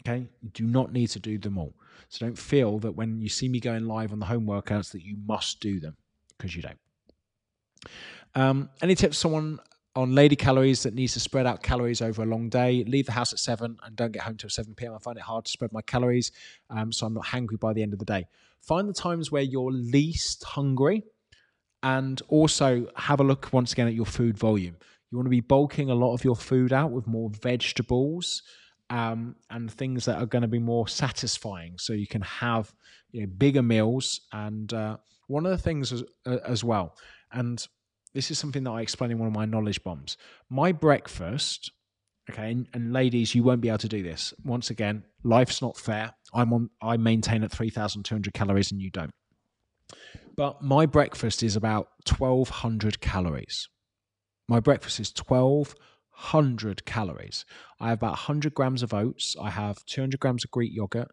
Okay? 0.00 0.28
You 0.42 0.50
do 0.50 0.64
not 0.64 0.92
need 0.92 1.08
to 1.08 1.20
do 1.20 1.38
them 1.38 1.58
all. 1.58 1.74
So 2.08 2.26
don't 2.26 2.38
feel 2.38 2.78
that 2.80 2.92
when 2.92 3.20
you 3.20 3.28
see 3.28 3.48
me 3.48 3.60
going 3.60 3.86
live 3.86 4.12
on 4.12 4.18
the 4.18 4.26
home 4.26 4.46
workouts 4.46 4.92
that 4.92 5.02
you 5.02 5.16
must 5.26 5.60
do 5.60 5.80
them 5.80 5.96
because 6.36 6.54
you 6.54 6.62
don't. 6.62 6.78
Um, 8.34 8.70
any 8.82 8.94
tips 8.94 9.18
someone 9.18 9.60
on 9.96 10.14
Lady 10.14 10.34
Calories 10.34 10.82
that 10.82 10.94
needs 10.94 11.12
to 11.12 11.20
spread 11.20 11.46
out 11.46 11.62
calories 11.62 12.02
over 12.02 12.22
a 12.22 12.26
long 12.26 12.48
day. 12.48 12.84
Leave 12.84 13.06
the 13.06 13.12
house 13.12 13.32
at 13.32 13.38
seven 13.38 13.76
and 13.84 13.94
don't 13.94 14.12
get 14.12 14.22
home 14.22 14.36
till 14.36 14.50
seven 14.50 14.74
pm. 14.74 14.94
I 14.94 14.98
find 14.98 15.16
it 15.16 15.22
hard 15.22 15.44
to 15.44 15.50
spread 15.50 15.72
my 15.72 15.82
calories, 15.82 16.32
um, 16.70 16.92
so 16.92 17.06
I'm 17.06 17.14
not 17.14 17.26
hungry 17.26 17.56
by 17.56 17.72
the 17.72 17.82
end 17.82 17.92
of 17.92 18.00
the 18.00 18.04
day. 18.04 18.26
Find 18.60 18.88
the 18.88 18.94
times 18.94 19.30
where 19.30 19.42
you're 19.42 19.70
least 19.70 20.42
hungry, 20.42 21.04
and 21.84 22.20
also 22.28 22.88
have 22.96 23.20
a 23.20 23.24
look 23.24 23.52
once 23.52 23.72
again 23.72 23.86
at 23.86 23.94
your 23.94 24.06
food 24.06 24.38
volume. 24.38 24.74
You 25.10 25.18
want 25.18 25.26
to 25.26 25.30
be 25.30 25.40
bulking 25.40 25.90
a 25.90 25.94
lot 25.94 26.14
of 26.14 26.24
your 26.24 26.34
food 26.34 26.72
out 26.72 26.90
with 26.90 27.06
more 27.06 27.30
vegetables 27.30 28.42
um, 28.94 29.34
and 29.50 29.68
things 29.68 30.04
that 30.04 30.18
are 30.18 30.26
going 30.26 30.42
to 30.42 30.48
be 30.48 30.60
more 30.60 30.86
satisfying, 30.86 31.74
so 31.78 31.92
you 31.92 32.06
can 32.06 32.22
have 32.22 32.72
you 33.10 33.22
know, 33.22 33.26
bigger 33.26 33.62
meals. 33.62 34.20
And 34.32 34.72
uh, 34.72 34.98
one 35.26 35.44
of 35.44 35.50
the 35.50 35.58
things 35.58 35.92
as, 35.92 36.04
uh, 36.24 36.38
as 36.46 36.62
well, 36.62 36.96
and 37.32 37.66
this 38.12 38.30
is 38.30 38.38
something 38.38 38.62
that 38.62 38.70
I 38.70 38.82
explain 38.82 39.10
in 39.10 39.18
one 39.18 39.26
of 39.26 39.34
my 39.34 39.46
knowledge 39.46 39.82
bombs. 39.82 40.16
My 40.48 40.70
breakfast, 40.70 41.72
okay, 42.30 42.52
and, 42.52 42.68
and, 42.72 42.92
ladies, 42.92 43.34
you 43.34 43.42
won't 43.42 43.60
be 43.60 43.68
able 43.68 43.78
to 43.78 43.88
do 43.88 44.04
this. 44.04 44.32
Once 44.44 44.70
again, 44.70 45.02
life's 45.24 45.60
not 45.60 45.76
fair. 45.76 46.14
I'm 46.32 46.52
on. 46.52 46.70
I 46.80 46.96
maintain 46.96 47.42
at 47.42 47.50
three 47.50 47.70
thousand 47.70 48.04
two 48.04 48.14
hundred 48.14 48.34
calories, 48.34 48.70
and 48.70 48.80
you 48.80 48.90
don't. 48.90 49.10
But 50.36 50.62
my 50.62 50.86
breakfast 50.86 51.42
is 51.42 51.56
about 51.56 51.88
twelve 52.04 52.48
hundred 52.48 53.00
calories. 53.00 53.68
My 54.48 54.60
breakfast 54.60 55.00
is 55.00 55.10
twelve 55.10 55.74
hundred 56.14 56.84
calories. 56.84 57.44
I 57.80 57.88
have 57.88 57.98
about 57.98 58.16
hundred 58.16 58.54
grams 58.54 58.82
of 58.82 58.94
oats. 58.94 59.36
I 59.40 59.50
have 59.50 59.84
two 59.86 60.00
hundred 60.00 60.20
grams 60.20 60.44
of 60.44 60.50
Greek 60.50 60.72
yogurt. 60.74 61.08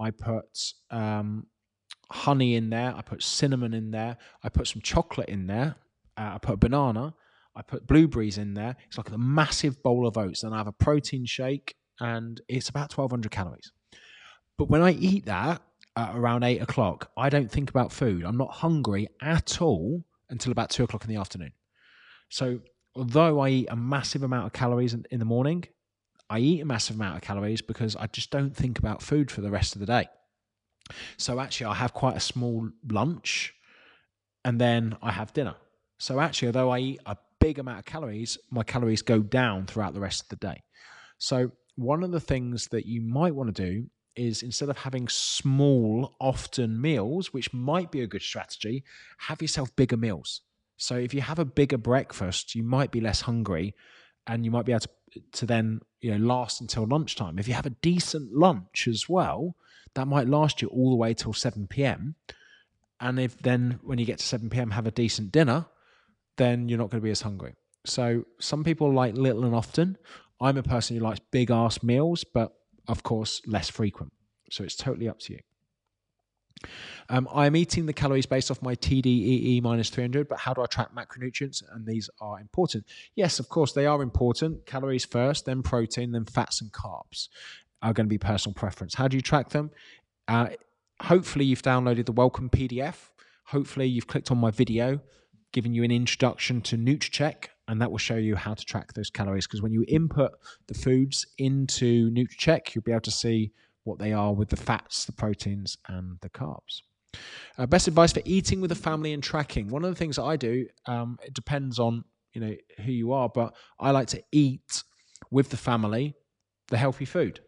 I 0.00 0.10
put 0.10 0.72
um, 0.90 1.46
honey 2.10 2.54
in 2.54 2.70
there. 2.70 2.94
I 2.96 3.02
put 3.02 3.22
cinnamon 3.22 3.74
in 3.74 3.90
there. 3.90 4.16
I 4.42 4.48
put 4.48 4.68
some 4.68 4.82
chocolate 4.82 5.28
in 5.28 5.46
there 5.46 5.76
uh, 6.16 6.32
I 6.34 6.38
put 6.38 6.54
a 6.54 6.56
banana, 6.56 7.14
I 7.54 7.62
put 7.62 7.86
blueberries 7.86 8.38
in 8.38 8.54
there. 8.54 8.76
It's 8.86 8.98
like 8.98 9.10
a 9.10 9.18
massive 9.18 9.82
bowl 9.82 10.06
of 10.06 10.16
oats. 10.16 10.42
Then 10.42 10.52
I 10.52 10.58
have 10.58 10.66
a 10.66 10.72
protein 10.72 11.24
shake, 11.24 11.76
and 12.00 12.40
it's 12.48 12.68
about 12.68 12.96
1,200 12.96 13.30
calories. 13.30 13.72
But 14.58 14.68
when 14.70 14.82
I 14.82 14.92
eat 14.92 15.26
that 15.26 15.62
around 15.96 16.42
eight 16.42 16.62
o'clock, 16.62 17.10
I 17.16 17.28
don't 17.28 17.50
think 17.50 17.70
about 17.70 17.92
food. 17.92 18.24
I'm 18.24 18.36
not 18.36 18.50
hungry 18.50 19.08
at 19.22 19.60
all 19.60 20.04
until 20.30 20.52
about 20.52 20.70
two 20.70 20.84
o'clock 20.84 21.04
in 21.04 21.10
the 21.10 21.20
afternoon. 21.20 21.52
So, 22.28 22.60
although 22.96 23.40
I 23.40 23.48
eat 23.50 23.68
a 23.70 23.76
massive 23.76 24.22
amount 24.22 24.46
of 24.46 24.52
calories 24.52 24.94
in, 24.94 25.04
in 25.10 25.18
the 25.18 25.24
morning, 25.24 25.64
I 26.28 26.40
eat 26.40 26.60
a 26.60 26.64
massive 26.64 26.96
amount 26.96 27.16
of 27.16 27.22
calories 27.22 27.62
because 27.62 27.94
I 27.96 28.06
just 28.08 28.30
don't 28.30 28.54
think 28.54 28.78
about 28.78 29.02
food 29.02 29.30
for 29.30 29.40
the 29.42 29.50
rest 29.50 29.76
of 29.76 29.80
the 29.80 29.86
day. 29.86 30.08
So, 31.16 31.40
actually, 31.40 31.66
I 31.66 31.74
have 31.74 31.92
quite 31.92 32.16
a 32.16 32.20
small 32.20 32.68
lunch 32.88 33.54
and 34.46 34.60
then 34.60 34.96
I 35.02 35.10
have 35.10 35.32
dinner. 35.32 35.56
So 35.98 36.20
actually, 36.20 36.48
although 36.48 36.70
I 36.70 36.78
eat 36.78 37.00
a 37.04 37.16
big 37.40 37.58
amount 37.58 37.80
of 37.80 37.84
calories, 37.84 38.38
my 38.50 38.62
calories 38.62 39.02
go 39.02 39.20
down 39.20 39.66
throughout 39.66 39.92
the 39.92 40.00
rest 40.00 40.22
of 40.22 40.28
the 40.28 40.36
day. 40.36 40.62
So 41.18 41.50
one 41.74 42.04
of 42.04 42.12
the 42.12 42.20
things 42.20 42.68
that 42.68 42.86
you 42.86 43.00
might 43.00 43.34
want 43.34 43.54
to 43.54 43.70
do 43.70 43.86
is 44.14 44.44
instead 44.44 44.68
of 44.68 44.78
having 44.78 45.08
small, 45.08 46.14
often 46.20 46.80
meals, 46.80 47.32
which 47.32 47.52
might 47.52 47.90
be 47.90 48.02
a 48.02 48.06
good 48.06 48.22
strategy, 48.22 48.84
have 49.18 49.42
yourself 49.42 49.74
bigger 49.74 49.96
meals. 49.96 50.42
So 50.76 50.96
if 50.96 51.14
you 51.14 51.20
have 51.20 51.38
a 51.38 51.44
bigger 51.44 51.78
breakfast, 51.78 52.54
you 52.54 52.62
might 52.62 52.90
be 52.90 53.00
less 53.00 53.22
hungry 53.22 53.74
and 54.26 54.44
you 54.44 54.50
might 54.50 54.66
be 54.66 54.72
able 54.72 54.80
to, 54.80 54.88
to 55.32 55.46
then 55.46 55.80
you 56.00 56.10
know 56.16 56.24
last 56.24 56.60
until 56.60 56.86
lunchtime. 56.86 57.38
If 57.38 57.48
you 57.48 57.54
have 57.54 57.66
a 57.66 57.70
decent 57.70 58.32
lunch 58.32 58.86
as 58.88 59.08
well, 59.08 59.56
that 59.94 60.06
might 60.06 60.28
last 60.28 60.60
you 60.60 60.68
all 60.68 60.90
the 60.90 60.96
way 60.96 61.14
till 61.14 61.32
7 61.32 61.66
p.m. 61.68 62.16
And 63.00 63.18
if 63.18 63.38
then 63.38 63.78
when 63.82 63.98
you 63.98 64.06
get 64.06 64.18
to 64.18 64.24
7 64.24 64.50
p.m. 64.50 64.70
have 64.70 64.86
a 64.86 64.90
decent 64.90 65.32
dinner, 65.32 65.66
then 66.36 66.68
you're 66.68 66.78
not 66.78 66.90
going 66.90 67.00
to 67.00 67.04
be 67.04 67.10
as 67.10 67.22
hungry. 67.22 67.54
So 67.84 68.24
some 68.40 68.64
people 68.64 68.92
like 68.92 69.14
little 69.14 69.44
and 69.44 69.54
often. 69.54 69.96
I'm 70.40 70.58
a 70.58 70.62
person 70.62 70.96
who 70.96 71.02
likes 71.02 71.20
big 71.30 71.50
ass 71.50 71.82
meals, 71.82 72.24
but 72.24 72.52
of 72.88 73.02
course 73.02 73.40
less 73.46 73.70
frequent. 73.70 74.12
So 74.50 74.64
it's 74.64 74.76
totally 74.76 75.08
up 75.08 75.18
to 75.20 75.34
you. 75.34 75.40
Um, 77.08 77.28
I'm 77.32 77.54
eating 77.54 77.86
the 77.86 77.92
calories 77.92 78.26
based 78.26 78.50
off 78.50 78.62
my 78.62 78.74
TDEE 78.74 79.62
minus 79.62 79.90
300, 79.90 80.28
but 80.28 80.38
how 80.38 80.54
do 80.54 80.62
I 80.62 80.66
track 80.66 80.88
macronutrients? 80.94 81.62
And 81.72 81.86
these 81.86 82.10
are 82.20 82.40
important. 82.40 82.84
Yes, 83.14 83.38
of 83.38 83.48
course, 83.48 83.72
they 83.72 83.86
are 83.86 84.02
important. 84.02 84.66
Calories 84.66 85.04
first, 85.04 85.44
then 85.44 85.62
protein, 85.62 86.12
then 86.12 86.24
fats 86.24 86.60
and 86.60 86.72
carbs 86.72 87.28
are 87.82 87.92
going 87.92 88.06
to 88.06 88.10
be 88.10 88.18
personal 88.18 88.54
preference. 88.54 88.94
How 88.94 89.06
do 89.06 89.16
you 89.16 89.22
track 89.22 89.50
them? 89.50 89.70
Uh, 90.26 90.48
hopefully, 91.00 91.44
you've 91.44 91.62
downloaded 91.62 92.06
the 92.06 92.12
welcome 92.12 92.50
PDF. 92.50 93.10
Hopefully, 93.44 93.86
you've 93.86 94.06
clicked 94.06 94.30
on 94.30 94.38
my 94.38 94.50
video 94.50 95.00
giving 95.56 95.72
you 95.72 95.82
an 95.82 95.90
introduction 95.90 96.60
to 96.60 96.76
Nutracheck, 96.76 97.46
and 97.66 97.80
that 97.80 97.90
will 97.90 97.96
show 97.96 98.16
you 98.16 98.36
how 98.36 98.52
to 98.52 98.62
track 98.62 98.92
those 98.92 99.08
calories. 99.08 99.46
Because 99.46 99.62
when 99.62 99.72
you 99.72 99.86
input 99.88 100.32
the 100.66 100.74
foods 100.74 101.26
into 101.38 102.10
Nutracheck, 102.10 102.74
you'll 102.74 102.82
be 102.82 102.92
able 102.92 103.00
to 103.00 103.10
see 103.10 103.52
what 103.86 103.98
they 103.98 104.12
are 104.12 104.32
with 104.32 104.48
the 104.48 104.56
fats, 104.56 105.04
the 105.04 105.12
proteins, 105.12 105.78
and 105.88 106.18
the 106.20 106.30
carbs. 106.30 106.82
Uh, 107.56 107.66
best 107.66 107.88
advice 107.88 108.12
for 108.12 108.20
eating 108.24 108.60
with 108.60 108.72
a 108.72 108.76
family 108.76 109.12
and 109.12 109.22
tracking. 109.22 109.68
One 109.68 109.84
of 109.84 109.90
the 109.90 109.96
things 109.96 110.16
that 110.16 110.24
I 110.24 110.36
do, 110.36 110.66
um, 110.86 111.18
it 111.24 111.34
depends 111.34 111.78
on 111.78 112.04
you 112.32 112.40
know 112.40 112.54
who 112.84 112.92
you 112.92 113.12
are, 113.12 113.28
but 113.28 113.54
I 113.80 113.92
like 113.92 114.08
to 114.08 114.22
eat 114.32 114.82
with 115.30 115.48
the 115.48 115.56
family 115.56 116.14
the 116.68 116.76
healthy 116.76 117.04
food. 117.04 117.40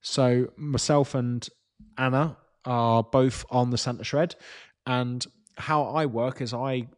So 0.00 0.48
myself 0.56 1.14
and 1.14 1.48
Anna 1.96 2.36
are 2.64 3.02
both 3.02 3.44
on 3.50 3.70
the 3.70 3.78
Santa 3.78 4.04
Shred, 4.04 4.36
and 4.86 5.26
how 5.56 5.84
I 5.84 6.06
work 6.06 6.40
is 6.40 6.54
I 6.54 6.88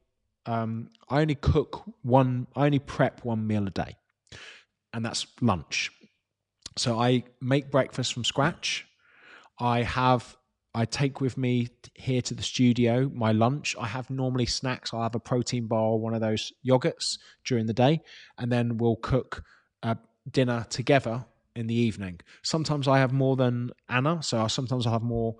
um, 0.46 0.90
I 1.08 1.20
only 1.20 1.34
cook 1.34 1.82
one, 2.02 2.46
I 2.56 2.66
only 2.66 2.78
prep 2.78 3.24
one 3.24 3.46
meal 3.46 3.66
a 3.66 3.70
day, 3.70 3.96
and 4.92 5.04
that's 5.04 5.26
lunch. 5.40 5.90
So 6.76 6.98
I 6.98 7.24
make 7.40 7.70
breakfast 7.70 8.12
from 8.14 8.24
scratch. 8.24 8.86
I 9.58 9.82
have, 9.82 10.36
I 10.74 10.84
take 10.84 11.20
with 11.20 11.36
me 11.36 11.68
here 11.94 12.22
to 12.22 12.34
the 12.34 12.42
studio 12.42 13.10
my 13.14 13.32
lunch. 13.32 13.76
I 13.78 13.86
have 13.86 14.08
normally 14.08 14.46
snacks. 14.46 14.94
I'll 14.94 15.02
have 15.02 15.14
a 15.14 15.20
protein 15.20 15.66
bar, 15.66 15.96
one 15.96 16.14
of 16.14 16.20
those 16.20 16.52
yogurts 16.66 17.18
during 17.44 17.66
the 17.66 17.74
day, 17.74 18.00
and 18.38 18.50
then 18.50 18.78
we'll 18.78 18.96
cook 18.96 19.42
dinner 20.30 20.66
together 20.68 21.24
in 21.56 21.66
the 21.66 21.74
evening. 21.74 22.20
Sometimes 22.42 22.86
I 22.86 22.98
have 22.98 23.12
more 23.12 23.36
than 23.36 23.70
Anna, 23.88 24.22
so 24.22 24.46
sometimes 24.48 24.86
I 24.86 24.90
have 24.90 25.02
more 25.02 25.34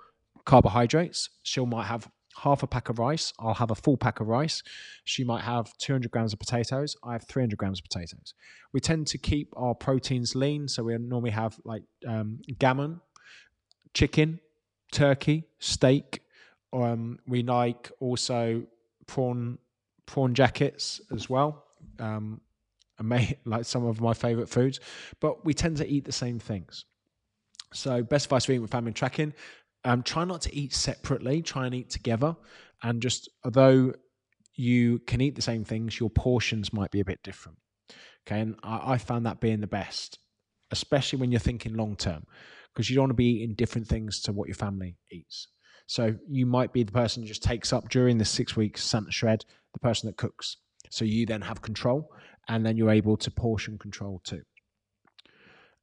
carbohydrates. 0.44 1.28
She 1.42 1.64
might 1.64 1.86
have 1.86 2.10
half 2.42 2.62
a 2.62 2.66
pack 2.66 2.88
of 2.88 2.98
rice. 2.98 3.32
I'll 3.38 3.54
have 3.54 3.70
a 3.70 3.74
full 3.74 3.96
pack 3.96 4.20
of 4.20 4.28
rice. 4.28 4.62
She 5.04 5.24
might 5.24 5.42
have 5.42 5.76
200 5.78 6.10
grams 6.10 6.32
of 6.32 6.38
potatoes. 6.38 6.96
I 7.04 7.12
have 7.12 7.24
300 7.24 7.56
grams 7.58 7.80
of 7.80 7.84
potatoes. 7.84 8.34
We 8.72 8.80
tend 8.80 9.06
to 9.08 9.18
keep 9.18 9.52
our 9.56 9.74
proteins 9.74 10.34
lean. 10.34 10.68
So 10.68 10.84
we 10.84 10.96
normally 10.96 11.30
have 11.30 11.58
like 11.64 11.82
um, 12.06 12.40
gammon, 12.58 13.00
chicken, 13.94 14.40
turkey, 14.90 15.44
steak. 15.58 16.22
Um, 16.72 17.18
we 17.26 17.42
like 17.42 17.90
also 18.00 18.64
prawn 19.06 19.58
prawn 20.06 20.34
jackets 20.34 21.00
as 21.12 21.28
well. 21.28 21.64
Um, 21.98 22.40
like 23.44 23.64
some 23.64 23.86
of 23.86 24.00
my 24.00 24.14
favorite 24.14 24.48
foods, 24.48 24.80
but 25.20 25.44
we 25.44 25.54
tend 25.54 25.76
to 25.78 25.86
eat 25.86 26.04
the 26.04 26.12
same 26.12 26.38
things. 26.38 26.84
So, 27.72 28.02
best 28.02 28.26
advice 28.26 28.44
for 28.44 28.52
eating 28.52 28.62
with 28.62 28.72
family 28.72 28.92
tracking 28.92 29.32
um, 29.84 30.02
try 30.02 30.24
not 30.24 30.42
to 30.42 30.54
eat 30.54 30.74
separately. 30.74 31.42
Try 31.42 31.66
and 31.66 31.74
eat 31.74 31.90
together. 31.90 32.36
And 32.82 33.00
just 33.00 33.28
although 33.44 33.92
you 34.54 34.98
can 35.00 35.20
eat 35.20 35.34
the 35.34 35.42
same 35.42 35.64
things, 35.64 35.98
your 35.98 36.10
portions 36.10 36.72
might 36.72 36.90
be 36.90 37.00
a 37.00 37.04
bit 37.04 37.22
different. 37.22 37.58
Okay, 38.26 38.40
and 38.40 38.56
I, 38.62 38.92
I 38.92 38.98
found 38.98 39.26
that 39.26 39.40
being 39.40 39.60
the 39.60 39.66
best, 39.66 40.18
especially 40.70 41.18
when 41.18 41.30
you're 41.30 41.40
thinking 41.40 41.74
long 41.74 41.96
term, 41.96 42.24
because 42.72 42.90
you 42.90 42.96
don't 42.96 43.04
want 43.04 43.10
to 43.10 43.14
be 43.14 43.42
eating 43.42 43.54
different 43.54 43.88
things 43.88 44.20
to 44.22 44.32
what 44.32 44.48
your 44.48 44.54
family 44.54 44.96
eats. 45.10 45.48
So 45.86 46.14
you 46.28 46.46
might 46.46 46.72
be 46.72 46.84
the 46.84 46.92
person 46.92 47.22
who 47.22 47.28
just 47.28 47.42
takes 47.42 47.72
up 47.72 47.88
during 47.88 48.18
the 48.18 48.24
six 48.24 48.56
weeks 48.56 48.84
Santa 48.84 49.10
Shred, 49.10 49.44
the 49.72 49.80
person 49.80 50.06
that 50.06 50.16
cooks. 50.16 50.58
So 50.90 51.04
you 51.04 51.26
then 51.26 51.40
have 51.40 51.62
control, 51.62 52.12
and 52.48 52.64
then 52.64 52.76
you're 52.76 52.90
able 52.90 53.16
to 53.16 53.30
portion 53.30 53.78
control 53.78 54.20
too. 54.24 54.42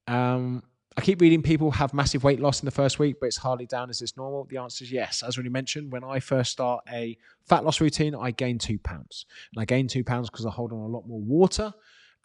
Um, 0.07 0.63
I 0.97 1.01
keep 1.01 1.21
reading 1.21 1.43
people 1.43 1.69
have 1.69 1.93
massive 1.93 2.23
weight 2.23 2.39
loss 2.39 2.59
in 2.59 2.65
the 2.65 2.71
first 2.71 2.97
week, 2.97 3.17
but 3.21 3.27
it's 3.27 3.37
hardly 3.37 3.67
down 3.67 3.91
is 3.91 4.17
normal. 4.17 4.45
The 4.49 4.57
answer 4.57 4.83
is 4.83 4.91
yes. 4.91 5.21
As 5.21 5.37
already 5.37 5.51
mentioned, 5.51 5.91
when 5.91 6.03
I 6.03 6.19
first 6.19 6.51
start 6.51 6.83
a 6.91 7.15
fat 7.45 7.63
loss 7.63 7.79
routine, 7.79 8.15
I 8.15 8.31
gain 8.31 8.57
two 8.57 8.79
pounds. 8.79 9.27
And 9.53 9.61
I 9.61 9.65
gain 9.65 9.87
two 9.87 10.03
pounds 10.03 10.27
because 10.27 10.47
I 10.47 10.49
hold 10.49 10.73
on 10.73 10.79
a 10.79 10.87
lot 10.87 11.07
more 11.07 11.21
water 11.21 11.71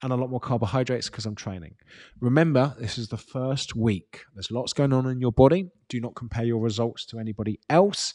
and 0.02 0.10
a 0.10 0.16
lot 0.16 0.30
more 0.30 0.40
carbohydrates 0.40 1.10
because 1.10 1.26
I'm 1.26 1.34
training. 1.34 1.74
Remember, 2.20 2.74
this 2.78 2.96
is 2.96 3.08
the 3.08 3.18
first 3.18 3.76
week. 3.76 4.22
There's 4.34 4.50
lots 4.50 4.72
going 4.72 4.94
on 4.94 5.06
in 5.06 5.20
your 5.20 5.32
body. 5.32 5.68
Do 5.90 6.00
not 6.00 6.14
compare 6.14 6.44
your 6.44 6.60
results 6.62 7.04
to 7.06 7.18
anybody 7.18 7.60
else. 7.68 8.14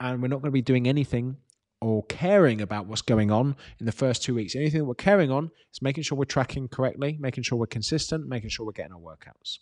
And 0.00 0.22
we're 0.22 0.28
not 0.28 0.36
going 0.36 0.50
to 0.50 0.52
be 0.52 0.62
doing 0.62 0.88
anything 0.88 1.36
or 1.82 2.02
caring 2.04 2.62
about 2.62 2.86
what's 2.86 3.02
going 3.02 3.30
on 3.30 3.56
in 3.78 3.84
the 3.84 3.92
first 3.92 4.22
two 4.22 4.34
weeks. 4.34 4.56
Anything 4.56 4.80
that 4.80 4.86
we're 4.86 4.94
caring 4.94 5.30
on 5.30 5.50
is 5.70 5.82
making 5.82 6.04
sure 6.04 6.16
we're 6.16 6.24
tracking 6.24 6.66
correctly, 6.66 7.18
making 7.20 7.44
sure 7.44 7.58
we're 7.58 7.66
consistent, 7.66 8.26
making 8.26 8.48
sure 8.48 8.64
we're 8.64 8.72
getting 8.72 8.94
our 8.94 8.98
workouts. 8.98 9.58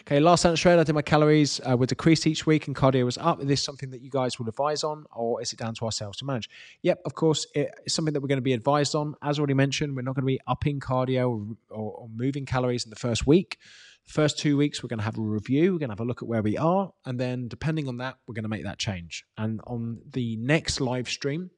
Okay, 0.00 0.18
last 0.18 0.42
Santa 0.42 0.56
Shred, 0.56 0.78
I 0.78 0.84
did 0.84 0.94
my 0.94 1.02
calories 1.02 1.60
uh, 1.60 1.76
were 1.76 1.86
decreased 1.86 2.26
each 2.26 2.46
week 2.46 2.66
and 2.66 2.74
cardio 2.74 3.04
was 3.04 3.16
up. 3.18 3.40
Is 3.40 3.46
this 3.46 3.62
something 3.62 3.90
that 3.90 4.02
you 4.02 4.10
guys 4.10 4.38
will 4.38 4.48
advise 4.48 4.82
on, 4.82 5.04
or 5.14 5.40
is 5.40 5.52
it 5.52 5.58
down 5.58 5.74
to 5.74 5.84
ourselves 5.84 6.18
to 6.18 6.24
manage? 6.24 6.50
Yep, 6.82 7.02
of 7.04 7.14
course, 7.14 7.46
it's 7.54 7.94
something 7.94 8.12
that 8.12 8.20
we're 8.20 8.28
going 8.28 8.38
to 8.38 8.42
be 8.42 8.52
advised 8.52 8.94
on. 8.94 9.14
As 9.22 9.38
already 9.38 9.54
mentioned, 9.54 9.94
we're 9.94 10.02
not 10.02 10.16
going 10.16 10.22
to 10.22 10.26
be 10.26 10.40
upping 10.46 10.80
cardio 10.80 11.56
or, 11.70 11.76
or, 11.78 12.08
moving 12.12 12.44
calories 12.44 12.84
in 12.84 12.90
the 12.90 12.96
first 12.96 13.26
week. 13.26 13.58
First 14.04 14.38
two 14.38 14.56
weeks, 14.56 14.82
we're 14.82 14.88
going 14.88 14.98
to 14.98 15.04
have 15.04 15.16
a 15.16 15.22
review. 15.22 15.72
We're 15.72 15.78
going 15.78 15.90
to 15.90 15.92
have 15.92 16.00
a 16.00 16.04
look 16.04 16.22
at 16.22 16.28
where 16.28 16.42
we 16.42 16.58
are. 16.58 16.92
And 17.06 17.20
then, 17.20 17.46
depending 17.46 17.86
on 17.86 17.98
that, 17.98 18.16
we're 18.26 18.34
going 18.34 18.42
to 18.42 18.48
make 18.48 18.64
that 18.64 18.78
change. 18.78 19.24
And 19.38 19.60
on 19.68 20.00
the 20.12 20.36
next 20.38 20.80
live 20.80 21.08
stream, 21.08 21.50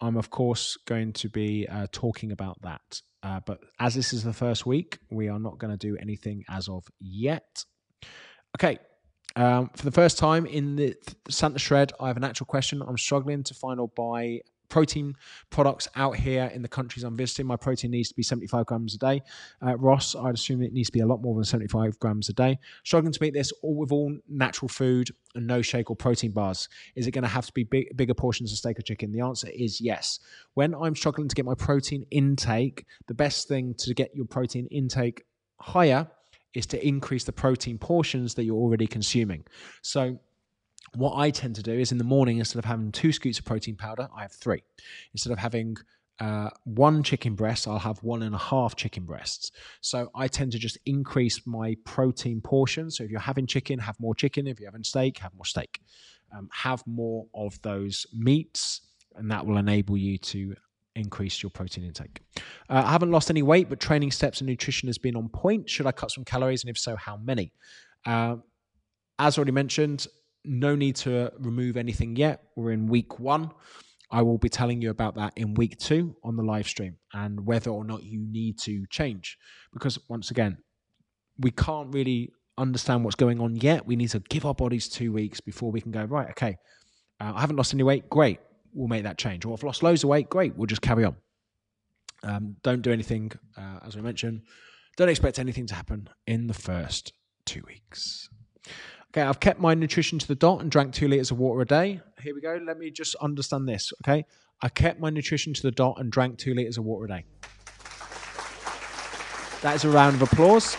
I'm, 0.00 0.16
of 0.16 0.30
course, 0.30 0.76
going 0.86 1.12
to 1.14 1.28
be 1.28 1.66
uh, 1.68 1.86
talking 1.92 2.32
about 2.32 2.60
that. 2.62 3.00
Uh, 3.22 3.40
but 3.46 3.60
as 3.78 3.94
this 3.94 4.12
is 4.12 4.24
the 4.24 4.32
first 4.32 4.66
week, 4.66 4.98
we 5.10 5.28
are 5.28 5.38
not 5.38 5.58
going 5.58 5.70
to 5.70 5.76
do 5.76 5.96
anything 6.00 6.44
as 6.48 6.68
of 6.68 6.84
yet. 7.00 7.64
Okay. 8.58 8.78
Um, 9.34 9.70
for 9.74 9.84
the 9.84 9.92
first 9.92 10.18
time 10.18 10.44
in 10.44 10.76
the 10.76 10.94
Santa 11.30 11.58
Shred, 11.58 11.92
I 11.98 12.08
have 12.08 12.18
an 12.18 12.24
actual 12.24 12.46
question. 12.46 12.82
I'm 12.86 12.98
struggling 12.98 13.42
to 13.44 13.54
find 13.54 13.80
or 13.80 13.88
buy 13.88 14.40
protein 14.72 15.14
products 15.50 15.86
out 15.96 16.16
here 16.16 16.50
in 16.54 16.62
the 16.62 16.68
countries 16.68 17.04
I'm 17.04 17.14
visiting. 17.14 17.46
My 17.46 17.56
protein 17.56 17.90
needs 17.90 18.08
to 18.08 18.14
be 18.14 18.22
75 18.22 18.64
grams 18.64 18.94
a 18.94 18.98
day. 18.98 19.20
Uh, 19.60 19.76
Ross, 19.76 20.16
I'd 20.16 20.32
assume 20.32 20.62
it 20.62 20.72
needs 20.72 20.88
to 20.88 20.92
be 20.92 21.00
a 21.00 21.06
lot 21.06 21.20
more 21.20 21.34
than 21.34 21.44
75 21.44 21.98
grams 21.98 22.30
a 22.30 22.32
day. 22.32 22.58
Struggling 22.82 23.12
to 23.12 23.22
meet 23.22 23.34
this 23.34 23.52
all 23.62 23.76
with 23.76 23.92
all 23.92 24.16
natural 24.30 24.70
food 24.70 25.10
and 25.34 25.46
no 25.46 25.60
shake 25.60 25.90
or 25.90 25.96
protein 25.96 26.30
bars. 26.32 26.70
Is 26.96 27.06
it 27.06 27.10
going 27.10 27.22
to 27.22 27.28
have 27.28 27.44
to 27.44 27.52
be 27.52 27.64
big, 27.64 27.94
bigger 27.98 28.14
portions 28.14 28.50
of 28.50 28.56
steak 28.56 28.78
or 28.78 28.82
chicken? 28.82 29.12
The 29.12 29.20
answer 29.20 29.50
is 29.54 29.78
yes. 29.78 30.20
When 30.54 30.74
I'm 30.74 30.96
struggling 30.96 31.28
to 31.28 31.34
get 31.34 31.44
my 31.44 31.54
protein 31.54 32.06
intake, 32.10 32.86
the 33.08 33.14
best 33.14 33.48
thing 33.48 33.74
to 33.74 33.92
get 33.92 34.16
your 34.16 34.24
protein 34.24 34.68
intake 34.70 35.22
higher 35.60 36.08
is 36.54 36.64
to 36.68 36.86
increase 36.86 37.24
the 37.24 37.32
protein 37.32 37.76
portions 37.76 38.34
that 38.36 38.44
you're 38.44 38.56
already 38.56 38.86
consuming. 38.86 39.44
So 39.82 40.18
what 40.94 41.16
I 41.16 41.30
tend 41.30 41.56
to 41.56 41.62
do 41.62 41.72
is 41.72 41.92
in 41.92 41.98
the 41.98 42.04
morning, 42.04 42.38
instead 42.38 42.58
of 42.58 42.64
having 42.64 42.92
two 42.92 43.12
scoops 43.12 43.38
of 43.38 43.44
protein 43.44 43.76
powder, 43.76 44.08
I 44.14 44.22
have 44.22 44.32
three. 44.32 44.62
Instead 45.12 45.32
of 45.32 45.38
having 45.38 45.76
uh, 46.20 46.50
one 46.64 47.02
chicken 47.02 47.34
breast, 47.34 47.66
I'll 47.66 47.78
have 47.78 48.02
one 48.02 48.22
and 48.22 48.34
a 48.34 48.38
half 48.38 48.76
chicken 48.76 49.04
breasts. 49.04 49.50
So 49.80 50.10
I 50.14 50.28
tend 50.28 50.52
to 50.52 50.58
just 50.58 50.78
increase 50.86 51.46
my 51.46 51.76
protein 51.84 52.40
portion. 52.40 52.90
So 52.90 53.04
if 53.04 53.10
you're 53.10 53.20
having 53.20 53.46
chicken, 53.46 53.78
have 53.78 53.98
more 53.98 54.14
chicken. 54.14 54.46
If 54.46 54.60
you're 54.60 54.70
having 54.70 54.84
steak, 54.84 55.18
have 55.18 55.34
more 55.34 55.46
steak. 55.46 55.80
Um, 56.36 56.48
have 56.52 56.86
more 56.86 57.26
of 57.34 57.60
those 57.62 58.06
meats, 58.14 58.82
and 59.16 59.30
that 59.30 59.44
will 59.44 59.58
enable 59.58 59.96
you 59.96 60.16
to 60.18 60.54
increase 60.94 61.42
your 61.42 61.50
protein 61.50 61.84
intake. 61.84 62.22
Uh, 62.70 62.82
I 62.86 62.92
haven't 62.92 63.10
lost 63.10 63.30
any 63.30 63.42
weight, 63.42 63.68
but 63.68 63.80
training 63.80 64.12
steps 64.12 64.40
and 64.40 64.48
nutrition 64.48 64.88
has 64.88 64.98
been 64.98 65.16
on 65.16 65.28
point. 65.28 65.68
Should 65.68 65.86
I 65.86 65.92
cut 65.92 66.10
some 66.10 66.24
calories, 66.24 66.62
and 66.62 66.70
if 66.70 66.78
so, 66.78 66.96
how 66.96 67.16
many? 67.16 67.52
Uh, 68.06 68.36
as 69.18 69.36
already 69.36 69.52
mentioned, 69.52 70.06
no 70.44 70.74
need 70.74 70.96
to 70.96 71.30
remove 71.38 71.76
anything 71.76 72.16
yet. 72.16 72.44
We're 72.56 72.72
in 72.72 72.86
week 72.86 73.18
one. 73.18 73.50
I 74.10 74.22
will 74.22 74.38
be 74.38 74.48
telling 74.48 74.82
you 74.82 74.90
about 74.90 75.14
that 75.14 75.32
in 75.36 75.54
week 75.54 75.78
two 75.78 76.14
on 76.22 76.36
the 76.36 76.42
live 76.42 76.68
stream 76.68 76.96
and 77.14 77.46
whether 77.46 77.70
or 77.70 77.84
not 77.84 78.02
you 78.02 78.20
need 78.20 78.58
to 78.60 78.84
change. 78.90 79.38
Because 79.72 79.98
once 80.08 80.30
again, 80.30 80.58
we 81.38 81.50
can't 81.50 81.92
really 81.94 82.30
understand 82.58 83.04
what's 83.04 83.16
going 83.16 83.40
on 83.40 83.56
yet. 83.56 83.86
We 83.86 83.96
need 83.96 84.10
to 84.10 84.20
give 84.20 84.44
our 84.44 84.54
bodies 84.54 84.88
two 84.88 85.12
weeks 85.12 85.40
before 85.40 85.70
we 85.70 85.80
can 85.80 85.92
go, 85.92 86.04
right, 86.04 86.28
okay, 86.30 86.58
uh, 87.20 87.32
I 87.34 87.40
haven't 87.40 87.56
lost 87.56 87.72
any 87.72 87.82
weight. 87.82 88.10
Great. 88.10 88.40
We'll 88.74 88.88
make 88.88 89.04
that 89.04 89.16
change. 89.16 89.44
Or 89.44 89.54
I've 89.54 89.62
lost 89.62 89.82
loads 89.82 90.02
of 90.04 90.10
weight. 90.10 90.28
Great. 90.28 90.56
We'll 90.56 90.66
just 90.66 90.82
carry 90.82 91.04
on. 91.04 91.16
Um, 92.22 92.56
don't 92.62 92.82
do 92.82 92.92
anything, 92.92 93.32
uh, 93.56 93.78
as 93.86 93.96
we 93.96 94.02
mentioned. 94.02 94.42
Don't 94.96 95.08
expect 95.08 95.38
anything 95.38 95.66
to 95.68 95.74
happen 95.74 96.08
in 96.26 96.46
the 96.46 96.54
first 96.54 97.12
two 97.46 97.62
weeks. 97.66 98.28
Okay, 99.14 99.20
I've 99.20 99.40
kept 99.40 99.60
my 99.60 99.74
nutrition 99.74 100.18
to 100.18 100.26
the 100.26 100.34
dot 100.34 100.62
and 100.62 100.70
drank 100.70 100.94
two 100.94 101.06
liters 101.06 101.30
of 101.30 101.38
water 101.38 101.60
a 101.60 101.66
day. 101.66 102.00
Here 102.22 102.34
we 102.34 102.40
go. 102.40 102.58
Let 102.66 102.78
me 102.78 102.90
just 102.90 103.14
understand 103.16 103.68
this. 103.68 103.92
Okay, 104.02 104.24
I 104.62 104.70
kept 104.70 105.00
my 105.00 105.10
nutrition 105.10 105.52
to 105.52 105.60
the 105.60 105.70
dot 105.70 106.00
and 106.00 106.10
drank 106.10 106.38
two 106.38 106.54
liters 106.54 106.78
of 106.78 106.84
water 106.84 107.04
a 107.04 107.08
day. 107.08 107.24
That 109.60 109.74
is 109.76 109.84
a 109.84 109.90
round 109.90 110.16
of 110.16 110.22
applause 110.22 110.78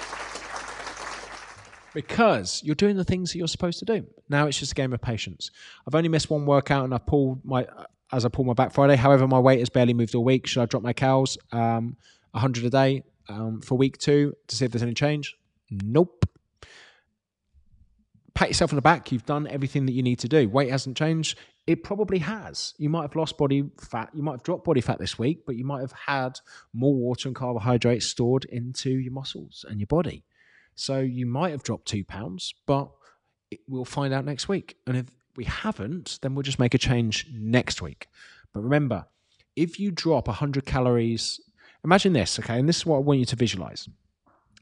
because 1.94 2.64
you're 2.64 2.74
doing 2.74 2.98
the 2.98 3.04
things 3.04 3.32
that 3.32 3.38
you're 3.38 3.48
supposed 3.48 3.78
to 3.80 3.86
do. 3.86 4.08
Now 4.30 4.48
it's 4.48 4.58
just 4.58 4.72
a 4.72 4.76
game 4.76 4.94
of 4.94 5.02
patience. 5.02 5.52
I've 5.88 5.94
only 5.94 6.10
missed 6.10 6.32
one 6.32 6.48
workout 6.48 6.86
and 6.86 6.94
I 6.96 6.98
pulled 6.98 7.46
my 7.46 7.68
as 8.12 8.26
I 8.26 8.30
pulled 8.30 8.48
my 8.48 8.54
back 8.54 8.74
Friday. 8.74 8.96
However, 8.96 9.28
my 9.28 9.40
weight 9.40 9.60
has 9.60 9.70
barely 9.70 9.94
moved 9.94 10.16
all 10.16 10.24
week. 10.24 10.48
Should 10.48 10.64
I 10.64 10.66
drop 10.66 10.82
my 10.82 10.94
cows 10.94 11.38
um, 11.52 11.98
100 12.32 12.66
a 12.66 12.70
day 12.72 13.04
um, 13.30 13.62
for 13.62 13.78
week 13.78 14.00
two 14.00 14.34
to 14.48 14.56
see 14.56 14.66
if 14.66 14.72
there's 14.72 14.82
any 14.82 14.96
change? 14.96 15.36
Nope 15.70 16.26
pat 18.36 18.50
yourself 18.50 18.72
on 18.72 18.76
the 18.76 18.82
back. 18.82 19.12
You've 19.12 19.26
done 19.26 19.48
everything 19.48 19.86
that 19.86 19.94
you 19.94 20.04
need 20.04 20.20
to 20.20 20.28
do. 20.28 20.50
Weight 20.50 20.72
hasn't 20.72 20.98
changed. 20.98 21.38
It 21.66 21.84
probably 21.84 22.20
has. 22.20 22.74
You 22.78 22.90
might 22.90 23.04
have 23.04 23.16
lost 23.16 23.38
body 23.38 23.64
fat. 23.80 24.10
You 24.14 24.24
might 24.24 24.34
have 24.34 24.44
dropped 24.44 24.66
body 24.66 24.82
fat 24.82 25.00
this 25.00 25.18
week, 25.18 25.46
but 25.46 25.56
you 25.56 25.66
might 25.66 25.82
have 25.82 25.94
had 25.94 26.40
more 26.74 26.94
water 26.94 27.30
and 27.30 27.36
carbohydrates 27.36 28.06
stored 28.06 28.46
into 28.46 28.90
your 28.90 29.14
muscles 29.14 29.66
and 29.70 29.80
your 29.80 29.88
body. 29.88 30.24
So 30.76 31.00
you 31.00 31.26
might 31.26 31.52
have 31.52 31.64
dropped 31.64 31.88
two 31.88 32.04
pounds, 32.04 32.54
but 32.66 32.90
we'll 33.68 33.86
find 33.86 34.14
out 34.14 34.26
next 34.26 34.50
week. 34.50 34.78
And 34.88 34.98
if 34.98 35.06
we 35.36 35.46
haven't, 35.46 36.20
then 36.22 36.36
we'll 36.36 36.44
just 36.44 36.60
make 36.60 36.74
a 36.74 36.80
change 36.80 37.28
next 37.32 37.82
week. 37.82 38.08
But 38.54 38.64
remember, 38.64 39.06
if 39.56 39.80
you 39.80 39.92
drop 39.92 40.28
100 40.28 40.66
calories, 40.66 41.40
imagine 41.84 42.14
this, 42.14 42.40
okay? 42.40 42.60
And 42.60 42.68
this 42.68 42.78
is 42.78 42.86
what 42.86 42.98
I 42.98 43.02
want 43.02 43.20
you 43.20 43.26
to 43.28 43.36
visualize. 43.36 43.88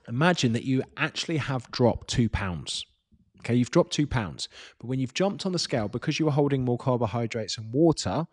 Imagine 0.08 0.54
that 0.54 0.66
you 0.66 0.84
actually 0.98 1.38
have 1.38 1.72
dropped 1.72 2.10
two 2.10 2.28
pounds 2.28 2.86
Okay, 3.42 3.56
you've 3.56 3.72
dropped 3.72 3.92
two 3.92 4.06
pounds, 4.06 4.48
but 4.80 4.88
when 4.88 5.00
you've 5.00 5.16
jumped 5.16 5.48
on 5.48 5.52
the 5.52 5.60
scale, 5.60 5.88
because 5.88 6.20
you 6.20 6.26
were 6.26 6.32
holding 6.32 6.64
more 6.64 6.78
carbohydrates 6.78 7.58
and 7.58 7.74
water, 7.74 8.28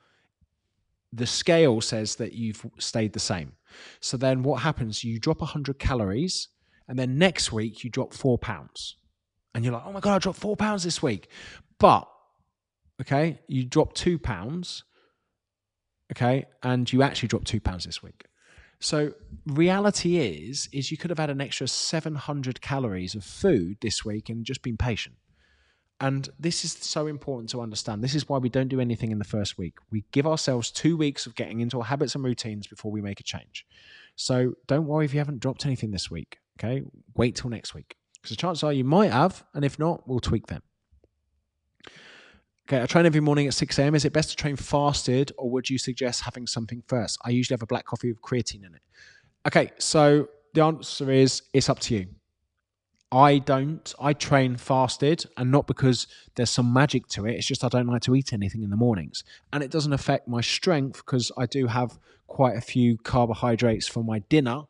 the 1.13 1.27
scale 1.27 1.81
says 1.81 2.17
that 2.17 2.35
you've 2.35 2.67
stayed 2.79 3.15
the 3.15 3.21
same. 3.21 3.53
So 4.01 4.19
then 4.19 4.43
what 4.43 4.63
happens? 4.63 5.03
You 5.03 5.19
drop 5.19 5.41
100 5.41 5.79
calories, 5.79 6.49
and 6.87 6.99
then 6.99 7.17
next 7.17 7.53
week 7.53 7.83
you 7.85 7.91
drop 7.91 8.13
four 8.13 8.37
pounds. 8.37 8.97
And 9.55 9.65
you're 9.65 9.73
like, 9.73 9.85
oh 9.87 9.93
my 9.93 10.01
God, 10.01 10.17
I 10.17 10.19
dropped 10.19 10.39
four 10.39 10.57
pounds 10.57 10.85
this 10.85 11.03
week. 11.03 11.29
But, 11.79 12.07
okay, 13.01 13.41
you 13.49 13.65
drop 13.65 13.95
two 13.95 14.19
pounds, 14.19 14.85
okay, 16.13 16.45
and 16.63 16.93
you 16.93 17.03
actually 17.03 17.29
dropped 17.29 17.47
two 17.47 17.61
pounds 17.61 17.87
this 17.87 18.03
week. 18.03 18.27
So 18.81 19.13
reality 19.47 20.19
is 20.19 20.69
is 20.73 20.91
you 20.91 20.97
could 20.97 21.11
have 21.11 21.19
had 21.19 21.31
an 21.31 21.41
extra 21.41 21.67
700 21.67 22.61
calories 22.61 23.15
of 23.15 23.25
food 23.25 23.79
this 23.81 24.05
week 24.05 24.29
and 24.29 24.45
just 24.45 24.63
been 24.63 24.77
patient. 24.77 25.17
And 26.01 26.29
this 26.39 26.65
is 26.65 26.73
so 26.73 27.09
important 27.09 27.51
to 27.51 27.61
understand. 27.61 28.05
This 28.05 28.15
is 28.15 28.29
why 28.29 28.39
we 28.39 28.49
don't 28.49 28.69
do 28.69 28.81
anything 28.81 29.11
in 29.11 29.19
the 29.19 29.25
first 29.25 29.59
week. 29.59 29.75
We 29.91 30.05
give 30.13 30.29
ourselves 30.29 30.71
two 30.71 30.97
weeks 30.97 31.27
of 31.27 31.35
getting 31.35 31.61
into 31.61 31.79
our 31.79 31.85
habits 31.85 32.15
and 32.15 32.23
routines 32.23 32.69
before 32.69 32.93
we 32.93 33.01
make 33.01 33.19
a 33.19 33.25
change. 33.25 33.67
So 34.15 34.55
don't 34.69 34.87
worry 34.87 35.05
if 35.05 35.13
you 35.13 35.19
haven't 35.19 35.41
dropped 35.41 35.67
anything 35.67 35.91
this 35.91 36.09
week. 36.09 36.39
Okay. 36.59 36.83
Wait 37.17 37.35
till 37.35 37.51
next 37.51 37.75
week. 37.75 37.97
Because 38.15 38.31
the 38.31 38.41
chances 38.41 38.63
are 38.63 38.73
you 38.73 38.85
might 38.85 39.11
have. 39.11 39.45
And 39.55 39.65
if 39.65 39.79
not, 39.79 40.09
we'll 40.09 40.21
tweak 40.21 40.47
them. 40.47 40.63
Okay, 42.69 42.83
I 42.83 42.85
train 42.85 43.07
every 43.07 43.23
morning 43.23 43.47
at 43.47 43.55
6 43.55 43.79
a.m. 43.79 43.95
Is 43.95 44.05
it 44.05 44.13
best 44.13 44.29
to 44.29 44.37
train 44.37 44.55
fasted 44.55 45.33
or 45.39 45.49
would 45.49 45.71
you 45.71 45.79
suggest 45.79 46.21
having 46.23 46.47
something 46.47 46.83
first? 46.87 47.19
I 47.25 47.31
usually 47.31 47.55
have 47.55 47.63
a 47.63 47.67
black 47.67 47.87
coffee 47.87 48.13
with 48.13 48.21
creatine 48.21 48.67
in 48.67 48.75
it. 48.75 48.83
Okay, 49.47 49.71
so 49.79 50.29
the 50.53 50.63
answer 50.63 51.11
is 51.11 51.41
it's 51.55 51.71
up 51.71 51.79
to 51.81 51.95
you. 51.95 52.09
I 53.11 53.39
don't. 53.39 53.95
I 53.99 54.13
train 54.13 54.59
fasted, 54.59 55.25
and 55.39 55.51
not 55.51 55.67
because 55.67 56.09
there's 56.35 56.51
some 56.51 56.71
magic 56.71 57.07
to 57.09 57.25
it. 57.25 57.37
It's 57.37 57.47
just 57.47 57.65
I 57.65 57.69
don't 57.69 57.87
like 57.87 58.03
to 58.03 58.15
eat 58.15 58.35
anything 58.35 58.63
in 58.63 58.69
the 58.69 58.77
mornings, 58.77 59.25
and 59.51 59.63
it 59.63 59.71
doesn't 59.71 59.95
affect 59.95 60.29
my 60.29 60.43
strength 60.43 60.99
because 61.07 61.33
I 61.39 61.47
do 61.47 61.69
have 61.69 61.99
quite 62.27 62.59
a 62.59 62.61
few 62.61 62.99
carbohydrates 62.99 63.89
for 63.89 64.05
my 64.05 64.19
dinner, 64.29 64.65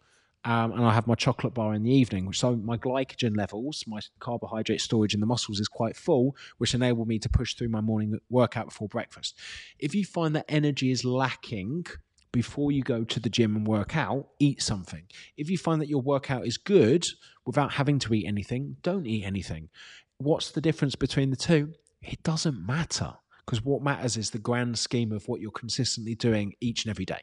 um, 0.45 0.73
and 0.73 0.85
I 0.85 0.95
have 0.95 1.07
my 1.07 1.15
chocolate 1.15 1.55
bar 1.55 1.75
in 1.75 1.83
the 1.83 1.91
evening, 1.91 2.33
so 2.33 2.55
my 2.57 2.77
glycogen 2.77 3.37
levels, 3.37 3.85
my 3.87 4.01
carbohydrate 4.21 4.81
storage 4.81 5.15
in 5.15 5.21
the 5.21 5.27
muscles 5.27 5.61
is 5.61 5.69
quite 5.69 5.97
full, 5.97 6.37
which 6.59 6.75
enable 6.75 7.07
me 7.07 7.19
to 7.19 7.29
push 7.29 7.55
through 7.55 7.69
my 7.69 7.81
morning 7.81 8.19
workout 8.31 8.67
before 8.67 8.89
breakfast. 8.89 9.37
If 9.79 9.95
you 9.95 10.05
find 10.05 10.35
that 10.37 10.47
energy 10.49 10.91
is 10.91 11.05
lacking 11.05 11.87
before 12.31 12.71
you 12.71 12.83
go 12.83 13.05
to 13.05 13.21
the 13.21 13.29
gym 13.29 13.57
and 13.57 13.67
work 13.67 13.97
out, 13.97 14.29
eat 14.39 14.63
something. 14.63 15.05
If 15.37 15.51
you 15.51 15.59
find 15.59 15.81
that 15.81 15.89
your 15.89 16.03
workout 16.03 16.47
is 16.47 16.57
good 16.57 17.05
without 17.45 17.73
having 17.73 17.99
to 18.01 18.15
eat 18.15 18.27
anything, 18.27 18.77
don't 18.83 19.07
eat 19.07 19.25
anything. 19.25 19.71
What's 20.19 20.51
the 20.51 20.61
difference 20.61 20.95
between 20.95 21.31
the 21.31 21.37
two? 21.37 21.73
It 22.03 22.23
doesn't 22.23 22.65
matter 22.65 23.15
because 23.45 23.65
what 23.65 23.83
matters 23.83 24.17
is 24.17 24.31
the 24.31 24.39
grand 24.39 24.79
scheme 24.79 25.11
of 25.11 25.27
what 25.27 25.41
you're 25.41 25.51
consistently 25.51 26.15
doing 26.15 26.53
each 26.61 26.85
and 26.85 26.91
every 26.91 27.07
day. 27.07 27.21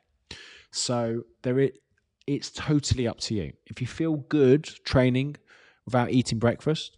So 0.72 1.22
there 1.44 1.60
is 1.60 1.72
it's 2.28 2.50
totally 2.50 3.08
up 3.08 3.20
to 3.22 3.36
you. 3.36 3.54
If 3.66 3.82
you 3.82 3.88
feel 3.88 4.18
good 4.18 4.64
training 4.64 5.38
without 5.86 6.12
eating 6.12 6.40
breakfast, 6.40 6.98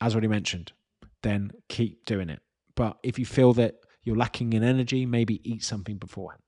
as 0.00 0.14
already 0.14 0.28
mentioned, 0.28 0.72
then 1.22 1.50
keep 1.68 2.04
doing 2.04 2.28
it. 2.28 2.40
But 2.74 2.98
if 3.02 3.18
you 3.18 3.26
feel 3.26 3.52
that 3.54 3.76
you're 4.04 4.16
lacking 4.16 4.52
in 4.52 4.62
energy, 4.62 5.06
maybe 5.06 5.40
eat 5.44 5.62
something 5.62 5.96
beforehand. 5.96 6.42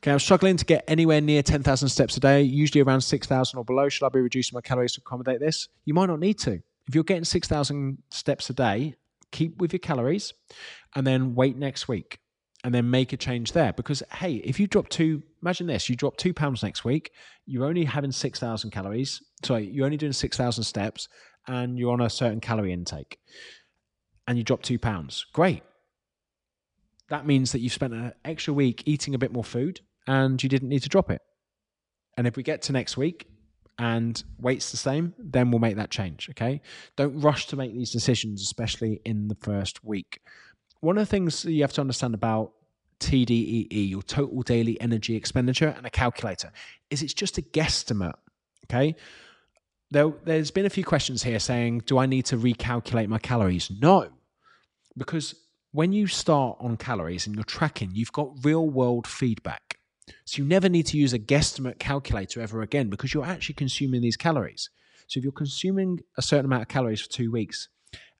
Okay, 0.00 0.12
I'm 0.12 0.18
struggling 0.20 0.56
to 0.56 0.64
get 0.64 0.84
anywhere 0.86 1.20
near 1.20 1.42
10,000 1.42 1.88
steps 1.88 2.16
a 2.16 2.20
day, 2.20 2.42
usually 2.42 2.82
around 2.82 3.00
6,000 3.00 3.58
or 3.58 3.64
below. 3.64 3.88
Should 3.88 4.06
I 4.06 4.10
be 4.10 4.20
reducing 4.20 4.56
my 4.56 4.60
calories 4.60 4.92
to 4.92 5.00
accommodate 5.00 5.40
this? 5.40 5.68
You 5.84 5.94
might 5.94 6.06
not 6.06 6.20
need 6.20 6.38
to. 6.40 6.62
If 6.86 6.94
you're 6.94 7.04
getting 7.04 7.24
6,000 7.24 7.98
steps 8.10 8.48
a 8.48 8.54
day, 8.54 8.94
keep 9.32 9.60
with 9.60 9.72
your 9.72 9.80
calories 9.80 10.32
and 10.94 11.06
then 11.06 11.34
wait 11.34 11.56
next 11.56 11.88
week 11.88 12.20
and 12.64 12.74
then 12.74 12.90
make 12.90 13.12
a 13.12 13.16
change 13.16 13.52
there. 13.52 13.72
Because, 13.72 14.02
hey, 14.14 14.36
if 14.36 14.58
you 14.58 14.66
drop 14.66 14.88
two, 14.88 15.22
imagine 15.42 15.66
this 15.66 15.88
you 15.88 15.96
drop 15.96 16.16
two 16.16 16.34
pounds 16.34 16.62
next 16.62 16.84
week, 16.84 17.12
you're 17.46 17.66
only 17.66 17.84
having 17.84 18.12
6,000 18.12 18.70
calories. 18.70 19.22
Sorry, 19.44 19.66
you're 19.66 19.84
only 19.84 19.96
doing 19.96 20.12
6,000 20.12 20.64
steps 20.64 21.08
and 21.46 21.78
you're 21.78 21.92
on 21.92 22.00
a 22.00 22.10
certain 22.10 22.40
calorie 22.40 22.72
intake 22.72 23.18
and 24.26 24.36
you 24.36 24.44
drop 24.44 24.62
two 24.62 24.78
pounds. 24.78 25.26
Great. 25.32 25.62
That 27.08 27.26
means 27.26 27.52
that 27.52 27.60
you've 27.60 27.72
spent 27.72 27.94
an 27.94 28.12
extra 28.24 28.52
week 28.52 28.82
eating 28.86 29.14
a 29.14 29.18
bit 29.18 29.32
more 29.32 29.44
food 29.44 29.80
and 30.06 30.42
you 30.42 30.48
didn't 30.48 30.68
need 30.68 30.82
to 30.82 30.88
drop 30.88 31.10
it. 31.10 31.22
And 32.16 32.26
if 32.26 32.36
we 32.36 32.42
get 32.42 32.62
to 32.62 32.72
next 32.72 32.96
week 32.96 33.28
and 33.78 34.22
weight's 34.38 34.70
the 34.70 34.76
same, 34.76 35.14
then 35.18 35.50
we'll 35.50 35.60
make 35.60 35.76
that 35.76 35.90
change. 35.90 36.28
Okay. 36.30 36.60
Don't 36.96 37.20
rush 37.20 37.46
to 37.46 37.56
make 37.56 37.72
these 37.72 37.92
decisions, 37.92 38.42
especially 38.42 39.00
in 39.04 39.28
the 39.28 39.36
first 39.36 39.84
week. 39.84 40.20
One 40.80 40.96
of 40.96 41.02
the 41.02 41.10
things 41.10 41.44
you 41.44 41.62
have 41.62 41.72
to 41.74 41.80
understand 41.80 42.14
about 42.14 42.52
TDEE, 43.00 43.90
your 43.90 44.02
total 44.02 44.42
daily 44.42 44.80
energy 44.80 45.16
expenditure, 45.16 45.74
and 45.76 45.86
a 45.86 45.90
calculator, 45.90 46.52
is 46.90 47.02
it's 47.02 47.14
just 47.14 47.38
a 47.38 47.42
guesstimate. 47.42 48.14
Okay. 48.66 48.96
There, 49.90 50.12
there's 50.24 50.50
been 50.50 50.66
a 50.66 50.70
few 50.70 50.84
questions 50.84 51.22
here 51.22 51.38
saying, 51.38 51.82
do 51.86 51.98
I 51.98 52.06
need 52.06 52.26
to 52.26 52.36
recalculate 52.36 53.08
my 53.08 53.18
calories? 53.18 53.70
No, 53.80 54.08
because 54.96 55.34
when 55.72 55.92
you 55.92 56.06
start 56.06 56.58
on 56.60 56.76
calories 56.76 57.26
and 57.26 57.34
you're 57.34 57.44
tracking, 57.44 57.90
you've 57.94 58.12
got 58.12 58.44
real 58.44 58.68
world 58.68 59.06
feedback. 59.06 59.78
So 60.24 60.42
you 60.42 60.48
never 60.48 60.68
need 60.68 60.86
to 60.86 60.98
use 60.98 61.12
a 61.12 61.18
guesstimate 61.18 61.78
calculator 61.78 62.40
ever 62.40 62.60
again 62.62 62.90
because 62.90 63.14
you're 63.14 63.24
actually 63.24 63.54
consuming 63.54 64.02
these 64.02 64.16
calories. 64.16 64.70
So 65.06 65.18
if 65.18 65.24
you're 65.24 65.32
consuming 65.32 66.00
a 66.16 66.22
certain 66.22 66.46
amount 66.46 66.62
of 66.62 66.68
calories 66.68 67.00
for 67.00 67.08
two 67.08 67.30
weeks 67.30 67.68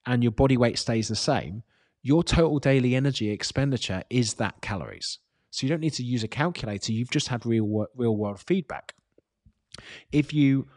and 0.06 0.22
your 0.22 0.32
body 0.32 0.56
weight 0.56 0.78
stays 0.78 1.08
the 1.08 1.16
same, 1.16 1.62
your 2.02 2.22
total 2.22 2.58
daily 2.58 2.94
energy 2.94 3.30
expenditure 3.30 4.02
is 4.10 4.34
that 4.34 4.60
calories. 4.60 5.18
So 5.50 5.66
you 5.66 5.70
don't 5.70 5.80
need 5.80 5.94
to 5.94 6.04
use 6.04 6.22
a 6.22 6.28
calculator. 6.28 6.92
You've 6.92 7.10
just 7.10 7.28
had 7.28 7.44
real 7.46 7.86
real 7.96 8.16
world 8.16 8.40
feedback. 8.40 8.94
If 10.12 10.32
you 10.32 10.68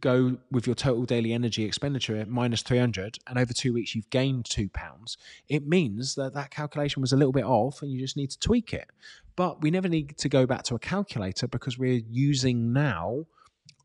go 0.00 0.36
with 0.50 0.66
your 0.66 0.74
total 0.74 1.04
daily 1.04 1.32
energy 1.32 1.64
expenditure 1.64 2.22
minus 2.28 2.62
300 2.62 3.18
and 3.26 3.38
over 3.38 3.54
two 3.54 3.72
weeks 3.72 3.94
you've 3.94 4.10
gained 4.10 4.44
two 4.44 4.68
pounds 4.68 5.16
it 5.48 5.66
means 5.66 6.14
that 6.14 6.34
that 6.34 6.50
calculation 6.50 7.00
was 7.00 7.12
a 7.12 7.16
little 7.16 7.32
bit 7.32 7.44
off 7.44 7.80
and 7.80 7.90
you 7.90 7.98
just 7.98 8.16
need 8.16 8.30
to 8.30 8.38
tweak 8.38 8.74
it 8.74 8.90
but 9.34 9.62
we 9.62 9.70
never 9.70 9.88
need 9.88 10.14
to 10.18 10.28
go 10.28 10.44
back 10.44 10.62
to 10.62 10.74
a 10.74 10.78
calculator 10.78 11.48
because 11.48 11.78
we're 11.78 12.02
using 12.06 12.70
now 12.70 13.24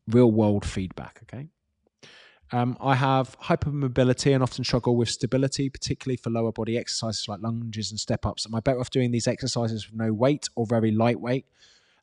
real 0.08 0.30
world 0.30 0.66
feedback 0.66 1.20
okay 1.22 1.48
um, 2.52 2.76
I 2.80 2.94
have 2.94 3.38
hypermobility 3.40 4.34
and 4.34 4.42
often 4.42 4.64
struggle 4.64 4.96
with 4.96 5.08
stability, 5.08 5.68
particularly 5.68 6.16
for 6.16 6.30
lower 6.30 6.52
body 6.52 6.78
exercises 6.78 7.26
like 7.28 7.40
lunges 7.40 7.90
and 7.90 7.98
step 7.98 8.26
ups. 8.26 8.46
Am 8.46 8.54
I 8.54 8.60
better 8.60 8.80
off 8.80 8.90
doing 8.90 9.10
these 9.10 9.26
exercises 9.26 9.90
with 9.90 9.98
no 9.98 10.12
weight 10.12 10.48
or 10.54 10.66
very 10.66 10.90
lightweight? 10.90 11.46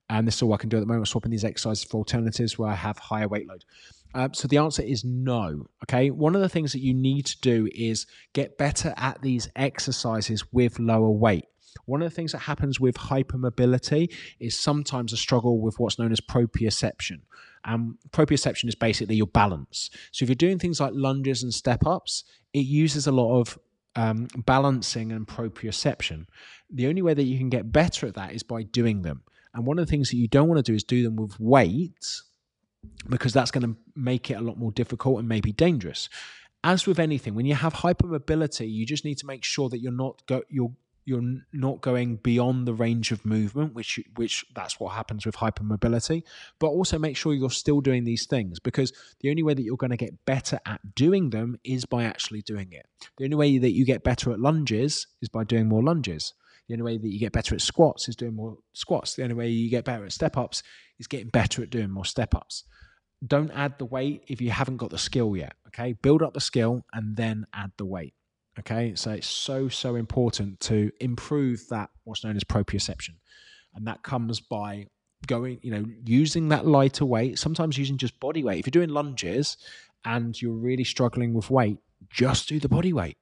And 0.09 0.27
this 0.27 0.35
is 0.35 0.41
all 0.41 0.53
I 0.53 0.57
can 0.57 0.69
do 0.69 0.77
at 0.77 0.81
the 0.81 0.87
moment, 0.87 1.07
swapping 1.07 1.31
these 1.31 1.45
exercises 1.45 1.83
for 1.83 1.97
alternatives 1.97 2.59
where 2.59 2.69
I 2.69 2.75
have 2.75 2.97
higher 2.97 3.27
weight 3.27 3.47
load. 3.47 3.63
Uh, 4.13 4.27
so 4.33 4.47
the 4.47 4.57
answer 4.57 4.81
is 4.81 5.05
no. 5.05 5.67
Okay. 5.83 6.09
One 6.09 6.35
of 6.35 6.41
the 6.41 6.49
things 6.49 6.73
that 6.73 6.81
you 6.81 6.93
need 6.93 7.25
to 7.27 7.39
do 7.39 7.69
is 7.73 8.07
get 8.33 8.57
better 8.57 8.93
at 8.97 9.21
these 9.21 9.49
exercises 9.55 10.43
with 10.51 10.79
lower 10.79 11.09
weight. 11.09 11.45
One 11.85 12.01
of 12.01 12.09
the 12.09 12.15
things 12.15 12.33
that 12.33 12.39
happens 12.39 12.79
with 12.79 12.95
hypermobility 12.95 14.13
is 14.39 14.59
sometimes 14.59 15.13
a 15.13 15.17
struggle 15.17 15.59
with 15.59 15.79
what's 15.79 15.97
known 15.97 16.11
as 16.11 16.19
proprioception. 16.19 17.21
Um, 17.65 17.97
proprioception 18.11 18.67
is 18.67 18.75
basically 18.75 19.15
your 19.15 19.27
balance. 19.27 19.89
So 20.11 20.23
if 20.23 20.29
you're 20.29 20.35
doing 20.35 20.59
things 20.59 20.79
like 20.79 20.93
lunges 20.95 21.43
and 21.43 21.53
step 21.53 21.85
ups, 21.85 22.23
it 22.53 22.65
uses 22.65 23.07
a 23.07 23.11
lot 23.11 23.39
of 23.39 23.59
um, 23.95 24.27
balancing 24.45 25.11
and 25.11 25.27
proprioception. 25.27 26.25
The 26.69 26.87
only 26.87 27.01
way 27.01 27.13
that 27.13 27.23
you 27.23 27.37
can 27.37 27.49
get 27.49 27.71
better 27.71 28.07
at 28.07 28.15
that 28.15 28.33
is 28.33 28.43
by 28.43 28.63
doing 28.63 29.01
them. 29.01 29.23
And 29.53 29.65
one 29.65 29.79
of 29.79 29.85
the 29.85 29.89
things 29.91 30.09
that 30.09 30.17
you 30.17 30.27
don't 30.27 30.47
want 30.47 30.63
to 30.63 30.71
do 30.71 30.75
is 30.75 30.83
do 30.83 31.03
them 31.03 31.17
with 31.17 31.39
weight 31.39 32.21
because 33.09 33.33
that's 33.33 33.51
going 33.51 33.63
to 33.63 33.77
make 33.95 34.31
it 34.31 34.35
a 34.35 34.41
lot 34.41 34.57
more 34.57 34.71
difficult 34.71 35.19
and 35.19 35.27
maybe 35.27 35.51
dangerous. 35.51 36.09
As 36.63 36.85
with 36.85 36.99
anything, 36.99 37.35
when 37.35 37.45
you 37.45 37.55
have 37.55 37.73
hypermobility, 37.73 38.71
you 38.71 38.85
just 38.85 39.05
need 39.05 39.17
to 39.19 39.25
make 39.25 39.43
sure 39.43 39.69
that 39.69 39.79
you're 39.79 39.91
not 39.91 40.25
go, 40.27 40.43
you're 40.49 40.71
you're 41.05 41.23
not 41.51 41.81
going 41.81 42.17
beyond 42.17 42.67
the 42.67 42.73
range 42.73 43.11
of 43.11 43.25
movement, 43.25 43.73
which 43.73 43.99
which 44.15 44.45
that's 44.55 44.79
what 44.79 44.93
happens 44.93 45.25
with 45.25 45.35
hypermobility. 45.35 46.23
But 46.59 46.67
also 46.67 46.99
make 46.99 47.17
sure 47.17 47.33
you're 47.33 47.49
still 47.49 47.81
doing 47.81 48.03
these 48.03 48.27
things 48.27 48.59
because 48.59 48.93
the 49.19 49.29
only 49.29 49.43
way 49.43 49.53
that 49.53 49.63
you're 49.63 49.77
going 49.77 49.91
to 49.91 49.97
get 49.97 50.25
better 50.25 50.59
at 50.65 50.95
doing 50.95 51.31
them 51.31 51.57
is 51.63 51.85
by 51.85 52.03
actually 52.03 52.41
doing 52.41 52.71
it. 52.71 52.85
The 53.17 53.25
only 53.25 53.35
way 53.35 53.57
that 53.57 53.71
you 53.71 53.85
get 53.85 54.03
better 54.03 54.31
at 54.31 54.39
lunges 54.39 55.07
is 55.21 55.29
by 55.29 55.43
doing 55.43 55.67
more 55.67 55.83
lunges. 55.83 56.33
The 56.67 56.75
only 56.75 56.83
way 56.83 56.97
that 56.97 57.09
you 57.09 57.19
get 57.19 57.33
better 57.33 57.55
at 57.55 57.61
squats 57.61 58.07
is 58.07 58.15
doing 58.15 58.35
more 58.35 58.57
squats. 58.73 59.15
The 59.15 59.23
only 59.23 59.35
way 59.35 59.49
you 59.49 59.69
get 59.69 59.83
better 59.83 60.05
at 60.05 60.13
step 60.13 60.37
ups 60.37 60.63
is 60.99 61.07
getting 61.07 61.29
better 61.29 61.63
at 61.63 61.69
doing 61.69 61.89
more 61.89 62.05
step 62.05 62.35
ups. 62.35 62.63
Don't 63.25 63.51
add 63.51 63.77
the 63.77 63.85
weight 63.85 64.23
if 64.27 64.39
you 64.39 64.51
haven't 64.51 64.77
got 64.77 64.89
the 64.89 64.97
skill 64.97 65.35
yet. 65.35 65.53
Okay. 65.67 65.93
Build 65.93 66.21
up 66.21 66.33
the 66.33 66.41
skill 66.41 66.85
and 66.93 67.17
then 67.17 67.45
add 67.53 67.71
the 67.77 67.85
weight. 67.85 68.13
Okay. 68.61 68.95
So 68.95 69.11
it's 69.11 69.27
so, 69.27 69.69
so 69.69 69.95
important 69.95 70.59
to 70.61 70.91
improve 70.99 71.67
that, 71.69 71.89
what's 72.03 72.23
known 72.23 72.35
as 72.35 72.43
proprioception. 72.43 73.15
And 73.75 73.87
that 73.87 74.03
comes 74.03 74.39
by 74.39 74.87
going, 75.27 75.59
you 75.61 75.71
know, 75.71 75.85
using 76.03 76.49
that 76.49 76.65
lighter 76.65 77.05
weight, 77.05 77.39
sometimes 77.39 77.77
using 77.77 77.97
just 77.97 78.19
body 78.19 78.43
weight. 78.43 78.59
If 78.59 78.67
you're 78.67 78.71
doing 78.85 78.89
lunges 78.89 79.57
and 80.05 80.39
you're 80.41 80.53
really 80.53 80.83
struggling 80.83 81.33
with 81.33 81.49
weight, 81.49 81.77
just 82.09 82.49
do 82.49 82.59
the 82.59 82.69
body 82.69 82.93
weight 82.93 83.17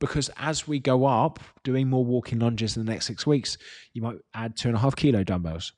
because 0.00 0.30
as 0.36 0.68
we 0.68 0.78
go 0.78 1.06
up 1.06 1.40
doing 1.64 1.88
more 1.88 2.04
walking 2.04 2.38
lunges 2.38 2.76
in 2.76 2.84
the 2.84 2.90
next 2.90 3.06
six 3.06 3.26
weeks, 3.26 3.58
you 3.92 4.02
might 4.02 4.16
add 4.34 4.56
two 4.56 4.68
and 4.68 4.76
a 4.76 4.80
half 4.80 4.96
kilo 4.96 5.24
dumbbells. 5.24 5.72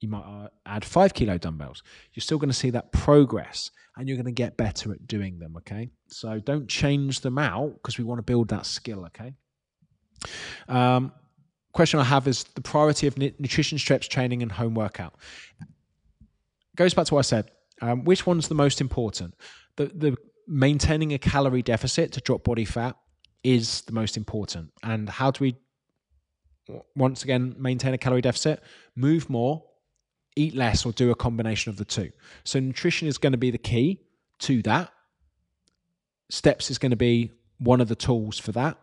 You 0.00 0.08
might 0.08 0.24
uh, 0.24 0.48
add 0.64 0.84
five 0.84 1.12
kilo 1.12 1.38
dumbbells. 1.38 1.82
You're 2.14 2.22
still 2.22 2.38
going 2.38 2.50
to 2.50 2.56
see 2.56 2.70
that 2.70 2.92
progress 2.92 3.70
and 3.96 4.08
you're 4.08 4.16
going 4.16 4.26
to 4.26 4.32
get 4.32 4.56
better 4.56 4.92
at 4.92 5.06
doing 5.06 5.38
them. 5.38 5.56
Okay. 5.56 5.90
So 6.06 6.38
don't 6.38 6.68
change 6.68 7.20
them 7.20 7.36
out 7.36 7.74
because 7.74 7.98
we 7.98 8.04
want 8.04 8.18
to 8.18 8.22
build 8.22 8.48
that 8.48 8.64
skill. 8.64 9.04
Okay. 9.06 9.34
Um, 10.68 11.12
question 11.72 12.00
I 12.00 12.04
have 12.04 12.28
is 12.28 12.44
the 12.54 12.60
priority 12.60 13.06
of 13.06 13.18
nutrition, 13.18 13.78
stretch 13.78 14.08
training, 14.08 14.42
and 14.42 14.52
home 14.52 14.74
workout. 14.74 15.14
Goes 16.76 16.94
back 16.94 17.06
to 17.06 17.14
what 17.14 17.20
I 17.20 17.22
said. 17.22 17.50
Um, 17.80 18.04
which 18.04 18.26
one's 18.26 18.48
the 18.48 18.54
most 18.54 18.80
important? 18.80 19.34
The, 19.76 19.86
the 19.86 20.16
maintaining 20.46 21.12
a 21.12 21.18
calorie 21.18 21.62
deficit 21.62 22.12
to 22.12 22.20
drop 22.20 22.44
body 22.44 22.64
fat 22.64 22.96
is 23.44 23.82
the 23.82 23.92
most 23.92 24.16
important. 24.16 24.70
And 24.82 25.08
how 25.08 25.30
do 25.30 25.44
we, 25.44 25.56
once 26.96 27.22
again, 27.22 27.54
maintain 27.58 27.94
a 27.94 27.98
calorie 27.98 28.20
deficit? 28.20 28.62
Move 28.96 29.30
more, 29.30 29.64
eat 30.38 30.54
less, 30.54 30.86
or 30.86 30.92
do 30.92 31.10
a 31.10 31.14
combination 31.14 31.70
of 31.70 31.76
the 31.76 31.84
two. 31.84 32.10
So, 32.44 32.60
nutrition 32.60 33.08
is 33.08 33.18
going 33.18 33.32
to 33.32 33.38
be 33.38 33.50
the 33.50 33.58
key 33.58 34.00
to 34.40 34.62
that. 34.62 34.90
Steps 36.30 36.70
is 36.70 36.78
going 36.78 36.90
to 36.90 36.96
be 36.96 37.32
one 37.58 37.80
of 37.80 37.88
the 37.88 37.96
tools 37.96 38.38
for 38.38 38.52
that. 38.52 38.78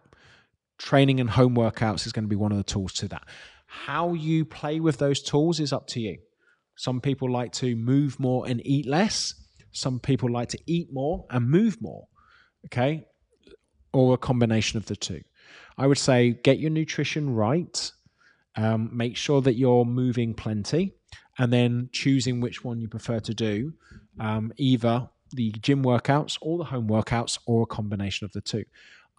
Training 0.78 1.20
and 1.20 1.30
home 1.30 1.56
workouts 1.56 2.06
is 2.06 2.12
going 2.12 2.26
to 2.26 2.30
be 2.30 2.36
one 2.36 2.52
of 2.52 2.58
the 2.58 2.64
tools 2.64 2.94
to 2.94 3.08
that. 3.10 3.24
How 3.66 4.14
you 4.14 4.46
play 4.46 4.80
with 4.80 4.98
those 4.98 5.22
tools 5.22 5.60
is 5.60 5.72
up 5.72 5.88
to 5.88 6.00
you. 6.00 6.18
Some 6.76 7.00
people 7.00 7.32
like 7.32 7.54
to 7.54 7.76
move 7.76 8.20
more 8.20 8.46
and 8.48 8.62
eat 8.66 8.86
less. 8.86 9.34
Some 9.72 10.00
people 10.00 10.30
like 10.30 10.50
to 10.50 10.60
eat 10.66 10.90
more 10.92 11.26
and 11.30 11.50
move 11.50 11.82
more. 11.82 12.08
Okay 12.66 13.06
or 13.96 14.14
a 14.14 14.18
combination 14.18 14.78
of 14.78 14.86
the 14.88 14.96
two. 14.96 15.22
I 15.78 15.88
would 15.88 15.98
say 15.98 16.32
get 16.44 16.60
your 16.60 16.70
nutrition 16.70 17.34
right, 17.34 17.92
um, 18.58 18.90
make 18.92 19.16
sure 19.16 19.42
that 19.42 19.56
you're 19.56 19.86
moving 19.86 20.34
plenty, 20.34 20.94
and 21.38 21.52
then 21.52 21.90
choosing 21.92 22.40
which 22.40 22.64
one 22.64 22.80
you 22.80 22.88
prefer 22.88 23.20
to 23.20 23.34
do, 23.34 23.74
um, 24.20 24.54
either 24.58 25.10
the 25.32 25.52
gym 25.52 25.84
workouts 25.84 26.38
or 26.42 26.58
the 26.58 26.64
home 26.64 26.88
workouts 26.88 27.38
or 27.46 27.64
a 27.64 27.68
combination 27.68 28.26
of 28.26 28.32
the 28.32 28.42
two. 28.42 28.64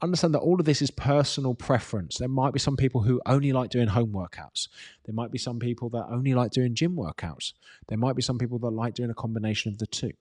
Understand 0.02 0.34
that 0.34 0.40
all 0.40 0.60
of 0.60 0.66
this 0.66 0.82
is 0.82 0.90
personal 0.90 1.54
preference. 1.54 2.18
There 2.18 2.28
might 2.28 2.52
be 2.52 2.58
some 2.58 2.76
people 2.76 3.00
who 3.00 3.20
only 3.24 3.52
like 3.52 3.70
doing 3.70 3.88
home 3.88 4.12
workouts. 4.12 4.68
There 5.04 5.14
might 5.14 5.30
be 5.30 5.38
some 5.38 5.58
people 5.58 5.88
that 5.90 6.06
only 6.10 6.34
like 6.34 6.50
doing 6.50 6.74
gym 6.74 6.96
workouts. 6.96 7.54
There 7.88 7.96
might 7.96 8.14
be 8.14 8.22
some 8.22 8.38
people 8.38 8.58
that 8.58 8.70
like 8.70 8.94
doing 8.94 9.10
a 9.10 9.14
combination 9.14 9.72
of 9.72 9.78
the 9.78 9.86
two. 9.86 10.12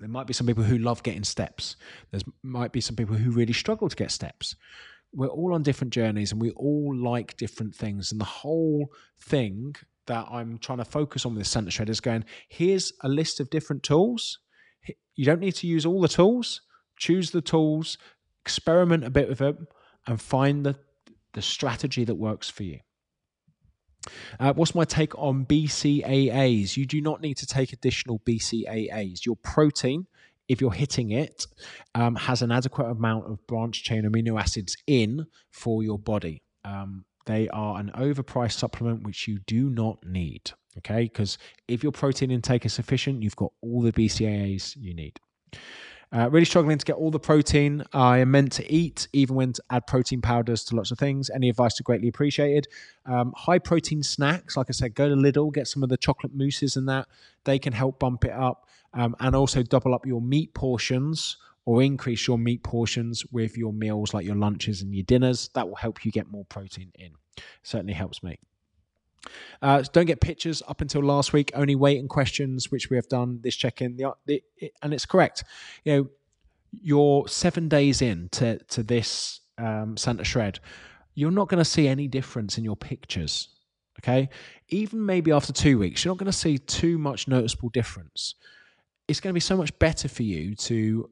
There 0.00 0.08
might 0.08 0.26
be 0.26 0.32
some 0.32 0.46
people 0.46 0.64
who 0.64 0.78
love 0.78 1.02
getting 1.02 1.24
steps. 1.24 1.76
There 2.10 2.22
might 2.42 2.72
be 2.72 2.80
some 2.80 2.96
people 2.96 3.16
who 3.16 3.30
really 3.30 3.52
struggle 3.52 3.88
to 3.90 3.96
get 3.96 4.10
steps. 4.10 4.56
We're 5.12 5.28
all 5.28 5.52
on 5.52 5.62
different 5.62 5.92
journeys 5.92 6.32
and 6.32 6.40
we 6.40 6.50
all 6.52 6.96
like 6.96 7.36
different 7.36 7.74
things. 7.74 8.12
And 8.12 8.20
the 8.20 8.24
whole 8.24 8.90
thing 9.20 9.76
that 10.10 10.26
I'm 10.28 10.58
trying 10.58 10.78
to 10.78 10.84
focus 10.84 11.24
on 11.24 11.36
with 11.36 11.46
Santa 11.46 11.70
Shred 11.70 11.88
is 11.88 12.00
going, 12.00 12.24
here's 12.48 12.92
a 13.02 13.08
list 13.08 13.38
of 13.38 13.48
different 13.48 13.84
tools. 13.84 14.40
You 15.14 15.24
don't 15.24 15.38
need 15.38 15.54
to 15.56 15.68
use 15.68 15.86
all 15.86 16.00
the 16.00 16.08
tools. 16.08 16.62
Choose 16.98 17.30
the 17.30 17.40
tools, 17.40 17.96
experiment 18.44 19.04
a 19.04 19.10
bit 19.10 19.28
with 19.28 19.38
them, 19.38 19.68
and 20.08 20.20
find 20.20 20.66
the, 20.66 20.74
the 21.34 21.40
strategy 21.40 22.04
that 22.04 22.16
works 22.16 22.50
for 22.50 22.64
you. 22.64 22.80
Uh, 24.40 24.52
what's 24.52 24.74
my 24.74 24.84
take 24.84 25.16
on 25.16 25.46
BCAAs? 25.46 26.76
You 26.76 26.86
do 26.86 27.00
not 27.00 27.20
need 27.20 27.36
to 27.36 27.46
take 27.46 27.72
additional 27.72 28.18
BCAAs. 28.26 29.24
Your 29.24 29.36
protein, 29.36 30.08
if 30.48 30.60
you're 30.60 30.72
hitting 30.72 31.12
it, 31.12 31.46
um, 31.94 32.16
has 32.16 32.42
an 32.42 32.50
adequate 32.50 32.90
amount 32.90 33.26
of 33.30 33.46
branch 33.46 33.84
chain 33.84 34.02
amino 34.02 34.40
acids 34.40 34.76
in 34.88 35.26
for 35.52 35.84
your 35.84 36.00
body. 36.00 36.42
Um, 36.64 37.04
they 37.30 37.48
are 37.48 37.78
an 37.78 37.90
overpriced 37.94 38.58
supplement 38.58 39.04
which 39.04 39.28
you 39.28 39.38
do 39.46 39.70
not 39.70 40.04
need. 40.04 40.52
Okay, 40.78 41.04
because 41.04 41.36
if 41.68 41.82
your 41.82 41.92
protein 41.92 42.30
intake 42.30 42.64
is 42.64 42.72
sufficient, 42.72 43.22
you've 43.22 43.36
got 43.36 43.52
all 43.60 43.82
the 43.82 43.92
BCAAs 43.92 44.76
you 44.76 44.94
need. 44.94 45.18
Uh, 46.12 46.28
really 46.28 46.44
struggling 46.44 46.76
to 46.76 46.84
get 46.84 46.96
all 46.96 47.12
the 47.12 47.20
protein 47.20 47.84
I 47.92 48.18
am 48.18 48.32
meant 48.32 48.50
to 48.52 48.72
eat, 48.72 49.06
even 49.12 49.36
when 49.36 49.52
to 49.52 49.62
add 49.70 49.86
protein 49.86 50.20
powders 50.20 50.64
to 50.64 50.76
lots 50.76 50.90
of 50.90 50.98
things. 50.98 51.30
Any 51.30 51.48
advice 51.48 51.78
are 51.80 51.84
greatly 51.84 52.08
appreciated. 52.08 52.66
Um, 53.06 53.32
high 53.36 53.60
protein 53.60 54.02
snacks, 54.02 54.56
like 54.56 54.66
I 54.68 54.72
said, 54.72 54.96
go 54.96 55.08
to 55.08 55.14
Lidl, 55.14 55.52
get 55.52 55.68
some 55.68 55.84
of 55.84 55.88
the 55.88 55.96
chocolate 55.96 56.34
mousses 56.34 56.76
and 56.76 56.88
that. 56.88 57.06
They 57.44 57.60
can 57.60 57.72
help 57.72 58.00
bump 58.00 58.24
it 58.24 58.32
up 58.32 58.66
um, 58.92 59.14
and 59.20 59.36
also 59.36 59.62
double 59.62 59.94
up 59.94 60.04
your 60.04 60.20
meat 60.20 60.52
portions 60.52 61.36
or 61.64 61.80
increase 61.80 62.26
your 62.26 62.38
meat 62.38 62.64
portions 62.64 63.24
with 63.30 63.56
your 63.56 63.72
meals, 63.72 64.12
like 64.12 64.26
your 64.26 64.34
lunches 64.34 64.82
and 64.82 64.92
your 64.92 65.04
dinners. 65.04 65.50
That 65.54 65.68
will 65.68 65.76
help 65.76 66.04
you 66.04 66.10
get 66.10 66.28
more 66.28 66.44
protein 66.46 66.90
in. 66.96 67.12
Certainly 67.62 67.94
helps 67.94 68.22
me. 68.22 68.38
Uh, 69.60 69.82
don't 69.92 70.06
get 70.06 70.20
pictures 70.20 70.62
up 70.68 70.80
until 70.80 71.02
last 71.02 71.32
week. 71.32 71.52
Only 71.54 71.74
weight 71.74 71.98
and 71.98 72.08
questions, 72.08 72.70
which 72.70 72.90
we 72.90 72.96
have 72.96 73.08
done 73.08 73.40
this 73.42 73.54
check 73.54 73.82
in. 73.82 73.98
And 74.82 74.94
it's 74.94 75.06
correct. 75.06 75.44
You 75.84 75.92
know, 75.92 76.08
you're 76.80 77.28
seven 77.28 77.68
days 77.68 78.00
in 78.00 78.28
to, 78.30 78.58
to 78.58 78.82
this 78.82 79.40
um, 79.58 79.96
Santa 79.96 80.24
Shred. 80.24 80.60
You're 81.14 81.30
not 81.30 81.48
going 81.48 81.58
to 81.58 81.64
see 81.64 81.88
any 81.88 82.08
difference 82.08 82.56
in 82.56 82.64
your 82.64 82.76
pictures. 82.76 83.48
Okay. 84.00 84.30
Even 84.68 85.04
maybe 85.04 85.30
after 85.32 85.52
two 85.52 85.78
weeks, 85.78 86.04
you're 86.04 86.12
not 86.14 86.18
going 86.18 86.32
to 86.32 86.36
see 86.36 86.56
too 86.56 86.96
much 86.96 87.28
noticeable 87.28 87.68
difference. 87.68 88.36
It's 89.08 89.20
going 89.20 89.32
to 89.32 89.34
be 89.34 89.40
so 89.40 89.56
much 89.56 89.76
better 89.78 90.08
for 90.08 90.22
you 90.22 90.54
to 90.54 91.10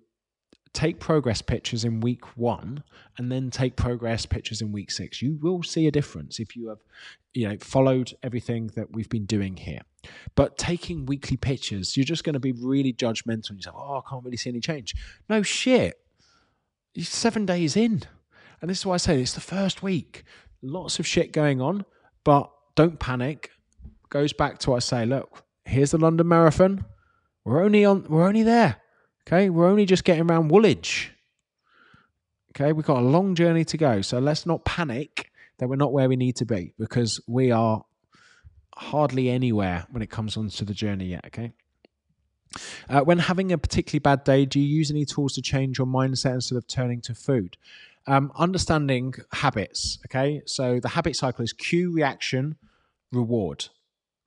take 0.73 1.01
progress 1.01 1.43
pictures 1.43 1.85
in 1.85 2.01
week 2.01 2.37
one 2.37 2.83
and 3.17 3.31
then 3.31 3.51
take 3.51 3.77
progress 3.77 4.27
pictures 4.27 4.61
in 4.61 4.73
week 4.73 4.91
six. 4.91 5.23
You 5.23 5.39
will 5.41 5.63
see 5.63 5.87
a 5.87 5.91
difference 5.91 6.39
if 6.39 6.57
you 6.57 6.69
have 6.69 6.79
you 7.35 7.49
know 7.49 7.57
followed 7.61 8.15
everything 8.23 8.69
that 8.75 8.93
we've 8.93 9.09
been 9.09 9.27
doing 9.27 9.57
here. 9.57 9.81
But 10.35 10.59
taking 10.59 11.07
weekly 11.07 11.37
pictures 11.37 11.97
you're 11.97 12.05
just 12.05 12.25
going 12.25 12.35
to 12.35 12.41
be 12.41 12.53
really 12.53 12.93
judgmental 12.93 13.51
and 13.51 13.59
you 13.59 13.63
say 13.63 13.71
oh 13.75 14.03
i 14.05 14.09
can't 14.09 14.25
really 14.25 14.37
see 14.37 14.51
any 14.51 14.61
change. 14.61 14.95
No 15.29 15.43
shit. 15.43 15.99
You're 16.95 17.05
seven 17.05 17.47
days 17.47 17.77
in. 17.77 18.03
And 18.61 18.71
this 18.71 18.79
is 18.79 18.87
why 18.87 18.95
i 18.95 18.99
say 18.99 19.21
it's 19.21 19.35
the 19.35 19.41
first 19.41 19.83
week. 19.83 20.25
Lots 20.63 20.99
of 20.99 21.07
shit 21.07 21.33
going 21.33 21.61
on 21.61 21.85
but 22.25 22.51
don't 22.75 22.99
panic. 22.99 23.51
Goes 24.11 24.33
back 24.33 24.59
to 24.61 24.71
what 24.71 24.77
i 24.77 24.81
say 24.81 25.07
look 25.07 25.45
here's 25.65 25.91
the 25.91 25.99
london 25.99 26.29
marathon. 26.29 26.85
We're 27.45 27.63
only 27.63 27.85
on 27.85 28.05
we're 28.09 28.27
only 28.27 28.43
there 28.43 28.77
Okay, 29.29 29.51
we're 29.51 29.67
only 29.67 29.85
just 29.85 30.05
getting 30.05 30.23
around 30.23 30.49
Woolwich. 30.49 31.13
Okay, 32.53 32.73
we've 32.73 32.87
got 32.87 33.01
a 33.01 33.05
long 33.05 33.35
journey 33.35 33.63
to 33.67 33.77
go. 33.77 34.01
So 34.01 34.19
let's 34.19 34.47
not 34.47 34.65
panic 34.65 35.31
that 35.59 35.69
we're 35.69 35.77
not 35.77 35.93
where 35.93 36.09
we 36.09 36.17
need 36.17 36.37
to 36.37 36.47
be 36.47 36.73
because 36.79 37.21
we 37.27 37.51
are 37.51 37.85
hardly 38.75 39.29
anywhere 39.29 39.87
when 39.91 40.03
it 40.03 40.09
comes 40.09 40.39
onto 40.39 40.65
the 40.65 40.73
journey 40.73 41.05
yet. 41.09 41.27
Okay. 41.27 41.53
Uh, 42.89 43.03
when 43.03 43.19
having 43.19 43.53
a 43.53 43.59
particularly 43.59 43.99
bad 43.99 44.25
day, 44.25 44.47
do 44.47 44.59
you 44.59 44.67
use 44.67 44.91
any 44.91 45.05
tools 45.05 45.35
to 45.35 45.43
change 45.43 45.77
your 45.77 45.87
mindset 45.87 46.33
instead 46.33 46.57
of 46.57 46.67
turning 46.67 47.03
to 47.03 47.15
food? 47.15 47.59
Um, 48.07 48.33
understanding 48.35 49.13
habits. 49.33 49.99
Okay, 50.07 50.41
so 50.47 50.81
the 50.81 50.89
habit 50.89 51.17
cycle 51.17 51.45
is 51.45 51.53
cue, 51.53 51.93
reaction, 51.93 52.57
reward. 53.13 53.67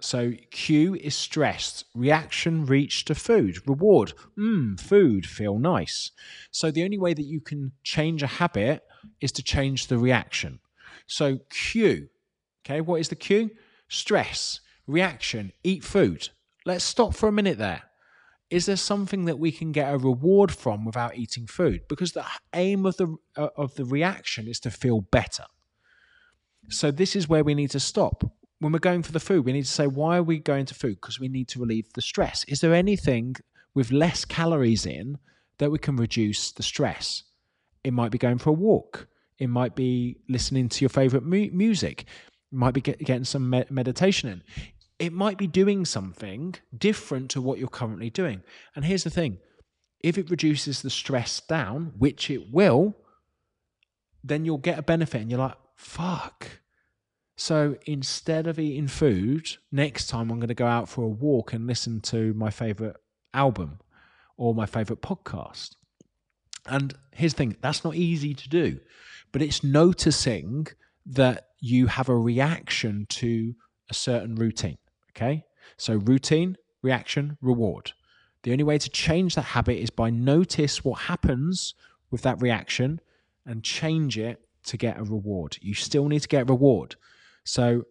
So 0.01 0.33
cue 0.49 0.95
is 0.95 1.15
stressed. 1.15 1.85
Reaction 1.93 2.65
reach 2.65 3.05
to 3.05 3.15
food. 3.15 3.57
Reward. 3.67 4.13
Mmm, 4.37 4.79
food, 4.79 5.27
feel 5.27 5.59
nice. 5.59 6.11
So 6.49 6.71
the 6.71 6.83
only 6.83 6.97
way 6.97 7.13
that 7.13 7.23
you 7.23 7.39
can 7.39 7.71
change 7.83 8.23
a 8.23 8.27
habit 8.27 8.83
is 9.21 9.31
to 9.33 9.43
change 9.43 9.87
the 9.87 9.99
reaction. 9.99 10.59
So 11.05 11.39
cue. 11.49 12.09
Okay, 12.65 12.81
what 12.81 12.99
is 12.99 13.09
the 13.09 13.15
cue? 13.15 13.51
Stress. 13.89 14.59
Reaction. 14.87 15.51
Eat 15.63 15.83
food. 15.83 16.29
Let's 16.65 16.83
stop 16.83 17.13
for 17.13 17.29
a 17.29 17.31
minute 17.31 17.59
there. 17.59 17.83
Is 18.49 18.65
there 18.65 18.77
something 18.77 19.25
that 19.25 19.39
we 19.39 19.51
can 19.51 19.71
get 19.71 19.93
a 19.93 19.97
reward 19.97 20.51
from 20.51 20.83
without 20.83 21.15
eating 21.15 21.45
food? 21.45 21.81
Because 21.87 22.11
the 22.11 22.25
aim 22.53 22.85
of 22.85 22.97
the 22.97 23.15
uh, 23.37 23.49
of 23.55 23.75
the 23.75 23.85
reaction 23.85 24.47
is 24.47 24.59
to 24.61 24.71
feel 24.71 25.01
better. 25.01 25.45
So 26.69 26.91
this 26.91 27.15
is 27.15 27.29
where 27.29 27.43
we 27.43 27.53
need 27.53 27.71
to 27.71 27.79
stop 27.79 28.23
when 28.61 28.71
we're 28.71 28.77
going 28.79 29.01
for 29.01 29.11
the 29.11 29.19
food, 29.19 29.43
we 29.43 29.53
need 29.53 29.65
to 29.65 29.71
say, 29.71 29.87
why 29.87 30.17
are 30.17 30.23
we 30.23 30.37
going 30.37 30.67
to 30.67 30.75
food? 30.75 31.01
Because 31.01 31.19
we 31.19 31.27
need 31.27 31.47
to 31.47 31.59
relieve 31.59 31.91
the 31.93 32.01
stress. 32.01 32.45
Is 32.47 32.61
there 32.61 32.75
anything 32.75 33.35
with 33.73 33.91
less 33.91 34.23
calories 34.23 34.85
in 34.85 35.17
that 35.57 35.71
we 35.71 35.79
can 35.79 35.95
reduce 35.95 36.51
the 36.51 36.61
stress? 36.61 37.23
It 37.83 37.91
might 37.91 38.11
be 38.11 38.19
going 38.19 38.37
for 38.37 38.51
a 38.51 38.53
walk. 38.53 39.07
It 39.39 39.47
might 39.47 39.75
be 39.75 40.17
listening 40.29 40.69
to 40.69 40.81
your 40.81 40.89
favorite 40.89 41.23
mu- 41.23 41.49
music. 41.51 42.01
It 42.01 42.55
might 42.55 42.75
be 42.75 42.81
get, 42.81 42.99
getting 42.99 43.23
some 43.23 43.49
me- 43.49 43.65
meditation 43.71 44.29
in. 44.29 44.43
It 44.99 45.11
might 45.11 45.39
be 45.39 45.47
doing 45.47 45.83
something 45.83 46.53
different 46.77 47.31
to 47.31 47.41
what 47.41 47.57
you're 47.57 47.67
currently 47.67 48.11
doing. 48.11 48.43
And 48.75 48.85
here's 48.85 49.03
the 49.03 49.09
thing 49.09 49.39
if 50.01 50.19
it 50.19 50.29
reduces 50.29 50.83
the 50.83 50.91
stress 50.91 51.39
down, 51.39 51.93
which 51.97 52.29
it 52.29 52.51
will, 52.51 52.95
then 54.23 54.45
you'll 54.45 54.59
get 54.59 54.77
a 54.77 54.83
benefit 54.83 55.21
and 55.21 55.31
you're 55.31 55.39
like, 55.39 55.57
fuck 55.75 56.60
so 57.41 57.75
instead 57.87 58.45
of 58.45 58.59
eating 58.59 58.87
food, 58.87 59.57
next 59.71 60.05
time 60.07 60.29
I'm 60.29 60.37
going 60.37 60.49
to 60.49 60.53
go 60.53 60.67
out 60.67 60.87
for 60.87 61.03
a 61.03 61.07
walk 61.07 61.53
and 61.53 61.65
listen 61.65 61.99
to 62.01 62.35
my 62.35 62.51
favorite 62.51 62.97
album 63.33 63.79
or 64.37 64.53
my 64.53 64.67
favorite 64.67 65.01
podcast. 65.01 65.75
And 66.67 66.93
here's 67.11 67.33
the 67.33 67.37
thing 67.39 67.57
that's 67.59 67.83
not 67.83 67.95
easy 67.95 68.35
to 68.35 68.47
do, 68.47 68.79
but 69.31 69.41
it's 69.41 69.63
noticing 69.63 70.67
that 71.07 71.47
you 71.59 71.87
have 71.87 72.09
a 72.09 72.15
reaction 72.15 73.07
to 73.09 73.55
a 73.89 73.95
certain 73.95 74.35
routine. 74.35 74.77
Okay. 75.09 75.43
So 75.77 75.95
routine, 75.95 76.57
reaction, 76.83 77.39
reward. 77.41 77.93
The 78.43 78.51
only 78.51 78.63
way 78.63 78.77
to 78.77 78.89
change 78.89 79.33
that 79.33 79.41
habit 79.57 79.81
is 79.81 79.89
by 79.89 80.11
notice 80.11 80.85
what 80.85 81.01
happens 81.01 81.73
with 82.11 82.21
that 82.21 82.39
reaction 82.39 83.01
and 83.47 83.63
change 83.63 84.19
it 84.19 84.45
to 84.65 84.77
get 84.77 84.99
a 84.99 85.03
reward. 85.03 85.57
You 85.59 85.73
still 85.73 86.07
need 86.07 86.21
to 86.21 86.27
get 86.27 86.43
a 86.43 86.53
reward. 86.53 86.97
So 87.43 87.83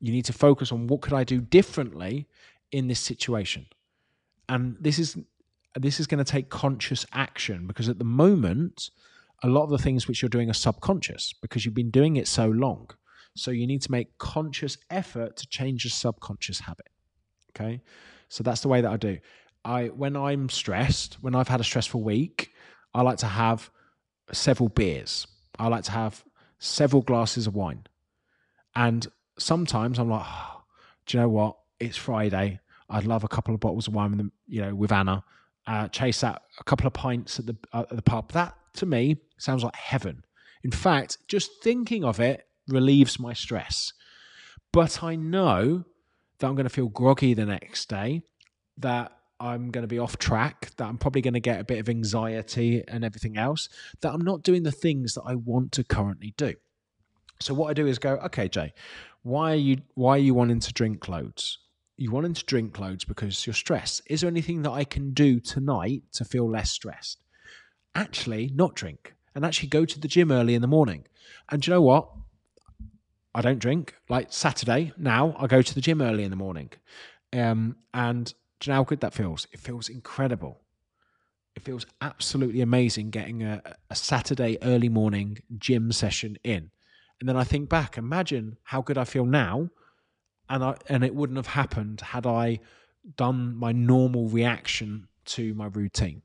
you 0.00 0.12
need 0.12 0.24
to 0.26 0.32
focus 0.32 0.72
on 0.72 0.86
what 0.86 1.00
could 1.00 1.12
I 1.12 1.24
do 1.24 1.40
differently 1.40 2.28
in 2.70 2.88
this 2.88 3.00
situation. 3.00 3.66
And 4.48 4.76
this 4.80 4.98
is 4.98 5.16
this 5.76 6.00
is 6.00 6.06
going 6.06 6.24
to 6.24 6.30
take 6.30 6.48
conscious 6.48 7.06
action 7.12 7.66
because 7.66 7.88
at 7.88 7.98
the 7.98 8.04
moment 8.04 8.90
a 9.44 9.48
lot 9.48 9.64
of 9.64 9.70
the 9.70 9.78
things 9.78 10.08
which 10.08 10.22
you're 10.22 10.28
doing 10.28 10.50
are 10.50 10.54
subconscious 10.54 11.32
because 11.40 11.64
you've 11.64 11.74
been 11.74 11.90
doing 11.90 12.16
it 12.16 12.26
so 12.26 12.48
long. 12.48 12.90
So 13.36 13.50
you 13.52 13.66
need 13.66 13.82
to 13.82 13.92
make 13.92 14.18
conscious 14.18 14.76
effort 14.90 15.36
to 15.36 15.46
change 15.46 15.84
your 15.84 15.90
subconscious 15.90 16.60
habit. 16.60 16.88
Okay? 17.50 17.82
So 18.28 18.42
that's 18.42 18.62
the 18.62 18.68
way 18.68 18.80
that 18.80 18.90
I 18.90 18.96
do. 18.96 19.18
I 19.64 19.86
when 19.88 20.16
I'm 20.16 20.48
stressed, 20.48 21.18
when 21.20 21.34
I've 21.34 21.48
had 21.48 21.60
a 21.60 21.64
stressful 21.64 22.02
week, 22.02 22.52
I 22.94 23.02
like 23.02 23.18
to 23.18 23.26
have 23.26 23.70
several 24.32 24.68
beers. 24.68 25.26
I 25.58 25.68
like 25.68 25.84
to 25.84 25.92
have 25.92 26.24
several 26.58 27.02
glasses 27.02 27.46
of 27.46 27.54
wine. 27.54 27.84
And 28.78 29.04
sometimes 29.40 29.98
I'm 29.98 30.08
like, 30.08 30.24
oh, 30.24 30.62
do 31.06 31.16
you 31.16 31.22
know 31.22 31.28
what? 31.28 31.56
It's 31.80 31.96
Friday. 31.96 32.60
I'd 32.88 33.06
love 33.06 33.24
a 33.24 33.28
couple 33.28 33.52
of 33.52 33.58
bottles 33.58 33.88
of 33.88 33.94
wine 33.94 34.10
with 34.10 34.18
them, 34.18 34.32
you 34.46 34.62
know, 34.62 34.72
with 34.72 34.92
Anna. 34.92 35.24
Uh, 35.66 35.88
chase 35.88 36.22
out 36.22 36.42
a 36.60 36.64
couple 36.64 36.86
of 36.86 36.92
pints 36.92 37.40
at 37.40 37.46
the 37.46 37.56
uh, 37.72 37.84
at 37.90 37.96
the 37.96 38.02
pub. 38.02 38.30
That 38.32 38.54
to 38.74 38.86
me 38.86 39.16
sounds 39.36 39.64
like 39.64 39.74
heaven. 39.74 40.22
In 40.62 40.70
fact, 40.70 41.18
just 41.26 41.50
thinking 41.60 42.04
of 42.04 42.20
it 42.20 42.46
relieves 42.68 43.18
my 43.18 43.32
stress. 43.32 43.92
But 44.72 45.02
I 45.02 45.16
know 45.16 45.84
that 46.38 46.46
I'm 46.46 46.54
going 46.54 46.64
to 46.64 46.70
feel 46.70 46.88
groggy 46.88 47.34
the 47.34 47.46
next 47.46 47.88
day. 47.88 48.22
That 48.76 49.10
I'm 49.40 49.72
going 49.72 49.82
to 49.82 49.88
be 49.88 49.98
off 49.98 50.18
track, 50.18 50.70
that 50.76 50.86
I'm 50.86 50.98
probably 50.98 51.20
going 51.20 51.34
to 51.34 51.40
get 51.40 51.60
a 51.60 51.64
bit 51.64 51.80
of 51.80 51.88
anxiety 51.88 52.84
and 52.86 53.04
everything 53.04 53.36
else, 53.36 53.68
that 54.02 54.12
I'm 54.12 54.24
not 54.24 54.44
doing 54.44 54.62
the 54.62 54.72
things 54.72 55.14
that 55.14 55.22
I 55.22 55.34
want 55.34 55.72
to 55.72 55.84
currently 55.84 56.32
do. 56.36 56.54
So 57.40 57.54
what 57.54 57.70
I 57.70 57.74
do 57.74 57.86
is 57.86 57.98
go, 57.98 58.14
okay, 58.24 58.48
Jay, 58.48 58.72
why 59.22 59.52
are 59.52 59.56
you 59.56 59.78
why 59.94 60.12
are 60.16 60.18
you 60.18 60.34
wanting 60.34 60.60
to 60.60 60.72
drink 60.72 61.08
loads? 61.08 61.58
You 61.96 62.10
wanting 62.10 62.34
to 62.34 62.44
drink 62.44 62.78
loads 62.78 63.04
because 63.04 63.46
you're 63.46 63.54
stressed. 63.54 64.02
Is 64.06 64.20
there 64.20 64.30
anything 64.30 64.62
that 64.62 64.70
I 64.70 64.84
can 64.84 65.12
do 65.12 65.40
tonight 65.40 66.02
to 66.12 66.24
feel 66.24 66.48
less 66.48 66.70
stressed? 66.70 67.22
Actually, 67.94 68.50
not 68.54 68.74
drink 68.74 69.14
and 69.34 69.44
actually 69.44 69.68
go 69.68 69.84
to 69.84 70.00
the 70.00 70.08
gym 70.08 70.30
early 70.30 70.54
in 70.54 70.62
the 70.62 70.68
morning. 70.68 71.06
And 71.50 71.66
you 71.66 71.72
know 71.72 71.82
what? 71.82 72.08
I 73.34 73.40
don't 73.40 73.58
drink. 73.58 73.94
Like 74.08 74.32
Saturday 74.32 74.92
now, 74.96 75.34
I 75.38 75.46
go 75.46 75.62
to 75.62 75.74
the 75.74 75.80
gym 75.80 76.00
early 76.00 76.24
in 76.24 76.30
the 76.30 76.36
morning. 76.36 76.70
Um, 77.32 77.76
and 77.94 78.26
do 78.60 78.70
you 78.70 78.72
know 78.72 78.76
how 78.80 78.84
good 78.84 79.00
that 79.00 79.14
feels? 79.14 79.46
It 79.52 79.60
feels 79.60 79.88
incredible. 79.88 80.60
It 81.54 81.62
feels 81.62 81.86
absolutely 82.00 82.60
amazing 82.60 83.10
getting 83.10 83.42
a, 83.42 83.62
a 83.90 83.94
Saturday 83.94 84.58
early 84.62 84.88
morning 84.88 85.38
gym 85.58 85.92
session 85.92 86.36
in. 86.44 86.70
And 87.20 87.28
then 87.28 87.36
I 87.36 87.44
think 87.44 87.68
back, 87.68 87.98
imagine 87.98 88.58
how 88.62 88.82
good 88.82 88.98
I 88.98 89.04
feel 89.04 89.24
now 89.24 89.70
and 90.48 90.64
I 90.64 90.76
and 90.88 91.04
it 91.04 91.14
wouldn't 91.14 91.36
have 91.36 91.48
happened 91.48 92.00
had 92.00 92.26
I 92.26 92.60
done 93.16 93.56
my 93.56 93.72
normal 93.72 94.28
reaction 94.28 95.08
to 95.26 95.54
my 95.54 95.66
routine. 95.66 96.22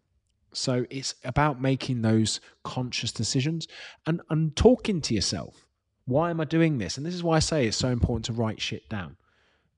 So 0.54 0.86
it's 0.90 1.16
about 1.24 1.62
making 1.62 2.02
those 2.02 2.40
conscious 2.64 3.12
decisions 3.12 3.68
and, 4.06 4.22
and 4.30 4.56
talking 4.56 5.02
to 5.02 5.14
yourself. 5.14 5.66
Why 6.06 6.30
am 6.30 6.40
I 6.40 6.46
doing 6.46 6.78
this? 6.78 6.98
And 6.98 7.06
this 7.06 7.16
is 7.16 7.24
why 7.24 7.38
I 7.38 7.40
say 7.40 7.66
it's 7.66 7.78
so 7.78 7.90
important 7.90 8.26
to 8.26 8.34
write 8.34 8.62
shit 8.62 8.88
down 8.88 9.18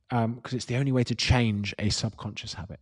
because 0.09 0.25
um, 0.25 0.41
it's 0.51 0.65
the 0.65 0.75
only 0.75 0.91
way 0.91 1.03
to 1.03 1.15
change 1.15 1.73
a 1.79 1.89
subconscious 1.89 2.53
habit. 2.55 2.79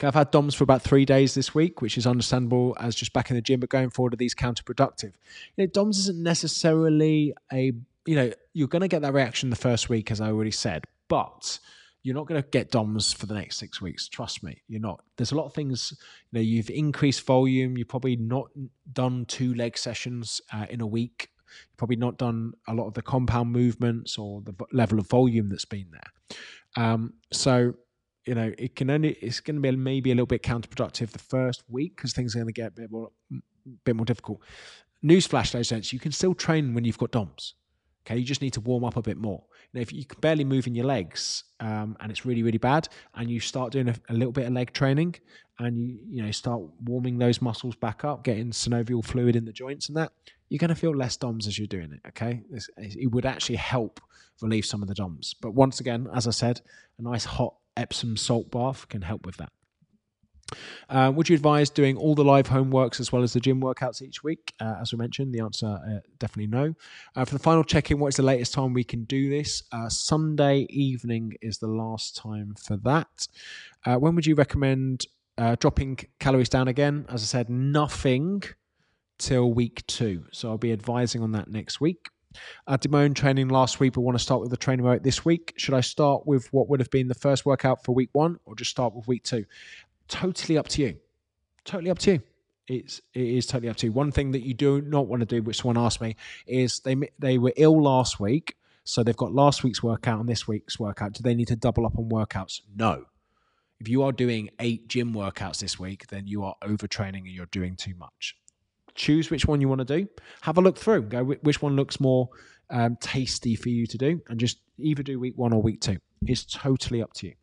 I've 0.00 0.14
had 0.14 0.30
DOMs 0.30 0.54
for 0.54 0.64
about 0.64 0.82
three 0.82 1.04
days 1.04 1.34
this 1.34 1.54
week, 1.54 1.82
which 1.82 1.98
is 1.98 2.06
understandable 2.06 2.76
as 2.80 2.94
just 2.94 3.12
back 3.12 3.30
in 3.30 3.36
the 3.36 3.42
gym, 3.42 3.60
but 3.60 3.68
going 3.68 3.90
forward 3.90 4.14
are 4.14 4.16
these 4.16 4.34
counterproductive. 4.34 5.14
You 5.56 5.64
know, 5.64 5.66
DOMs 5.66 5.98
isn't 5.98 6.22
necessarily 6.22 7.34
a, 7.52 7.72
you 8.06 8.16
know, 8.16 8.32
you're 8.52 8.68
going 8.68 8.82
to 8.82 8.88
get 8.88 9.02
that 9.02 9.14
reaction 9.14 9.50
the 9.50 9.56
first 9.56 9.88
week, 9.88 10.10
as 10.10 10.20
I 10.20 10.28
already 10.28 10.50
said, 10.50 10.84
but 11.08 11.58
you're 12.02 12.14
not 12.14 12.26
going 12.26 12.40
to 12.40 12.48
get 12.48 12.70
DOMs 12.70 13.12
for 13.12 13.26
the 13.26 13.34
next 13.34 13.56
six 13.56 13.82
weeks. 13.82 14.08
Trust 14.08 14.44
me, 14.44 14.62
you're 14.68 14.80
not. 14.80 15.02
There's 15.16 15.32
a 15.32 15.34
lot 15.34 15.46
of 15.46 15.54
things, 15.54 15.92
you 16.30 16.38
know, 16.38 16.40
you've 16.40 16.70
increased 16.70 17.26
volume, 17.26 17.76
you've 17.76 17.88
probably 17.88 18.14
not 18.14 18.46
done 18.92 19.24
two 19.26 19.54
leg 19.54 19.76
sessions 19.76 20.40
uh, 20.52 20.66
in 20.70 20.80
a 20.80 20.86
week. 20.86 21.30
You've 21.68 21.76
probably 21.76 21.96
not 21.96 22.16
done 22.16 22.52
a 22.68 22.74
lot 22.74 22.86
of 22.86 22.94
the 22.94 23.02
compound 23.02 23.50
movements 23.50 24.18
or 24.18 24.40
the 24.42 24.54
level 24.72 25.00
of 25.00 25.08
volume 25.08 25.48
that's 25.48 25.64
been 25.64 25.88
there. 25.90 26.82
Um, 26.84 27.14
so, 27.32 27.74
you 28.26 28.34
know, 28.34 28.52
it 28.58 28.74
can 28.74 28.90
only, 28.90 29.10
it's 29.20 29.40
going 29.40 29.56
to 29.56 29.62
be 29.62 29.70
maybe 29.76 30.10
a 30.10 30.14
little 30.14 30.26
bit 30.26 30.42
counterproductive 30.42 31.10
the 31.10 31.18
first 31.18 31.62
week 31.68 31.96
because 31.96 32.12
things 32.12 32.34
are 32.34 32.38
going 32.38 32.52
to 32.52 32.52
get 32.52 32.68
a 32.68 32.72
bit 32.72 32.90
more, 32.90 33.10
bit 33.84 33.96
more 33.96 34.04
difficult. 34.04 34.40
Newsflash, 35.04 35.52
those 35.52 35.68
sense, 35.68 35.92
you 35.92 36.00
can 36.00 36.12
still 36.12 36.34
train 36.34 36.74
when 36.74 36.84
you've 36.84 36.98
got 36.98 37.12
DOMs. 37.12 37.54
Okay, 38.04 38.18
you 38.18 38.24
just 38.24 38.40
need 38.40 38.52
to 38.52 38.60
warm 38.60 38.84
up 38.84 38.96
a 38.96 39.02
bit 39.02 39.16
more. 39.16 39.42
You 39.72 39.78
know, 39.78 39.80
if 39.80 39.92
you 39.92 40.04
can 40.04 40.20
barely 40.20 40.44
move 40.44 40.68
in 40.68 40.76
your 40.76 40.86
legs 40.86 41.44
um, 41.58 41.96
and 42.00 42.10
it's 42.10 42.24
really, 42.24 42.42
really 42.42 42.58
bad, 42.58 42.88
and 43.14 43.28
you 43.28 43.40
start 43.40 43.72
doing 43.72 43.88
a, 43.88 43.94
a, 44.08 44.14
little 44.14 44.30
bit 44.30 44.46
of 44.46 44.52
leg 44.52 44.72
training, 44.72 45.16
and 45.58 45.76
you 45.76 45.98
you 46.08 46.22
know 46.22 46.30
start 46.30 46.62
warming 46.84 47.18
those 47.18 47.42
muscles 47.42 47.74
back 47.74 48.04
up, 48.04 48.22
getting 48.22 48.50
synovial 48.50 49.04
fluid 49.04 49.34
in 49.34 49.44
the 49.44 49.52
joints 49.52 49.88
and 49.88 49.96
that, 49.96 50.12
you're 50.48 50.58
going 50.58 50.68
to 50.68 50.76
feel 50.76 50.94
less 50.94 51.16
DOMs 51.16 51.48
as 51.48 51.58
you're 51.58 51.66
doing 51.66 51.92
it. 51.92 52.00
Okay, 52.08 52.42
it 52.76 53.10
would 53.10 53.26
actually 53.26 53.56
help 53.56 54.00
relieve 54.40 54.64
some 54.64 54.82
of 54.82 54.88
the 54.88 54.94
DOMs. 54.94 55.34
But 55.40 55.54
once 55.54 55.80
again, 55.80 56.06
as 56.14 56.28
I 56.28 56.30
said, 56.30 56.60
a 56.98 57.02
nice 57.02 57.24
hot 57.24 57.54
Epsom 57.76 58.16
salt 58.16 58.50
bath 58.50 58.88
can 58.88 59.02
help 59.02 59.26
with 59.26 59.36
that. 59.36 59.50
Uh, 60.88 61.12
would 61.14 61.28
you 61.28 61.34
advise 61.34 61.70
doing 61.70 61.96
all 61.96 62.14
the 62.14 62.24
live 62.24 62.48
homeworks 62.48 63.00
as 63.00 63.10
well 63.10 63.22
as 63.22 63.32
the 63.32 63.40
gym 63.40 63.60
workouts 63.60 64.00
each 64.00 64.22
week? 64.22 64.54
Uh, 64.60 64.76
as 64.80 64.92
we 64.92 64.98
mentioned, 64.98 65.34
the 65.34 65.40
answer 65.40 65.66
uh, 65.66 65.98
definitely 66.18 66.46
no. 66.46 66.74
Uh, 67.16 67.24
for 67.24 67.34
the 67.34 67.40
final 67.40 67.64
check 67.64 67.90
in, 67.90 67.98
what 67.98 68.08
is 68.08 68.16
the 68.16 68.22
latest 68.22 68.54
time 68.54 68.72
we 68.72 68.84
can 68.84 69.04
do 69.04 69.28
this? 69.28 69.64
Uh, 69.72 69.88
Sunday 69.88 70.66
evening 70.70 71.34
is 71.42 71.58
the 71.58 71.66
last 71.66 72.16
time 72.16 72.54
for 72.54 72.76
that. 72.78 73.26
Uh, 73.84 73.96
when 73.96 74.14
would 74.14 74.26
you 74.26 74.34
recommend 74.34 75.06
dropping 75.58 75.98
calories 76.18 76.48
down 76.48 76.68
again? 76.68 77.04
As 77.08 77.22
I 77.22 77.26
said, 77.26 77.50
nothing 77.50 78.42
till 79.18 79.52
week 79.52 79.86
two. 79.86 80.26
So 80.32 80.50
I'll 80.50 80.58
be 80.58 80.72
advising 80.72 81.22
on 81.22 81.32
that 81.32 81.50
next 81.50 81.80
week. 81.80 82.08
I 82.66 82.76
did 82.76 82.90
my 82.90 83.04
own 83.04 83.14
training 83.14 83.48
last 83.48 83.80
week, 83.80 83.94
but 83.94 84.02
want 84.02 84.16
to 84.16 84.22
start 84.22 84.40
with 84.40 84.50
the 84.50 84.56
training 84.56 84.84
work 84.84 85.02
this 85.02 85.24
week. 85.24 85.54
Should 85.56 85.74
I 85.74 85.80
start 85.80 86.26
with 86.26 86.52
what 86.52 86.68
would 86.68 86.80
have 86.80 86.90
been 86.90 87.08
the 87.08 87.14
first 87.14 87.46
workout 87.46 87.84
for 87.84 87.94
week 87.94 88.10
one 88.12 88.38
or 88.44 88.54
just 88.54 88.70
start 88.70 88.94
with 88.94 89.06
week 89.08 89.24
two? 89.24 89.44
totally 90.08 90.58
up 90.58 90.68
to 90.68 90.82
you. 90.82 90.96
Totally 91.64 91.90
up 91.90 91.98
to 92.00 92.12
you. 92.12 92.22
It's 92.68 93.00
it 93.14 93.22
is 93.22 93.46
totally 93.46 93.68
up 93.68 93.76
to 93.76 93.86
you. 93.86 93.92
One 93.92 94.10
thing 94.10 94.32
that 94.32 94.44
you 94.44 94.54
do 94.54 94.80
not 94.80 95.06
want 95.06 95.20
to 95.20 95.26
do, 95.26 95.42
which 95.42 95.58
someone 95.58 95.78
asked 95.78 96.00
me, 96.00 96.16
is 96.46 96.80
they 96.80 96.96
they 97.18 97.38
were 97.38 97.52
ill 97.56 97.80
last 97.80 98.18
week, 98.18 98.56
so 98.84 99.02
they've 99.02 99.16
got 99.16 99.32
last 99.32 99.62
week's 99.62 99.82
workout 99.82 100.20
and 100.20 100.28
this 100.28 100.48
week's 100.48 100.78
workout. 100.78 101.12
Do 101.12 101.22
they 101.22 101.34
need 101.34 101.48
to 101.48 101.56
double 101.56 101.86
up 101.86 101.98
on 101.98 102.08
workouts? 102.08 102.62
No. 102.74 103.04
If 103.78 103.88
you 103.88 104.02
are 104.02 104.12
doing 104.12 104.50
eight 104.58 104.88
gym 104.88 105.12
workouts 105.12 105.60
this 105.60 105.78
week, 105.78 106.06
then 106.08 106.26
you 106.26 106.42
are 106.44 106.56
overtraining 106.64 107.18
and 107.18 107.28
you're 107.28 107.46
doing 107.46 107.76
too 107.76 107.94
much. 107.94 108.34
Choose 108.96 109.30
which 109.30 109.46
one 109.46 109.60
you 109.60 109.68
want 109.68 109.86
to 109.86 110.00
do. 110.00 110.08
Have 110.42 110.58
a 110.58 110.60
look 110.60 110.78
through. 110.78 111.02
Go 111.02 111.24
which 111.24 111.62
one 111.62 111.76
looks 111.76 112.00
more 112.00 112.28
um, 112.70 112.96
tasty 113.00 113.54
for 113.54 113.68
you 113.68 113.86
to 113.86 113.98
do, 113.98 114.20
and 114.28 114.40
just 114.40 114.58
either 114.78 115.02
do 115.02 115.20
week 115.20 115.34
one 115.36 115.52
or 115.52 115.62
week 115.62 115.80
two. 115.80 115.98
It's 116.26 116.44
totally 116.44 117.02
up 117.02 117.12
to 117.14 117.28
you. 117.28 117.34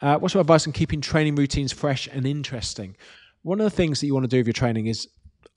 Uh, 0.00 0.18
what's 0.18 0.34
your 0.34 0.40
advice 0.40 0.66
on 0.66 0.72
keeping 0.72 1.00
training 1.00 1.34
routines 1.36 1.72
fresh 1.72 2.08
and 2.08 2.26
interesting? 2.26 2.96
One 3.42 3.60
of 3.60 3.64
the 3.64 3.76
things 3.76 4.00
that 4.00 4.06
you 4.06 4.14
want 4.14 4.24
to 4.24 4.28
do 4.28 4.38
with 4.38 4.46
your 4.46 4.54
training 4.54 4.86
is 4.86 5.08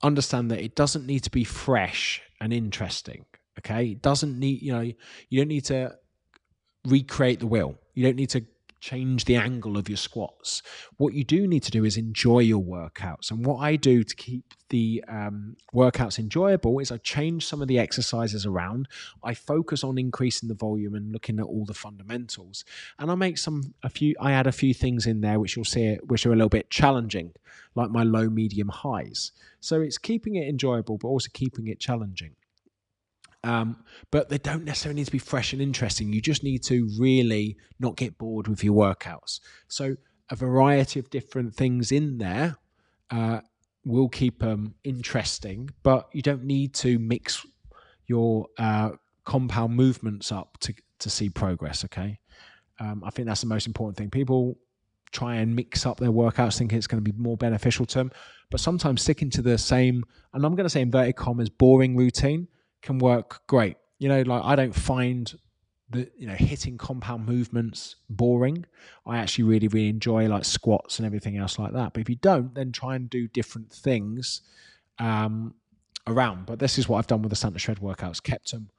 understand 0.02 0.50
that 0.50 0.60
it 0.60 0.74
doesn't 0.74 1.06
need 1.06 1.24
to 1.24 1.30
be 1.30 1.44
fresh 1.44 2.20
and 2.40 2.52
interesting. 2.52 3.24
Okay, 3.58 3.90
it 3.92 4.02
doesn't 4.02 4.38
need 4.38 4.62
you 4.62 4.72
know 4.72 4.80
you 4.80 5.40
don't 5.40 5.48
need 5.48 5.64
to 5.66 5.96
recreate 6.86 7.40
the 7.40 7.46
wheel. 7.46 7.76
You 7.94 8.04
don't 8.04 8.16
need 8.16 8.30
to 8.30 8.44
change 8.80 9.24
the 9.24 9.36
angle 9.36 9.76
of 9.76 9.88
your 9.88 9.96
squats. 9.96 10.62
What 10.96 11.14
you 11.14 11.24
do 11.24 11.46
need 11.46 11.62
to 11.64 11.70
do 11.70 11.84
is 11.84 11.96
enjoy 11.96 12.40
your 12.40 12.62
workouts. 12.62 13.30
And 13.30 13.44
what 13.44 13.58
I 13.58 13.76
do 13.76 14.04
to 14.04 14.16
keep 14.16 14.54
the 14.68 15.02
um, 15.08 15.56
workouts 15.74 16.18
enjoyable 16.18 16.78
is 16.78 16.92
I 16.92 16.98
change 16.98 17.46
some 17.46 17.62
of 17.62 17.68
the 17.68 17.78
exercises 17.78 18.46
around. 18.46 18.88
I 19.22 19.34
focus 19.34 19.82
on 19.82 19.98
increasing 19.98 20.48
the 20.48 20.54
volume 20.54 20.94
and 20.94 21.12
looking 21.12 21.38
at 21.38 21.46
all 21.46 21.64
the 21.64 21.74
fundamentals. 21.74 22.64
And 22.98 23.10
I 23.10 23.14
make 23.14 23.38
some 23.38 23.74
a 23.82 23.88
few. 23.88 24.14
I 24.20 24.32
add 24.32 24.46
a 24.46 24.52
few 24.52 24.74
things 24.74 25.06
in 25.06 25.20
there 25.20 25.40
which 25.40 25.56
you'll 25.56 25.64
see 25.64 25.96
which 26.06 26.26
are 26.26 26.32
a 26.32 26.36
little 26.36 26.48
bit 26.48 26.70
challenging, 26.70 27.32
like 27.74 27.90
my 27.90 28.02
low, 28.02 28.28
medium, 28.28 28.68
highs. 28.68 29.32
So 29.60 29.80
it's 29.80 29.98
keeping 29.98 30.36
it 30.36 30.48
enjoyable, 30.48 30.98
but 30.98 31.08
also 31.08 31.28
keeping 31.32 31.66
it 31.66 31.80
challenging. 31.80 32.34
Um, 33.44 33.84
but 34.10 34.28
they 34.28 34.38
don't 34.38 34.64
necessarily 34.64 35.00
need 35.00 35.06
to 35.06 35.12
be 35.12 35.18
fresh 35.18 35.52
and 35.52 35.62
interesting. 35.62 36.12
You 36.12 36.20
just 36.20 36.42
need 36.42 36.62
to 36.64 36.88
really 36.98 37.56
not 37.78 37.96
get 37.96 38.18
bored 38.18 38.48
with 38.48 38.64
your 38.64 38.74
workouts. 38.74 39.40
So 39.68 39.96
a 40.30 40.36
variety 40.36 40.98
of 40.98 41.08
different 41.10 41.54
things 41.54 41.92
in 41.92 42.18
there 42.18 42.56
uh, 43.10 43.40
will 43.84 44.08
keep 44.08 44.40
them 44.40 44.74
interesting, 44.84 45.70
but 45.82 46.08
you 46.12 46.22
don't 46.22 46.44
need 46.44 46.74
to 46.74 46.98
mix 46.98 47.46
your 48.06 48.46
uh, 48.58 48.90
compound 49.24 49.74
movements 49.74 50.32
up 50.32 50.58
to 50.60 50.74
to 50.98 51.08
see 51.08 51.28
progress. 51.28 51.84
Okay, 51.84 52.18
um, 52.80 53.02
I 53.04 53.10
think 53.10 53.26
that's 53.28 53.40
the 53.40 53.46
most 53.46 53.66
important 53.66 53.96
thing. 53.96 54.10
People 54.10 54.58
try 55.10 55.36
and 55.36 55.54
mix 55.54 55.86
up 55.86 55.98
their 55.98 56.10
workouts 56.10 56.58
thinking 56.58 56.76
it's 56.76 56.86
going 56.86 57.02
to 57.02 57.12
be 57.12 57.16
more 57.16 57.36
beneficial 57.36 57.86
to 57.86 57.98
them, 57.98 58.10
but 58.50 58.60
sometimes 58.60 59.00
sticking 59.00 59.30
to 59.30 59.40
the 59.40 59.56
same, 59.56 60.04
and 60.34 60.44
I'm 60.44 60.54
going 60.54 60.66
to 60.66 60.70
say 60.70 60.82
inverted 60.82 61.16
commas, 61.16 61.48
boring 61.48 61.96
routine 61.96 62.48
can 62.82 62.98
work 62.98 63.42
great. 63.46 63.76
You 63.98 64.08
know, 64.08 64.22
like 64.22 64.42
I 64.44 64.56
don't 64.56 64.74
find 64.74 65.32
the 65.90 66.10
you 66.18 66.26
know 66.26 66.34
hitting 66.34 66.76
compound 66.78 67.26
movements 67.26 67.96
boring. 68.10 68.64
I 69.06 69.18
actually 69.18 69.44
really 69.44 69.68
really 69.68 69.88
enjoy 69.88 70.28
like 70.28 70.44
squats 70.44 70.98
and 70.98 71.06
everything 71.06 71.36
else 71.36 71.58
like 71.58 71.72
that. 71.72 71.92
But 71.92 72.00
if 72.00 72.08
you 72.08 72.16
don't, 72.16 72.54
then 72.54 72.72
try 72.72 72.96
and 72.96 73.08
do 73.08 73.28
different 73.28 73.72
things 73.72 74.42
um, 74.98 75.54
around. 76.06 76.46
But 76.46 76.58
this 76.58 76.78
is 76.78 76.88
what 76.88 76.98
I've 76.98 77.06
done 77.06 77.22
with 77.22 77.30
the 77.30 77.36
Santa 77.36 77.58
Shred 77.58 77.78
workouts, 77.78 78.22
kept 78.22 78.52
them 78.52 78.70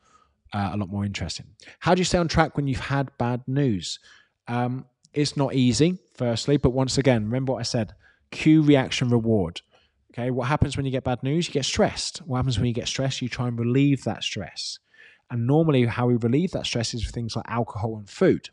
uh, 0.54 0.72
a 0.74 0.78
lot 0.78 0.90
more 0.90 1.06
interesting. 1.06 1.48
How 1.80 1.96
do 1.96 2.00
you 2.00 2.06
stay 2.06 2.18
on 2.18 2.28
track 2.28 2.56
when 2.56 2.68
you've 2.68 2.80
had 2.80 3.16
bad 3.18 3.42
news? 3.48 4.00
Um, 4.48 4.86
it's 5.14 5.36
not 5.36 5.54
easy, 5.56 5.98
firstly, 6.14 6.58
but 6.58 6.72
once 6.72 6.98
again, 6.98 7.26
remember 7.26 7.54
what 7.54 7.60
I 7.60 7.64
said: 7.64 7.94
cue, 8.32 8.62
reaction, 8.62 9.10
reward. 9.10 9.62
Okay, 10.12 10.32
what 10.32 10.48
happens 10.48 10.76
when 10.76 10.86
you 10.86 10.92
get 10.92 11.04
bad 11.04 11.22
news? 11.22 11.48
You 11.48 11.54
get 11.54 11.66
stressed. 11.66 12.20
What 12.20 12.38
happens 12.38 12.58
when 12.58 12.66
you 12.66 12.74
get 12.74 12.88
stressed? 12.88 13.22
You 13.22 13.30
try 13.30 13.48
and 13.48 13.60
relieve 13.60 14.04
that 14.04 14.24
stress. 14.24 14.80
And 15.30 15.46
normally, 15.46 15.86
how 15.86 16.08
we 16.08 16.16
relieve 16.16 16.52
that 16.52 16.66
stress 16.66 16.94
is 16.94 17.06
with 17.06 17.14
things 17.14 17.36
like 17.36 17.46
alcohol 17.48 17.98
and 17.98 18.10
food. 18.10 18.50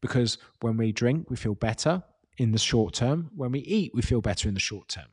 Because 0.00 0.38
when 0.60 0.76
we 0.76 0.92
drink, 0.92 1.28
we 1.28 1.36
feel 1.36 1.54
better 1.54 2.04
in 2.38 2.52
the 2.52 2.58
short 2.58 2.94
term. 2.94 3.30
When 3.34 3.50
we 3.50 3.60
eat, 3.60 3.92
we 3.92 4.02
feel 4.02 4.20
better 4.20 4.48
in 4.48 4.54
the 4.54 4.60
short 4.60 4.88
term. 4.88 5.06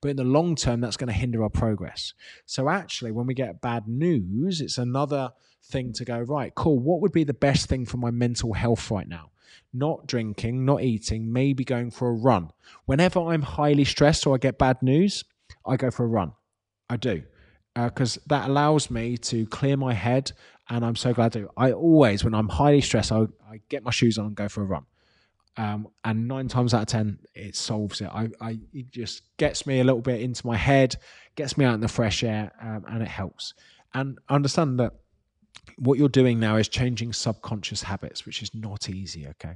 But 0.00 0.08
in 0.08 0.16
the 0.16 0.24
long 0.24 0.56
term, 0.56 0.80
that's 0.80 0.96
going 0.96 1.08
to 1.08 1.14
hinder 1.14 1.42
our 1.42 1.50
progress. 1.50 2.14
So, 2.46 2.68
actually, 2.68 3.12
when 3.12 3.26
we 3.26 3.34
get 3.34 3.60
bad 3.60 3.86
news, 3.86 4.60
it's 4.60 4.78
another 4.78 5.30
thing 5.62 5.92
to 5.94 6.04
go, 6.04 6.18
right, 6.18 6.54
cool. 6.54 6.78
What 6.78 7.00
would 7.00 7.12
be 7.12 7.24
the 7.24 7.32
best 7.32 7.68
thing 7.68 7.86
for 7.86 7.96
my 7.96 8.10
mental 8.10 8.52
health 8.52 8.90
right 8.90 9.08
now? 9.08 9.30
Not 9.72 10.06
drinking, 10.06 10.64
not 10.64 10.82
eating, 10.82 11.32
maybe 11.32 11.64
going 11.64 11.90
for 11.90 12.08
a 12.08 12.12
run. 12.12 12.50
Whenever 12.86 13.20
I'm 13.20 13.42
highly 13.42 13.84
stressed 13.84 14.26
or 14.26 14.34
I 14.34 14.38
get 14.38 14.58
bad 14.58 14.82
news, 14.82 15.24
I 15.66 15.76
go 15.76 15.90
for 15.90 16.04
a 16.04 16.08
run. 16.08 16.32
I 16.88 16.96
do 16.96 17.22
because 17.74 18.16
uh, 18.18 18.20
that 18.28 18.48
allows 18.48 18.90
me 18.90 19.16
to 19.16 19.46
clear 19.46 19.76
my 19.76 19.92
head, 19.92 20.32
and 20.68 20.84
I'm 20.84 20.96
so 20.96 21.12
glad 21.12 21.32
to. 21.32 21.48
I 21.56 21.72
always, 21.72 22.24
when 22.24 22.34
I'm 22.34 22.48
highly 22.48 22.80
stressed, 22.80 23.12
I, 23.12 23.22
I 23.50 23.60
get 23.68 23.82
my 23.82 23.90
shoes 23.90 24.18
on 24.18 24.26
and 24.26 24.34
go 24.34 24.48
for 24.48 24.62
a 24.62 24.66
run. 24.66 24.84
Um, 25.56 25.88
and 26.04 26.26
nine 26.26 26.48
times 26.48 26.74
out 26.74 26.82
of 26.82 26.88
ten, 26.88 27.18
it 27.34 27.54
solves 27.54 28.00
it. 28.00 28.08
I, 28.08 28.28
I, 28.40 28.58
it 28.72 28.90
just 28.90 29.22
gets 29.36 29.66
me 29.66 29.80
a 29.80 29.84
little 29.84 30.00
bit 30.00 30.20
into 30.20 30.46
my 30.46 30.56
head, 30.56 30.96
gets 31.36 31.56
me 31.56 31.64
out 31.64 31.74
in 31.74 31.80
the 31.80 31.88
fresh 31.88 32.24
air, 32.24 32.52
um, 32.60 32.84
and 32.88 33.02
it 33.02 33.08
helps. 33.08 33.54
And 33.92 34.18
understand 34.28 34.80
that 34.80 34.92
what 35.78 35.98
you're 35.98 36.08
doing 36.08 36.40
now 36.40 36.56
is 36.56 36.68
changing 36.68 37.12
subconscious 37.12 37.82
habits, 37.82 38.26
which 38.26 38.42
is 38.42 38.54
not 38.54 38.88
easy. 38.88 39.28
Okay. 39.28 39.54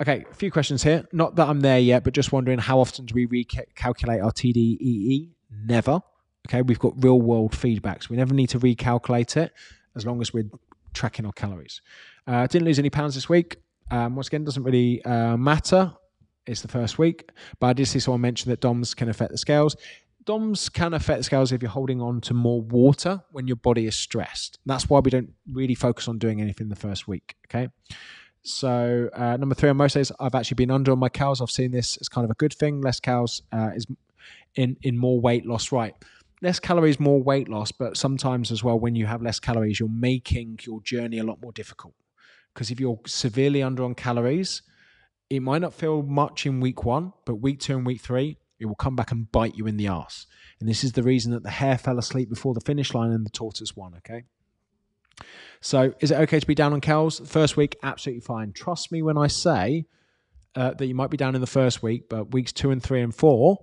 Okay, 0.00 0.26
a 0.30 0.34
few 0.34 0.50
questions 0.50 0.82
here. 0.82 1.06
Not 1.12 1.36
that 1.36 1.48
I'm 1.48 1.60
there 1.60 1.78
yet, 1.78 2.04
but 2.04 2.12
just 2.12 2.30
wondering 2.30 2.58
how 2.58 2.80
often 2.80 3.06
do 3.06 3.14
we 3.14 3.26
recalculate 3.26 4.22
our 4.22 4.30
TDEE? 4.30 5.30
Never. 5.64 6.00
Okay, 6.46 6.60
we've 6.60 6.78
got 6.78 7.02
real 7.02 7.20
world 7.20 7.54
feedback, 7.54 8.02
so 8.02 8.08
we 8.10 8.16
never 8.16 8.34
need 8.34 8.48
to 8.50 8.60
recalculate 8.60 9.36
it 9.36 9.52
as 9.96 10.04
long 10.04 10.20
as 10.20 10.34
we're 10.34 10.50
tracking 10.92 11.24
our 11.24 11.32
calories. 11.32 11.80
Uh, 12.26 12.46
didn't 12.46 12.66
lose 12.66 12.78
any 12.78 12.90
pounds 12.90 13.14
this 13.14 13.28
week. 13.28 13.56
Um, 13.90 14.16
once 14.16 14.26
again, 14.26 14.44
doesn't 14.44 14.62
really 14.62 15.02
uh, 15.04 15.36
matter. 15.36 15.92
It's 16.46 16.60
the 16.60 16.68
first 16.68 16.98
week, 16.98 17.30
but 17.58 17.68
I 17.68 17.72
did 17.72 17.86
see 17.86 17.98
someone 17.98 18.20
mention 18.20 18.50
that 18.50 18.60
DOMS 18.60 18.94
can 18.94 19.08
affect 19.08 19.32
the 19.32 19.38
scales. 19.38 19.76
DOMS 20.26 20.68
can 20.68 20.92
affect 20.92 21.18
the 21.18 21.24
scales 21.24 21.52
if 21.52 21.62
you're 21.62 21.70
holding 21.70 22.02
on 22.02 22.20
to 22.22 22.34
more 22.34 22.60
water 22.60 23.22
when 23.30 23.46
your 23.46 23.56
body 23.56 23.86
is 23.86 23.96
stressed. 23.96 24.58
That's 24.66 24.90
why 24.90 25.00
we 25.00 25.10
don't 25.10 25.32
really 25.50 25.74
focus 25.74 26.06
on 26.06 26.18
doing 26.18 26.40
anything 26.40 26.68
the 26.68 26.76
first 26.76 27.08
week. 27.08 27.36
Okay. 27.46 27.68
So 28.46 29.10
uh, 29.12 29.36
number 29.36 29.56
three 29.56 29.70
on 29.70 29.76
most 29.76 29.94
days, 29.94 30.12
I've 30.20 30.36
actually 30.36 30.54
been 30.54 30.70
under 30.70 30.92
on 30.92 31.00
my 31.00 31.08
cows. 31.08 31.40
I've 31.40 31.50
seen 31.50 31.72
this 31.72 31.96
as 31.96 32.08
kind 32.08 32.24
of 32.24 32.30
a 32.30 32.34
good 32.34 32.52
thing. 32.52 32.80
Less 32.80 33.00
cows 33.00 33.42
uh, 33.52 33.70
is 33.74 33.86
in 34.54 34.76
in 34.82 34.96
more 34.96 35.20
weight 35.20 35.44
loss. 35.44 35.72
Right, 35.72 35.94
less 36.42 36.60
calories, 36.60 37.00
more 37.00 37.20
weight 37.20 37.48
loss. 37.48 37.72
But 37.72 37.96
sometimes 37.96 38.52
as 38.52 38.62
well, 38.62 38.78
when 38.78 38.94
you 38.94 39.06
have 39.06 39.20
less 39.20 39.40
calories, 39.40 39.80
you're 39.80 39.88
making 39.88 40.60
your 40.62 40.80
journey 40.80 41.18
a 41.18 41.24
lot 41.24 41.42
more 41.42 41.50
difficult. 41.50 41.94
Because 42.54 42.70
if 42.70 42.78
you're 42.78 43.00
severely 43.04 43.64
under 43.64 43.82
on 43.82 43.96
calories, 43.96 44.62
it 45.28 45.40
might 45.40 45.60
not 45.60 45.74
feel 45.74 46.02
much 46.02 46.46
in 46.46 46.60
week 46.60 46.84
one, 46.84 47.12
but 47.24 47.36
week 47.36 47.58
two 47.58 47.76
and 47.76 47.84
week 47.84 48.00
three, 48.00 48.38
it 48.60 48.66
will 48.66 48.76
come 48.76 48.94
back 48.94 49.10
and 49.10 49.30
bite 49.32 49.56
you 49.56 49.66
in 49.66 49.76
the 49.76 49.88
ass. 49.88 50.26
And 50.60 50.68
this 50.68 50.84
is 50.84 50.92
the 50.92 51.02
reason 51.02 51.32
that 51.32 51.42
the 51.42 51.50
hare 51.50 51.78
fell 51.78 51.98
asleep 51.98 52.30
before 52.30 52.54
the 52.54 52.60
finish 52.60 52.94
line 52.94 53.10
and 53.10 53.26
the 53.26 53.30
tortoise 53.30 53.74
won. 53.76 53.94
Okay. 53.96 54.24
So, 55.60 55.94
is 56.00 56.10
it 56.10 56.16
okay 56.20 56.40
to 56.40 56.46
be 56.46 56.54
down 56.54 56.72
on 56.72 56.80
cows? 56.80 57.20
First 57.24 57.56
week, 57.56 57.76
absolutely 57.82 58.20
fine. 58.20 58.52
Trust 58.52 58.92
me 58.92 59.02
when 59.02 59.18
I 59.18 59.26
say 59.26 59.86
uh, 60.54 60.74
that 60.74 60.86
you 60.86 60.94
might 60.94 61.10
be 61.10 61.16
down 61.16 61.34
in 61.34 61.40
the 61.40 61.46
first 61.46 61.82
week, 61.82 62.08
but 62.08 62.32
weeks 62.32 62.52
two 62.52 62.70
and 62.70 62.82
three 62.82 63.02
and 63.02 63.14
four, 63.14 63.58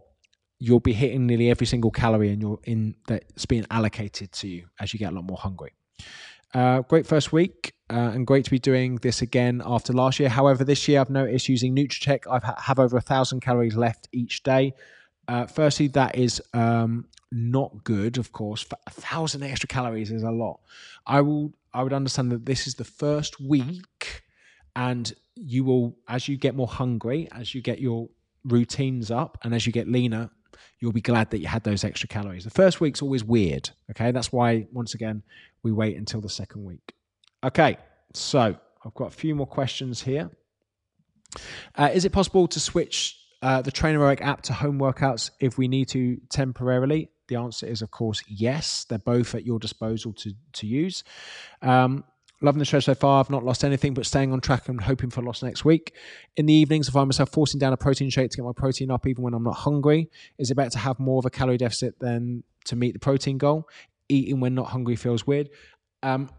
you'll 0.60 0.80
be 0.80 0.94
hitting 0.94 1.28
nearly 1.28 1.50
every 1.50 1.68
single 1.68 1.92
calorie 1.92 2.32
and 2.32 2.42
you're 2.42 2.60
in 2.64 2.96
that's 3.08 3.46
being 3.46 3.66
allocated 3.70 4.32
to 4.32 4.48
you 4.48 4.66
as 4.80 4.94
you 4.94 5.00
get 5.00 5.12
a 5.12 5.16
lot 5.16 5.26
more 5.26 5.38
hungry. 5.38 5.74
Uh, 6.54 6.82
great 6.82 7.08
first 7.08 7.34
week, 7.34 7.74
uh, 7.90 8.12
and 8.14 8.28
great 8.28 8.46
to 8.46 8.52
be 8.52 8.60
doing 8.60 8.96
this 8.98 9.22
again 9.22 9.62
after 9.66 9.92
last 9.92 10.20
year. 10.20 10.30
However, 10.30 10.64
this 10.64 10.88
year 10.88 11.02
I've 11.02 11.10
noticed 11.10 11.50
using 11.50 11.76
Nutracheck, 11.76 12.28
I 12.30 12.46
ha- 12.46 12.62
have 12.62 12.80
over 12.80 12.98
a 12.98 13.02
thousand 13.02 13.42
calories 13.42 13.76
left 13.76 14.08
each 14.12 14.44
day. 14.44 14.74
Uh, 15.28 15.48
firstly, 15.48 15.88
that 15.90 16.16
is 16.16 16.42
um, 16.54 17.06
not 17.34 17.84
good, 17.84 18.18
of 18.18 18.32
course. 18.32 18.66
A 18.86 18.92
thousand 18.92 19.44
extra 19.44 19.68
calories 19.68 20.12
is 20.12 20.24
a 20.24 20.32
lot. 20.32 20.60
I 21.06 21.22
will 21.22 21.54
I 21.74 21.84
would 21.84 21.94
understand 21.94 22.32
that 22.32 22.46
this 22.46 22.68
is 22.68 22.76
the 22.76 22.84
first 22.84 23.40
week, 23.40 24.24
and 24.76 25.12
you 25.36 25.64
will, 25.64 25.98
as 26.08 26.28
you 26.28 26.38
get 26.38 26.56
more 26.56 26.68
hungry, 26.68 27.28
as 27.32 27.56
you 27.56 27.62
get 27.62 27.80
your 27.80 28.10
routines 28.46 29.10
up, 29.10 29.38
and 29.44 29.56
as 29.56 29.66
you 29.66 29.72
get 29.72 29.88
leaner, 29.88 30.30
you'll 30.80 30.92
be 30.92 31.02
glad 31.02 31.32
that 31.32 31.40
you 31.40 31.48
had 31.48 31.64
those 31.64 31.84
extra 31.84 32.08
calories. 32.08 32.44
The 32.44 32.52
first 32.52 32.80
week's 32.80 33.02
always 33.02 33.24
weird. 33.24 33.72
Okay, 33.90 34.12
that's 34.12 34.32
why 34.32 34.68
once 34.72 34.94
again 34.94 35.24
we 35.64 35.72
wait 35.72 35.98
until 35.98 36.22
the 36.22 36.30
second 36.30 36.64
week. 36.64 36.94
Okay, 37.44 37.78
so 38.14 38.56
I've 38.86 38.94
got 38.94 39.08
a 39.08 39.16
few 39.16 39.34
more 39.34 39.48
questions 39.48 40.02
here. 40.02 40.30
Uh, 41.76 41.90
is 41.92 42.06
it 42.06 42.12
possible 42.12 42.48
to 42.48 42.60
switch 42.60 43.18
uh, 43.42 43.62
the 43.62 43.72
Trainerize 43.72 44.22
app 44.22 44.44
to 44.44 44.54
home 44.54 44.80
workouts 44.80 45.32
if 45.40 45.58
we 45.58 45.68
need 45.68 45.90
to 45.90 46.18
temporarily? 46.30 47.10
The 47.28 47.36
answer 47.36 47.66
is, 47.66 47.82
of 47.82 47.92
course, 47.92 48.24
yes. 48.28 48.86
They're 48.86 49.00
both 49.00 49.36
at 49.36 49.46
your 49.46 49.60
disposal 49.60 50.14
to 50.14 50.34
to 50.54 50.68
use. 50.68 51.04
Um, 51.62 52.04
loving 52.42 52.60
the 52.60 52.66
show 52.66 52.80
so 52.80 52.94
far. 52.94 53.20
I've 53.20 53.30
not 53.30 53.46
lost 53.46 53.64
anything, 53.64 53.94
but 53.94 54.06
staying 54.06 54.34
on 54.34 54.42
track 54.42 54.68
and 54.68 54.80
hoping 54.80 55.10
for 55.10 55.22
loss 55.22 55.42
next 55.42 55.64
week. 55.64 55.94
In 56.36 56.46
the 56.46 56.54
evenings, 56.54 56.90
I 56.90 56.92
find 56.92 57.08
myself 57.08 57.30
forcing 57.32 57.60
down 57.60 57.74
a 57.74 57.78
protein 57.78 58.10
shake 58.10 58.30
to 58.32 58.38
get 58.38 58.46
my 58.46 58.52
protein 58.56 58.92
up, 58.92 59.08
even 59.08 59.24
when 59.24 59.34
I'm 59.34 59.44
not 59.44 59.56
hungry. 59.56 60.10
Is 60.38 60.52
it 60.52 60.56
better 60.56 60.70
to 60.72 60.80
have 60.80 61.00
more 61.00 61.20
of 61.20 61.26
a 61.26 61.30
calorie 61.30 61.58
deficit 61.58 61.98
than 62.00 62.44
to 62.66 62.76
meet 62.76 62.94
the 62.94 63.00
protein 63.00 63.38
goal? 63.38 63.70
Eating 64.10 64.42
when 64.42 64.54
not 64.54 64.68
hungry 64.68 64.98
feels 64.98 65.26
weird. 65.26 65.50
Um, 66.04 66.30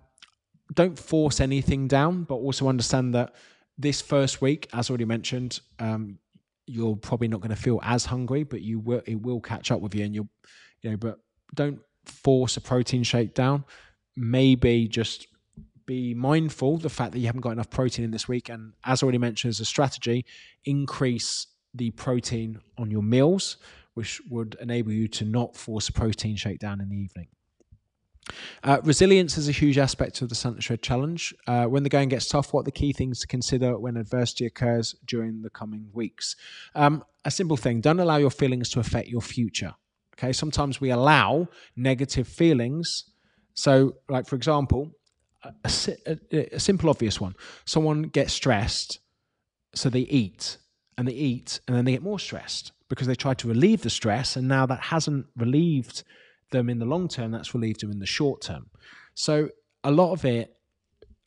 don't 0.75 0.99
force 0.99 1.41
anything 1.41 1.89
down, 1.89 2.25
but 2.25 2.37
also 2.37 2.69
understand 2.69 3.15
that 3.15 3.35
this 3.79 4.03
first 4.03 4.41
week, 4.43 4.69
as 4.73 4.91
already 4.91 5.07
mentioned, 5.07 5.61
um, 5.79 6.19
you're 6.67 6.97
probably 6.97 7.29
not 7.29 7.41
going 7.41 7.51
to 7.51 7.57
feel 7.57 7.81
as 7.83 8.05
hungry, 8.05 8.45
but 8.45 8.61
you 8.61 8.79
will 8.79 9.03
it 9.07 9.21
will 9.21 9.41
catch 9.41 9.71
up 9.71 9.81
with 9.81 9.95
you, 9.95 10.05
and 10.05 10.15
you'll 10.15 10.29
you 10.85 10.91
know, 10.91 10.97
but 10.97 11.19
don't 11.55 11.81
force 12.05 12.57
a 12.57 12.61
protein 12.61 13.03
shake 13.03 13.35
down. 13.35 13.65
Maybe 14.17 14.87
just 14.87 15.27
be 15.87 16.15
mindful 16.15 16.77
the 16.77 16.89
fact 16.89 17.13
that 17.13 17.19
you 17.19 17.27
haven't 17.27 17.41
got 17.41 17.51
enough 17.51 17.71
protein 17.71 18.05
in 18.05 18.11
this 18.11 18.29
week, 18.29 18.49
and 18.49 18.75
as 18.85 19.03
already 19.03 19.19
mentioned 19.19 19.51
as 19.51 19.61
a 19.61 19.65
strategy, 19.65 20.25
increase 20.65 21.47
the 21.75 21.91
protein 21.93 22.61
on 22.79 22.91
your 22.91 23.03
meals, 23.03 23.57
which 23.95 24.21
would 24.31 24.57
enable 24.61 24.93
you 24.93 25.09
to 25.09 25.25
not 25.25 25.57
force 25.57 25.89
a 25.89 25.93
protein 25.93 26.37
shake 26.37 26.61
down 26.61 26.81
in 26.81 26.89
the 26.91 26.97
evening. 26.97 27.29
Uh, 28.63 28.81
resilience 28.85 29.37
is 29.37 29.49
a 29.49 29.53
huge 29.53 29.77
aspect 29.77 30.23
of 30.23 30.29
the 30.29 30.35
Santa 30.35 30.61
Shred 30.61 30.83
Challenge. 30.83 31.35
Uh, 31.47 31.67
when 31.67 31.83
the 31.83 31.91
going 31.91 32.09
gets 32.09 32.27
tough, 32.27 32.53
what 32.53 32.61
are 32.61 32.65
the 32.65 32.73
key 32.73 32.93
things 32.93 33.21
to 33.21 33.27
consider 33.27 33.79
when 33.79 33.97
adversity 33.97 34.47
occurs 34.47 34.95
during 35.07 35.43
the 35.43 35.51
coming 35.51 35.89
weeks? 35.93 36.37
Um, 36.75 37.05
a 37.25 37.31
simple 37.31 37.57
thing 37.57 37.81
don't 37.81 38.01
allow 38.01 38.17
your 38.17 38.31
feelings 38.31 38.71
to 38.71 38.81
affect 38.81 39.09
your 39.09 39.21
future. 39.21 39.75
Okay, 40.19 40.33
sometimes 40.33 40.81
we 40.81 40.91
allow 40.91 41.49
negative 41.77 42.29
feelings. 42.29 43.05
So, 43.55 43.97
like 44.09 44.27
for 44.27 44.37
example, 44.37 44.93
a, 45.43 45.71
a, 46.07 46.55
a 46.55 46.61
simple, 46.61 46.91
obvious 46.91 47.21
one 47.21 47.35
someone 47.65 48.03
gets 48.03 48.33
stressed, 48.33 49.01
so 49.75 49.89
they 49.91 50.01
eat 50.01 50.59
and 50.97 51.09
they 51.09 51.13
eat 51.13 51.61
and 51.67 51.77
then 51.77 51.85
they 51.85 51.93
get 51.93 52.03
more 52.03 52.19
stressed 52.19 52.73
because 52.89 53.07
they 53.07 53.15
try 53.15 53.35
to 53.35 53.49
relieve 53.49 53.83
the 53.83 53.91
stress, 53.91 54.37
and 54.37 54.47
now 54.47 54.67
that 54.67 54.81
hasn't 54.81 55.27
relieved 55.37 56.05
them 56.51 56.69
in 56.69 56.79
the 56.79 56.85
long 56.85 57.09
term, 57.09 57.33
that's 57.33 57.55
relieved 57.55 57.81
them 57.81 57.91
in 57.91 57.99
the 57.99 58.07
short 58.07 58.41
term. 58.43 58.67
So, 59.15 59.49
a 59.83 59.91
lot 59.91 60.13
of 60.13 60.25
it 60.25 60.54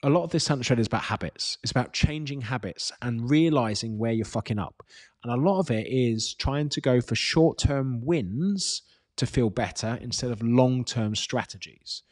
a 0.07 0.09
lot 0.09 0.23
of 0.23 0.29
this 0.29 0.45
Santa 0.45 0.63
Shred 0.63 0.79
is 0.79 0.87
about 0.87 1.03
habits. 1.03 1.57
It's 1.63 1.71
about 1.71 1.91
changing 1.91 2.39
habits 2.39 2.93
and 3.01 3.29
realizing 3.29 3.97
where 3.97 4.13
you're 4.13 4.23
fucking 4.23 4.57
up. 4.57 4.81
And 5.21 5.33
a 5.33 5.35
lot 5.35 5.59
of 5.59 5.69
it 5.69 5.85
is 5.89 6.33
trying 6.33 6.69
to 6.69 6.79
go 6.79 7.01
for 7.01 7.13
short 7.13 7.57
term 7.57 8.05
wins 8.05 8.83
to 9.17 9.25
feel 9.25 9.49
better 9.49 9.99
instead 9.99 10.31
of 10.31 10.41
long 10.41 10.85
term 10.85 11.13
strategies. 11.13 12.03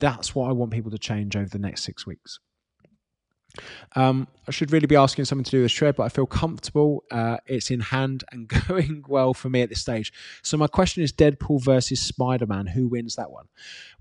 That's 0.00 0.34
what 0.34 0.48
I 0.48 0.52
want 0.52 0.72
people 0.72 0.90
to 0.90 0.98
change 0.98 1.36
over 1.36 1.48
the 1.48 1.60
next 1.60 1.84
six 1.84 2.04
weeks. 2.04 2.40
Um, 3.96 4.26
I 4.48 4.50
should 4.50 4.72
really 4.72 4.86
be 4.86 4.96
asking 4.96 5.24
something 5.26 5.44
to 5.44 5.50
do 5.50 5.62
with 5.62 5.70
shred, 5.70 5.96
but 5.96 6.04
I 6.04 6.08
feel 6.08 6.26
comfortable. 6.26 7.04
Uh, 7.10 7.38
it's 7.46 7.70
in 7.70 7.80
hand 7.80 8.24
and 8.32 8.48
going 8.68 9.04
well 9.08 9.34
for 9.34 9.48
me 9.48 9.62
at 9.62 9.68
this 9.68 9.80
stage. 9.80 10.12
So 10.42 10.56
my 10.56 10.66
question 10.66 11.02
is: 11.02 11.12
Deadpool 11.12 11.62
versus 11.62 12.00
Spider 12.00 12.46
Man. 12.46 12.66
Who 12.66 12.88
wins 12.88 13.16
that 13.16 13.30
one? 13.30 13.46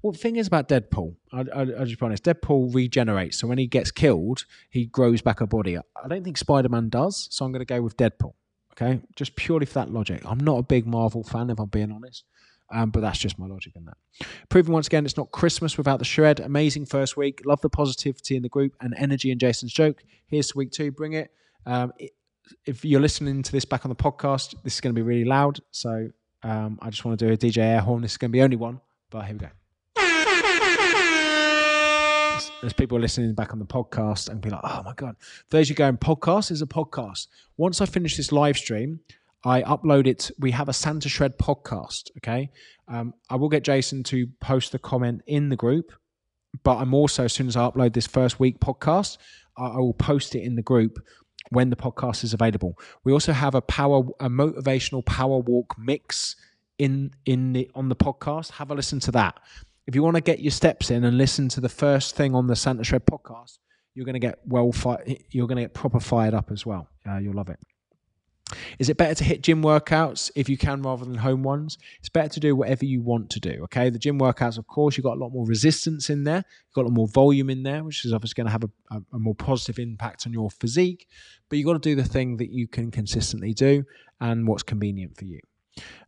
Well, 0.02 0.12
the 0.12 0.20
thing 0.20 0.36
is 0.36 0.48
about 0.48 0.68
Deadpool. 0.68 1.16
I, 1.32 1.42
I, 1.42 1.60
I'll 1.60 1.86
just 1.86 2.00
be 2.00 2.06
honest. 2.06 2.24
Deadpool 2.24 2.74
regenerates, 2.74 3.38
so 3.38 3.48
when 3.48 3.58
he 3.58 3.68
gets 3.68 3.92
killed, 3.92 4.46
he 4.70 4.86
grows 4.86 5.22
back 5.22 5.42
a 5.42 5.48
body. 5.48 5.78
I 5.78 6.08
don't 6.08 6.24
think 6.24 6.38
Spider 6.38 6.70
Man 6.70 6.90
does, 6.90 7.28
so 7.32 7.46
I'm 7.46 7.52
going 7.52 7.66
to 7.66 7.66
go 7.66 7.82
with 7.82 7.98
Deadpool. 7.98 8.34
Okay, 8.74 9.02
just 9.16 9.36
purely 9.36 9.68
for 9.68 9.76
that 9.76 9.92
logic. 9.92 10.24
I'm 10.26 10.40
not 10.40 10.58
a 10.58 10.64
big 10.64 10.88
Marvel 10.88 11.24
fan, 11.24 11.52
if 11.52 11.60
I'm 11.60 11.68
being 11.68 11.92
honest. 11.92 12.26
Um, 12.74 12.90
but 12.90 13.02
that's 13.02 13.20
just 13.20 13.38
my 13.38 13.46
logic 13.46 13.74
in 13.76 13.86
that. 13.86 13.98
Proving 14.50 14.74
once 14.74 14.88
again, 14.88 15.06
it's 15.06 15.16
not 15.16 15.32
Christmas 15.32 15.78
without 15.78 16.00
the 16.00 16.06
shred. 16.06 16.40
Amazing 16.40 16.88
first 16.88 17.16
week. 17.16 17.42
Love 17.46 17.62
the 17.62 17.70
positivity 17.70 18.36
in 18.36 18.42
the 18.42 18.50
group 18.50 18.76
and 18.82 18.96
energy 18.98 19.30
in 19.32 19.38
Jason's 19.38 19.72
joke. 19.72 20.04
Here's 20.26 20.50
to 20.50 20.58
week 20.58 20.72
two. 20.72 20.92
Bring 20.92 21.14
it. 21.14 21.32
Um, 21.68 21.94
if 22.66 22.84
you're 22.84 23.00
listening 23.00 23.44
to 23.44 23.52
this 23.52 23.64
back 23.64 23.86
on 23.86 23.90
the 23.90 23.96
podcast, 23.96 24.56
this 24.64 24.74
is 24.74 24.82
going 24.82 24.94
to 24.94 25.00
be 25.00 25.04
really 25.04 25.24
loud. 25.24 25.60
So 25.72 26.10
um, 26.42 26.80
I 26.82 26.90
just 26.90 27.06
want 27.06 27.20
to 27.20 27.28
do 27.28 27.32
a 27.32 27.38
DJ 27.38 27.60
air 27.60 27.82
horn. 27.82 28.02
This 28.02 28.14
is 28.14 28.18
going 28.18 28.32
to 28.32 28.34
be 28.34 28.42
only 28.42 28.58
one, 28.58 28.82
but 29.12 29.26
here 29.26 29.36
we 29.36 29.40
go. 29.40 29.50
There's 32.62 32.74
people 32.74 33.00
listening 33.00 33.34
back 33.34 33.54
on 33.54 33.60
the 33.60 33.66
podcast 33.66 34.30
and 34.30 34.42
be 34.42 34.50
like, 34.50 34.62
oh 34.64 34.82
my 34.84 34.94
God. 34.96 35.16
For 35.20 35.58
those 35.58 35.70
you 35.70 35.76
going, 35.76 35.98
podcast 35.98 36.50
is 36.50 36.62
a 36.62 36.66
podcast. 36.66 37.28
Once 37.58 37.82
I 37.82 37.86
finish 37.86 38.18
this 38.18 38.32
live 38.32 38.58
stream, 38.58 39.02
I 39.44 39.62
upload 39.64 40.08
it. 40.08 40.32
We 40.40 40.52
have 40.52 40.70
a 40.70 40.74
Santa 40.74 41.10
Shred 41.10 41.38
podcast. 41.38 42.12
Okay. 42.18 42.50
Um, 42.88 43.14
I 43.30 43.36
will 43.36 43.50
get 43.50 43.64
Jason 43.64 44.04
to 44.04 44.28
post 44.40 44.72
the 44.72 44.80
comment 44.80 45.22
in 45.28 45.50
the 45.50 45.56
group, 45.56 45.92
but 46.64 46.78
I'm 46.78 46.94
also, 46.94 47.26
as 47.26 47.34
soon 47.34 47.48
as 47.48 47.56
I 47.56 47.70
upload 47.70 47.94
this 47.94 48.08
first 48.08 48.40
week 48.40 48.60
podcast, 48.60 49.18
I, 49.58 49.66
I 49.66 49.78
will 49.78 49.94
post 49.94 50.36
it 50.36 50.44
in 50.44 50.56
the 50.56 50.62
group 50.62 51.00
when 51.50 51.70
the 51.70 51.76
podcast 51.76 52.24
is 52.24 52.34
available. 52.34 52.78
We 53.04 53.12
also 53.12 53.34
have 53.34 53.56
a 53.56 53.62
power, 53.62 54.04
a 54.20 54.30
motivational 54.30 55.06
power 55.06 55.38
walk 55.38 55.76
mix 55.78 56.36
in 56.80 57.12
in 57.26 57.54
the 57.54 57.70
on 57.76 57.90
the 57.90 57.96
podcast. 57.96 58.52
Have 58.52 58.72
a 58.72 58.76
listen 58.76 59.00
to 59.02 59.12
that. 59.12 59.40
If 59.86 59.96
you 59.96 60.04
want 60.04 60.16
to 60.16 60.22
get 60.22 60.40
your 60.40 60.52
steps 60.52 60.90
in 60.90 61.04
and 61.04 61.18
listen 61.18 61.50
to 61.50 61.62
the 61.62 61.70
first 61.70 62.16
thing 62.16 62.34
on 62.34 62.48
the 62.48 62.56
Santa 62.56 62.84
Shred 62.84 63.06
podcast, 63.06 63.60
you're 63.94 64.06
going 64.06 64.14
to 64.14 64.20
get 64.20 64.40
well. 64.46 64.72
Fi- 64.72 65.20
you're 65.30 65.48
going 65.48 65.58
to 65.58 65.64
get 65.64 65.74
proper 65.74 66.00
fired 66.00 66.34
up 66.34 66.52
as 66.52 66.66
well. 66.66 66.88
Uh, 67.08 67.18
you'll 67.18 67.36
love 67.36 67.50
it. 67.50 67.60
Is 68.80 68.90
it 68.90 68.98
better 68.98 69.16
to 69.16 69.24
hit 69.24 69.44
gym 69.44 69.62
workouts 69.62 70.32
if 70.36 70.50
you 70.50 70.58
can 70.58 70.82
rather 70.82 71.06
than 71.06 71.16
home 71.16 71.44
ones? 71.44 71.78
It's 72.00 72.10
better 72.10 72.30
to 72.30 72.40
do 72.40 72.56
whatever 72.56 72.86
you 72.86 73.02
want 73.02 73.30
to 73.32 73.40
do. 73.40 73.62
Okay, 73.64 73.90
the 73.90 74.00
gym 74.00 74.20
workouts, 74.20 74.58
of 74.58 74.68
course, 74.68 74.98
you've 74.98 75.06
got 75.06 75.18
a 75.18 75.20
lot 75.20 75.32
more 75.32 75.46
resistance 75.46 76.10
in 76.10 76.24
there, 76.24 76.44
you've 76.46 76.74
got 76.74 76.82
a 76.82 76.88
lot 76.88 76.94
more 76.94 77.08
volume 77.08 77.50
in 77.50 77.64
there, 77.64 77.84
which 77.84 78.06
is 78.06 78.14
obviously 78.14 78.36
going 78.42 78.48
to 78.48 78.52
have 78.52 78.64
a, 78.64 78.96
a, 78.96 79.02
a 79.14 79.20
more 79.20 79.36
positive 79.36 79.80
impact 79.80 80.26
on 80.26 80.34
your 80.34 80.50
physique. 80.50 81.08
But 81.50 81.58
you've 81.58 81.66
got 81.68 81.74
to 81.74 81.80
do 81.80 81.96
the 81.96 82.04
thing 82.04 82.38
that 82.38 82.52
you 82.52 82.68
can 82.68 82.92
consistently 82.92 83.54
do 83.54 83.84
and 84.20 84.48
what's 84.48 84.64
convenient 84.64 85.18
for 85.18 85.26
you. 85.26 85.40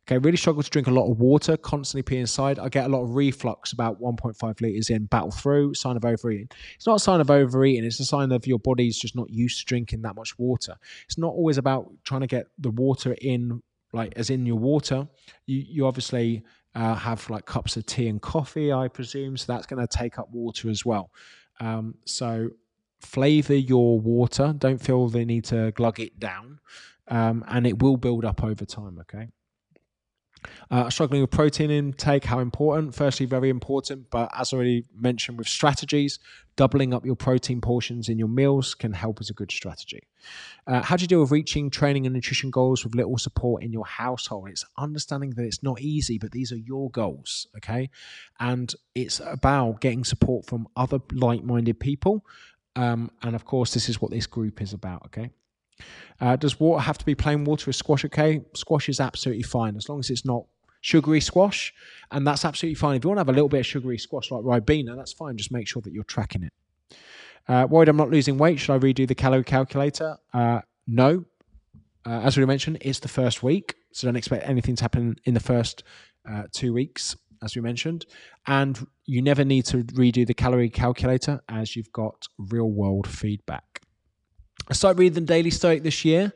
Okay, 0.07 0.19
really 0.19 0.37
struggle 0.37 0.61
to 0.61 0.69
drink 0.69 0.87
a 0.87 0.91
lot 0.91 1.09
of 1.09 1.19
water, 1.19 1.57
constantly 1.57 2.03
pee 2.03 2.17
inside. 2.17 2.59
I 2.59 2.69
get 2.69 2.85
a 2.85 2.89
lot 2.89 3.01
of 3.01 3.15
reflux 3.15 3.71
about 3.71 3.99
1.5 3.99 4.61
liters 4.61 4.91
in, 4.91 5.05
battle 5.05 5.31
through, 5.31 5.73
sign 5.73 5.97
of 5.97 6.05
overeating. 6.05 6.47
It's 6.75 6.85
not 6.85 6.97
a 6.97 6.99
sign 6.99 7.21
of 7.21 7.31
overeating, 7.31 7.83
it's 7.83 7.99
a 7.99 8.05
sign 8.05 8.31
of 8.31 8.45
your 8.45 8.59
body's 8.59 8.99
just 8.99 9.15
not 9.15 9.31
used 9.31 9.59
to 9.59 9.65
drinking 9.65 10.03
that 10.03 10.15
much 10.15 10.37
water. 10.37 10.75
It's 11.05 11.17
not 11.17 11.29
always 11.29 11.57
about 11.57 11.91
trying 12.03 12.21
to 12.21 12.27
get 12.27 12.45
the 12.59 12.69
water 12.69 13.15
in, 13.19 13.63
like 13.93 14.13
as 14.15 14.29
in 14.29 14.45
your 14.45 14.57
water. 14.57 15.07
You, 15.47 15.63
you 15.67 15.87
obviously 15.87 16.43
uh, 16.75 16.93
have 16.93 17.27
like 17.31 17.47
cups 17.47 17.75
of 17.75 17.87
tea 17.87 18.07
and 18.07 18.21
coffee, 18.21 18.71
I 18.71 18.87
presume, 18.89 19.37
so 19.37 19.51
that's 19.51 19.65
going 19.65 19.85
to 19.85 19.97
take 19.97 20.19
up 20.19 20.29
water 20.29 20.69
as 20.69 20.85
well. 20.85 21.09
Um, 21.59 21.95
so 22.05 22.51
flavor 23.01 23.55
your 23.55 23.99
water. 23.99 24.53
Don't 24.55 24.79
feel 24.79 25.07
the 25.07 25.25
need 25.25 25.45
to 25.45 25.71
glug 25.71 25.99
it 25.99 26.19
down, 26.19 26.59
um, 27.07 27.43
and 27.47 27.65
it 27.65 27.81
will 27.81 27.97
build 27.97 28.23
up 28.23 28.43
over 28.43 28.65
time. 28.65 28.99
Okay. 28.99 29.29
Uh, 30.71 30.89
struggling 30.89 31.21
with 31.21 31.31
protein 31.31 31.71
intake, 31.71 32.25
how 32.25 32.39
important? 32.39 32.95
Firstly, 32.95 33.25
very 33.25 33.49
important, 33.49 34.09
but 34.09 34.29
as 34.37 34.53
already 34.53 34.85
mentioned 34.95 35.37
with 35.37 35.47
strategies, 35.47 36.19
doubling 36.55 36.93
up 36.93 37.05
your 37.05 37.15
protein 37.15 37.61
portions 37.61 38.09
in 38.09 38.17
your 38.17 38.27
meals 38.27 38.73
can 38.73 38.93
help 38.93 39.19
as 39.19 39.29
a 39.29 39.33
good 39.33 39.51
strategy. 39.51 40.03
Uh, 40.67 40.81
how 40.81 40.95
do 40.95 41.03
you 41.03 41.07
deal 41.07 41.21
with 41.21 41.31
reaching 41.31 41.69
training 41.69 42.05
and 42.05 42.13
nutrition 42.13 42.49
goals 42.49 42.83
with 42.83 42.95
little 42.95 43.17
support 43.17 43.63
in 43.63 43.71
your 43.71 43.85
household? 43.85 44.49
It's 44.49 44.65
understanding 44.77 45.31
that 45.31 45.43
it's 45.43 45.61
not 45.61 45.81
easy, 45.81 46.17
but 46.17 46.31
these 46.31 46.51
are 46.51 46.57
your 46.57 46.89
goals, 46.91 47.47
okay? 47.57 47.89
And 48.39 48.73
it's 48.95 49.19
about 49.19 49.81
getting 49.81 50.03
support 50.03 50.45
from 50.45 50.67
other 50.75 50.99
like 51.11 51.43
minded 51.43 51.79
people. 51.79 52.25
Um, 52.75 53.11
and 53.21 53.35
of 53.35 53.45
course, 53.45 53.73
this 53.73 53.87
is 53.89 54.01
what 54.01 54.11
this 54.11 54.27
group 54.27 54.61
is 54.61 54.73
about, 54.73 55.05
okay? 55.07 55.31
Uh, 56.19 56.35
does 56.35 56.59
water 56.59 56.81
have 56.81 56.97
to 56.97 57.05
be 57.05 57.15
plain 57.15 57.43
water? 57.43 57.69
Is 57.69 57.77
squash 57.77 58.05
okay? 58.05 58.41
Squash 58.55 58.89
is 58.89 58.99
absolutely 58.99 59.43
fine 59.43 59.75
as 59.75 59.89
long 59.89 59.99
as 59.99 60.09
it's 60.09 60.25
not 60.25 60.45
sugary 60.81 61.19
squash, 61.19 61.73
and 62.11 62.25
that's 62.27 62.45
absolutely 62.45 62.75
fine. 62.75 62.95
If 62.95 63.03
you 63.03 63.09
want 63.09 63.17
to 63.17 63.21
have 63.21 63.29
a 63.29 63.33
little 63.33 63.49
bit 63.49 63.61
of 63.61 63.65
sugary 63.65 63.97
squash 63.97 64.31
like 64.31 64.43
Ribena, 64.43 64.95
that's 64.95 65.13
fine. 65.13 65.35
Just 65.35 65.51
make 65.51 65.67
sure 65.67 65.81
that 65.81 65.91
you're 65.91 66.03
tracking 66.03 66.43
it. 66.43 66.53
Uh, 67.47 67.67
worried 67.69 67.89
I'm 67.89 67.97
not 67.97 68.09
losing 68.09 68.37
weight? 68.37 68.59
Should 68.59 68.73
I 68.73 68.79
redo 68.79 69.07
the 69.07 69.15
calorie 69.15 69.43
calculator? 69.43 70.17
Uh, 70.33 70.61
no. 70.87 71.25
Uh, 72.05 72.21
as 72.23 72.37
we 72.37 72.45
mentioned, 72.45 72.77
it's 72.81 72.99
the 72.99 73.07
first 73.07 73.41
week, 73.41 73.75
so 73.91 74.07
don't 74.07 74.15
expect 74.15 74.47
anything 74.47 74.75
to 74.75 74.83
happen 74.83 75.15
in 75.25 75.33
the 75.33 75.39
first 75.39 75.83
uh, 76.29 76.43
two 76.51 76.71
weeks, 76.71 77.15
as 77.43 77.55
we 77.55 77.61
mentioned. 77.61 78.05
And 78.45 78.87
you 79.05 79.21
never 79.21 79.43
need 79.43 79.65
to 79.65 79.83
redo 79.83 80.25
the 80.25 80.33
calorie 80.35 80.69
calculator 80.69 81.41
as 81.49 81.75
you've 81.75 81.91
got 81.91 82.27
real 82.37 82.69
world 82.69 83.07
feedback. 83.07 83.81
I 84.67 84.73
started 84.73 84.97
reading 84.97 85.13
the 85.13 85.21
Daily 85.21 85.51
Stoic 85.51 85.83
this 85.83 86.03
year. 86.03 86.33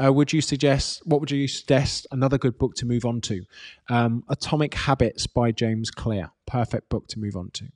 Uh, 0.00 0.12
would 0.12 0.32
you 0.32 0.40
suggest 0.40 1.04
what 1.04 1.20
would 1.20 1.30
you 1.30 1.48
suggest 1.48 2.06
another 2.12 2.38
good 2.38 2.56
book 2.56 2.74
to 2.76 2.86
move 2.86 3.04
on 3.04 3.20
to? 3.22 3.44
Um, 3.88 4.22
Atomic 4.28 4.74
Habits 4.74 5.26
by 5.26 5.50
James 5.50 5.90
Clear. 5.90 6.30
Perfect 6.46 6.88
book 6.88 7.08
to 7.08 7.18
move 7.18 7.36
on 7.36 7.50
to. 7.54 7.66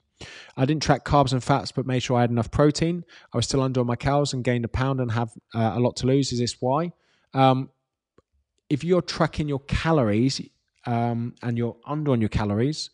I 0.57 0.65
didn't 0.65 0.83
track 0.83 1.05
carbs 1.05 1.33
and 1.33 1.43
fats, 1.43 1.73
but 1.73 1.87
made 1.87 2.01
sure 2.01 2.17
I 2.17 2.21
had 2.21 2.31
enough 2.31 2.51
protein. 2.51 3.05
I 3.35 3.37
was 3.37 3.47
still 3.47 3.61
under 3.61 3.81
on 3.81 3.87
my 3.87 3.97
calories 3.97 4.33
and 4.33 4.45
gained 4.45 4.65
a 4.65 4.69
pound 4.69 5.01
and 5.01 5.11
have 5.11 5.31
uh, 5.55 5.73
a 5.75 5.81
lot 5.81 5.97
to 5.97 6.07
lose. 6.07 6.33
Is 6.33 6.39
this 6.39 6.61
why? 6.61 6.93
Um, 7.35 7.71
if 8.71 8.85
you're 8.85 9.03
tracking 9.03 9.49
your 9.49 9.61
calories 9.61 10.41
um, 10.87 11.35
and 11.43 11.59
you're 11.59 11.77
under 11.85 12.13
on 12.13 12.21
your 12.21 12.29
calories, 12.29 12.91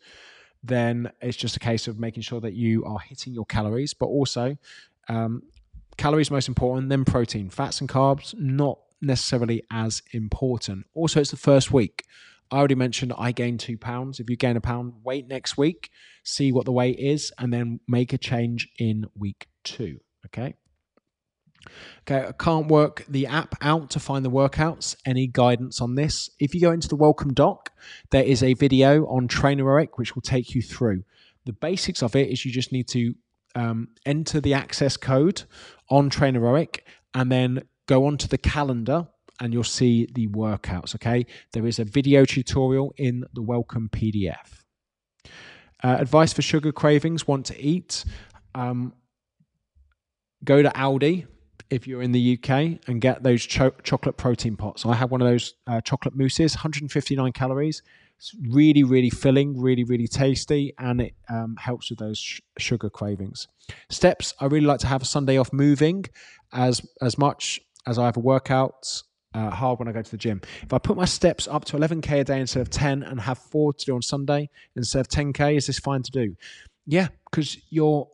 then 0.63 1.11
it's 1.21 1.37
just 1.37 1.55
a 1.55 1.59
case 1.59 1.87
of 1.87 1.99
making 1.99 2.23
sure 2.23 2.41
that 2.41 2.53
you 2.53 2.83
are 2.85 2.99
hitting 2.99 3.33
your 3.33 3.45
calories, 3.45 3.93
but 3.93 4.07
also 4.07 4.57
um, 5.09 5.43
calories 5.97 6.31
most 6.31 6.47
important, 6.47 6.89
then 6.89 7.05
protein. 7.05 7.49
Fats 7.49 7.79
and 7.81 7.89
carbs, 7.89 8.33
not 8.37 8.79
necessarily 9.01 9.63
as 9.71 10.01
important. 10.11 10.85
Also, 10.93 11.19
it's 11.19 11.31
the 11.31 11.37
first 11.37 11.71
week. 11.71 12.03
I 12.51 12.57
already 12.57 12.75
mentioned 12.75 13.13
I 13.17 13.31
gained 13.31 13.59
two 13.59 13.77
pounds. 13.77 14.19
If 14.19 14.29
you 14.29 14.37
gain 14.37 14.57
a 14.57 14.61
pound, 14.61 14.93
wait 15.03 15.27
next 15.27 15.57
week, 15.57 15.89
see 16.23 16.51
what 16.51 16.65
the 16.65 16.71
weight 16.71 16.99
is, 16.99 17.31
and 17.39 17.51
then 17.51 17.79
make 17.87 18.13
a 18.13 18.17
change 18.17 18.69
in 18.77 19.05
week 19.17 19.47
two. 19.63 19.99
Okay. 20.27 20.55
Okay, 22.01 22.27
I 22.27 22.31
can't 22.33 22.67
work 22.67 23.05
the 23.07 23.25
app 23.27 23.55
out 23.61 23.89
to 23.91 23.99
find 23.99 24.25
the 24.25 24.29
workouts. 24.29 24.95
Any 25.05 25.27
guidance 25.27 25.79
on 25.79 25.95
this? 25.95 26.29
If 26.39 26.53
you 26.53 26.61
go 26.61 26.71
into 26.71 26.89
the 26.89 26.95
welcome 26.95 27.33
doc, 27.33 27.71
there 28.11 28.23
is 28.23 28.43
a 28.43 28.53
video 28.53 29.05
on 29.05 29.27
Trainerize 29.27 29.89
which 29.95 30.13
will 30.13 30.21
take 30.21 30.53
you 30.53 30.61
through. 30.61 31.03
The 31.45 31.53
basics 31.53 32.03
of 32.03 32.15
it 32.15 32.29
is 32.29 32.45
you 32.45 32.51
just 32.51 32.71
need 32.71 32.87
to 32.89 33.15
um, 33.55 33.89
enter 34.05 34.41
the 34.41 34.53
access 34.53 34.97
code 34.97 35.43
on 35.93 36.09
Trainerize 36.09 36.79
and 37.13 37.31
then 37.31 37.61
go 37.87 38.07
onto 38.07 38.27
the 38.27 38.37
calendar 38.37 39.07
and 39.39 39.53
you'll 39.53 39.63
see 39.63 40.07
the 40.13 40.27
workouts. 40.27 40.95
Okay, 40.95 41.25
there 41.53 41.67
is 41.67 41.77
a 41.77 41.83
video 41.83 42.25
tutorial 42.25 42.93
in 42.97 43.23
the 43.33 43.41
welcome 43.41 43.89
PDF. 43.91 44.63
Uh, 45.83 45.97
advice 45.99 46.33
for 46.33 46.41
sugar 46.41 46.71
cravings: 46.71 47.27
want 47.27 47.45
to 47.45 47.61
eat? 47.61 48.05
Um, 48.55 48.93
go 50.43 50.63
to 50.63 50.69
Aldi 50.69 51.27
if 51.69 51.87
you're 51.87 52.01
in 52.01 52.11
the 52.11 52.39
UK 52.39 52.79
and 52.87 52.99
get 52.99 53.23
those 53.23 53.45
cho- 53.45 53.75
chocolate 53.83 54.17
protein 54.17 54.55
pots. 54.55 54.85
I 54.85 54.95
have 54.95 55.11
one 55.11 55.21
of 55.21 55.27
those 55.27 55.53
uh, 55.67 55.81
chocolate 55.81 56.15
mousses, 56.15 56.55
159 56.55 57.31
calories. 57.33 57.83
It's 58.23 58.33
really, 58.55 58.83
really 58.83 59.09
filling, 59.09 59.59
really, 59.59 59.83
really 59.83 60.07
tasty, 60.07 60.73
and 60.79 61.01
it 61.01 61.13
um, 61.27 61.57
helps 61.59 61.89
with 61.89 61.99
those 61.99 62.17
sh- 62.17 62.39
sugar 62.57 62.89
cravings. 62.89 63.49
Steps: 63.89 64.33
I 64.39 64.45
really 64.45 64.65
like 64.65 64.79
to 64.79 64.87
have 64.87 65.01
a 65.01 65.05
Sunday 65.05 65.37
off 65.37 65.51
moving, 65.51 66.05
as 66.53 66.81
as 67.01 67.17
much 67.17 67.59
as 67.85 67.99
I 67.99 68.05
have 68.05 68.15
a 68.15 68.21
workout 68.21 69.03
uh, 69.33 69.49
hard 69.49 69.79
when 69.79 69.89
I 69.89 69.91
go 69.91 70.01
to 70.01 70.09
the 70.09 70.15
gym. 70.15 70.39
If 70.61 70.71
I 70.71 70.77
put 70.77 70.95
my 70.95 71.03
steps 71.03 71.49
up 71.49 71.65
to 71.65 71.77
11k 71.77 72.21
a 72.21 72.23
day 72.23 72.39
instead 72.39 72.61
of 72.61 72.69
10, 72.69 73.03
and 73.03 73.19
have 73.19 73.39
four 73.39 73.73
to 73.73 73.85
do 73.85 73.93
on 73.93 74.01
Sunday 74.01 74.49
instead 74.77 75.01
of 75.01 75.09
10k, 75.09 75.57
is 75.57 75.67
this 75.67 75.79
fine 75.79 76.01
to 76.03 76.11
do? 76.11 76.33
Yeah, 76.85 77.09
because 77.29 77.57
you're 77.71 78.07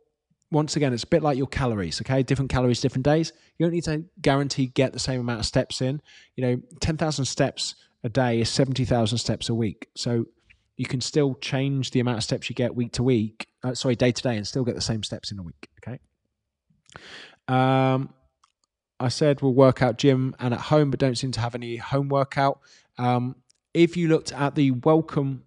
once 0.51 0.75
again, 0.75 0.91
it's 0.91 1.03
a 1.03 1.07
bit 1.07 1.21
like 1.21 1.37
your 1.37 1.45
calories, 1.45 2.01
okay? 2.01 2.23
Different 2.23 2.49
calories, 2.49 2.81
different 2.81 3.05
days. 3.05 3.31
You 3.59 3.67
don't 3.67 3.73
need 3.73 3.83
to 3.83 4.05
guarantee 4.19 4.65
get 4.65 4.91
the 4.91 4.99
same 4.99 5.19
amount 5.19 5.41
of 5.41 5.45
steps 5.45 5.83
in. 5.83 6.01
You 6.35 6.43
know, 6.43 6.61
10,000 6.79 7.25
steps 7.25 7.75
a 8.03 8.09
day 8.09 8.39
is 8.39 8.49
70,000 8.49 9.17
steps 9.17 9.49
a 9.49 9.55
week. 9.55 9.87
So 9.95 10.25
you 10.77 10.85
can 10.85 11.01
still 11.01 11.35
change 11.35 11.91
the 11.91 11.99
amount 11.99 12.17
of 12.17 12.23
steps 12.23 12.49
you 12.49 12.55
get 12.55 12.73
week 12.73 12.93
to 12.93 13.03
week, 13.03 13.47
uh, 13.63 13.73
sorry, 13.73 13.95
day 13.95 14.11
to 14.11 14.23
day, 14.23 14.37
and 14.37 14.47
still 14.47 14.63
get 14.63 14.75
the 14.75 14.81
same 14.81 15.03
steps 15.03 15.31
in 15.31 15.39
a 15.39 15.43
week. 15.43 15.67
Okay. 15.83 15.99
Um, 17.47 18.13
I 18.99 19.09
said 19.09 19.41
we'll 19.41 19.53
work 19.53 19.81
out 19.81 19.97
gym 19.97 20.35
and 20.39 20.53
at 20.53 20.59
home, 20.61 20.89
but 20.91 20.99
don't 20.99 21.17
seem 21.17 21.31
to 21.31 21.39
have 21.39 21.55
any 21.55 21.77
home 21.77 22.09
workout. 22.09 22.59
Um, 22.97 23.35
if 23.73 23.97
you 23.97 24.07
looked 24.07 24.31
at 24.31 24.55
the 24.55 24.71
welcome 24.71 25.43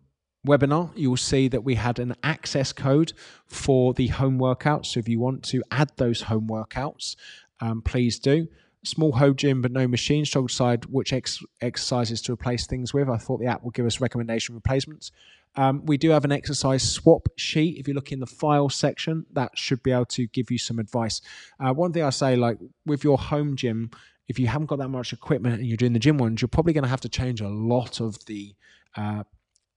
webinar, 0.46 0.90
you 0.96 1.10
will 1.10 1.16
see 1.16 1.48
that 1.48 1.64
we 1.64 1.76
had 1.76 1.98
an 1.98 2.14
access 2.22 2.72
code 2.72 3.12
for 3.46 3.94
the 3.94 4.08
home 4.08 4.38
workouts. 4.38 4.86
So 4.86 5.00
if 5.00 5.08
you 5.08 5.18
want 5.18 5.44
to 5.44 5.62
add 5.70 5.92
those 5.96 6.22
home 6.22 6.48
workouts, 6.48 7.16
um, 7.60 7.82
please 7.82 8.18
do 8.18 8.48
small 8.84 9.12
home 9.12 9.36
gym 9.36 9.62
but 9.62 9.72
no 9.72 9.86
machine. 9.86 10.24
Struggle 10.24 10.48
to 10.48 10.52
decide 10.52 10.84
which 10.86 11.12
ex- 11.12 11.42
exercises 11.60 12.20
to 12.22 12.32
replace 12.32 12.66
things 12.66 12.92
with. 12.92 13.08
I 13.08 13.16
thought 13.16 13.40
the 13.40 13.46
app 13.46 13.62
will 13.62 13.70
give 13.70 13.86
us 13.86 14.00
recommendation 14.00 14.54
replacements. 14.54 15.12
Um, 15.54 15.84
we 15.84 15.98
do 15.98 16.10
have 16.10 16.24
an 16.24 16.32
exercise 16.32 16.82
swap 16.82 17.28
sheet. 17.36 17.78
If 17.78 17.86
you 17.86 17.94
look 17.94 18.10
in 18.10 18.20
the 18.20 18.26
file 18.26 18.70
section, 18.70 19.26
that 19.32 19.56
should 19.56 19.82
be 19.82 19.92
able 19.92 20.06
to 20.06 20.26
give 20.28 20.50
you 20.50 20.58
some 20.58 20.78
advice. 20.78 21.20
Uh, 21.60 21.72
one 21.74 21.92
thing 21.92 22.02
I 22.02 22.10
say, 22.10 22.36
like 22.36 22.58
with 22.86 23.04
your 23.04 23.18
home 23.18 23.56
gym, 23.56 23.90
if 24.28 24.38
you 24.38 24.46
haven't 24.46 24.68
got 24.68 24.78
that 24.78 24.88
much 24.88 25.12
equipment 25.12 25.56
and 25.56 25.66
you're 25.66 25.76
doing 25.76 25.92
the 25.92 25.98
gym 25.98 26.16
ones, 26.16 26.40
you're 26.40 26.48
probably 26.48 26.72
going 26.72 26.84
to 26.84 26.88
have 26.88 27.02
to 27.02 27.08
change 27.08 27.40
a 27.40 27.48
lot 27.48 28.00
of 28.00 28.24
the 28.24 28.54
uh, 28.96 29.24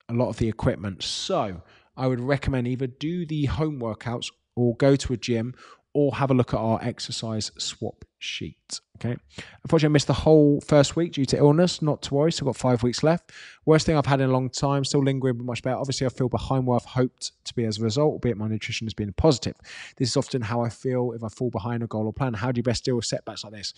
a 0.08 0.14
lot 0.14 0.30
of 0.30 0.38
the 0.38 0.48
equipment. 0.48 1.04
So 1.04 1.62
I 1.98 2.08
would 2.08 2.20
recommend 2.20 2.68
either 2.68 2.88
do 2.88 3.26
the 3.26 3.46
home 3.46 3.80
workouts 3.80 4.32
or 4.56 4.76
go 4.76 4.96
to 4.96 5.14
a 5.14 5.18
gym 5.18 5.56
or 5.96 6.14
have 6.14 6.30
a 6.30 6.34
look 6.34 6.54
at 6.54 6.60
our 6.60 6.78
exercise 6.84 7.52
swap 7.58 8.04
sheet. 8.20 8.82
Okay. 8.98 9.16
Unfortunately, 9.64 9.94
I 9.94 9.96
missed 9.96 10.08
the 10.08 10.14
whole 10.14 10.60
first 10.60 10.98
week 10.98 11.14
due 11.14 11.24
to 11.24 11.38
illness. 11.38 11.82
Not 11.82 12.02
to 12.04 12.14
worry, 12.14 12.34
still 12.34 12.48
got 12.48 12.58
five 12.58 12.84
weeks 12.84 13.02
left. 13.02 13.32
Worst 13.66 13.86
thing 13.86 13.98
I've 13.98 14.06
had 14.06 14.20
in 14.20 14.30
a 14.30 14.34
long 14.34 14.50
time, 14.50 14.84
still 14.84 15.02
lingering, 15.02 15.38
but 15.38 15.46
much 15.46 15.64
better. 15.64 15.78
Obviously, 15.78 16.06
I 16.06 16.10
feel 16.10 16.28
behind 16.28 16.68
where 16.68 16.76
I've 16.76 16.84
hoped 16.84 17.32
to 17.46 17.56
be 17.56 17.64
as 17.64 17.80
a 17.80 17.82
result, 17.82 18.12
albeit 18.12 18.36
my 18.36 18.50
nutrition 18.50 18.86
has 18.86 18.94
been 18.94 19.14
positive. 19.14 19.56
This 19.96 20.10
is 20.10 20.18
often 20.18 20.42
how 20.42 20.60
I 20.60 20.68
feel 20.68 21.14
if 21.14 21.24
I 21.24 21.30
fall 21.30 21.50
behind 21.50 21.82
a 21.82 21.88
goal 21.88 22.08
or 22.08 22.14
plan. 22.14 22.34
How 22.34 22.52
do 22.52 22.60
you 22.60 22.64
best 22.64 22.84
deal 22.84 22.98
with 22.98 23.06
setbacks 23.06 23.46
like 23.46 23.54
this? 23.54 23.74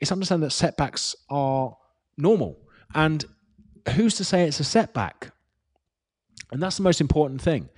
It's 0.00 0.10
understand 0.10 0.42
that 0.44 0.52
setbacks 0.52 1.14
are 1.28 1.76
normal. 2.16 2.58
And 2.94 3.26
who's 3.94 4.14
to 4.14 4.24
say 4.24 4.48
it's 4.48 4.58
a 4.58 4.64
setback? 4.64 5.32
And 6.50 6.62
that's 6.62 6.78
the 6.78 6.82
most 6.82 7.02
important 7.02 7.42
thing. 7.42 7.68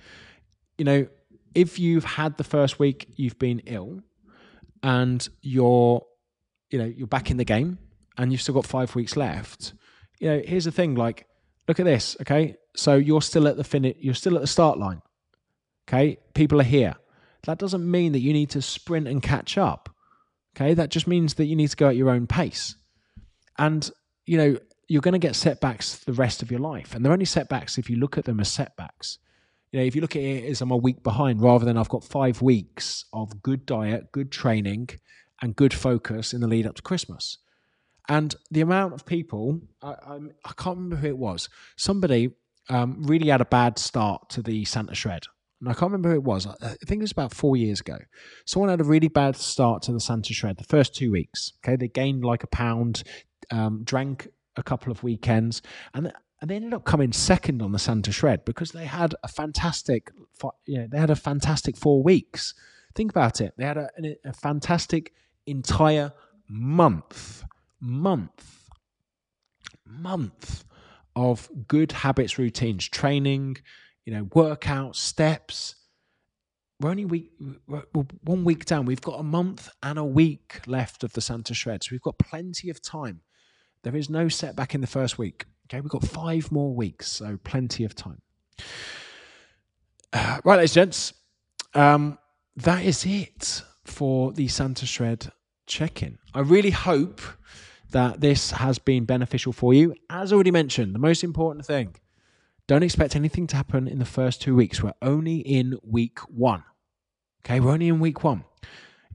You 0.77 0.85
know, 0.85 1.07
if 1.55 1.79
you've 1.79 2.03
had 2.03 2.37
the 2.37 2.43
first 2.43 2.79
week 2.79 3.07
you've 3.15 3.37
been 3.39 3.59
ill 3.65 4.01
and 4.83 5.27
you're 5.41 6.05
you 6.69 6.79
know 6.79 6.85
you're 6.85 7.07
back 7.07 7.29
in 7.31 7.37
the 7.37 7.45
game 7.45 7.77
and 8.17 8.31
you've 8.31 8.41
still 8.41 8.55
got 8.55 8.65
five 8.65 8.95
weeks 8.95 9.15
left 9.15 9.73
you 10.19 10.29
know 10.29 10.41
here's 10.45 10.65
the 10.65 10.71
thing 10.71 10.95
like 10.95 11.27
look 11.67 11.79
at 11.79 11.85
this 11.85 12.17
okay? 12.21 12.55
So 12.75 12.95
you're 12.95 13.21
still 13.21 13.47
at 13.47 13.57
the 13.57 13.63
finish 13.63 13.95
you're 13.99 14.13
still 14.13 14.35
at 14.35 14.41
the 14.41 14.47
start 14.47 14.77
line 14.77 15.01
okay? 15.87 16.17
People 16.33 16.59
are 16.61 16.65
here. 16.65 16.95
That 17.43 17.57
doesn't 17.57 17.89
mean 17.89 18.11
that 18.11 18.19
you 18.19 18.33
need 18.33 18.51
to 18.51 18.61
sprint 18.61 19.07
and 19.07 19.21
catch 19.21 19.57
up 19.57 19.89
okay? 20.55 20.73
That 20.73 20.89
just 20.89 21.07
means 21.07 21.35
that 21.35 21.45
you 21.45 21.55
need 21.55 21.69
to 21.69 21.75
go 21.75 21.89
at 21.89 21.95
your 21.95 22.09
own 22.09 22.27
pace. 22.27 22.75
And 23.57 23.89
you 24.25 24.37
know 24.37 24.57
you're 24.91 25.01
going 25.01 25.13
to 25.13 25.19
get 25.19 25.37
setbacks 25.37 25.99
the 25.99 26.11
rest 26.11 26.41
of 26.41 26.51
your 26.51 26.59
life. 26.59 26.93
And 26.93 27.05
they're 27.05 27.13
only 27.13 27.23
setbacks 27.23 27.77
if 27.77 27.89
you 27.89 27.95
look 27.95 28.17
at 28.17 28.25
them 28.25 28.41
as 28.41 28.51
setbacks. 28.51 29.19
You 29.71 29.79
know, 29.79 29.85
if 29.85 29.95
you 29.95 30.01
look 30.01 30.15
at 30.15 30.21
it 30.21 30.45
as 30.45 30.61
I'm 30.61 30.71
a 30.71 30.77
week 30.77 31.01
behind 31.01 31.41
rather 31.41 31.63
than 31.63 31.77
I've 31.77 31.89
got 31.89 32.03
five 32.03 32.41
weeks 32.41 33.05
of 33.13 33.41
good 33.41 33.65
diet, 33.65 34.11
good 34.11 34.31
training, 34.31 34.89
and 35.41 35.55
good 35.55 35.73
focus 35.73 36.33
in 36.33 36.41
the 36.41 36.47
lead 36.47 36.67
up 36.67 36.75
to 36.75 36.81
Christmas. 36.81 37.37
And 38.09 38.35
the 38.49 38.61
amount 38.61 38.93
of 38.93 39.05
people, 39.05 39.61
I, 39.81 39.91
I, 39.91 40.19
I 40.43 40.51
can't 40.57 40.77
remember 40.77 40.97
who 40.97 41.07
it 41.07 41.17
was, 41.17 41.47
somebody 41.77 42.31
um, 42.69 43.03
really 43.03 43.29
had 43.29 43.41
a 43.41 43.45
bad 43.45 43.79
start 43.79 44.29
to 44.31 44.41
the 44.41 44.65
Santa 44.65 44.93
Shred. 44.93 45.23
And 45.61 45.69
I 45.69 45.73
can't 45.73 45.91
remember 45.91 46.09
who 46.09 46.15
it 46.15 46.23
was. 46.23 46.47
I 46.47 46.75
think 46.85 46.99
it 46.99 47.01
was 47.01 47.11
about 47.11 47.33
four 47.33 47.55
years 47.55 47.79
ago. 47.79 47.99
Someone 48.45 48.69
had 48.69 48.81
a 48.81 48.85
really 48.85 49.07
bad 49.07 49.35
start 49.35 49.83
to 49.83 49.93
the 49.93 49.99
Santa 49.99 50.33
Shred 50.33 50.57
the 50.57 50.63
first 50.63 50.95
two 50.95 51.11
weeks. 51.11 51.53
Okay, 51.63 51.75
they 51.75 51.87
gained 51.87 52.25
like 52.25 52.43
a 52.43 52.47
pound, 52.47 53.03
um, 53.51 53.83
drank 53.83 54.27
a 54.57 54.63
couple 54.63 54.91
of 54.91 55.03
weekends, 55.03 55.61
and 55.93 56.11
and 56.41 56.49
they 56.49 56.55
ended 56.55 56.73
up 56.73 56.83
coming 56.85 57.13
second 57.13 57.61
on 57.61 57.71
the 57.71 57.79
Santa 57.79 58.11
Shred 58.11 58.43
because 58.45 58.71
they 58.71 58.85
had 58.85 59.13
a 59.23 59.27
fantastic, 59.27 60.11
you 60.65 60.79
know, 60.79 60.87
they 60.91 60.97
had 60.97 61.11
a 61.11 61.15
fantastic 61.15 61.77
four 61.77 62.01
weeks. 62.01 62.55
Think 62.95 63.11
about 63.11 63.39
it. 63.41 63.53
They 63.57 63.65
had 63.65 63.77
a, 63.77 63.89
a 64.25 64.33
fantastic 64.33 65.13
entire 65.45 66.11
month, 66.49 67.43
month, 67.79 68.69
month 69.85 70.65
of 71.15 71.47
good 71.67 71.91
habits, 71.91 72.39
routines, 72.39 72.87
training, 72.87 73.57
you 74.05 74.13
know, 74.13 74.25
workouts, 74.25 74.95
steps. 74.95 75.75
We're 76.79 76.89
only 76.89 77.05
week, 77.05 77.29
we're 77.67 77.83
one 78.23 78.43
week 78.43 78.65
down. 78.65 78.85
We've 78.85 78.99
got 78.99 79.19
a 79.19 79.23
month 79.23 79.69
and 79.83 79.99
a 79.99 80.03
week 80.03 80.61
left 80.65 81.03
of 81.03 81.13
the 81.13 81.21
Santa 81.21 81.53
Shred. 81.53 81.83
So 81.83 81.89
we've 81.91 82.01
got 82.01 82.17
plenty 82.17 82.71
of 82.71 82.81
time. 82.81 83.21
There 83.83 83.95
is 83.95 84.09
no 84.09 84.27
setback 84.27 84.73
in 84.73 84.81
the 84.81 84.87
first 84.87 85.19
week. 85.19 85.45
Okay, 85.71 85.79
we've 85.79 85.89
got 85.89 86.03
five 86.03 86.51
more 86.51 86.75
weeks, 86.75 87.09
so 87.09 87.39
plenty 87.45 87.85
of 87.85 87.95
time. 87.95 88.21
Uh, 90.11 90.41
right, 90.43 90.57
ladies 90.57 90.75
and 90.75 90.91
gents, 90.91 91.13
um, 91.73 92.17
that 92.57 92.83
is 92.83 93.05
it 93.05 93.61
for 93.85 94.33
the 94.33 94.49
Santa 94.49 94.85
Shred 94.85 95.31
check 95.67 96.03
in. 96.03 96.17
I 96.33 96.41
really 96.41 96.71
hope 96.71 97.21
that 97.91 98.19
this 98.19 98.51
has 98.51 98.79
been 98.79 99.05
beneficial 99.05 99.53
for 99.53 99.73
you. 99.73 99.95
As 100.09 100.33
already 100.33 100.51
mentioned, 100.51 100.93
the 100.93 100.99
most 100.99 101.23
important 101.23 101.65
thing 101.65 101.95
don't 102.67 102.83
expect 102.83 103.15
anything 103.15 103.47
to 103.47 103.55
happen 103.55 103.87
in 103.87 103.99
the 103.99 104.03
first 104.03 104.41
two 104.41 104.53
weeks. 104.53 104.83
We're 104.83 104.91
only 105.01 105.37
in 105.37 105.77
week 105.83 106.19
one. 106.27 106.65
Okay, 107.45 107.61
we're 107.61 107.71
only 107.71 107.87
in 107.87 108.01
week 108.01 108.25
one. 108.25 108.43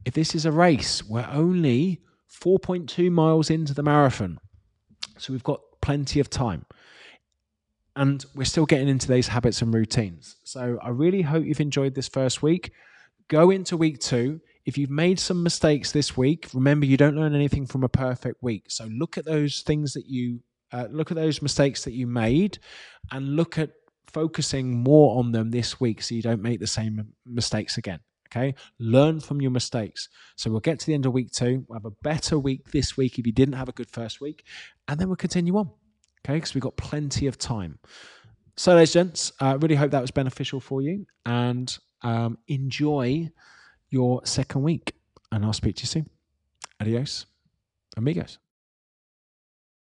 If 0.07 0.15
this 0.15 0.35
is 0.35 0.47
a 0.47 0.53
race, 0.53 1.05
we're 1.05 1.28
only 1.31 2.01
4.2 2.33 3.11
miles 3.12 3.51
into 3.51 3.74
the 3.74 3.83
marathon. 3.83 4.41
So 5.19 5.35
we've 5.35 5.45
got 5.45 5.61
plenty 5.87 6.19
of 6.19 6.29
time. 6.29 6.67
And 7.95 8.25
we're 8.35 8.45
still 8.45 8.67
getting 8.67 8.89
into 8.89 9.07
these 9.07 9.29
habits 9.29 9.63
and 9.63 9.73
routines. 9.73 10.37
So 10.43 10.79
I 10.83 10.89
really 10.89 11.23
hope 11.23 11.45
you've 11.47 11.61
enjoyed 11.61 11.95
this 11.95 12.09
first 12.09 12.43
week. 12.43 12.73
Go 13.29 13.51
into 13.51 13.77
week 13.77 14.01
two. 14.01 14.41
If 14.67 14.77
you've 14.77 14.91
made 14.91 15.21
some 15.21 15.45
mistakes 15.45 15.93
this 15.93 16.17
week, 16.17 16.49
remember 16.53 16.87
you 16.87 16.97
don't 16.97 17.15
learn 17.15 17.37
anything 17.37 17.67
from 17.67 17.85
a 17.85 17.89
perfect 17.89 18.43
week. 18.43 18.65
So 18.69 18.87
look 18.87 19.17
at 19.17 19.25
those 19.25 19.63
things 19.63 19.93
that 19.93 20.07
you 20.07 20.41
uh, 20.73 20.89
look 20.91 21.13
at 21.13 21.17
those 21.17 21.41
mistakes 21.41 21.85
that 21.85 21.93
you 21.93 22.09
made 22.09 22.59
and 23.13 23.37
look 23.37 23.57
at 23.57 23.71
focusing 24.13 24.83
more 24.83 25.21
on 25.21 25.31
them 25.31 25.53
this 25.53 25.81
week 25.81 26.03
so 26.03 26.17
you 26.17 26.23
don't 26.23 26.43
make 26.43 26.59
the 26.59 26.67
same 26.67 27.13
mistakes 27.25 27.79
again. 27.79 28.01
Okay. 28.27 28.55
Learn 28.78 29.20
from 29.20 29.40
your 29.40 29.51
mistakes. 29.51 30.09
So 30.36 30.51
we'll 30.51 30.61
get 30.61 30.78
to 30.81 30.86
the 30.86 30.94
end 30.94 31.07
of 31.07 31.12
week 31.12 31.31
two. 31.32 31.65
We'll 31.69 31.78
have 31.78 31.85
a 31.85 31.97
better 32.03 32.39
week 32.39 32.70
this 32.70 32.97
week 32.97 33.19
if 33.19 33.27
you 33.27 33.32
didn't 33.32 33.55
have 33.55 33.69
a 33.69 33.73
good 33.73 33.90
first 33.90 34.20
week. 34.20 34.44
And 34.89 34.98
then 34.98 35.09
we'll 35.09 35.16
continue 35.16 35.57
on. 35.57 35.70
Okay. 36.24 36.35
Because 36.35 36.55
we've 36.55 36.62
got 36.62 36.77
plenty 36.77 37.27
of 37.27 37.39
time. 37.39 37.78
So, 38.57 38.74
ladies 38.74 38.94
gents, 38.94 39.32
I 39.39 39.51
uh, 39.51 39.59
really 39.59 39.74
hope 39.74 39.90
that 39.90 40.01
was 40.01 40.11
beneficial 40.11 40.61
for 40.61 40.81
you 40.81 41.05
and 41.27 41.77
um, 42.03 42.39
enjoy 42.48 43.31
your 43.90 44.24
second 44.24 44.62
week. 44.62 44.94
And 45.31 45.44
I'll 45.44 45.53
speak 45.53 45.77
to 45.77 45.82
you 45.82 45.89
soon. 45.89 46.09
Adios, 46.81 47.27
amigos. 47.97 48.39